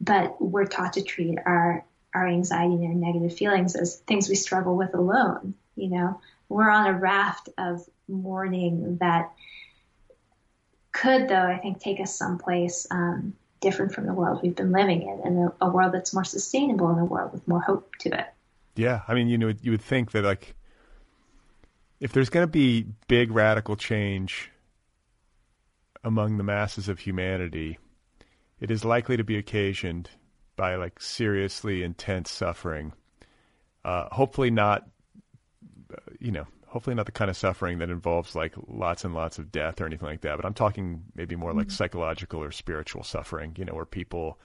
but 0.00 0.40
we're 0.40 0.66
taught 0.66 0.94
to 0.94 1.02
treat 1.02 1.38
our 1.44 1.84
our 2.14 2.28
anxiety 2.28 2.74
and 2.74 2.86
our 2.86 3.12
negative 3.12 3.36
feelings 3.36 3.74
as 3.74 3.96
things 3.96 4.28
we 4.28 4.34
struggle 4.34 4.76
with 4.76 4.94
alone. 4.94 5.54
You 5.76 5.88
know, 5.88 6.20
we're 6.48 6.68
on 6.68 6.86
a 6.86 6.98
raft 6.98 7.48
of 7.56 7.88
mourning 8.06 8.98
that 8.98 9.32
could, 10.92 11.28
though, 11.28 11.42
I 11.42 11.58
think, 11.58 11.80
take 11.80 12.00
us 12.00 12.14
someplace 12.14 12.86
um, 12.90 13.34
different 13.60 13.92
from 13.92 14.06
the 14.06 14.12
world 14.12 14.40
we've 14.42 14.54
been 14.54 14.72
living 14.72 15.02
in, 15.02 15.20
and 15.24 15.48
a, 15.48 15.66
a 15.66 15.70
world 15.70 15.92
that's 15.92 16.14
more 16.14 16.24
sustainable, 16.24 16.88
and 16.88 17.00
a 17.00 17.04
world 17.04 17.32
with 17.32 17.46
more 17.48 17.60
hope 17.60 17.96
to 18.00 18.18
it. 18.18 18.26
Yeah, 18.76 19.02
I 19.08 19.14
mean, 19.14 19.28
you 19.28 19.38
know, 19.38 19.52
you 19.60 19.70
would 19.70 19.82
think 19.82 20.12
that 20.12 20.24
like 20.24 20.54
if 22.00 22.12
there's 22.12 22.30
going 22.30 22.42
to 22.44 22.50
be 22.50 22.86
big 23.06 23.30
radical 23.30 23.76
change 23.76 24.50
among 26.02 26.36
the 26.36 26.42
masses 26.42 26.88
of 26.88 26.98
humanity, 26.98 27.78
it 28.60 28.70
is 28.70 28.84
likely 28.84 29.16
to 29.16 29.24
be 29.24 29.36
occasioned 29.36 30.10
by 30.56 30.74
like 30.74 31.00
seriously 31.00 31.82
intense 31.82 32.30
suffering. 32.30 32.92
Uh, 33.84 34.08
hopefully 34.10 34.50
not, 34.50 34.88
uh, 35.92 35.96
you 36.18 36.32
know, 36.32 36.46
hopefully 36.72 36.96
not 36.96 37.04
the 37.04 37.12
kind 37.12 37.30
of 37.30 37.36
suffering 37.36 37.78
that 37.78 37.90
involves 37.90 38.34
like 38.34 38.54
lots 38.66 39.04
and 39.04 39.14
lots 39.14 39.38
of 39.38 39.52
death 39.52 39.78
or 39.78 39.84
anything 39.84 40.08
like 40.08 40.22
that. 40.22 40.36
But 40.36 40.46
I'm 40.46 40.54
talking 40.54 41.02
maybe 41.14 41.36
more 41.36 41.50
mm-hmm. 41.50 41.58
like 41.58 41.70
psychological 41.70 42.42
or 42.42 42.50
spiritual 42.50 43.04
suffering, 43.04 43.54
you 43.58 43.66
know, 43.66 43.74
where 43.74 43.84
people 43.84 44.38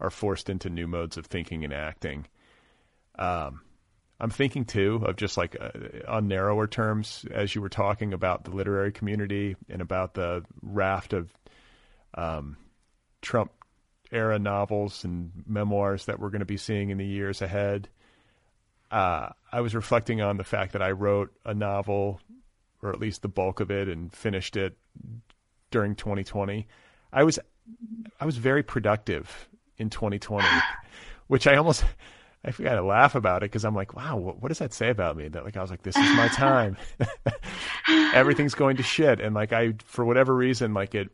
are 0.00 0.08
forced 0.08 0.48
into 0.48 0.70
new 0.70 0.86
modes 0.86 1.18
of 1.18 1.26
thinking 1.26 1.64
and 1.64 1.74
acting. 1.74 2.26
Um, 3.18 3.60
I'm 4.18 4.30
thinking 4.30 4.64
too 4.64 5.02
of 5.04 5.16
just 5.16 5.36
like 5.36 5.54
uh, 5.60 5.68
on 6.08 6.28
narrower 6.28 6.66
terms, 6.66 7.26
as 7.30 7.54
you 7.54 7.60
were 7.60 7.68
talking 7.68 8.14
about 8.14 8.44
the 8.44 8.52
literary 8.52 8.90
community 8.92 9.56
and 9.68 9.82
about 9.82 10.14
the 10.14 10.44
raft 10.62 11.12
of 11.12 11.30
um, 12.14 12.56
Trump 13.20 13.52
era 14.10 14.38
novels 14.38 15.04
and 15.04 15.30
memoirs 15.46 16.06
that 16.06 16.18
we're 16.18 16.30
going 16.30 16.40
to 16.40 16.46
be 16.46 16.56
seeing 16.56 16.88
in 16.88 16.96
the 16.96 17.04
years 17.04 17.42
ahead. 17.42 17.90
Uh, 18.90 19.30
I 19.52 19.60
was 19.60 19.74
reflecting 19.74 20.20
on 20.20 20.36
the 20.36 20.44
fact 20.44 20.72
that 20.72 20.82
I 20.82 20.92
wrote 20.92 21.32
a 21.44 21.54
novel, 21.54 22.20
or 22.82 22.90
at 22.90 23.00
least 23.00 23.22
the 23.22 23.28
bulk 23.28 23.60
of 23.60 23.70
it, 23.70 23.88
and 23.88 24.12
finished 24.12 24.56
it 24.56 24.76
during 25.70 25.94
2020. 25.96 26.66
I 27.12 27.24
was 27.24 27.38
I 28.20 28.26
was 28.26 28.36
very 28.36 28.62
productive 28.62 29.48
in 29.78 29.90
2020, 29.90 30.46
which 31.26 31.46
I 31.46 31.56
almost 31.56 31.84
I 32.44 32.52
forgot 32.52 32.76
to 32.76 32.82
laugh 32.82 33.16
about 33.16 33.42
it 33.42 33.50
because 33.50 33.64
I'm 33.64 33.74
like, 33.74 33.94
wow, 33.94 34.16
what, 34.16 34.40
what, 34.40 34.48
does 34.48 34.60
that 34.60 34.72
say 34.72 34.88
about 34.88 35.16
me? 35.16 35.26
That 35.28 35.44
like 35.44 35.56
I 35.56 35.62
was 35.62 35.70
like, 35.70 35.82
this 35.82 35.96
is 35.96 36.16
my 36.16 36.28
time. 36.28 36.76
Everything's 38.14 38.54
going 38.54 38.76
to 38.76 38.84
shit, 38.84 39.20
and 39.20 39.34
like 39.34 39.52
I, 39.52 39.74
for 39.84 40.04
whatever 40.04 40.34
reason, 40.34 40.72
like 40.72 40.94
it, 40.94 41.10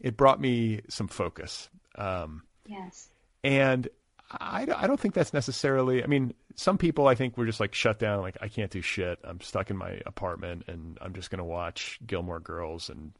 it 0.00 0.16
brought 0.16 0.40
me 0.40 0.82
some 0.88 1.08
focus. 1.08 1.68
Um, 1.96 2.44
yes. 2.66 3.08
And 3.42 3.88
I, 4.30 4.66
I 4.76 4.86
don't 4.86 4.98
think 4.98 5.14
that's 5.14 5.32
necessarily. 5.32 6.02
I 6.02 6.06
mean, 6.06 6.34
some 6.56 6.78
people 6.78 7.06
I 7.06 7.14
think 7.14 7.36
were 7.36 7.46
just 7.46 7.60
like 7.60 7.74
shut 7.74 7.98
down. 7.98 8.20
Like 8.20 8.36
I 8.40 8.48
can't 8.48 8.70
do 8.70 8.80
shit. 8.80 9.18
I'm 9.24 9.40
stuck 9.40 9.70
in 9.70 9.76
my 9.76 10.00
apartment, 10.04 10.64
and 10.66 10.98
I'm 11.00 11.14
just 11.14 11.30
gonna 11.30 11.44
watch 11.44 12.00
Gilmore 12.06 12.40
Girls 12.40 12.90
and 12.90 13.12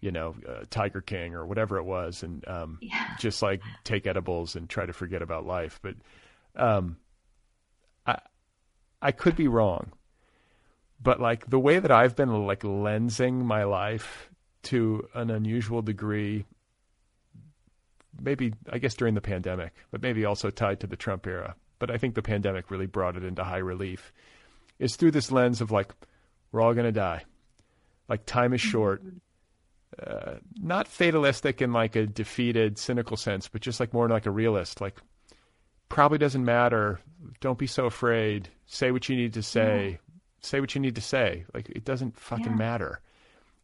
you 0.00 0.10
know 0.10 0.34
uh, 0.48 0.64
Tiger 0.70 1.00
King 1.00 1.34
or 1.34 1.46
whatever 1.46 1.76
it 1.76 1.84
was, 1.84 2.22
and 2.22 2.46
um, 2.48 2.78
yeah. 2.80 3.16
just 3.18 3.42
like 3.42 3.60
take 3.84 4.06
edibles 4.06 4.56
and 4.56 4.68
try 4.68 4.86
to 4.86 4.92
forget 4.92 5.20
about 5.20 5.44
life. 5.46 5.80
But 5.82 5.96
um, 6.56 6.96
I 8.06 8.18
I 9.02 9.12
could 9.12 9.36
be 9.36 9.48
wrong, 9.48 9.92
but 11.02 11.20
like 11.20 11.48
the 11.48 11.58
way 11.58 11.78
that 11.78 11.90
I've 11.90 12.16
been 12.16 12.46
like 12.46 12.60
lensing 12.60 13.44
my 13.44 13.64
life 13.64 14.30
to 14.64 15.06
an 15.14 15.30
unusual 15.30 15.82
degree 15.82 16.46
maybe 18.20 18.52
I 18.70 18.78
guess 18.78 18.94
during 18.94 19.14
the 19.14 19.20
pandemic, 19.20 19.72
but 19.90 20.02
maybe 20.02 20.24
also 20.24 20.50
tied 20.50 20.80
to 20.80 20.86
the 20.86 20.96
Trump 20.96 21.26
era. 21.26 21.54
But 21.78 21.90
I 21.90 21.98
think 21.98 22.14
the 22.14 22.22
pandemic 22.22 22.70
really 22.70 22.86
brought 22.86 23.16
it 23.16 23.24
into 23.24 23.44
high 23.44 23.58
relief. 23.58 24.12
Is 24.78 24.96
through 24.96 25.10
this 25.12 25.32
lens 25.32 25.60
of 25.60 25.70
like 25.70 25.92
we're 26.52 26.60
all 26.60 26.74
going 26.74 26.86
to 26.86 26.92
die, 26.92 27.24
like 28.08 28.26
time 28.26 28.52
is 28.52 28.60
short. 28.60 29.02
Uh, 30.04 30.34
not 30.60 30.86
fatalistic 30.86 31.60
in 31.60 31.72
like 31.72 31.96
a 31.96 32.06
defeated, 32.06 32.78
cynical 32.78 33.16
sense, 33.16 33.48
but 33.48 33.60
just 33.60 33.80
like 33.80 33.92
more 33.92 34.08
like 34.08 34.26
a 34.26 34.30
realist. 34.30 34.80
Like 34.80 34.96
probably 35.88 36.18
doesn't 36.18 36.44
matter. 36.44 37.00
Don't 37.40 37.58
be 37.58 37.66
so 37.66 37.86
afraid. 37.86 38.48
Say 38.66 38.92
what 38.92 39.08
you 39.08 39.16
need 39.16 39.34
to 39.34 39.42
say. 39.42 39.90
Yeah. 39.90 39.96
Say 40.40 40.60
what 40.60 40.74
you 40.74 40.80
need 40.80 40.94
to 40.94 41.00
say. 41.00 41.44
Like 41.52 41.68
it 41.70 41.84
doesn't 41.84 42.18
fucking 42.18 42.46
yeah. 42.46 42.54
matter. 42.54 43.00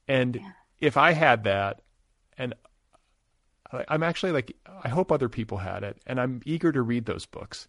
And 0.09 0.36
yeah. 0.36 0.51
if 0.81 0.97
I 0.97 1.12
had 1.12 1.44
that, 1.44 1.81
and 2.36 2.55
I'm 3.88 4.02
actually 4.02 4.32
like, 4.32 4.56
I 4.82 4.88
hope 4.88 5.10
other 5.10 5.28
people 5.28 5.59
had 5.59 5.82
it, 5.82 5.98
and 6.06 6.20
I'm 6.20 6.40
eager 6.44 6.72
to 6.72 6.82
read 6.82 7.06
those 7.06 7.26
books. 7.26 7.68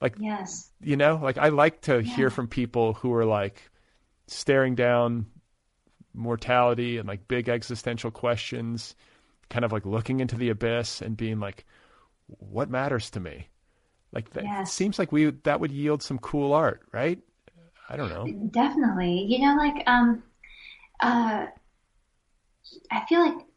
Like, 0.00 0.14
yes, 0.18 0.70
you 0.80 0.96
know, 0.96 1.18
like 1.22 1.38
I 1.38 1.48
like 1.48 1.82
to 1.82 2.02
yeah. 2.02 2.16
hear 2.16 2.30
from 2.30 2.48
people 2.48 2.94
who 2.94 3.12
are 3.14 3.24
like 3.24 3.70
staring 4.26 4.74
down 4.74 5.26
mortality 6.14 6.98
and 6.98 7.08
like 7.08 7.26
big 7.28 7.48
existential 7.48 8.10
questions, 8.10 8.94
kind 9.50 9.64
of 9.64 9.72
like 9.72 9.86
looking 9.86 10.20
into 10.20 10.36
the 10.36 10.50
abyss 10.50 11.00
and 11.00 11.16
being 11.16 11.40
like, 11.40 11.64
what 12.26 12.70
matters 12.70 13.10
to 13.10 13.20
me? 13.20 13.48
Like 14.12 14.30
that 14.30 14.44
yes. 14.44 14.72
seems 14.72 14.98
like 14.98 15.12
we 15.12 15.30
that 15.44 15.60
would 15.60 15.72
yield 15.72 16.02
some 16.02 16.18
cool 16.18 16.52
art, 16.52 16.82
right? 16.92 17.18
I 17.88 17.96
don't 17.96 18.10
know. 18.10 18.26
Definitely. 18.50 19.24
You 19.28 19.46
know, 19.46 19.56
like 19.56 19.82
um 19.86 20.22
uh 21.00 21.46
I 22.90 23.04
feel 23.08 23.20
like 23.20 23.47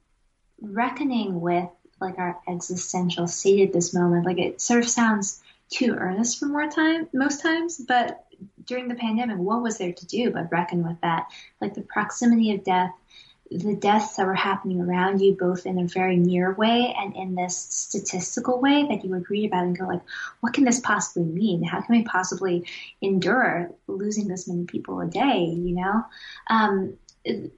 reckoning 0.62 1.42
with 1.42 1.70
like 2.00 2.18
our 2.18 2.40
existential 2.48 3.28
state 3.28 3.68
at 3.68 3.74
this 3.74 3.94
moment. 3.94 4.26
Like 4.26 4.40
it 4.40 4.62
sort 4.62 4.84
of 4.84 4.90
sounds 4.90 5.42
too 5.70 5.94
earnest 5.94 6.40
for 6.40 6.46
more 6.46 6.68
time 6.68 7.08
most 7.14 7.42
times, 7.42 7.78
but 7.78 8.26
during 8.66 8.88
the 8.88 8.96
pandemic, 8.96 9.38
what 9.38 9.62
was 9.62 9.78
there 9.78 9.94
to 9.94 10.06
do 10.06 10.32
but 10.32 10.52
reckon 10.52 10.86
with 10.86 11.00
that? 11.02 11.28
Like 11.62 11.76
the 11.76 11.82
proximity 11.82 12.54
of 12.54 12.64
death, 12.64 12.92
the 13.50 13.76
deaths 13.76 14.16
that 14.16 14.26
were 14.26 14.34
happening 14.34 14.82
around 14.82 15.22
you, 15.22 15.36
both 15.36 15.66
in 15.66 15.78
a 15.78 15.88
very 15.88 16.16
near 16.16 16.54
way 16.54 16.96
and 16.98 17.16
in 17.16 17.36
this 17.36 17.56
statistical 17.58 18.60
way 18.60 18.88
that 18.88 19.04
you 19.04 19.12
would 19.12 19.30
read 19.30 19.48
about 19.48 19.66
and 19.66 19.78
go 19.78 19.86
like, 19.86 20.02
what 20.40 20.54
can 20.54 20.64
this 20.64 20.80
possibly 20.80 21.24
mean? 21.24 21.62
How 21.64 21.82
can 21.82 21.96
we 21.96 22.04
possibly 22.04 22.66
endure 23.02 23.72
losing 23.88 24.28
this 24.28 24.48
many 24.48 24.66
people 24.66 25.02
a 25.02 25.08
day? 25.08 25.44
You 25.44 25.76
know, 25.76 26.06
um, 26.50 26.98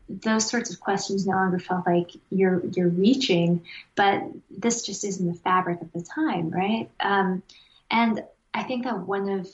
those 0.09 0.49
sorts 0.49 0.73
of 0.73 0.79
questions 0.79 1.25
no 1.25 1.35
longer 1.35 1.59
felt 1.59 1.87
like 1.87 2.11
you're 2.29 2.65
you're 2.65 2.89
reaching, 2.89 3.63
but 3.95 4.23
this 4.49 4.83
just 4.83 5.03
isn't 5.03 5.25
the 5.25 5.39
fabric 5.39 5.81
of 5.81 5.91
the 5.93 6.01
time, 6.01 6.49
right? 6.49 6.89
Um, 6.99 7.43
and 7.89 8.23
I 8.53 8.63
think 8.63 8.83
that 8.83 8.99
one 8.99 9.29
of 9.29 9.47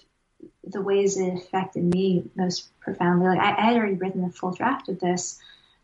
the 0.63 0.81
ways 0.81 1.17
it 1.17 1.33
affected 1.33 1.83
me 1.83 2.23
most 2.35 2.69
profoundly, 2.79 3.27
like 3.27 3.39
I, 3.39 3.55
I 3.55 3.65
had 3.65 3.77
already 3.77 3.95
written 3.95 4.23
a 4.23 4.29
full 4.29 4.51
draft 4.51 4.89
of 4.89 4.99
this, 4.99 5.39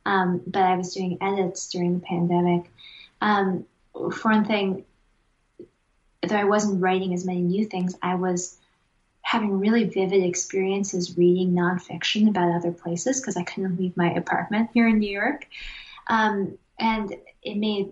um, 0.05 0.41
but 0.45 0.63
I 0.63 0.75
was 0.75 0.93
doing 0.93 1.17
edits 1.21 1.69
during 1.69 1.99
the 1.99 2.05
pandemic. 2.05 2.69
Um, 3.21 3.65
for 3.93 4.31
one 4.31 4.45
thing, 4.45 4.85
though 6.21 6.35
I 6.35 6.45
wasn't 6.45 6.81
writing 6.81 7.13
as 7.13 7.25
many 7.25 7.41
new 7.41 7.65
things, 7.65 7.95
I 8.01 8.15
was 8.15 8.57
having 9.25 9.59
really 9.59 9.85
vivid 9.85 10.23
experiences 10.23 11.17
reading 11.17 11.51
nonfiction 11.51 12.29
about 12.29 12.55
other 12.55 12.71
places 12.71 13.19
because 13.19 13.35
I 13.35 13.41
couldn't 13.41 13.79
leave 13.79 13.97
my 13.97 14.13
apartment 14.13 14.69
here 14.71 14.87
in 14.87 14.99
New 14.99 15.09
York. 15.09 15.47
Um, 16.05 16.59
and 16.77 17.11
it 17.41 17.57
made 17.57 17.89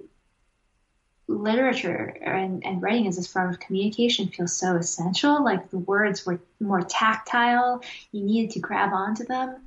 literature 1.27 2.15
and, 2.21 2.63
and, 2.63 2.83
writing 2.83 3.07
as 3.07 3.17
a 3.17 3.27
form 3.27 3.49
of 3.49 3.59
communication 3.59 4.27
feel 4.27 4.47
so 4.47 4.75
essential. 4.75 5.43
Like 5.43 5.71
the 5.71 5.79
words 5.79 6.23
were 6.23 6.39
more 6.59 6.83
tactile, 6.83 7.81
you 8.11 8.21
needed 8.23 8.51
to 8.51 8.59
grab 8.59 8.93
onto 8.93 9.25
them. 9.25 9.59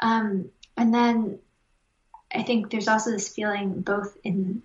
Um, 0.00 0.50
and 0.76 0.92
then 0.92 1.38
I 2.34 2.42
think 2.42 2.70
there's 2.70 2.86
also 2.86 3.12
this 3.12 3.30
feeling, 3.30 3.80
both 3.80 4.14
in 4.24 4.60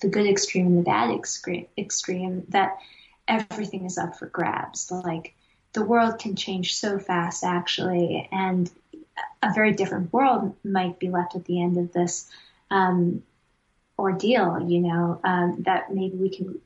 the 0.00 0.08
good 0.08 0.26
extreme 0.26 0.66
and 0.66 0.78
the 0.78 0.82
bad 0.82 1.14
extreme, 1.14 1.66
extreme 1.78 2.44
that 2.48 2.76
everything 3.28 3.84
is 3.84 3.98
up 3.98 4.18
for 4.18 4.26
grabs. 4.26 4.90
Like 4.90 5.35
the 5.76 5.84
world 5.84 6.18
can 6.18 6.34
change 6.36 6.74
so 6.74 6.98
fast, 6.98 7.44
actually, 7.44 8.26
and 8.32 8.70
a 9.42 9.52
very 9.52 9.72
different 9.72 10.10
world 10.10 10.56
might 10.64 10.98
be 10.98 11.10
left 11.10 11.36
at 11.36 11.44
the 11.44 11.62
end 11.62 11.76
of 11.76 11.92
this 11.92 12.30
um, 12.70 13.22
ordeal. 13.98 14.66
You 14.66 14.80
know, 14.80 15.20
um, 15.22 15.62
that 15.66 15.94
maybe 15.94 16.16
we 16.16 16.30
can 16.30 16.60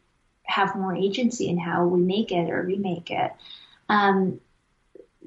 have 0.44 0.76
more 0.76 0.94
agency 0.94 1.48
in 1.48 1.58
how 1.58 1.86
we 1.86 2.00
make 2.00 2.30
it 2.30 2.50
or 2.50 2.62
remake 2.62 3.10
it. 3.10 3.32
Um, 3.88 4.40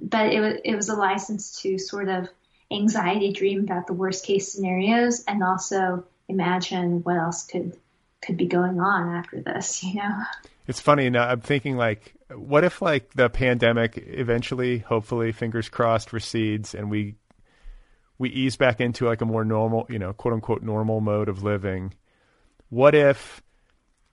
but 0.01 0.31
it 0.31 0.39
was 0.39 0.53
it 0.63 0.75
was 0.75 0.87
a 0.87 0.95
license 0.95 1.61
to 1.63 1.77
sort 1.77 2.07
of 2.07 2.29
anxiety 2.71 3.33
dream 3.33 3.65
about 3.65 3.85
the 3.85 3.93
worst 3.93 4.25
case 4.25 4.49
scenarios 4.49 5.25
and 5.25 5.43
also 5.43 6.05
imagine 6.29 7.03
what 7.03 7.17
else 7.17 7.45
could 7.45 7.75
could 8.21 8.37
be 8.37 8.47
going 8.47 8.79
on 8.79 9.13
after 9.13 9.41
this. 9.41 9.83
You 9.83 9.95
know. 9.95 10.23
It's 10.67 10.79
funny 10.79 11.09
now. 11.09 11.27
I'm 11.27 11.41
thinking 11.41 11.75
like, 11.75 12.13
what 12.35 12.63
if 12.63 12.81
like 12.81 13.13
the 13.13 13.29
pandemic 13.29 13.97
eventually, 13.97 14.79
hopefully, 14.79 15.31
fingers 15.31 15.69
crossed, 15.69 16.13
recedes 16.13 16.73
and 16.75 16.89
we 16.89 17.15
we 18.17 18.29
ease 18.29 18.55
back 18.55 18.79
into 18.79 19.05
like 19.05 19.21
a 19.21 19.25
more 19.25 19.43
normal, 19.43 19.85
you 19.89 19.99
know, 19.99 20.13
quote 20.13 20.33
unquote 20.33 20.61
normal 20.61 21.01
mode 21.01 21.29
of 21.29 21.43
living. 21.43 21.93
What 22.69 22.95
if, 22.95 23.41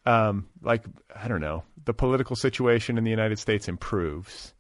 um, 0.07 0.49
like 0.63 0.85
I 1.15 1.29
don't 1.29 1.41
know, 1.41 1.65
the 1.85 1.95
political 1.95 2.37
situation 2.37 2.99
in 2.99 3.05
the 3.05 3.11
United 3.11 3.39
States 3.39 3.69
improves, 3.69 4.55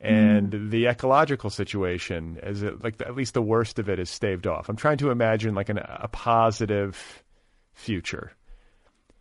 and 0.00 0.52
mm. 0.52 0.70
the 0.70 0.86
ecological 0.86 1.50
situation, 1.50 2.38
as 2.42 2.62
it 2.62 2.82
like 2.82 3.00
at 3.00 3.14
least 3.14 3.34
the 3.34 3.42
worst 3.42 3.78
of 3.78 3.88
it 3.88 3.98
is 3.98 4.10
staved 4.10 4.46
off. 4.46 4.68
I'm 4.68 4.76
trying 4.76 4.98
to 4.98 5.10
imagine 5.10 5.54
like 5.54 5.68
an, 5.68 5.78
a 5.78 6.08
positive 6.08 7.22
future. 7.74 8.32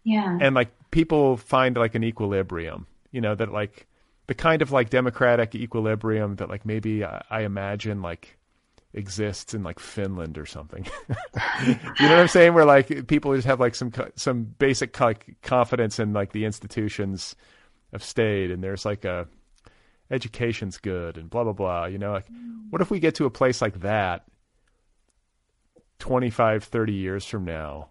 Yeah. 0.03 0.37
And 0.41 0.55
like 0.55 0.71
people 0.91 1.37
find 1.37 1.77
like 1.77 1.95
an 1.95 2.03
equilibrium, 2.03 2.87
you 3.11 3.21
know, 3.21 3.35
that 3.35 3.51
like 3.51 3.87
the 4.27 4.33
kind 4.33 4.61
of 4.61 4.71
like 4.71 4.89
democratic 4.89 5.55
equilibrium 5.55 6.35
that 6.37 6.49
like 6.49 6.65
maybe 6.65 7.03
I, 7.03 7.23
I 7.29 7.41
imagine 7.41 8.01
like 8.01 8.37
exists 8.93 9.53
in 9.53 9.63
like 9.63 9.79
Finland 9.79 10.37
or 10.37 10.45
something. 10.45 10.85
you 11.65 11.73
know 11.73 12.09
what 12.09 12.19
I'm 12.19 12.27
saying? 12.27 12.53
Where 12.53 12.65
like 12.65 13.07
people 13.07 13.35
just 13.35 13.47
have 13.47 13.59
like 13.59 13.75
some 13.75 13.91
some 14.15 14.43
basic 14.43 14.99
like 14.99 15.37
confidence 15.41 15.99
in 15.99 16.13
like 16.13 16.31
the 16.31 16.45
institutions 16.45 17.35
of 17.93 18.03
state, 18.03 18.51
and 18.51 18.63
there's 18.63 18.85
like 18.85 19.05
a 19.05 19.27
education's 20.09 20.77
good 20.77 21.17
and 21.17 21.29
blah 21.29 21.43
blah 21.43 21.53
blah. 21.53 21.85
You 21.85 21.97
know, 21.97 22.11
like 22.11 22.29
mm. 22.29 22.65
what 22.69 22.81
if 22.81 22.91
we 22.91 22.99
get 22.99 23.15
to 23.15 23.25
a 23.25 23.29
place 23.29 23.61
like 23.61 23.81
that 23.81 24.25
25, 25.99 26.63
30 26.63 26.93
years 26.93 27.25
from 27.25 27.45
now? 27.45 27.89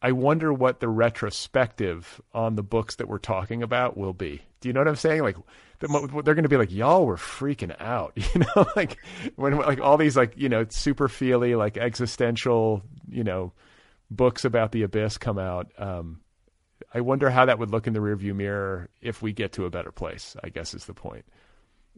I 0.00 0.12
wonder 0.12 0.52
what 0.52 0.80
the 0.80 0.88
retrospective 0.88 2.20
on 2.32 2.54
the 2.54 2.62
books 2.62 2.96
that 2.96 3.08
we're 3.08 3.18
talking 3.18 3.62
about 3.62 3.96
will 3.96 4.12
be. 4.12 4.42
Do 4.60 4.68
you 4.68 4.72
know 4.72 4.80
what 4.80 4.88
I'm 4.88 4.96
saying? 4.96 5.22
Like 5.22 5.36
they're 5.80 5.88
going 6.34 6.42
to 6.42 6.48
be 6.48 6.56
like, 6.56 6.72
y'all 6.72 7.04
were 7.04 7.16
freaking 7.16 7.74
out, 7.80 8.12
you 8.16 8.40
know, 8.40 8.66
like 8.76 8.98
when 9.36 9.56
like 9.56 9.80
all 9.80 9.96
these 9.96 10.16
like 10.16 10.36
you 10.36 10.48
know 10.48 10.66
super 10.68 11.08
feely 11.08 11.54
like 11.54 11.76
existential 11.76 12.82
you 13.08 13.24
know 13.24 13.52
books 14.10 14.44
about 14.44 14.72
the 14.72 14.82
abyss 14.82 15.18
come 15.18 15.38
out. 15.38 15.70
Um, 15.78 16.20
I 16.94 17.00
wonder 17.00 17.28
how 17.28 17.44
that 17.46 17.58
would 17.58 17.70
look 17.70 17.86
in 17.86 17.92
the 17.92 18.00
rearview 18.00 18.34
mirror 18.34 18.88
if 19.00 19.20
we 19.20 19.32
get 19.32 19.52
to 19.52 19.66
a 19.66 19.70
better 19.70 19.92
place. 19.92 20.36
I 20.42 20.48
guess 20.48 20.74
is 20.74 20.86
the 20.86 20.94
point. 20.94 21.24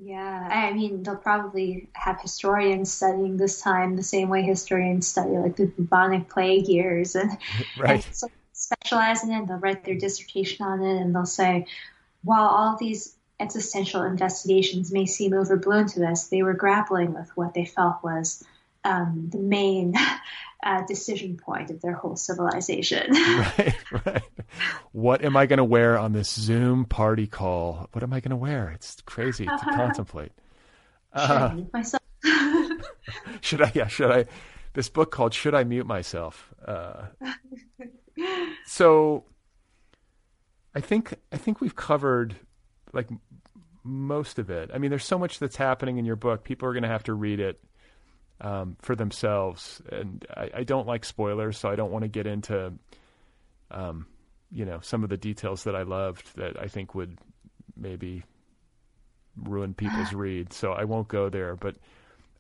Yeah, 0.03 0.49
I 0.51 0.73
mean, 0.73 1.03
they'll 1.03 1.17
probably 1.17 1.89
have 1.93 2.21
historians 2.21 2.91
studying 2.91 3.37
this 3.37 3.61
time 3.61 3.97
the 3.97 4.03
same 4.03 4.31
way 4.31 4.43
historians 4.43 5.07
study 5.07 5.37
like 5.37 5.57
the 5.57 5.67
bubonic 5.67 6.31
plague 6.31 6.69
years, 6.69 7.15
and, 7.17 7.37
right. 7.79 8.05
and 8.05 8.15
so 8.15 8.29
specialize 8.53 9.25
in 9.25 9.33
it. 9.33 9.47
They'll 9.47 9.59
write 9.59 9.85
their 9.85 9.97
dissertation 9.97 10.65
on 10.65 10.83
it, 10.83 11.01
and 11.01 11.15
they'll 11.15 11.27
say, 11.27 11.67
while 12.23 12.49
all 12.49 12.77
these 12.79 13.15
existential 13.41 14.03
investigations 14.03 14.91
may 14.91 15.05
seem 15.05 15.35
overblown 15.35 15.87
to 15.89 16.07
us, 16.09 16.29
they 16.29 16.43
were 16.43 16.55
grappling 16.55 17.13
with 17.13 17.31
what 17.37 17.53
they 17.53 17.67
felt 17.67 18.03
was 18.03 18.45
um, 18.85 19.29
the 19.31 19.39
main 19.39 19.95
uh, 20.63 20.83
decision 20.87 21.37
point 21.37 21.71
of 21.71 21.81
their 21.81 21.93
whole 21.93 22.17
civilization. 22.17 23.13
right, 23.13 23.75
right. 24.07 24.23
What 24.93 25.25
am 25.25 25.37
I 25.37 25.47
going 25.47 25.59
to 25.59 25.65
wear 25.65 25.99
on 25.99 26.13
this 26.13 26.31
Zoom 26.31 26.85
party 26.85 27.27
call? 27.27 27.89
What 27.93 28.03
am 28.03 28.13
I 28.13 28.21
going 28.21 28.31
to 28.31 28.37
wear? 28.37 28.71
It's 28.71 29.01
crazy 29.03 29.45
to 29.47 29.59
contemplate. 29.75 30.33
Should 31.15 31.31
uh, 31.31 31.49
I 31.51 31.55
mute 31.55 31.73
myself? 31.73 32.03
should 33.41 33.63
I? 33.63 33.73
Yeah, 33.75 33.89
should 33.89 34.11
I? 34.11 34.27
This 34.75 34.89
book 34.89 35.11
called 35.11 35.35
"Should 35.35 35.55
I 35.55 35.65
Mute 35.65 35.87
Myself." 35.87 36.55
Uh, 36.65 37.07
so, 38.65 39.25
I 40.75 40.81
think 40.81 41.15
I 41.33 41.37
think 41.37 41.61
we've 41.61 41.75
covered 41.75 42.37
like 42.93 43.09
most 43.83 44.39
of 44.39 44.51
it. 44.51 44.71
I 44.73 44.79
mean, 44.79 44.91
there's 44.91 45.05
so 45.05 45.19
much 45.19 45.41
that's 45.41 45.57
happening 45.57 45.99
in 45.99 46.05
your 46.05 46.15
book. 46.15 46.45
People 46.45 46.69
are 46.69 46.73
going 46.73 46.85
to 46.85 46.89
have 46.89 47.03
to 47.05 47.15
read 47.15 47.41
it 47.41 47.61
um, 48.41 48.77
for 48.81 48.97
themselves, 48.97 49.83
and 49.91 50.25
I, 50.35 50.51
I, 50.57 50.65
don't 50.65 50.87
like 50.87 51.05
spoilers, 51.05 51.59
so 51.59 51.69
I 51.69 51.77
don't 51.77 51.91
want 51.91 52.03
to 52.05 52.09
get 52.09 52.27
into, 52.27 52.73
um, 53.71 54.07
you 54.51 54.65
know, 54.65 54.81
some 54.81 55.05
of 55.05 55.11
the 55.11 55.17
details 55.17 55.65
that 55.65 55.77
I 55.77 55.83
loved 55.83 56.37
that 56.37 56.59
I 56.59 56.69
think 56.69 56.95
would 56.95 57.19
maybe 57.77 58.25
ruin 59.37 59.75
people's 59.75 60.13
read. 60.15 60.53
So 60.53 60.73
I 60.73 60.85
won't 60.85 61.09
go 61.09 61.29
there, 61.29 61.55
but 61.55 61.77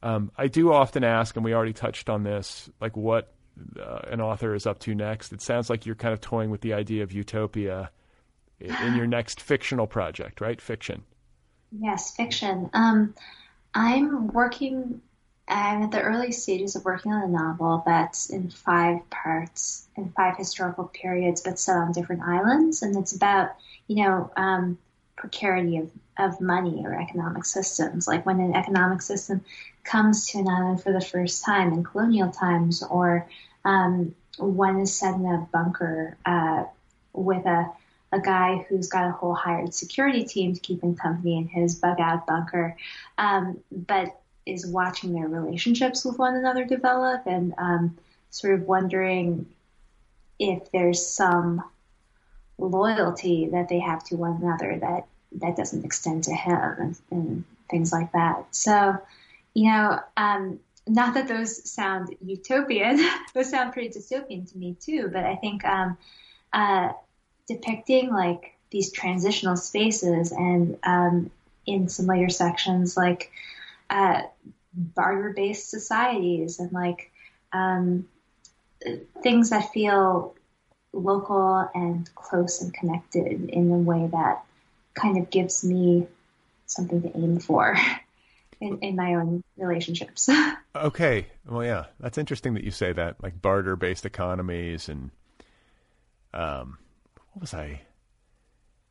um, 0.02 0.31
I 0.36 0.47
do 0.47 0.72
often 0.72 1.05
ask, 1.05 1.36
and 1.36 1.44
we 1.44 1.55
already 1.55 1.74
touched 1.74 2.09
on 2.09 2.22
this, 2.22 2.70
like 2.81 2.97
what 2.97 3.35
uh, 3.78 4.01
an 4.10 4.20
author 4.20 4.55
is 4.55 4.66
up 4.66 4.78
to 4.81 4.94
next. 4.94 5.32
It 5.32 5.43
sounds 5.43 5.68
like 5.68 5.85
you're 5.85 5.94
kind 5.94 6.14
of 6.14 6.20
toying 6.20 6.51
with 6.51 6.62
the 6.62 6.72
idea 6.72 7.02
of 7.02 7.12
utopia 7.12 7.90
in 8.59 8.97
your 8.97 9.06
next 9.06 9.40
fictional 9.40 9.86
project, 9.86 10.40
right? 10.40 10.60
Fiction. 10.60 11.02
Yes, 11.78 12.14
fiction. 12.14 12.70
Um, 12.72 13.14
I'm 13.74 14.28
working. 14.28 15.02
I'm 15.51 15.82
at 15.82 15.90
the 15.90 16.01
early 16.01 16.31
stages 16.31 16.77
of 16.77 16.85
working 16.85 17.12
on 17.12 17.22
a 17.22 17.28
novel 17.28 17.82
that's 17.85 18.31
in 18.31 18.51
five 18.51 19.09
parts, 19.10 19.86
in 19.97 20.10
five 20.12 20.36
historical 20.36 20.85
periods, 20.85 21.40
but 21.40 21.59
set 21.59 21.77
on 21.77 21.93
different 21.93 22.22
islands, 22.22 22.82
and 22.82 22.97
it's 22.97 23.14
about 23.14 23.51
you 23.89 24.05
know 24.05 24.31
um, 24.36 24.78
precarity 25.16 25.78
of 25.78 25.90
of 26.18 26.40
money 26.40 26.82
or 26.85 26.94
economic 26.94 27.44
systems. 27.44 28.06
Like 28.06 28.24
when 28.24 28.40
an 28.40 28.55
economic 28.55 29.02
system 29.02 29.44
comes 29.82 30.28
to 30.28 30.39
an 30.39 30.48
island 30.48 30.82
for 30.82 30.93
the 30.93 31.01
first 31.01 31.44
time 31.44 31.72
in 31.72 31.82
colonial 31.82 32.31
times, 32.31 32.82
or 32.82 33.28
um, 33.64 34.14
one 34.39 34.78
is 34.78 34.94
set 34.94 35.14
in 35.14 35.27
a 35.27 35.48
bunker 35.52 36.16
uh, 36.24 36.64
with 37.12 37.44
a 37.47 37.70
a 38.12 38.20
guy 38.20 38.66
who's 38.68 38.89
got 38.89 39.09
a 39.09 39.12
whole 39.12 39.35
hired 39.35 39.72
security 39.72 40.24
team 40.24 40.55
to 40.55 40.60
keep 40.60 40.82
him 40.82 40.97
company 40.97 41.36
in 41.39 41.47
his 41.47 41.77
bug 41.77 42.01
out 42.01 42.27
bunker, 42.27 42.77
um, 43.18 43.59
but 43.70 44.19
is 44.47 44.67
watching 44.67 45.12
their 45.12 45.29
relationships 45.29 46.05
with 46.05 46.19
one 46.19 46.35
another 46.35 46.65
develop 46.65 47.27
and 47.27 47.55
um, 47.59 47.97
sort 48.31 48.55
of 48.55 48.67
wondering 48.67 49.47
if 50.39 50.71
there's 50.73 51.07
some 51.07 51.62
loyalty 52.59 53.49
that 53.53 53.69
they 53.69 53.79
have 53.79 54.05
to 54.05 54.17
one 54.17 54.41
another 54.43 54.79
that 54.81 55.07
that 55.33 55.57
doesn't 55.57 55.85
extend 55.85 56.25
to 56.25 56.35
him 56.35 56.75
and, 56.79 56.99
and 57.11 57.45
things 57.71 57.93
like 57.93 58.12
that. 58.12 58.55
So, 58.55 58.99
you 59.55 59.71
know, 59.71 60.01
um, 60.17 60.59
not 60.87 61.15
that 61.15 61.29
those 61.29 61.71
sound 61.71 62.15
utopian; 62.25 62.99
those 63.35 63.51
sound 63.51 63.73
pretty 63.73 63.91
dystopian 63.91 64.51
to 64.51 64.59
me 64.59 64.77
too. 64.81 65.09
But 65.12 65.25
I 65.25 65.37
think 65.37 65.65
um, 65.65 65.97
uh, 66.53 66.93
depicting 67.47 68.11
like 68.11 68.55
these 68.71 68.93
transitional 68.93 69.57
spaces 69.57 70.33
and 70.33 70.79
um, 70.85 71.31
in 71.67 71.89
some 71.89 72.07
later 72.07 72.29
sections 72.29 72.97
like 72.97 73.31
uh, 73.91 74.23
barter-based 74.73 75.69
societies 75.69 76.61
and 76.61 76.73
like 76.73 77.11
um, 77.53 78.09
things 79.23 79.51
that 79.51 79.73
feel 79.73 80.35
local 80.93 81.69
and 81.75 82.12
close 82.15 82.62
and 82.62 82.73
connected 82.73 83.51
in 83.51 83.71
a 83.71 83.79
way 83.79 84.09
that 84.11 84.45
kind 84.95 85.19
of 85.19 85.31
gives 85.31 85.65
me 85.65 86.07
something 86.67 87.03
to 87.03 87.17
aim 87.17 87.39
for 87.39 87.77
in, 88.61 88.79
in 88.79 88.97
my 88.97 89.15
own 89.15 89.43
relationships. 89.57 90.29
okay. 90.77 91.27
Well, 91.47 91.65
yeah, 91.65 91.87
that's 91.99 92.19
interesting 92.19 92.55
that 92.55 92.65
you 92.65 92.71
say 92.71 92.93
that, 92.93 93.23
like 93.23 93.43
barter 93.43 93.77
based 93.77 94.07
economies 94.07 94.89
and, 94.89 95.11
um, 96.33 96.79
what 97.33 97.43
was 97.43 97.55
I? 97.55 97.83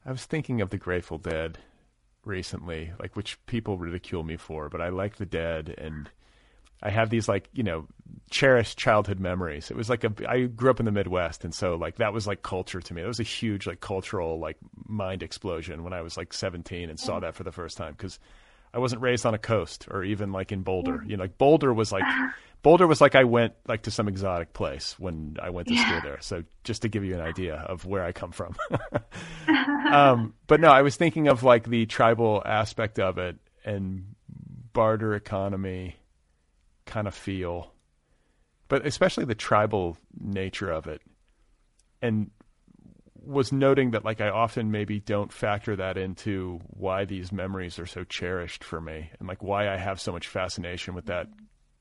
I 0.06 0.12
was 0.12 0.26
thinking 0.26 0.62
of 0.62 0.70
the 0.70 0.78
Grateful 0.78 1.18
Dead 1.18 1.58
recently, 2.26 2.92
like 3.00 3.16
which 3.16 3.44
people 3.46 3.78
ridicule 3.78 4.24
me 4.24 4.38
for, 4.38 4.70
but 4.70 4.82
I 4.82 4.90
like 4.90 5.16
the 5.16 5.26
Dead 5.26 5.74
and 5.78 6.10
I 6.82 6.90
have 6.90 7.10
these 7.10 7.28
like, 7.28 7.50
you 7.54 7.64
know, 7.64 7.88
cherished 8.30 8.78
childhood 8.78 9.20
memories. 9.20 9.70
It 9.70 9.78
was 9.78 9.90
like 9.90 10.04
a 10.04 10.14
I 10.28 10.44
grew 10.44 10.70
up 10.70 10.80
in 10.80 10.86
the 10.86 10.92
Midwest 10.92 11.44
and 11.44 11.54
so 11.54 11.76
like 11.76 11.98
that 11.98 12.14
was 12.14 12.28
like 12.28 12.42
culture 12.42 12.82
to 12.82 12.94
me. 12.94 13.02
It 13.02 13.08
was 13.08 13.20
a 13.20 13.24
huge 13.24 13.68
like 13.68 13.82
cultural 13.82 14.40
like 14.40 14.58
mind 14.88 15.24
explosion 15.24 15.84
when 15.84 15.94
I 15.94 16.02
was 16.02 16.16
like 16.16 16.34
17 16.34 16.90
and 16.90 17.00
saw 17.00 17.18
mm. 17.18 17.22
that 17.22 17.36
for 17.36 17.44
the 17.44 17.52
first 17.52 17.78
time 17.78 17.96
cuz 17.96 18.20
I 18.74 18.80
wasn't 18.80 19.02
raised 19.02 19.26
on 19.26 19.34
a 19.34 19.40
coast 19.40 19.88
or 19.90 20.04
even 20.04 20.32
like 20.32 20.52
in 20.52 20.62
Boulder. 20.62 21.00
Mm. 21.00 21.10
You 21.10 21.18
know, 21.18 21.24
like 21.24 21.38
Boulder 21.38 21.74
was 21.74 21.92
like 21.92 22.04
Boulder 22.62 22.88
was 22.88 23.00
like 23.00 23.16
I 23.16 23.24
went 23.24 23.54
like 23.68 23.84
to 23.84 23.92
some 23.92 24.08
exotic 24.08 24.54
place 24.54 24.98
when 25.00 25.38
I 25.42 25.50
went 25.50 25.68
to 25.70 25.74
yeah. 25.74 25.88
school 25.88 26.02
there. 26.04 26.18
So 26.22 26.44
just 26.64 26.82
to 26.82 26.90
give 26.90 27.06
you 27.06 27.16
an 27.16 27.22
idea 27.22 27.56
of 27.56 27.86
where 27.86 28.04
I 28.04 28.12
come 28.12 28.32
from. 28.32 28.56
um, 29.92 30.34
but 30.48 30.60
no, 30.60 30.70
I 30.70 30.82
was 30.82 30.96
thinking 30.96 31.28
of 31.28 31.44
like 31.44 31.70
the 31.70 31.86
tribal 31.86 32.44
aspect 32.46 33.00
of 33.00 33.18
it 33.18 33.38
and 33.64 34.16
barter 34.74 35.16
economy 35.16 35.96
kind 36.86 37.08
of 37.08 37.16
feel, 37.16 37.72
but 38.68 38.86
especially 38.86 39.26
the 39.26 39.36
tribal 39.36 39.98
nature 40.20 40.70
of 40.70 40.88
it. 40.88 41.02
And 42.02 42.32
was 43.26 43.52
noting 43.52 43.92
that 43.92 44.04
like 44.04 44.22
I 44.22 44.30
often 44.30 44.72
maybe 44.72 45.00
don't 45.00 45.32
factor 45.32 45.76
that 45.76 45.98
into 45.98 46.60
why 46.68 47.06
these 47.06 47.32
memories 47.32 47.78
are 47.80 47.86
so 47.86 48.04
cherished 48.04 48.64
for 48.64 48.82
me 48.82 49.12
and 49.20 49.28
like 49.28 49.44
why 49.44 49.72
I 49.72 49.78
have 49.78 50.02
so 50.02 50.12
much 50.12 50.28
fascination 50.28 50.96
with 50.96 51.06
that 51.06 51.28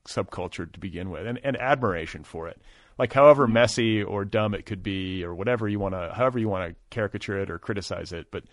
subculture 0.07 0.71
to 0.71 0.79
begin 0.79 1.09
with 1.09 1.25
and, 1.25 1.39
and 1.43 1.57
admiration 1.57 2.23
for 2.23 2.47
it. 2.47 2.61
Like 2.97 3.13
however 3.13 3.47
messy 3.47 4.03
or 4.03 4.25
dumb 4.25 4.53
it 4.53 4.65
could 4.65 4.83
be 4.83 5.23
or 5.23 5.33
whatever 5.33 5.67
you 5.69 5.79
want 5.79 5.95
to 5.95 6.11
however 6.13 6.39
you 6.39 6.49
want 6.49 6.69
to 6.69 6.75
caricature 6.89 7.39
it 7.39 7.49
or 7.49 7.57
criticize 7.57 8.11
it, 8.11 8.27
but 8.31 8.43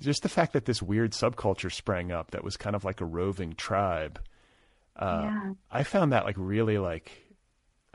just 0.00 0.22
the 0.22 0.28
fact 0.28 0.52
that 0.54 0.64
this 0.64 0.82
weird 0.82 1.12
subculture 1.12 1.72
sprang 1.72 2.10
up 2.10 2.30
that 2.30 2.44
was 2.44 2.56
kind 2.56 2.74
of 2.74 2.84
like 2.84 3.00
a 3.00 3.04
roving 3.04 3.54
tribe. 3.54 4.20
Uh, 4.96 5.22
yeah. 5.24 5.52
I 5.70 5.82
found 5.82 6.12
that 6.12 6.24
like 6.24 6.36
really 6.38 6.78
like 6.78 7.10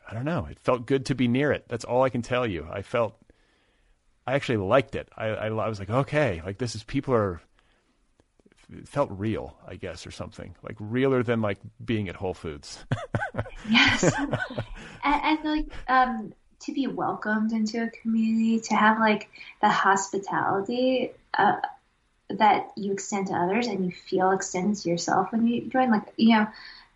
I 0.08 0.14
don't 0.14 0.26
know. 0.26 0.48
It 0.50 0.60
felt 0.60 0.86
good 0.86 1.08
to 1.08 1.16
be 1.16 1.28
near 1.28 1.52
it. 1.52 1.66
That's 1.68 1.86
all 1.86 2.04
I 2.04 2.10
can 2.10 2.22
tell 2.22 2.46
you. 2.46 2.68
I 2.72 2.82
felt 2.82 3.18
I 4.28 4.34
actually 4.34 4.58
liked 4.58 4.96
it. 4.96 5.10
I, 5.16 5.28
I, 5.28 5.48
I 5.48 5.70
was 5.70 5.80
like, 5.80 5.90
okay, 5.90 6.42
like 6.46 6.58
this 6.58 6.76
is 6.76 6.84
people 6.84 7.14
are 7.14 7.42
it 8.72 8.88
felt 8.88 9.10
real, 9.12 9.58
I 9.68 9.76
guess, 9.76 10.06
or 10.06 10.12
something 10.12 10.56
like 10.64 10.76
realer 10.80 11.24
than 11.24 11.42
like 11.42 11.60
being 11.84 12.10
at 12.10 12.16
Whole 12.16 12.34
Foods. 12.34 12.86
yes, 13.70 14.04
and, 14.04 14.40
and, 15.04 15.40
like 15.44 15.66
um, 15.88 16.34
to 16.62 16.74
be 16.74 16.88
welcomed 16.88 17.52
into 17.52 17.84
a 17.84 17.90
community, 17.90 18.60
to 18.62 18.76
have 18.76 19.00
like 19.00 19.30
the 19.62 19.70
hospitality 19.70 21.12
uh, 21.38 21.58
that 22.30 22.72
you 22.76 22.94
extend 22.94 23.28
to 23.28 23.34
others, 23.34 23.68
and 23.68 23.86
you 23.86 23.92
feel 23.92 24.32
extended 24.32 24.78
to 24.78 24.90
yourself 24.90 25.32
when 25.32 25.48
you 25.48 25.68
join. 25.70 25.92
Like 25.92 26.14
you 26.18 26.36
know, 26.36 26.48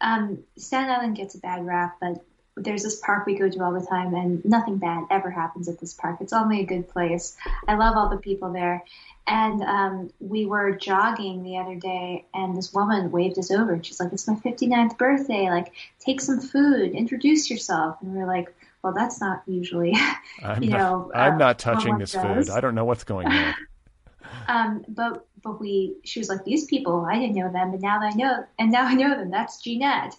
um, 0.01 0.39
Staten 0.57 0.89
Island 0.89 1.17
gets 1.17 1.35
a 1.35 1.39
bad 1.39 1.65
rap, 1.65 1.97
but 1.99 2.23
there's 2.63 2.83
this 2.83 2.99
park 2.99 3.25
we 3.25 3.35
go 3.35 3.49
to 3.49 3.63
all 3.63 3.73
the 3.73 3.85
time 3.85 4.13
and 4.13 4.43
nothing 4.45 4.77
bad 4.77 5.05
ever 5.09 5.29
happens 5.29 5.67
at 5.69 5.79
this 5.79 5.93
park. 5.93 6.17
It's 6.21 6.33
only 6.33 6.61
a 6.61 6.65
good 6.65 6.89
place. 6.89 7.35
I 7.67 7.75
love 7.75 7.95
all 7.95 8.09
the 8.09 8.17
people 8.17 8.51
there. 8.51 8.83
And 9.29 9.61
um, 9.61 10.09
we 10.19 10.47
were 10.47 10.71
jogging 10.71 11.43
the 11.43 11.57
other 11.57 11.75
day 11.75 12.25
and 12.33 12.57
this 12.57 12.73
woman 12.73 13.11
waved 13.11 13.37
us 13.37 13.51
over 13.51 13.73
and 13.73 13.85
she's 13.85 13.99
like, 13.99 14.11
it's 14.11 14.27
my 14.27 14.33
59th 14.33 14.97
birthday. 14.97 15.51
Like, 15.51 15.71
take 15.99 16.19
some 16.19 16.41
food, 16.41 16.93
introduce 16.93 17.47
yourself. 17.47 17.97
And 18.01 18.11
we 18.11 18.19
are 18.21 18.25
like, 18.25 18.51
well, 18.83 18.91
that's 18.91 19.21
not 19.21 19.43
usually, 19.45 19.95
I'm 20.43 20.63
you 20.63 20.71
not, 20.71 20.77
know. 20.79 21.11
I'm 21.13 21.35
uh, 21.35 21.37
not 21.37 21.59
touching 21.59 21.99
this 21.99 22.13
does. 22.13 22.47
food. 22.47 22.49
I 22.49 22.59
don't 22.59 22.73
know 22.73 22.85
what's 22.85 23.03
going 23.03 23.27
on. 23.27 23.55
Um, 24.47 24.83
but 24.87 25.27
but 25.43 25.59
we 25.59 25.97
she 26.03 26.19
was 26.19 26.27
like 26.27 26.43
these 26.43 26.65
people 26.65 27.05
I 27.05 27.19
didn't 27.19 27.35
know 27.35 27.51
them, 27.51 27.71
but 27.71 27.81
now 27.81 27.99
I 27.99 28.09
know 28.11 28.45
and 28.57 28.71
now 28.71 28.85
I 28.85 28.95
know 28.95 29.15
them. 29.15 29.29
That's 29.29 29.61
Jeanette. 29.61 30.15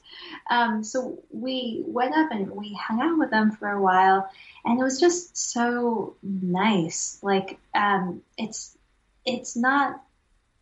Um, 0.48 0.84
so 0.84 1.18
we 1.30 1.82
went 1.84 2.14
up 2.16 2.30
and 2.30 2.50
we 2.50 2.74
hung 2.74 3.00
out 3.00 3.18
with 3.18 3.30
them 3.30 3.50
for 3.50 3.68
a 3.68 3.80
while, 3.80 4.30
and 4.64 4.78
it 4.78 4.82
was 4.82 5.00
just 5.00 5.36
so 5.36 6.14
nice. 6.22 7.18
Like 7.22 7.58
um, 7.74 8.22
it's 8.38 8.76
it's 9.24 9.56
not 9.56 10.02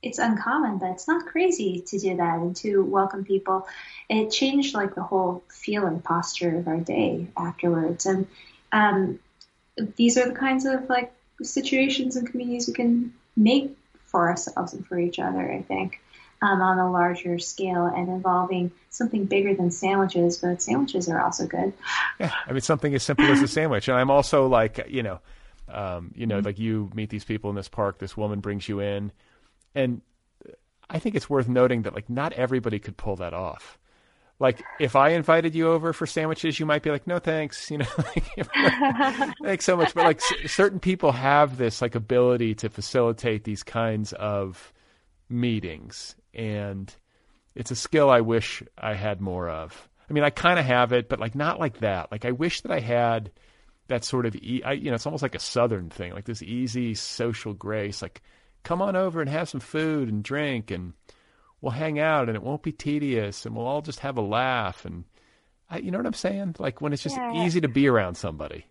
it's 0.00 0.18
uncommon, 0.18 0.78
but 0.78 0.90
it's 0.90 1.08
not 1.08 1.26
crazy 1.26 1.82
to 1.88 1.98
do 1.98 2.16
that 2.16 2.38
and 2.38 2.54
to 2.54 2.84
welcome 2.84 3.24
people. 3.24 3.66
It 4.08 4.30
changed 4.30 4.74
like 4.74 4.94
the 4.94 5.02
whole 5.02 5.42
feel 5.48 5.86
and 5.86 6.02
posture 6.02 6.56
of 6.56 6.68
our 6.68 6.78
day 6.78 7.26
afterwards. 7.36 8.06
And 8.06 8.28
um, 8.70 9.18
these 9.96 10.16
are 10.16 10.28
the 10.28 10.34
kinds 10.34 10.66
of 10.66 10.88
like 10.88 11.12
situations 11.42 12.14
and 12.14 12.28
communities 12.28 12.68
we 12.68 12.74
can 12.74 13.12
make 13.36 13.76
for 14.06 14.28
ourselves 14.28 14.72
and 14.72 14.86
for 14.86 14.98
each 14.98 15.18
other. 15.18 15.50
I 15.50 15.62
think 15.62 16.00
um, 16.42 16.62
on 16.62 16.78
a 16.78 16.90
larger 16.90 17.38
scale 17.38 17.86
and 17.86 18.08
involving 18.08 18.70
something 18.90 19.24
bigger 19.24 19.54
than 19.54 19.70
sandwiches, 19.70 20.38
but 20.38 20.62
sandwiches 20.62 21.08
are 21.08 21.20
also 21.20 21.46
good. 21.46 21.72
Yeah, 22.20 22.32
I 22.46 22.52
mean 22.52 22.60
something 22.60 22.94
as 22.94 23.02
simple 23.02 23.26
as 23.26 23.42
a 23.42 23.48
sandwich. 23.48 23.88
And 23.88 23.96
I'm 23.96 24.10
also 24.10 24.46
like, 24.46 24.86
you 24.88 25.02
know, 25.02 25.20
um, 25.70 26.12
you 26.14 26.26
know, 26.26 26.36
mm-hmm. 26.36 26.46
like 26.46 26.58
you 26.58 26.90
meet 26.94 27.10
these 27.10 27.24
people 27.24 27.50
in 27.50 27.56
this 27.56 27.68
park. 27.68 27.98
This 27.98 28.16
woman 28.16 28.40
brings 28.40 28.68
you 28.68 28.80
in, 28.80 29.12
and 29.74 30.00
I 30.90 30.98
think 30.98 31.14
it's 31.14 31.28
worth 31.28 31.48
noting 31.48 31.82
that 31.82 31.94
like 31.94 32.08
not 32.08 32.32
everybody 32.32 32.78
could 32.78 32.96
pull 32.96 33.16
that 33.16 33.34
off. 33.34 33.78
Like 34.40 34.62
if 34.78 34.94
I 34.94 35.10
invited 35.10 35.54
you 35.54 35.68
over 35.68 35.92
for 35.92 36.06
sandwiches, 36.06 36.60
you 36.60 36.66
might 36.66 36.82
be 36.82 36.90
like, 36.90 37.06
"No, 37.06 37.18
thanks," 37.18 37.70
you 37.70 37.78
know, 37.78 37.84
thanks 39.42 39.64
so 39.66 39.76
much. 39.76 39.94
But 39.94 40.04
like 40.04 40.20
c- 40.20 40.46
certain 40.46 40.78
people 40.78 41.12
have 41.12 41.56
this 41.58 41.82
like 41.82 41.96
ability 41.96 42.54
to 42.56 42.68
facilitate 42.68 43.44
these 43.44 43.64
kinds 43.64 44.12
of 44.12 44.72
meetings, 45.28 46.14
and 46.32 46.94
it's 47.54 47.72
a 47.72 47.76
skill 47.76 48.10
I 48.10 48.20
wish 48.20 48.62
I 48.78 48.94
had 48.94 49.20
more 49.20 49.48
of. 49.48 49.88
I 50.08 50.12
mean, 50.12 50.24
I 50.24 50.30
kind 50.30 50.58
of 50.58 50.64
have 50.64 50.92
it, 50.92 51.08
but 51.08 51.18
like 51.18 51.34
not 51.34 51.58
like 51.58 51.78
that. 51.80 52.12
Like 52.12 52.24
I 52.24 52.30
wish 52.30 52.60
that 52.60 52.70
I 52.70 52.80
had 52.80 53.32
that 53.88 54.04
sort 54.04 54.26
of, 54.26 54.36
e- 54.36 54.62
I, 54.64 54.72
you 54.72 54.90
know, 54.90 54.94
it's 54.94 55.06
almost 55.06 55.22
like 55.22 55.34
a 55.34 55.40
Southern 55.40 55.90
thing, 55.90 56.12
like 56.12 56.24
this 56.24 56.42
easy 56.42 56.94
social 56.94 57.52
grace. 57.52 58.00
Like, 58.00 58.22
come 58.62 58.80
on 58.80 58.96
over 58.96 59.20
and 59.20 59.30
have 59.30 59.48
some 59.48 59.60
food 59.60 60.08
and 60.08 60.22
drink, 60.22 60.70
and 60.70 60.92
we'll 61.60 61.72
hang 61.72 61.98
out, 61.98 62.28
and 62.28 62.36
it 62.36 62.42
won't 62.42 62.62
be 62.62 62.72
tedious, 62.72 63.44
and 63.44 63.56
we'll 63.56 63.66
all 63.66 63.82
just 63.82 64.00
have 64.00 64.16
a 64.16 64.22
laugh. 64.22 64.84
And 64.84 65.04
I, 65.68 65.78
you 65.78 65.90
know 65.90 65.98
what 65.98 66.06
I'm 66.06 66.12
saying? 66.14 66.56
Like 66.58 66.80
when 66.80 66.92
it's 66.92 67.02
just 67.02 67.16
yeah. 67.16 67.44
easy 67.44 67.60
to 67.60 67.68
be 67.68 67.88
around 67.88 68.16
somebody. 68.16 68.66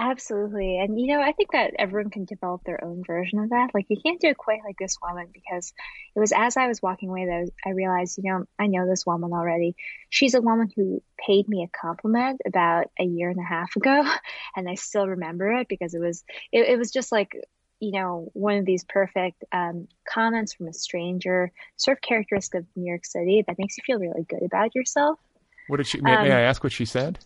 Absolutely. 0.00 0.78
And, 0.78 0.98
you 0.98 1.08
know, 1.08 1.20
I 1.20 1.32
think 1.32 1.50
that 1.50 1.74
everyone 1.76 2.10
can 2.10 2.24
develop 2.24 2.62
their 2.62 2.82
own 2.84 3.02
version 3.04 3.40
of 3.40 3.50
that. 3.50 3.70
Like, 3.74 3.86
you 3.88 3.96
can't 4.00 4.20
do 4.20 4.28
it 4.28 4.38
quite 4.38 4.60
like 4.64 4.76
this 4.78 4.96
woman 5.02 5.26
because 5.34 5.72
it 6.14 6.20
was 6.20 6.32
as 6.32 6.56
I 6.56 6.68
was 6.68 6.80
walking 6.80 7.08
away 7.08 7.26
that 7.26 7.50
I 7.66 7.70
realized, 7.70 8.16
you 8.16 8.30
know, 8.30 8.44
I 8.60 8.68
know 8.68 8.86
this 8.86 9.04
woman 9.04 9.32
already. 9.32 9.74
She's 10.08 10.34
a 10.34 10.40
woman 10.40 10.72
who 10.76 11.02
paid 11.26 11.48
me 11.48 11.64
a 11.64 11.76
compliment 11.76 12.42
about 12.46 12.92
a 12.96 13.02
year 13.02 13.28
and 13.28 13.40
a 13.40 13.42
half 13.42 13.74
ago. 13.74 14.04
And 14.56 14.68
I 14.68 14.74
still 14.76 15.06
remember 15.06 15.52
it 15.52 15.68
because 15.68 15.94
it 15.94 16.00
was, 16.00 16.24
it, 16.52 16.68
it 16.68 16.78
was 16.78 16.90
just 16.90 17.10
like, 17.10 17.36
you 17.80 17.92
know, 17.92 18.30
one 18.34 18.56
of 18.56 18.64
these 18.64 18.84
perfect 18.84 19.44
um, 19.52 19.88
comments 20.08 20.52
from 20.52 20.68
a 20.68 20.72
stranger, 20.72 21.50
sort 21.76 21.98
of 21.98 22.02
characteristic 22.02 22.60
of 22.60 22.66
New 22.76 22.88
York 22.88 23.04
City 23.04 23.44
that 23.46 23.58
makes 23.58 23.76
you 23.78 23.82
feel 23.84 23.98
really 23.98 24.24
good 24.28 24.42
about 24.44 24.74
yourself. 24.74 25.18
What 25.66 25.78
did 25.78 25.86
she, 25.86 26.00
may, 26.00 26.14
um, 26.14 26.24
may 26.24 26.32
I 26.32 26.40
ask 26.42 26.62
what 26.62 26.72
she 26.72 26.84
said? 26.84 27.18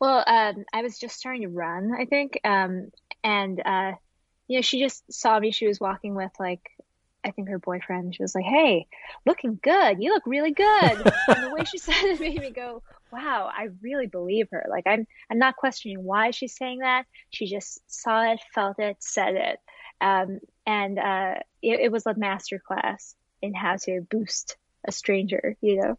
Well, 0.00 0.24
um, 0.26 0.64
I 0.72 0.82
was 0.82 0.98
just 0.98 1.16
starting 1.16 1.42
to 1.42 1.48
run, 1.48 1.92
I 1.98 2.04
think, 2.04 2.40
um, 2.44 2.90
and 3.22 3.60
uh, 3.64 3.92
you 4.48 4.58
know, 4.58 4.62
she 4.62 4.80
just 4.80 5.10
saw 5.12 5.38
me. 5.38 5.50
She 5.50 5.66
was 5.66 5.80
walking 5.80 6.14
with 6.14 6.32
like, 6.38 6.60
I 7.24 7.30
think 7.30 7.48
her 7.48 7.58
boyfriend. 7.58 8.14
She 8.14 8.22
was 8.22 8.34
like, 8.34 8.44
"Hey, 8.44 8.86
looking 9.24 9.58
good. 9.62 10.02
You 10.02 10.12
look 10.12 10.26
really 10.26 10.52
good." 10.52 10.66
and 11.28 11.44
the 11.44 11.54
way 11.54 11.64
she 11.64 11.78
said 11.78 11.94
it 12.04 12.20
made 12.20 12.40
me 12.40 12.50
go, 12.50 12.82
"Wow, 13.12 13.50
I 13.52 13.68
really 13.80 14.06
believe 14.06 14.48
her." 14.50 14.66
Like, 14.68 14.86
I'm, 14.86 15.06
I'm 15.30 15.38
not 15.38 15.56
questioning 15.56 16.02
why 16.02 16.32
she's 16.32 16.56
saying 16.56 16.80
that. 16.80 17.06
She 17.30 17.46
just 17.46 17.80
saw 17.86 18.32
it, 18.32 18.40
felt 18.54 18.78
it, 18.78 18.96
said 19.00 19.34
it, 19.36 19.60
um, 20.00 20.40
and 20.66 20.98
uh, 20.98 21.34
it, 21.62 21.80
it 21.80 21.92
was 21.92 22.06
a 22.06 22.14
master 22.14 22.58
class 22.58 23.14
in 23.40 23.54
how 23.54 23.76
to 23.76 24.00
boost 24.10 24.56
a 24.86 24.92
stranger. 24.92 25.56
You 25.60 25.76
know. 25.76 25.98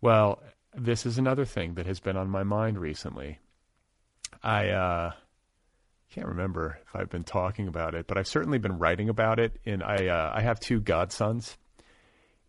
Well, 0.00 0.42
this 0.76 1.06
is 1.06 1.18
another 1.18 1.44
thing 1.44 1.74
that 1.74 1.86
has 1.86 2.00
been 2.00 2.16
on 2.16 2.28
my 2.28 2.42
mind 2.42 2.78
recently. 2.78 3.38
I 4.42 4.68
uh, 4.70 5.12
can't 6.10 6.26
remember 6.26 6.78
if 6.86 6.96
I've 6.96 7.10
been 7.10 7.24
talking 7.24 7.68
about 7.68 7.94
it, 7.94 8.06
but 8.06 8.18
I've 8.18 8.28
certainly 8.28 8.58
been 8.58 8.78
writing 8.78 9.08
about 9.08 9.38
it. 9.38 9.58
And 9.64 9.82
I 9.82 10.08
uh, 10.08 10.32
I 10.34 10.42
have 10.42 10.60
two 10.60 10.80
godsons, 10.80 11.56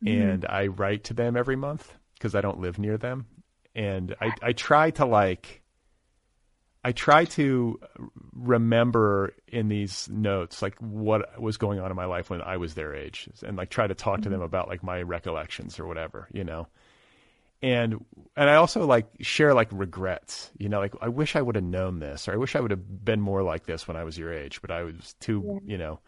mm. 0.04 0.22
and 0.22 0.46
I 0.46 0.68
write 0.68 1.06
to 1.06 1.14
them 1.14 1.38
every 1.38 1.56
month 1.56 1.92
because 2.14 2.36
I 2.36 2.42
don't 2.42 2.60
live 2.60 2.80
near 2.80 2.98
them, 2.98 3.28
and 3.74 4.16
I 4.20 4.32
I 4.42 4.54
try 4.54 4.92
to 4.92 5.06
like. 5.06 5.62
I 6.84 6.92
try 6.92 7.26
to 7.26 7.80
remember 8.32 9.34
in 9.48 9.70
these 9.70 10.08
notes 10.08 10.62
like 10.62 10.76
what 10.78 11.42
was 11.42 11.58
going 11.58 11.80
on 11.80 11.90
in 11.90 11.96
my 11.96 12.06
life 12.06 12.30
when 12.30 12.44
I 12.44 12.58
was 12.58 12.76
their 12.76 12.94
age, 12.94 13.28
and 13.44 13.58
like 13.58 13.72
try 13.72 13.88
to 13.88 13.96
talk 13.96 14.16
mm-hmm. 14.16 14.24
to 14.24 14.30
them 14.30 14.42
about 14.42 14.68
like 14.68 14.84
my 14.84 15.02
recollections 15.02 15.80
or 15.80 15.88
whatever, 15.88 16.28
you 16.32 16.44
know 16.44 16.68
and 17.62 18.04
and 18.36 18.50
I 18.50 18.56
also 18.56 18.86
like 18.86 19.08
share 19.22 19.54
like 19.54 19.70
regrets. 19.72 20.52
You 20.58 20.70
know, 20.70 20.80
like 20.80 20.94
I 21.02 21.08
wish 21.08 21.36
I 21.36 21.42
would 21.42 21.56
have 21.56 21.64
known 21.64 22.00
this, 22.00 22.28
or 22.28 22.34
I 22.34 22.38
wish 22.38 22.56
I 22.56 22.60
would 22.60 22.72
have 22.72 23.06
been 23.06 23.22
more 23.22 23.44
like 23.44 23.66
this 23.66 23.88
when 23.88 23.98
I 23.98 24.04
was 24.04 24.18
your 24.18 24.34
age, 24.34 24.62
but 24.62 24.72
I 24.72 24.84
was 24.84 25.16
too, 25.20 25.44
yeah. 25.46 25.72
you 25.72 25.78
know, 25.78 26.00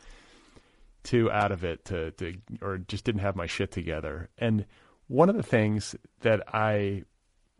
too 1.03 1.31
out 1.31 1.51
of 1.51 1.63
it 1.63 1.85
to 1.85 2.11
to 2.11 2.35
or 2.61 2.77
just 2.79 3.05
didn't 3.05 3.21
have 3.21 3.35
my 3.35 3.45
shit 3.45 3.71
together. 3.71 4.29
And 4.37 4.65
one 5.07 5.29
of 5.29 5.37
the 5.37 5.43
things 5.43 5.95
that 6.21 6.43
I 6.53 7.03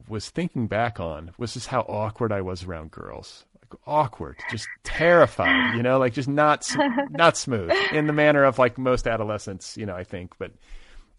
was 0.07 0.29
thinking 0.29 0.67
back 0.67 0.99
on 0.99 1.31
was 1.37 1.53
just 1.53 1.67
how 1.67 1.81
awkward 1.81 2.31
I 2.31 2.41
was 2.41 2.63
around 2.63 2.91
girls. 2.91 3.45
Like 3.61 3.79
awkward, 3.85 4.37
just 4.51 4.67
terrified, 4.83 5.75
you 5.75 5.83
know, 5.83 5.97
like 5.97 6.13
just 6.13 6.29
not 6.29 6.69
not 7.09 7.37
smooth 7.37 7.71
in 7.91 8.07
the 8.07 8.13
manner 8.13 8.43
of 8.43 8.59
like 8.59 8.77
most 8.77 9.07
adolescents, 9.07 9.77
you 9.77 9.85
know, 9.85 9.95
I 9.95 10.03
think, 10.03 10.37
but 10.37 10.51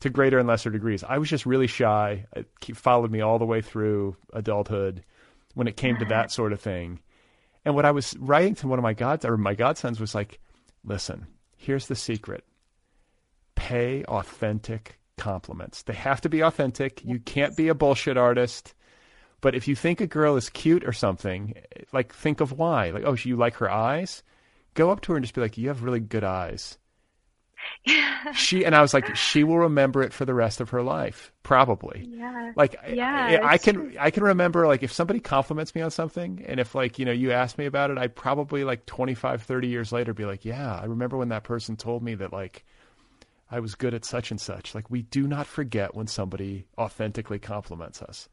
to 0.00 0.10
greater 0.10 0.38
and 0.38 0.48
lesser 0.48 0.70
degrees. 0.70 1.04
I 1.04 1.18
was 1.18 1.28
just 1.28 1.46
really 1.46 1.66
shy. 1.66 2.24
It 2.34 2.46
followed 2.76 3.10
me 3.10 3.20
all 3.20 3.38
the 3.38 3.44
way 3.44 3.60
through 3.60 4.16
adulthood 4.32 5.04
when 5.54 5.66
it 5.66 5.76
came 5.76 5.96
to 5.96 6.04
that 6.06 6.30
sort 6.30 6.52
of 6.52 6.60
thing. 6.60 7.00
And 7.64 7.74
what 7.74 7.84
I 7.84 7.90
was 7.90 8.16
writing 8.18 8.54
to 8.56 8.68
one 8.68 8.78
of 8.78 8.82
my 8.82 8.94
gods 8.94 9.24
or 9.24 9.36
my 9.36 9.54
godsons 9.54 10.00
was 10.00 10.14
like, 10.14 10.38
listen, 10.84 11.26
here's 11.56 11.88
the 11.88 11.96
secret. 11.96 12.44
Pay 13.56 14.04
authentic 14.04 14.98
compliments. 15.16 15.82
They 15.82 15.94
have 15.94 16.20
to 16.20 16.28
be 16.28 16.40
authentic. 16.42 17.04
You 17.04 17.18
can't 17.18 17.56
be 17.56 17.68
a 17.68 17.74
bullshit 17.74 18.16
artist. 18.16 18.74
But 19.40 19.54
if 19.54 19.66
you 19.68 19.74
think 19.74 20.00
a 20.00 20.06
girl 20.06 20.36
is 20.36 20.48
cute 20.48 20.84
or 20.84 20.92
something, 20.92 21.54
like 21.92 22.12
think 22.14 22.40
of 22.40 22.52
why. 22.52 22.90
Like, 22.90 23.04
oh, 23.04 23.14
you 23.14 23.36
like 23.36 23.54
her 23.56 23.70
eyes? 23.70 24.22
Go 24.74 24.90
up 24.90 25.00
to 25.02 25.12
her 25.12 25.16
and 25.16 25.24
just 25.24 25.34
be 25.34 25.40
like, 25.40 25.58
you 25.58 25.68
have 25.68 25.82
really 25.82 26.00
good 26.00 26.24
eyes 26.24 26.78
she 28.34 28.64
and 28.64 28.74
I 28.74 28.80
was 28.80 28.94
like, 28.94 29.16
she 29.16 29.44
will 29.44 29.58
remember 29.58 30.02
it 30.02 30.12
for 30.12 30.24
the 30.24 30.34
rest 30.34 30.60
of 30.60 30.70
her 30.70 30.82
life, 30.82 31.32
probably. 31.42 32.06
Yeah. 32.08 32.52
Like, 32.56 32.76
yeah, 32.88 33.40
I, 33.42 33.52
I 33.54 33.58
can 33.58 33.74
true. 33.74 33.92
I 33.98 34.10
can 34.10 34.24
remember 34.24 34.66
like 34.66 34.82
if 34.82 34.92
somebody 34.92 35.20
compliments 35.20 35.74
me 35.74 35.82
on 35.82 35.90
something, 35.90 36.44
and 36.46 36.60
if 36.60 36.74
like 36.74 36.98
you 36.98 37.04
know 37.04 37.12
you 37.12 37.32
ask 37.32 37.58
me 37.58 37.66
about 37.66 37.90
it, 37.90 37.98
I'd 37.98 38.14
probably 38.14 38.64
like 38.64 38.86
25, 38.86 39.42
30 39.42 39.68
years 39.68 39.92
later 39.92 40.14
be 40.14 40.24
like, 40.24 40.44
yeah, 40.44 40.78
I 40.78 40.84
remember 40.84 41.16
when 41.16 41.28
that 41.30 41.44
person 41.44 41.76
told 41.76 42.02
me 42.02 42.14
that 42.16 42.32
like 42.32 42.64
I 43.50 43.60
was 43.60 43.74
good 43.74 43.94
at 43.94 44.04
such 44.04 44.30
and 44.30 44.40
such. 44.40 44.74
Like 44.74 44.90
we 44.90 45.02
do 45.02 45.26
not 45.26 45.46
forget 45.46 45.94
when 45.94 46.06
somebody 46.06 46.66
authentically 46.76 47.38
compliments 47.38 48.02
us. 48.02 48.28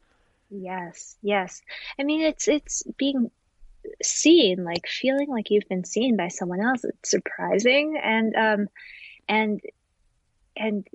Yes, 0.50 1.16
yes. 1.22 1.62
I 1.98 2.04
mean, 2.04 2.22
it's 2.22 2.48
it's 2.48 2.82
being 2.96 3.30
seen, 4.02 4.64
like 4.64 4.86
feeling 4.86 5.28
like 5.28 5.50
you've 5.50 5.68
been 5.68 5.84
seen 5.84 6.16
by 6.16 6.28
someone 6.28 6.60
else. 6.60 6.84
It's 6.84 7.10
surprising, 7.10 7.98
and 8.02 8.34
um, 8.36 8.68
and 9.28 9.60
and 10.56 10.86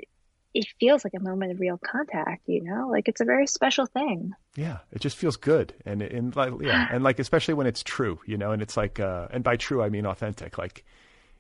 it 0.54 0.66
feels 0.80 1.06
like 1.06 1.14
a 1.14 1.20
moment 1.24 1.52
of 1.54 1.60
real 1.60 1.78
contact 1.78 2.42
you 2.48 2.64
know? 2.64 2.90
Like 2.90 3.08
it's 3.08 3.22
a 3.22 3.26
very 3.26 3.48
special 3.48 3.86
thing. 3.86 4.34
Yeah 4.56 4.80
it 4.92 5.00
just 5.00 5.18
feels 5.18 5.38
good. 5.38 5.74
And 5.86 6.02
and 6.02 6.36
like 6.36 6.54
yeah 6.62 6.88
and 6.92 7.04
like 7.04 7.20
especially 7.20 7.54
when 7.54 7.68
it's 7.68 7.84
true 7.84 8.20
you 8.26 8.38
know? 8.38 8.52
And 8.52 8.62
it's 8.62 8.76
like 8.76 9.00
uh 9.00 9.28
and 9.32 9.44
by 9.44 9.56
true 9.56 9.82
i 9.82 9.90
mean 9.90 10.06
authentic. 10.06 10.58
Like 10.58 10.84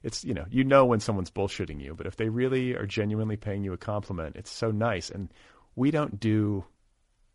it's 0.03 0.23
you 0.23 0.33
know 0.33 0.45
you 0.49 0.63
know 0.63 0.85
when 0.85 0.99
someone's 0.99 1.29
bullshitting 1.31 1.79
you 1.81 1.93
but 1.93 2.07
if 2.07 2.15
they 2.15 2.29
really 2.29 2.73
are 2.73 2.87
genuinely 2.87 3.37
paying 3.37 3.63
you 3.63 3.73
a 3.73 3.77
compliment 3.77 4.35
it's 4.35 4.51
so 4.51 4.71
nice. 4.71 5.09
And 5.09 5.33
we 5.75 5.91
don't 5.91 6.19
do 6.19 6.65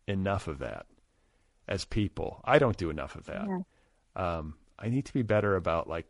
enough 0.07 0.47
of 0.47 0.59
that 0.59 0.85
as 1.67 1.85
people. 1.85 2.41
I 2.45 2.59
don't 2.59 2.77
do 2.77 2.89
enough 2.89 3.15
of 3.15 3.25
that. 3.25 3.45
Yeah. 3.47 4.37
um 4.37 4.55
i 4.79 4.89
need 4.89 5.05
to 5.05 5.13
be 5.13 5.21
better 5.23 5.55
about 5.55 5.87
like 5.87 6.05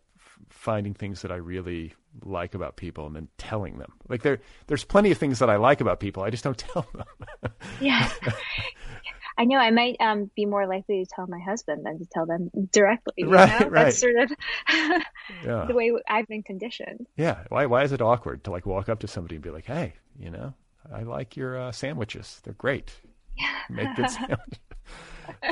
finding 0.49 0.93
things 0.93 1.21
that 1.21 1.31
I 1.31 1.35
really 1.35 1.93
like 2.23 2.55
about 2.55 2.77
people 2.77 3.05
and 3.05 3.15
then 3.15 3.27
telling 3.37 3.77
them. 3.77 3.93
Like 4.07 4.23
there, 4.23 4.39
there's 4.67 4.83
plenty 4.83 5.11
of 5.11 5.17
things 5.17 5.39
that 5.39 5.49
I 5.49 5.57
like 5.57 5.81
about 5.81 5.99
people. 5.99 6.23
I 6.23 6.29
just 6.29 6.43
don't 6.43 6.57
tell 6.73 6.85
them. 6.93 7.51
yeah. 7.79 8.09
I 9.37 9.45
know 9.45 9.57
I 9.57 9.69
might 9.69 9.97
um, 9.99 10.31
be 10.35 10.45
more 10.45 10.65
likely 10.65 11.03
to 11.03 11.09
tell 11.15 11.27
my 11.27 11.39
husband 11.39 11.85
than 11.85 11.99
to 11.99 12.05
tell 12.11 12.25
them 12.25 12.49
directly. 12.71 13.23
right, 13.23 13.61
know? 13.61 13.67
right. 13.67 13.83
That's 13.85 13.99
sort 13.99 14.15
of 14.17 14.31
yeah. 15.45 15.65
the 15.67 15.75
way 15.75 15.91
I've 16.09 16.27
been 16.27 16.41
conditioned. 16.41 17.05
Yeah. 17.15 17.43
Why? 17.49 17.67
Why 17.67 17.83
is 17.83 17.91
it 17.91 18.01
awkward 18.01 18.43
to 18.45 18.51
like 18.51 18.65
walk 18.65 18.89
up 18.89 18.99
to 19.01 19.07
somebody 19.07 19.35
and 19.35 19.43
be 19.43 19.51
like, 19.51 19.65
"Hey, 19.65 19.93
you 20.17 20.31
know, 20.31 20.53
I 20.91 21.03
like 21.03 21.37
your 21.37 21.59
uh, 21.59 21.71
sandwiches. 21.71 22.41
They're 22.43 22.53
great. 22.53 22.91
Yeah. 23.37 23.59
Make 23.69 23.95
good 23.95 24.09
sandwiches." 24.09 24.59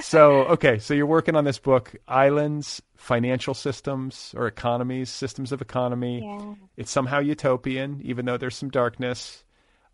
So 0.02 0.46
okay, 0.46 0.80
so 0.80 0.94
you're 0.94 1.06
working 1.06 1.36
on 1.36 1.44
this 1.44 1.60
book, 1.60 1.96
Islands, 2.08 2.82
Financial 2.96 3.54
Systems 3.54 4.34
or 4.38 4.48
Economies, 4.48 5.10
Systems 5.10 5.52
of 5.52 5.62
Economy. 5.62 6.22
Yeah. 6.24 6.56
It's 6.78 6.92
somehow 6.92 7.20
utopian, 7.20 8.02
even 8.04 8.26
though 8.26 8.38
there's 8.38 8.56
some 8.56 8.70
darkness. 8.70 9.44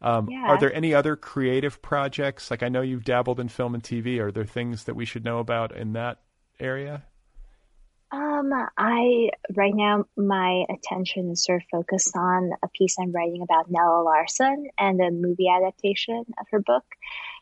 Um, 0.02 0.30
yeah. 0.30 0.48
Are 0.48 0.60
there 0.60 0.74
any 0.74 0.94
other 0.94 1.16
creative 1.16 1.82
projects? 1.82 2.49
Like 2.49 2.64
I 2.64 2.70
know 2.70 2.82
you've 2.82 3.06
dabbled 3.06 3.40
in 3.40 3.49
film 3.49 3.76
and 3.76 3.84
TV. 3.84 4.20
Are 4.20 4.32
there 4.32 4.45
things 4.45 4.86
that 4.86 4.95
we 4.95 5.06
should 5.06 5.24
know 5.24 5.40
about 5.40 5.76
in 5.76 5.94
that 5.94 6.22
area? 6.60 7.03
Um, 8.12 8.52
I 8.78 9.30
right 9.56 9.74
now 9.74 10.06
my 10.18 10.66
attention 10.70 11.32
is 11.32 11.45
sort 11.45 11.62
of 11.62 11.68
focused 11.72 12.16
on 12.18 12.52
a 12.62 12.68
piece 12.68 12.98
I'm 12.99 13.14
writing 13.14 13.41
about 13.41 13.72
Nella 13.72 14.03
Larsen 14.03 14.68
and 14.78 14.99
a 14.99 15.12
movie 15.12 15.48
adaptation 15.48 16.26
of 16.40 16.45
her 16.52 16.60
book. 16.60 16.84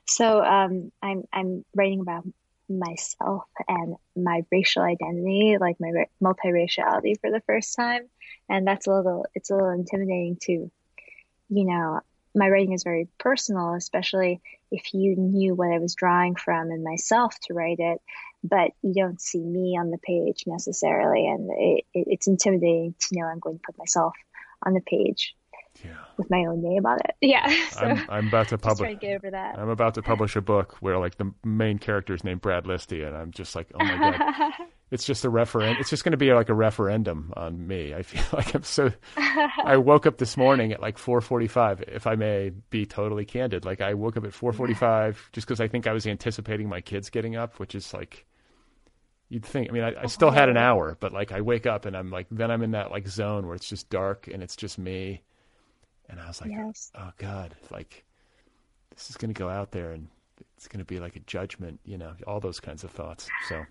So 0.09 0.43
um, 0.43 0.91
I'm 1.03 1.23
I'm 1.31 1.63
writing 1.75 1.99
about 1.99 2.25
myself 2.67 3.43
and 3.67 3.95
my 4.15 4.43
racial 4.51 4.81
identity, 4.81 5.57
like 5.59 5.77
my 5.79 6.05
multiraciality 6.21 7.19
for 7.21 7.29
the 7.29 7.41
first 7.45 7.75
time, 7.75 8.09
and 8.49 8.65
that's 8.65 8.87
a 8.87 8.91
little 8.91 9.25
it's 9.35 9.51
a 9.51 9.53
little 9.53 9.69
intimidating 9.69 10.37
to, 10.41 10.71
you 11.49 11.65
know, 11.65 12.01
my 12.35 12.49
writing 12.49 12.73
is 12.73 12.83
very 12.83 13.07
personal, 13.19 13.75
especially 13.75 14.41
if 14.71 14.93
you 14.95 15.15
knew 15.15 15.53
what 15.53 15.71
I 15.71 15.77
was 15.77 15.93
drawing 15.93 16.35
from 16.35 16.71
in 16.71 16.83
myself 16.83 17.35
to 17.43 17.53
write 17.53 17.79
it, 17.79 18.01
but 18.43 18.71
you 18.81 18.93
don't 18.95 19.21
see 19.21 19.39
me 19.39 19.77
on 19.79 19.91
the 19.91 19.97
page 19.99 20.43
necessarily. 20.47 21.27
And 21.27 21.49
it, 21.51 21.85
it, 21.93 22.07
it's 22.07 22.27
intimidating 22.27 22.95
to 22.99 23.07
know 23.11 23.25
I'm 23.25 23.39
going 23.39 23.57
to 23.57 23.63
put 23.63 23.77
myself 23.77 24.15
on 24.65 24.73
the 24.73 24.81
page 24.81 25.35
yeah. 25.83 25.91
with 26.17 26.29
my 26.29 26.39
own 26.39 26.61
name 26.61 26.85
on 26.85 26.97
it. 26.99 27.15
Yeah. 27.21 27.47
So 27.71 27.81
I'm, 27.81 28.09
I'm 28.09 28.27
about 28.29 28.47
to 28.49 28.57
publish. 28.57 28.97
get 28.99 29.15
over 29.15 29.31
that. 29.31 29.59
I'm 29.59 29.69
about 29.69 29.93
to 29.95 30.01
publish 30.01 30.35
a 30.35 30.41
book 30.41 30.77
where 30.79 30.97
like 30.97 31.17
the 31.17 31.31
main 31.43 31.77
character 31.77 32.13
is 32.13 32.23
named 32.23 32.41
Brad 32.41 32.63
Listi, 32.65 33.05
and 33.05 33.15
I'm 33.15 33.31
just 33.31 33.55
like, 33.55 33.67
oh 33.75 33.83
my 33.83 33.97
god, 33.97 34.53
it's 34.91 35.05
just 35.05 35.25
a 35.25 35.29
referendum. 35.29 35.77
It's 35.79 35.89
just 35.89 36.03
going 36.03 36.11
to 36.11 36.17
be 36.17 36.33
like 36.33 36.49
a 36.49 36.53
referendum 36.53 37.33
on 37.35 37.67
me. 37.67 37.93
I 37.93 38.03
feel 38.03 38.23
like 38.33 38.55
I'm 38.55 38.63
so. 38.63 38.91
I 39.17 39.77
woke 39.77 40.05
up 40.07 40.17
this 40.17 40.37
morning 40.37 40.71
at 40.71 40.81
like 40.81 40.97
4:45. 40.97 41.83
If 41.87 42.07
I 42.07 42.15
may 42.15 42.51
be 42.69 42.85
totally 42.85 43.25
candid, 43.25 43.65
like 43.65 43.81
I 43.81 43.93
woke 43.93 44.17
up 44.17 44.25
at 44.25 44.31
4:45 44.31 45.17
just 45.33 45.45
because 45.45 45.59
I 45.59 45.67
think 45.67 45.85
I 45.87 45.93
was 45.93 46.07
anticipating 46.07 46.69
my 46.69 46.81
kids 46.81 47.09
getting 47.09 47.35
up, 47.35 47.59
which 47.59 47.75
is 47.75 47.93
like. 47.93 48.25
You'd 49.31 49.45
think. 49.45 49.69
I 49.69 49.73
mean, 49.73 49.83
I, 49.83 49.93
I 50.01 50.05
still 50.07 50.31
had 50.31 50.49
an 50.49 50.57
hour, 50.57 50.97
but 50.99 51.13
like 51.13 51.31
I 51.31 51.41
wake 51.41 51.67
up 51.67 51.85
and 51.85 51.95
I'm 51.95 52.09
like, 52.09 52.25
then 52.31 52.49
I'm 52.49 52.63
in 52.63 52.71
that 52.71 52.89
like 52.89 53.07
zone 53.07 53.45
where 53.45 53.53
it's 53.53 53.69
just 53.69 53.87
dark 53.91 54.27
and 54.27 54.41
it's 54.41 54.55
just 54.55 54.79
me 54.79 55.21
and 56.09 56.19
I 56.19 56.27
was 56.27 56.41
like, 56.41 56.51
yes. 56.51 56.91
oh 56.95 57.11
God, 57.17 57.55
like 57.71 58.03
this 58.95 59.09
is 59.09 59.17
going 59.17 59.33
to 59.33 59.39
go 59.39 59.49
out 59.49 59.71
there 59.71 59.91
and 59.91 60.07
it's 60.57 60.67
going 60.67 60.79
to 60.79 60.85
be 60.85 60.99
like 60.99 61.15
a 61.15 61.19
judgment, 61.21 61.79
you 61.85 61.97
know, 61.97 62.13
all 62.27 62.39
those 62.39 62.59
kinds 62.59 62.83
of 62.83 62.91
thoughts. 62.91 63.29
So 63.47 63.63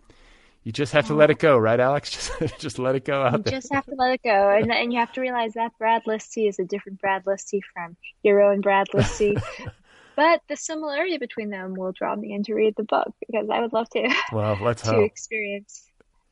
you 0.64 0.72
just 0.72 0.92
have 0.92 1.06
to 1.06 1.14
let 1.14 1.30
it 1.30 1.38
go, 1.38 1.56
right, 1.56 1.78
Alex? 1.78 2.10
Just 2.40 2.58
just 2.58 2.78
let 2.78 2.94
it 2.94 3.04
go 3.04 3.22
out 3.22 3.38
you 3.38 3.42
there. 3.44 3.52
just 3.52 3.72
have 3.72 3.86
to 3.86 3.94
let 3.94 4.12
it 4.12 4.22
go, 4.22 4.50
and 4.50 4.72
and 4.72 4.92
you 4.92 4.98
have 4.98 5.12
to 5.12 5.20
realize 5.20 5.54
that 5.54 5.72
Brad 5.78 6.02
Listi 6.06 6.48
is 6.48 6.58
a 6.58 6.64
different 6.64 7.00
Brad 7.00 7.24
Listi 7.24 7.60
from 7.72 7.96
your 8.22 8.42
own 8.42 8.60
Brad 8.60 8.88
Listi. 8.88 9.40
but 10.16 10.42
the 10.48 10.56
similarity 10.56 11.16
between 11.16 11.48
them 11.48 11.74
will 11.74 11.92
draw 11.92 12.14
me 12.14 12.34
in 12.34 12.42
to 12.44 12.54
read 12.54 12.74
the 12.76 12.82
book 12.82 13.14
because 13.26 13.48
I 13.50 13.60
would 13.60 13.72
love 13.72 13.88
to. 13.90 14.12
Well, 14.32 14.58
let's 14.60 14.82
to 14.82 14.88
hope. 14.88 15.06
experience 15.06 15.87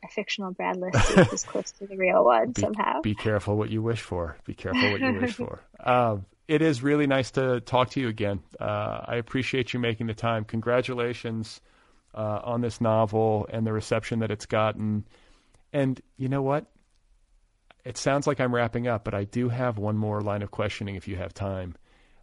a 0.07 0.13
fictional 0.13 0.53
Brad 0.53 0.77
Listi 0.77 1.33
is 1.33 1.45
close 1.49 1.71
to 1.73 1.87
the 1.87 1.97
real 1.97 2.25
one 2.25 2.53
be, 2.53 2.63
somehow. 2.63 3.01
Be 3.03 3.15
careful 3.15 3.57
what 3.57 3.71
you 3.71 3.83
wish 3.83 4.01
for. 4.01 4.37
Be 4.45 4.55
careful 4.55 4.93
what 4.93 5.01
you 5.01 5.21
wish 5.21 5.35
for. 5.35 5.61
Um, 5.81 6.27
it 6.49 6.63
is 6.63 6.83
really 6.83 7.07
nice 7.07 7.33
to 7.33 7.61
talk 7.61 7.91
to 7.91 8.01
you 8.01 8.09
again. 8.09 8.41
Uh, 8.59 9.01
I 9.07 9.17
appreciate 9.17 9.73
you 9.73 9.81
making 9.81 10.07
the 10.07 10.15
time. 10.15 10.45
Congratulations 10.45 11.61
uh, 12.15 12.41
on 12.45 12.61
this 12.61 12.81
novel 12.81 13.49
and 13.53 13.67
the 13.67 13.73
reception 13.73 14.21
that 14.21 14.31
it's 14.31 14.47
gotten. 14.47 15.05
And 15.73 16.01
you 16.17 16.29
know 16.29 16.43
what? 16.43 16.67
It 17.85 17.97
sounds 17.97 18.27
like 18.27 18.41
I'm 18.41 18.55
wrapping 18.55 18.89
up, 18.89 19.05
but 19.05 19.15
I 19.15 19.25
do 19.25 19.49
have 19.49 19.79
one 19.79 19.97
more 19.97 20.21
line 20.21 20.43
of 20.43 20.51
questioning 20.51 20.97
if 20.97 21.07
you 21.07 21.17
have 21.17 21.35
time. 21.35 21.77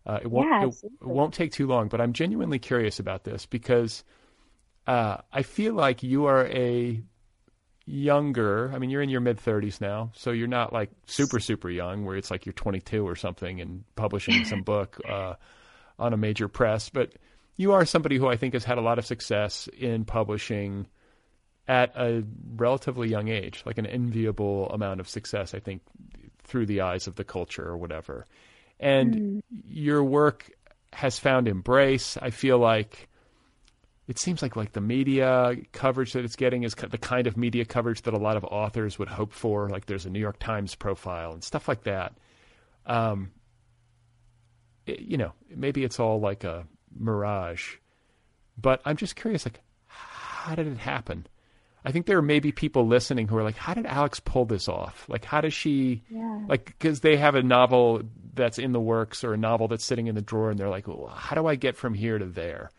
Uh, 0.06 0.20
it 0.22 0.30
won't 0.30 0.50
yeah, 0.50 0.68
it, 0.68 0.76
it, 0.84 1.08
won't 1.08 1.34
take 1.34 1.54
too 1.54 1.68
long, 1.68 1.88
but 1.88 2.02
I'm 2.02 2.12
genuinely 2.12 2.60
curious 2.60 3.00
about 3.00 3.24
this 3.24 3.46
because 3.46 4.04
uh, 4.86 5.18
I 5.32 5.44
feel 5.44 5.74
like 5.74 6.04
you 6.04 6.26
are 6.26 6.46
a 6.48 7.02
younger. 7.86 8.72
I 8.74 8.80
mean, 8.80 8.90
you're 8.90 9.02
in 9.02 9.10
your 9.10 9.22
mid 9.22 9.38
30s 9.38 9.82
now, 9.82 10.12
so 10.16 10.32
you're 10.32 10.48
not 10.48 10.74
like 10.74 10.90
super 11.06 11.40
super 11.40 11.70
young, 11.70 12.06
where 12.06 12.16
it's 12.16 12.32
like 12.32 12.46
you're 12.46 12.54
22 12.54 13.08
or 13.08 13.16
something 13.16 13.62
and 13.62 13.84
publishing 13.96 14.46
some 14.46 14.62
book 14.64 15.00
uh, 15.08 15.36
on 16.00 16.14
a 16.14 16.18
major 16.18 16.48
press. 16.48 16.90
But 16.90 17.14
you 17.56 17.74
are 17.74 17.86
somebody 17.86 18.18
who 18.18 18.28
I 18.28 18.38
think 18.38 18.54
has 18.54 18.64
had 18.64 18.78
a 18.78 18.82
lot 18.82 19.00
of 19.00 19.06
success 19.06 19.68
in 19.78 20.06
publishing 20.06 20.88
at 21.68 21.96
a 21.96 22.24
relatively 22.56 23.08
young 23.08 23.30
age, 23.30 23.64
like 23.66 23.78
an 23.78 23.86
enviable 23.86 24.70
amount 24.70 25.00
of 25.00 25.08
success, 25.08 25.54
I 25.54 25.60
think, 25.60 25.82
through 26.44 26.66
the 26.66 26.82
eyes 26.82 27.08
of 27.08 27.16
the 27.16 27.24
culture 27.24 27.66
or 27.66 27.78
whatever. 27.78 28.26
And 28.80 29.16
mm. 29.16 29.42
your 29.68 30.04
work 30.04 30.52
has 30.92 31.18
found 31.20 31.48
embrace. 31.48 32.18
I 32.22 32.32
feel 32.32 32.58
like 32.58 33.10
it 34.08 34.20
seems 34.20 34.42
like 34.42 34.56
like 34.56 34.74
the 34.74 34.82
media 34.82 35.56
coverage 35.72 36.14
that 36.14 36.26
it's 36.26 36.36
getting 36.36 36.64
is 36.64 36.76
the 36.76 36.98
kind 36.98 37.26
of 37.28 37.38
media 37.38 37.66
coverage 37.66 38.02
that 38.02 38.14
a 38.14 38.18
lot 38.18 38.36
of 38.36 38.44
authors 38.44 39.00
would 39.00 39.08
hope 39.08 39.32
for. 39.32 39.70
Like 39.70 39.86
there's 39.86 40.06
a 40.06 40.10
New 40.10 40.20
York 40.20 40.40
Times 40.40 40.76
profile 40.76 41.32
and 41.32 41.44
stuff 41.44 41.68
like 41.68 41.84
that. 41.84 42.14
Um, 42.86 43.32
it, 44.86 45.00
you 45.00 45.18
know, 45.18 45.32
maybe 45.50 45.84
it's 45.84 46.00
all 46.00 46.20
like 46.20 46.44
a 46.44 46.66
mirage, 46.98 47.76
but 48.58 48.82
I'm 48.86 48.98
just 48.98 49.16
curious, 49.16 49.46
like, 49.46 49.62
how 49.88 50.56
did 50.56 50.68
it 50.68 50.78
happen? 50.78 51.26
I 51.86 51.92
think 51.92 52.06
there 52.06 52.18
are 52.18 52.22
maybe 52.22 52.52
people 52.52 52.88
listening 52.88 53.28
who 53.28 53.38
are 53.38 53.44
like, 53.44 53.58
how 53.58 53.74
did 53.74 53.86
Alex 53.86 54.20
pull 54.20 54.46
this 54.46 54.68
off? 54.68 55.06
Like, 55.10 55.26
how 55.26 55.42
does 55.42 55.54
she, 55.54 56.04
yeah. 56.10 56.42
like, 56.48 56.66
because 56.66 57.02
they 57.02 57.18
have 57.18 57.36
a 57.36 57.44
novel 57.44 58.04
that's 58.34 58.58
in 58.58 58.72
the 58.72 58.80
works 58.80 59.24
or 59.24 59.34
a 59.34 59.38
novel 59.38 59.68
that's 59.68 59.84
sitting 59.84 60.08
in 60.08 60.16
the 60.16 60.22
drawer 60.22 60.50
and 60.50 60.60
they're 60.60 60.70
like, 60.70 60.88
well, 60.88 61.08
how 61.08 61.36
do 61.36 61.46
I 61.46 61.56
get 61.56 61.76
from 61.76 61.94
here 61.94 62.18
to 62.18 62.26
there? 62.26 62.72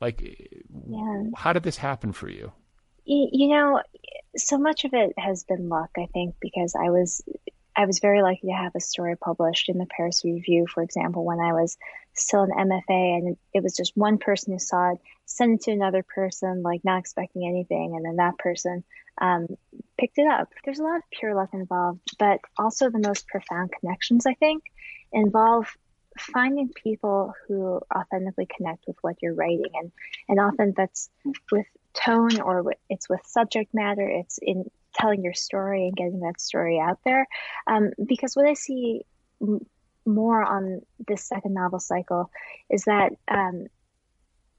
Like, 0.00 0.20
yeah. 0.88 1.22
how 1.34 1.52
did 1.52 1.62
this 1.62 1.76
happen 1.76 2.12
for 2.12 2.28
you? 2.28 2.52
You 3.04 3.48
know, 3.48 3.82
so 4.36 4.58
much 4.58 4.84
of 4.84 4.92
it 4.92 5.12
has 5.16 5.44
been 5.44 5.68
luck, 5.68 5.90
I 5.96 6.06
think, 6.12 6.34
because 6.40 6.74
I 6.74 6.90
was 6.90 7.22
I 7.76 7.84
was 7.84 7.98
very 7.98 8.22
lucky 8.22 8.46
to 8.46 8.52
have 8.52 8.74
a 8.74 8.80
story 8.80 9.16
published 9.16 9.68
in 9.68 9.76
the 9.76 9.86
Paris 9.86 10.24
Review, 10.24 10.66
for 10.66 10.82
example, 10.82 11.24
when 11.24 11.40
I 11.40 11.52
was 11.52 11.76
still 12.14 12.42
an 12.42 12.50
MFA, 12.50 13.18
and 13.18 13.36
it 13.52 13.62
was 13.62 13.76
just 13.76 13.92
one 13.94 14.16
person 14.16 14.54
who 14.54 14.58
saw 14.58 14.92
it, 14.92 14.98
sent 15.26 15.60
it 15.60 15.60
to 15.64 15.72
another 15.72 16.02
person, 16.02 16.62
like 16.62 16.84
not 16.84 17.00
expecting 17.00 17.46
anything, 17.46 17.94
and 17.94 18.04
then 18.04 18.16
that 18.16 18.38
person 18.38 18.82
um, 19.20 19.46
picked 19.98 20.18
it 20.18 20.26
up. 20.26 20.48
There's 20.64 20.78
a 20.78 20.84
lot 20.84 20.96
of 20.96 21.02
pure 21.10 21.34
luck 21.34 21.50
involved, 21.52 22.00
but 22.18 22.40
also 22.58 22.88
the 22.88 22.98
most 22.98 23.28
profound 23.28 23.70
connections, 23.78 24.26
I 24.26 24.34
think, 24.34 24.64
involve 25.12 25.66
finding 26.18 26.70
people 26.70 27.34
who 27.46 27.80
authentically 27.94 28.48
connect 28.56 28.84
with 28.86 28.96
what 29.02 29.16
you're 29.22 29.34
writing. 29.34 29.70
And 29.74 29.92
and 30.28 30.40
often 30.40 30.74
that's 30.76 31.10
with 31.50 31.66
tone 31.94 32.40
or 32.40 32.74
it's 32.88 33.08
with 33.08 33.20
subject 33.24 33.72
matter. 33.74 34.06
It's 34.08 34.38
in 34.40 34.70
telling 34.94 35.22
your 35.22 35.34
story 35.34 35.86
and 35.86 35.96
getting 35.96 36.20
that 36.20 36.40
story 36.40 36.80
out 36.80 36.98
there. 37.04 37.26
Um, 37.66 37.90
because 38.04 38.34
what 38.34 38.46
i 38.46 38.54
see 38.54 39.02
m- 39.40 39.66
more 40.04 40.42
on 40.42 40.80
this 41.06 41.24
second 41.24 41.54
novel 41.54 41.80
cycle 41.80 42.30
is 42.70 42.84
that 42.84 43.12
um, 43.28 43.66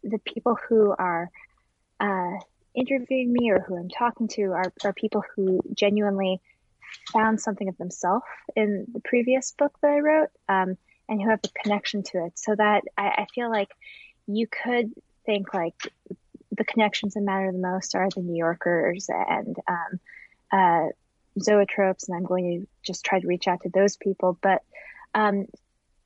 the 0.03 0.19
people 0.19 0.57
who 0.67 0.93
are 0.97 1.29
uh, 1.99 2.33
interviewing 2.75 3.33
me 3.33 3.49
or 3.49 3.61
who 3.61 3.75
i'm 3.77 3.89
talking 3.89 4.27
to 4.27 4.43
are, 4.43 4.71
are 4.83 4.93
people 4.93 5.23
who 5.35 5.61
genuinely 5.73 6.39
found 7.11 7.39
something 7.39 7.67
of 7.69 7.77
themselves 7.77 8.25
in 8.55 8.85
the 8.93 9.01
previous 9.03 9.53
book 9.57 9.73
that 9.81 9.91
i 9.91 9.99
wrote. 9.99 10.29
Um, 10.47 10.77
and 11.09 11.21
who 11.21 11.29
have 11.29 11.39
a 11.43 11.61
connection 11.63 12.03
to 12.03 12.25
it. 12.25 12.37
So 12.37 12.55
that 12.55 12.83
I, 12.97 13.07
I 13.07 13.25
feel 13.33 13.49
like 13.49 13.69
you 14.27 14.47
could 14.47 14.91
think 15.25 15.53
like 15.53 15.93
the 16.51 16.65
connections 16.65 17.13
that 17.13 17.21
matter 17.21 17.51
the 17.51 17.57
most 17.57 17.95
are 17.95 18.09
the 18.09 18.21
New 18.21 18.37
Yorkers 18.37 19.09
and 19.09 19.55
um, 19.67 19.99
uh, 20.51 20.87
zoetropes, 21.39 22.07
and 22.07 22.17
I'm 22.17 22.25
going 22.25 22.61
to 22.61 22.67
just 22.83 23.05
try 23.05 23.19
to 23.19 23.27
reach 23.27 23.47
out 23.47 23.61
to 23.61 23.69
those 23.69 23.97
people. 23.97 24.37
But 24.41 24.63
um, 25.13 25.45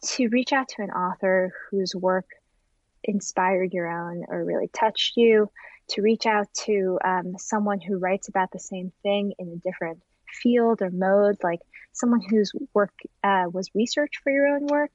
to 0.04 0.28
reach 0.30 0.52
out 0.52 0.68
to 0.70 0.82
an 0.82 0.92
author 0.92 1.54
whose 1.70 1.96
work 1.96 2.26
inspired 3.04 3.74
your 3.74 3.88
own 3.88 4.26
or 4.28 4.44
really 4.44 4.68
touched 4.68 5.18
you, 5.18 5.50
to 5.90 6.02
reach 6.02 6.26
out 6.26 6.48
to 6.54 7.00
um, 7.04 7.36
someone 7.38 7.80
who 7.80 7.98
writes 7.98 8.30
about 8.30 8.52
the 8.52 8.60
same 8.60 8.92
thing 9.04 9.34
in 9.40 9.50
a 9.50 9.56
different 9.58 10.02
field 10.32 10.82
or 10.82 10.90
mode, 10.90 11.38
like 11.44 11.60
someone 11.94 12.22
whose 12.22 12.52
work 12.74 12.94
uh, 13.24 13.46
was 13.52 13.70
research 13.74 14.14
for 14.24 14.32
your 14.32 14.48
own 14.48 14.68
work, 14.68 14.92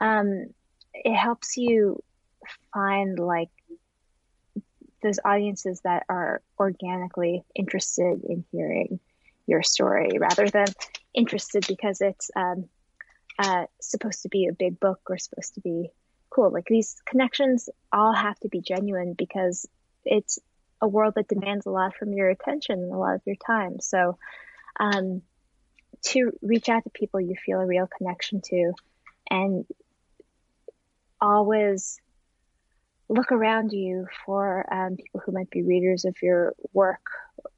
um, 0.00 0.46
it 0.92 1.14
helps 1.14 1.56
you 1.56 2.02
find 2.72 3.18
like 3.18 3.50
those 5.02 5.18
audiences 5.24 5.80
that 5.82 6.04
are 6.08 6.40
organically 6.58 7.44
interested 7.54 8.24
in 8.24 8.44
hearing 8.52 9.00
your 9.46 9.62
story 9.62 10.18
rather 10.18 10.48
than 10.48 10.66
interested 11.12 11.64
because 11.68 12.00
it's 12.00 12.30
um, 12.34 12.68
uh, 13.38 13.66
supposed 13.80 14.22
to 14.22 14.28
be 14.28 14.46
a 14.46 14.52
big 14.52 14.80
book 14.80 15.00
or 15.08 15.18
supposed 15.18 15.54
to 15.54 15.60
be 15.60 15.90
cool. 16.30 16.50
Like 16.50 16.66
these 16.66 16.96
connections 17.06 17.68
all 17.92 18.14
have 18.14 18.38
to 18.40 18.48
be 18.48 18.60
genuine 18.60 19.14
because 19.16 19.66
it's 20.04 20.38
a 20.80 20.88
world 20.88 21.14
that 21.16 21.28
demands 21.28 21.66
a 21.66 21.70
lot 21.70 21.94
from 21.96 22.12
your 22.12 22.30
attention 22.30 22.78
and 22.78 22.92
a 22.92 22.96
lot 22.96 23.14
of 23.14 23.22
your 23.26 23.36
time. 23.36 23.80
So 23.80 24.18
um, 24.78 25.22
to 26.02 26.32
reach 26.42 26.68
out 26.68 26.84
to 26.84 26.90
people 26.90 27.20
you 27.20 27.34
feel 27.44 27.60
a 27.60 27.66
real 27.66 27.88
connection 27.98 28.40
to 28.42 28.72
and 29.30 29.64
always 31.20 32.00
look 33.08 33.32
around 33.32 33.72
you 33.72 34.06
for 34.24 34.64
um, 34.72 34.96
people 34.96 35.20
who 35.24 35.32
might 35.32 35.50
be 35.50 35.62
readers 35.62 36.04
of 36.04 36.16
your 36.22 36.54
work 36.72 37.06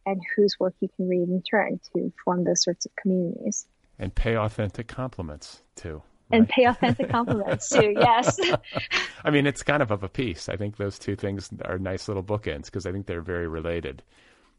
and 0.05 0.21
whose 0.35 0.57
work 0.59 0.75
you 0.81 0.89
can 0.97 1.09
read 1.09 1.29
in 1.29 1.43
turn 1.43 1.81
to 1.93 2.13
form 2.25 2.45
those 2.45 2.63
sorts 2.63 2.87
of 2.87 2.95
communities. 2.97 3.67
And 3.99 4.15
pay 4.15 4.37
authentic 4.37 4.89
compliments 4.89 5.63
too. 5.75 6.03
Right? 6.31 6.39
And 6.39 6.49
pay 6.49 6.65
authentic 6.65 7.09
compliments 7.09 7.69
too, 7.69 7.95
yes. 7.97 8.39
I 9.25 9.31
mean, 9.31 9.47
it's 9.47 9.63
kind 9.63 9.83
of 9.83 9.91
of 9.91 10.03
a 10.03 10.09
piece. 10.09 10.49
I 10.49 10.57
think 10.57 10.77
those 10.77 10.99
two 10.99 11.17
things 11.17 11.49
are 11.65 11.79
nice 11.79 12.09
little 12.09 12.25
bookends 12.25 12.67
because 12.67 12.87
I 12.87 12.93
think 12.93 13.07
they're 13.07 13.21
very 13.21 13.47
related. 13.47 14.03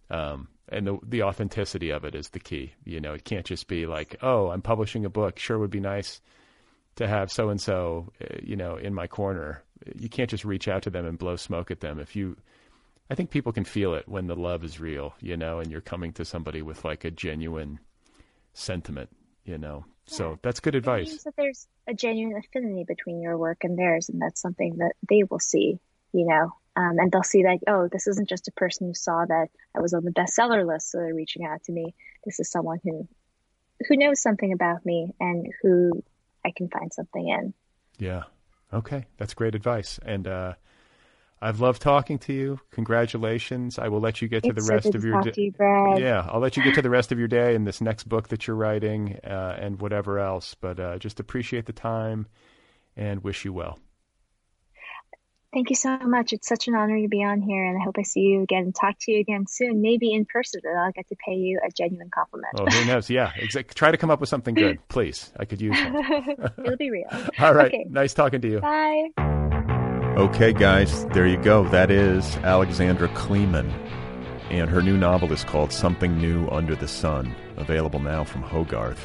Um, 0.09 0.47
and 0.69 0.85
the 0.85 0.97
the 1.03 1.23
authenticity 1.23 1.91
of 1.91 2.03
it 2.03 2.15
is 2.15 2.29
the 2.29 2.39
key. 2.39 2.73
You 2.83 2.99
know, 2.99 3.13
it 3.13 3.23
can't 3.23 3.45
just 3.45 3.67
be 3.67 3.85
like, 3.85 4.17
oh, 4.21 4.49
I'm 4.49 4.61
publishing 4.61 5.05
a 5.05 5.09
book. 5.09 5.39
Sure, 5.39 5.57
would 5.57 5.69
be 5.71 5.79
nice 5.79 6.21
to 6.95 7.07
have 7.07 7.31
so 7.31 7.49
and 7.49 7.61
so, 7.61 8.11
you 8.41 8.55
know, 8.55 8.75
in 8.75 8.93
my 8.93 9.07
corner. 9.07 9.63
You 9.95 10.09
can't 10.09 10.29
just 10.29 10.43
reach 10.43 10.67
out 10.67 10.83
to 10.83 10.89
them 10.89 11.05
and 11.05 11.17
blow 11.17 11.35
smoke 11.35 11.71
at 11.71 11.79
them. 11.79 11.99
If 11.99 12.15
you, 12.15 12.35
I 13.09 13.15
think 13.15 13.29
people 13.29 13.53
can 13.53 13.63
feel 13.63 13.93
it 13.93 14.07
when 14.07 14.27
the 14.27 14.35
love 14.35 14.63
is 14.63 14.79
real, 14.79 15.13
you 15.21 15.37
know, 15.37 15.59
and 15.59 15.71
you're 15.71 15.81
coming 15.81 16.11
to 16.13 16.25
somebody 16.25 16.61
with 16.61 16.83
like 16.83 17.05
a 17.05 17.11
genuine 17.11 17.79
sentiment, 18.53 19.09
you 19.45 19.57
know. 19.57 19.85
Yeah. 20.07 20.15
So 20.15 20.39
that's 20.41 20.59
good 20.59 20.75
advice. 20.75 21.07
It 21.07 21.11
means 21.11 21.23
that 21.23 21.35
there's 21.37 21.67
a 21.87 21.93
genuine 21.93 22.37
affinity 22.37 22.83
between 22.85 23.21
your 23.21 23.37
work 23.37 23.63
and 23.63 23.77
theirs, 23.77 24.09
and 24.09 24.21
that's 24.21 24.41
something 24.41 24.77
that 24.77 24.93
they 25.07 25.23
will 25.23 25.39
see, 25.39 25.79
you 26.11 26.25
know. 26.25 26.53
Um, 26.77 26.99
and 26.99 27.11
they'll 27.11 27.23
see 27.23 27.41
that, 27.41 27.57
oh, 27.67 27.89
this 27.91 28.05
isn't 28.05 28.29
just 28.29 28.47
a 28.47 28.51
person 28.51 28.87
who 28.87 28.93
saw 28.93 29.25
that 29.25 29.47
I 29.75 29.81
was 29.81 29.95
on 29.95 30.03
the 30.03 30.11
bestseller 30.11 30.65
list, 30.65 30.91
so 30.91 30.99
they're 30.99 31.13
reaching 31.13 31.43
out 31.43 31.63
to 31.63 31.71
me. 31.71 31.95
This 32.23 32.39
is 32.39 32.51
someone 32.51 32.79
who 32.83 33.07
who 33.87 33.97
knows 33.97 34.21
something 34.21 34.53
about 34.53 34.85
me 34.85 35.13
and 35.19 35.47
who 35.61 36.03
I 36.45 36.51
can 36.55 36.69
find 36.69 36.93
something 36.93 37.27
in. 37.27 37.53
Yeah. 37.97 38.23
Okay. 38.71 39.05
That's 39.17 39.33
great 39.33 39.55
advice. 39.55 39.99
And 40.03 40.27
uh, 40.27 40.53
I've 41.41 41.59
loved 41.59 41.81
talking 41.81 42.17
to 42.19 42.33
you. 42.33 42.59
Congratulations. 42.71 43.77
I 43.77 43.87
will 43.89 43.99
let 43.99 44.21
you 44.21 44.27
get 44.27 44.43
to 44.43 44.49
it's 44.49 44.65
the 44.67 44.73
rest 44.73 44.95
of 44.95 45.03
your 45.03 45.21
day. 45.21 45.53
Yeah, 45.59 46.27
I'll 46.29 46.39
let 46.39 46.57
you 46.57 46.63
get 46.63 46.75
to 46.75 46.81
the 46.81 46.89
rest 46.89 47.11
of 47.11 47.19
your 47.19 47.27
day 47.27 47.55
and 47.55 47.65
this 47.67 47.81
next 47.81 48.09
book 48.09 48.29
that 48.29 48.47
you're 48.47 48.55
writing 48.55 49.19
uh, 49.23 49.57
and 49.59 49.79
whatever 49.79 50.19
else. 50.19 50.55
But 50.59 50.79
uh, 50.79 50.97
just 50.97 51.19
appreciate 51.19 51.65
the 51.65 51.73
time 51.73 52.27
and 52.95 53.23
wish 53.23 53.45
you 53.45 53.53
well. 53.53 53.79
Thank 55.53 55.69
you 55.69 55.75
so 55.77 55.97
much. 55.99 56.33
It's 56.33 56.47
such 56.47 56.67
an 56.67 56.75
honor 56.75 57.01
to 57.01 57.07
be 57.07 57.23
on 57.23 57.41
here, 57.41 57.63
and 57.63 57.81
I 57.81 57.83
hope 57.83 57.95
I 57.97 58.03
see 58.03 58.19
you 58.19 58.43
again 58.43 58.63
and 58.63 58.75
talk 58.75 58.97
to 59.01 59.11
you 59.13 59.19
again 59.19 59.45
soon, 59.47 59.81
maybe 59.81 60.13
in 60.13 60.25
person, 60.25 60.61
and 60.65 60.77
I'll 60.77 60.91
get 60.91 61.07
to 61.07 61.15
pay 61.25 61.35
you 61.35 61.59
a 61.65 61.71
genuine 61.71 62.09
compliment. 62.09 62.53
Oh, 62.59 62.65
who 62.65 62.85
knows? 62.85 63.09
Yeah, 63.09 63.31
exactly. 63.37 63.73
Try 63.73 63.91
to 63.91 63.97
come 63.97 64.11
up 64.11 64.19
with 64.19 64.27
something 64.27 64.55
good, 64.55 64.79
please. 64.89 65.31
I 65.39 65.45
could 65.45 65.61
use 65.61 65.75
it. 65.77 66.51
It'll 66.65 66.77
be 66.77 66.91
real. 66.91 67.07
All 67.39 67.53
right. 67.53 67.67
Okay. 67.67 67.85
Nice 67.89 68.13
talking 68.13 68.41
to 68.41 68.49
you. 68.49 68.59
Bye. 68.59 69.09
Okay, 70.17 70.51
guys, 70.51 71.05
there 71.07 71.27
you 71.27 71.37
go. 71.37 71.67
That 71.69 71.91
is 71.91 72.35
Alexandra 72.37 73.07
Kleeman, 73.09 73.69
and 74.49 74.69
her 74.69 74.81
new 74.81 74.97
novel 74.97 75.31
is 75.31 75.45
called 75.45 75.71
Something 75.71 76.17
New 76.17 76.47
Under 76.49 76.75
the 76.75 76.87
Sun, 76.87 77.33
available 77.55 77.99
now 77.99 78.25
from 78.25 78.41
Hogarth. 78.41 78.99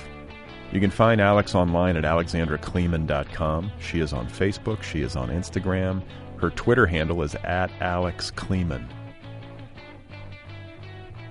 You 0.72 0.80
can 0.80 0.90
find 0.90 1.20
Alex 1.20 1.54
online 1.54 1.98
at 1.98 2.04
alexandrakleeman.com. 2.04 3.72
She 3.78 4.00
is 4.00 4.14
on 4.14 4.26
Facebook, 4.26 4.82
she 4.82 5.02
is 5.02 5.16
on 5.16 5.28
Instagram, 5.28 6.02
her 6.42 6.50
Twitter 6.50 6.86
handle 6.86 7.22
is 7.22 7.36
at 7.36 7.70
Alex 7.80 8.32
Kleeman. 8.32 8.88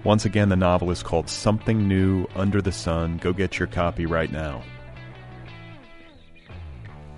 Once 0.05 0.23
again, 0.23 0.47
the 0.47 0.55
novel 0.55 0.89
is 0.89 1.03
called 1.03 1.29
Something 1.29 1.85
New 1.85 2.25
Under 2.33 2.61
the 2.61 2.71
Sun. 2.71 3.17
Go 3.17 3.33
get 3.33 3.59
your 3.59 3.67
copy 3.67 4.05
right 4.05 4.31
now. 4.31 4.63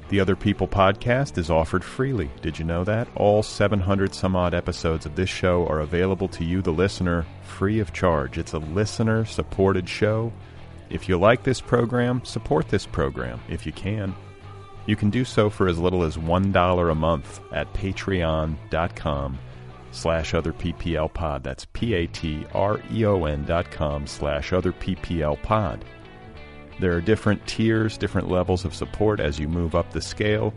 The 0.10 0.20
Other 0.20 0.36
People 0.36 0.68
podcast 0.68 1.38
is 1.38 1.52
offered 1.52 1.84
freely. 1.84 2.32
Did 2.42 2.58
you 2.58 2.66
know 2.66 2.84
that? 2.84 3.08
All 3.16 3.44
700 3.44 4.14
some 4.16 4.36
odd 4.36 4.56
episodes 4.56 5.06
of 5.06 5.16
this 5.16 5.30
show 5.30 5.68
are 5.68 5.80
available 5.80 6.28
to 6.30 6.44
you, 6.44 6.64
the 6.64 6.74
listener, 6.74 7.28
free 7.44 7.80
of 7.80 7.94
charge. 7.94 8.40
It's 8.40 8.54
a 8.54 8.60
listener 8.60 9.24
supported 9.24 9.88
show. 9.88 10.34
If 10.90 11.08
you 11.08 11.20
like 11.20 11.44
this 11.44 11.62
program, 11.62 12.26
support 12.26 12.70
this 12.70 12.88
program 12.88 13.40
if 13.50 13.68
you 13.68 13.72
can. 13.72 14.16
You 14.86 14.96
can 14.96 15.10
do 15.10 15.24
so 15.24 15.50
for 15.50 15.68
as 15.68 15.80
little 15.80 16.04
as 16.04 16.18
$1 16.18 16.92
a 16.92 16.96
month 16.96 17.40
at 17.52 17.74
patreon.com 17.74 19.40
slash 19.92 20.34
other 20.34 20.52
PPL 20.52 21.14
pod. 21.14 21.44
That's 21.44 21.66
P-A-T-R-E-O-N 21.74 23.46
dot 23.46 23.72
com 23.72 24.08
slash 24.08 24.52
other 24.52 24.74
PPL 24.74 25.42
pod. 25.44 25.86
There 26.80 26.94
are 26.94 27.02
different 27.02 27.46
tiers, 27.48 27.98
different 27.98 28.30
levels 28.30 28.66
of 28.66 28.74
support 28.74 29.20
as 29.20 29.40
you 29.40 29.48
move 29.48 29.76
up 29.76 29.92
the 29.92 30.02
scale. 30.02 30.54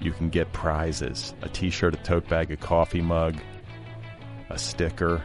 You 0.00 0.12
can 0.12 0.28
get 0.28 0.52
prizes, 0.52 1.34
a 1.42 1.48
t-shirt, 1.48 1.94
a 1.94 1.98
tote 1.98 2.28
bag, 2.28 2.50
a 2.50 2.56
coffee 2.56 3.00
mug, 3.00 3.36
a 4.50 4.58
sticker, 4.58 5.22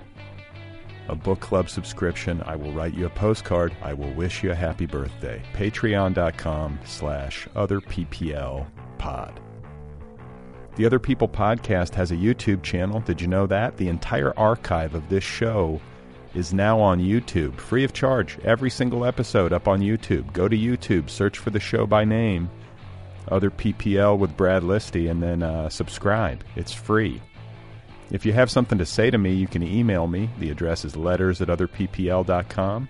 a 1.10 1.16
book 1.16 1.40
club 1.40 1.70
subscription. 1.70 2.42
I 2.46 2.56
will 2.56 2.72
write 2.72 2.94
you 2.94 3.06
a 3.06 3.10
postcard. 3.10 3.76
I 3.82 3.94
will 3.94 4.12
wish 4.14 4.44
you 4.44 4.52
a 4.52 4.56
happy 4.56 4.86
birthday. 4.86 5.42
Patreon.com 5.54 6.80
slash 6.86 7.48
other 7.56 7.80
PPL 7.82 8.68
pod. 8.98 9.40
The 10.76 10.86
Other 10.86 11.00
People 11.00 11.28
podcast 11.28 11.96
has 11.96 12.12
a 12.12 12.16
YouTube 12.16 12.62
channel. 12.62 13.00
Did 13.00 13.20
you 13.20 13.28
know 13.28 13.48
that? 13.48 13.78
The 13.78 13.90
entire 13.90 14.38
archive 14.38 14.94
of 14.94 15.10
this 15.10 15.24
show 15.24 15.82
is 16.36 16.54
now 16.54 16.80
on 16.80 17.00
YouTube, 17.00 17.56
free 17.56 17.84
of 17.84 17.94
charge. 17.94 18.38
Every 18.44 18.70
single 18.70 19.04
episode 19.04 19.54
up 19.54 19.68
on 19.68 19.82
YouTube. 19.82 20.32
Go 20.34 20.48
to 20.48 20.56
YouTube, 20.56 21.10
search 21.10 21.40
for 21.40 21.50
the 21.50 21.60
show 21.60 21.88
by 21.88 22.06
name, 22.06 22.48
Other 23.30 23.50
PPL 23.50 24.20
with 24.20 24.38
Brad 24.38 24.62
Listi, 24.62 25.10
and 25.10 25.22
then 25.22 25.42
uh, 25.42 25.68
subscribe. 25.70 26.44
It's 26.56 26.74
free. 26.74 27.24
If 28.10 28.26
you 28.26 28.32
have 28.34 28.50
something 28.50 28.78
to 28.78 28.86
say 28.86 29.10
to 29.10 29.18
me, 29.18 29.34
you 29.34 29.48
can 29.48 29.64
email 29.64 30.08
me. 30.08 30.30
The 30.40 30.50
address 30.50 30.86
is 30.86 30.96
letters 30.96 31.42
at 31.42 31.50
otherppl.com. 31.50 32.90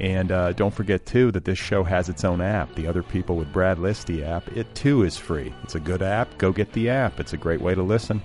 And 0.00 0.32
uh, 0.32 0.52
don't 0.52 0.74
forget, 0.74 1.06
too, 1.06 1.30
that 1.32 1.44
this 1.44 1.58
show 1.58 1.84
has 1.84 2.08
its 2.08 2.24
own 2.24 2.40
app, 2.40 2.74
the 2.74 2.86
Other 2.86 3.02
People 3.02 3.36
with 3.36 3.52
Brad 3.52 3.78
Listi 3.78 4.24
app. 4.24 4.48
It, 4.56 4.74
too, 4.74 5.02
is 5.02 5.16
free. 5.16 5.52
It's 5.62 5.74
a 5.74 5.80
good 5.80 6.02
app. 6.02 6.36
Go 6.38 6.52
get 6.52 6.72
the 6.72 6.88
app. 6.88 7.20
It's 7.20 7.32
a 7.32 7.36
great 7.36 7.60
way 7.60 7.74
to 7.74 7.82
listen. 7.82 8.20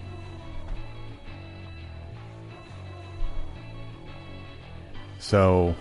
So, 5.20 5.76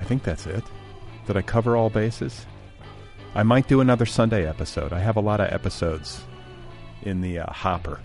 I 0.00 0.04
think 0.04 0.22
that's 0.22 0.46
it. 0.46 0.64
Did 1.26 1.36
I 1.36 1.42
cover 1.42 1.76
all 1.76 1.90
bases? 1.90 2.46
I 3.34 3.42
might 3.42 3.68
do 3.68 3.80
another 3.80 4.06
Sunday 4.06 4.48
episode. 4.48 4.92
I 4.92 5.00
have 5.00 5.16
a 5.16 5.20
lot 5.20 5.40
of 5.40 5.52
episodes 5.52 6.22
in 7.02 7.20
the 7.20 7.40
uh, 7.40 7.52
hopper. 7.52 8.00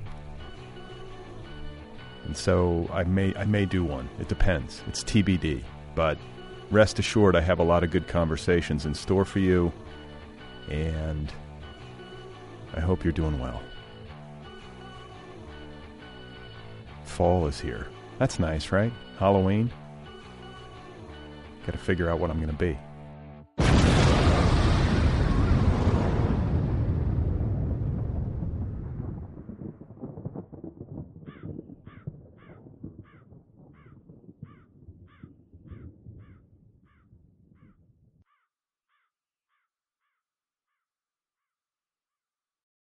And 2.25 2.35
so 2.35 2.89
I 2.91 3.03
may 3.03 3.35
I 3.35 3.45
may 3.45 3.65
do 3.65 3.83
one. 3.83 4.09
It 4.19 4.27
depends. 4.27 4.81
It's 4.87 5.03
TBD. 5.03 5.63
But 5.93 6.17
rest 6.71 6.99
assured 6.99 7.35
I 7.35 7.41
have 7.41 7.59
a 7.59 7.63
lot 7.63 7.83
of 7.83 7.91
good 7.91 8.07
conversations 8.07 8.85
in 8.85 8.93
store 8.95 9.25
for 9.25 9.39
you 9.39 9.71
and 10.69 11.31
I 12.73 12.79
hope 12.79 13.03
you're 13.03 13.13
doing 13.13 13.39
well. 13.39 13.61
Fall 17.05 17.47
is 17.47 17.61
here. 17.61 17.87
That's 18.17 18.39
nice, 18.39 18.71
right? 18.71 18.91
Halloween. 19.17 19.71
Got 21.65 21.73
to 21.73 21.77
figure 21.77 22.09
out 22.09 22.19
what 22.19 22.29
I'm 22.29 22.37
going 22.37 22.49
to 22.49 22.55
be. 22.55 22.77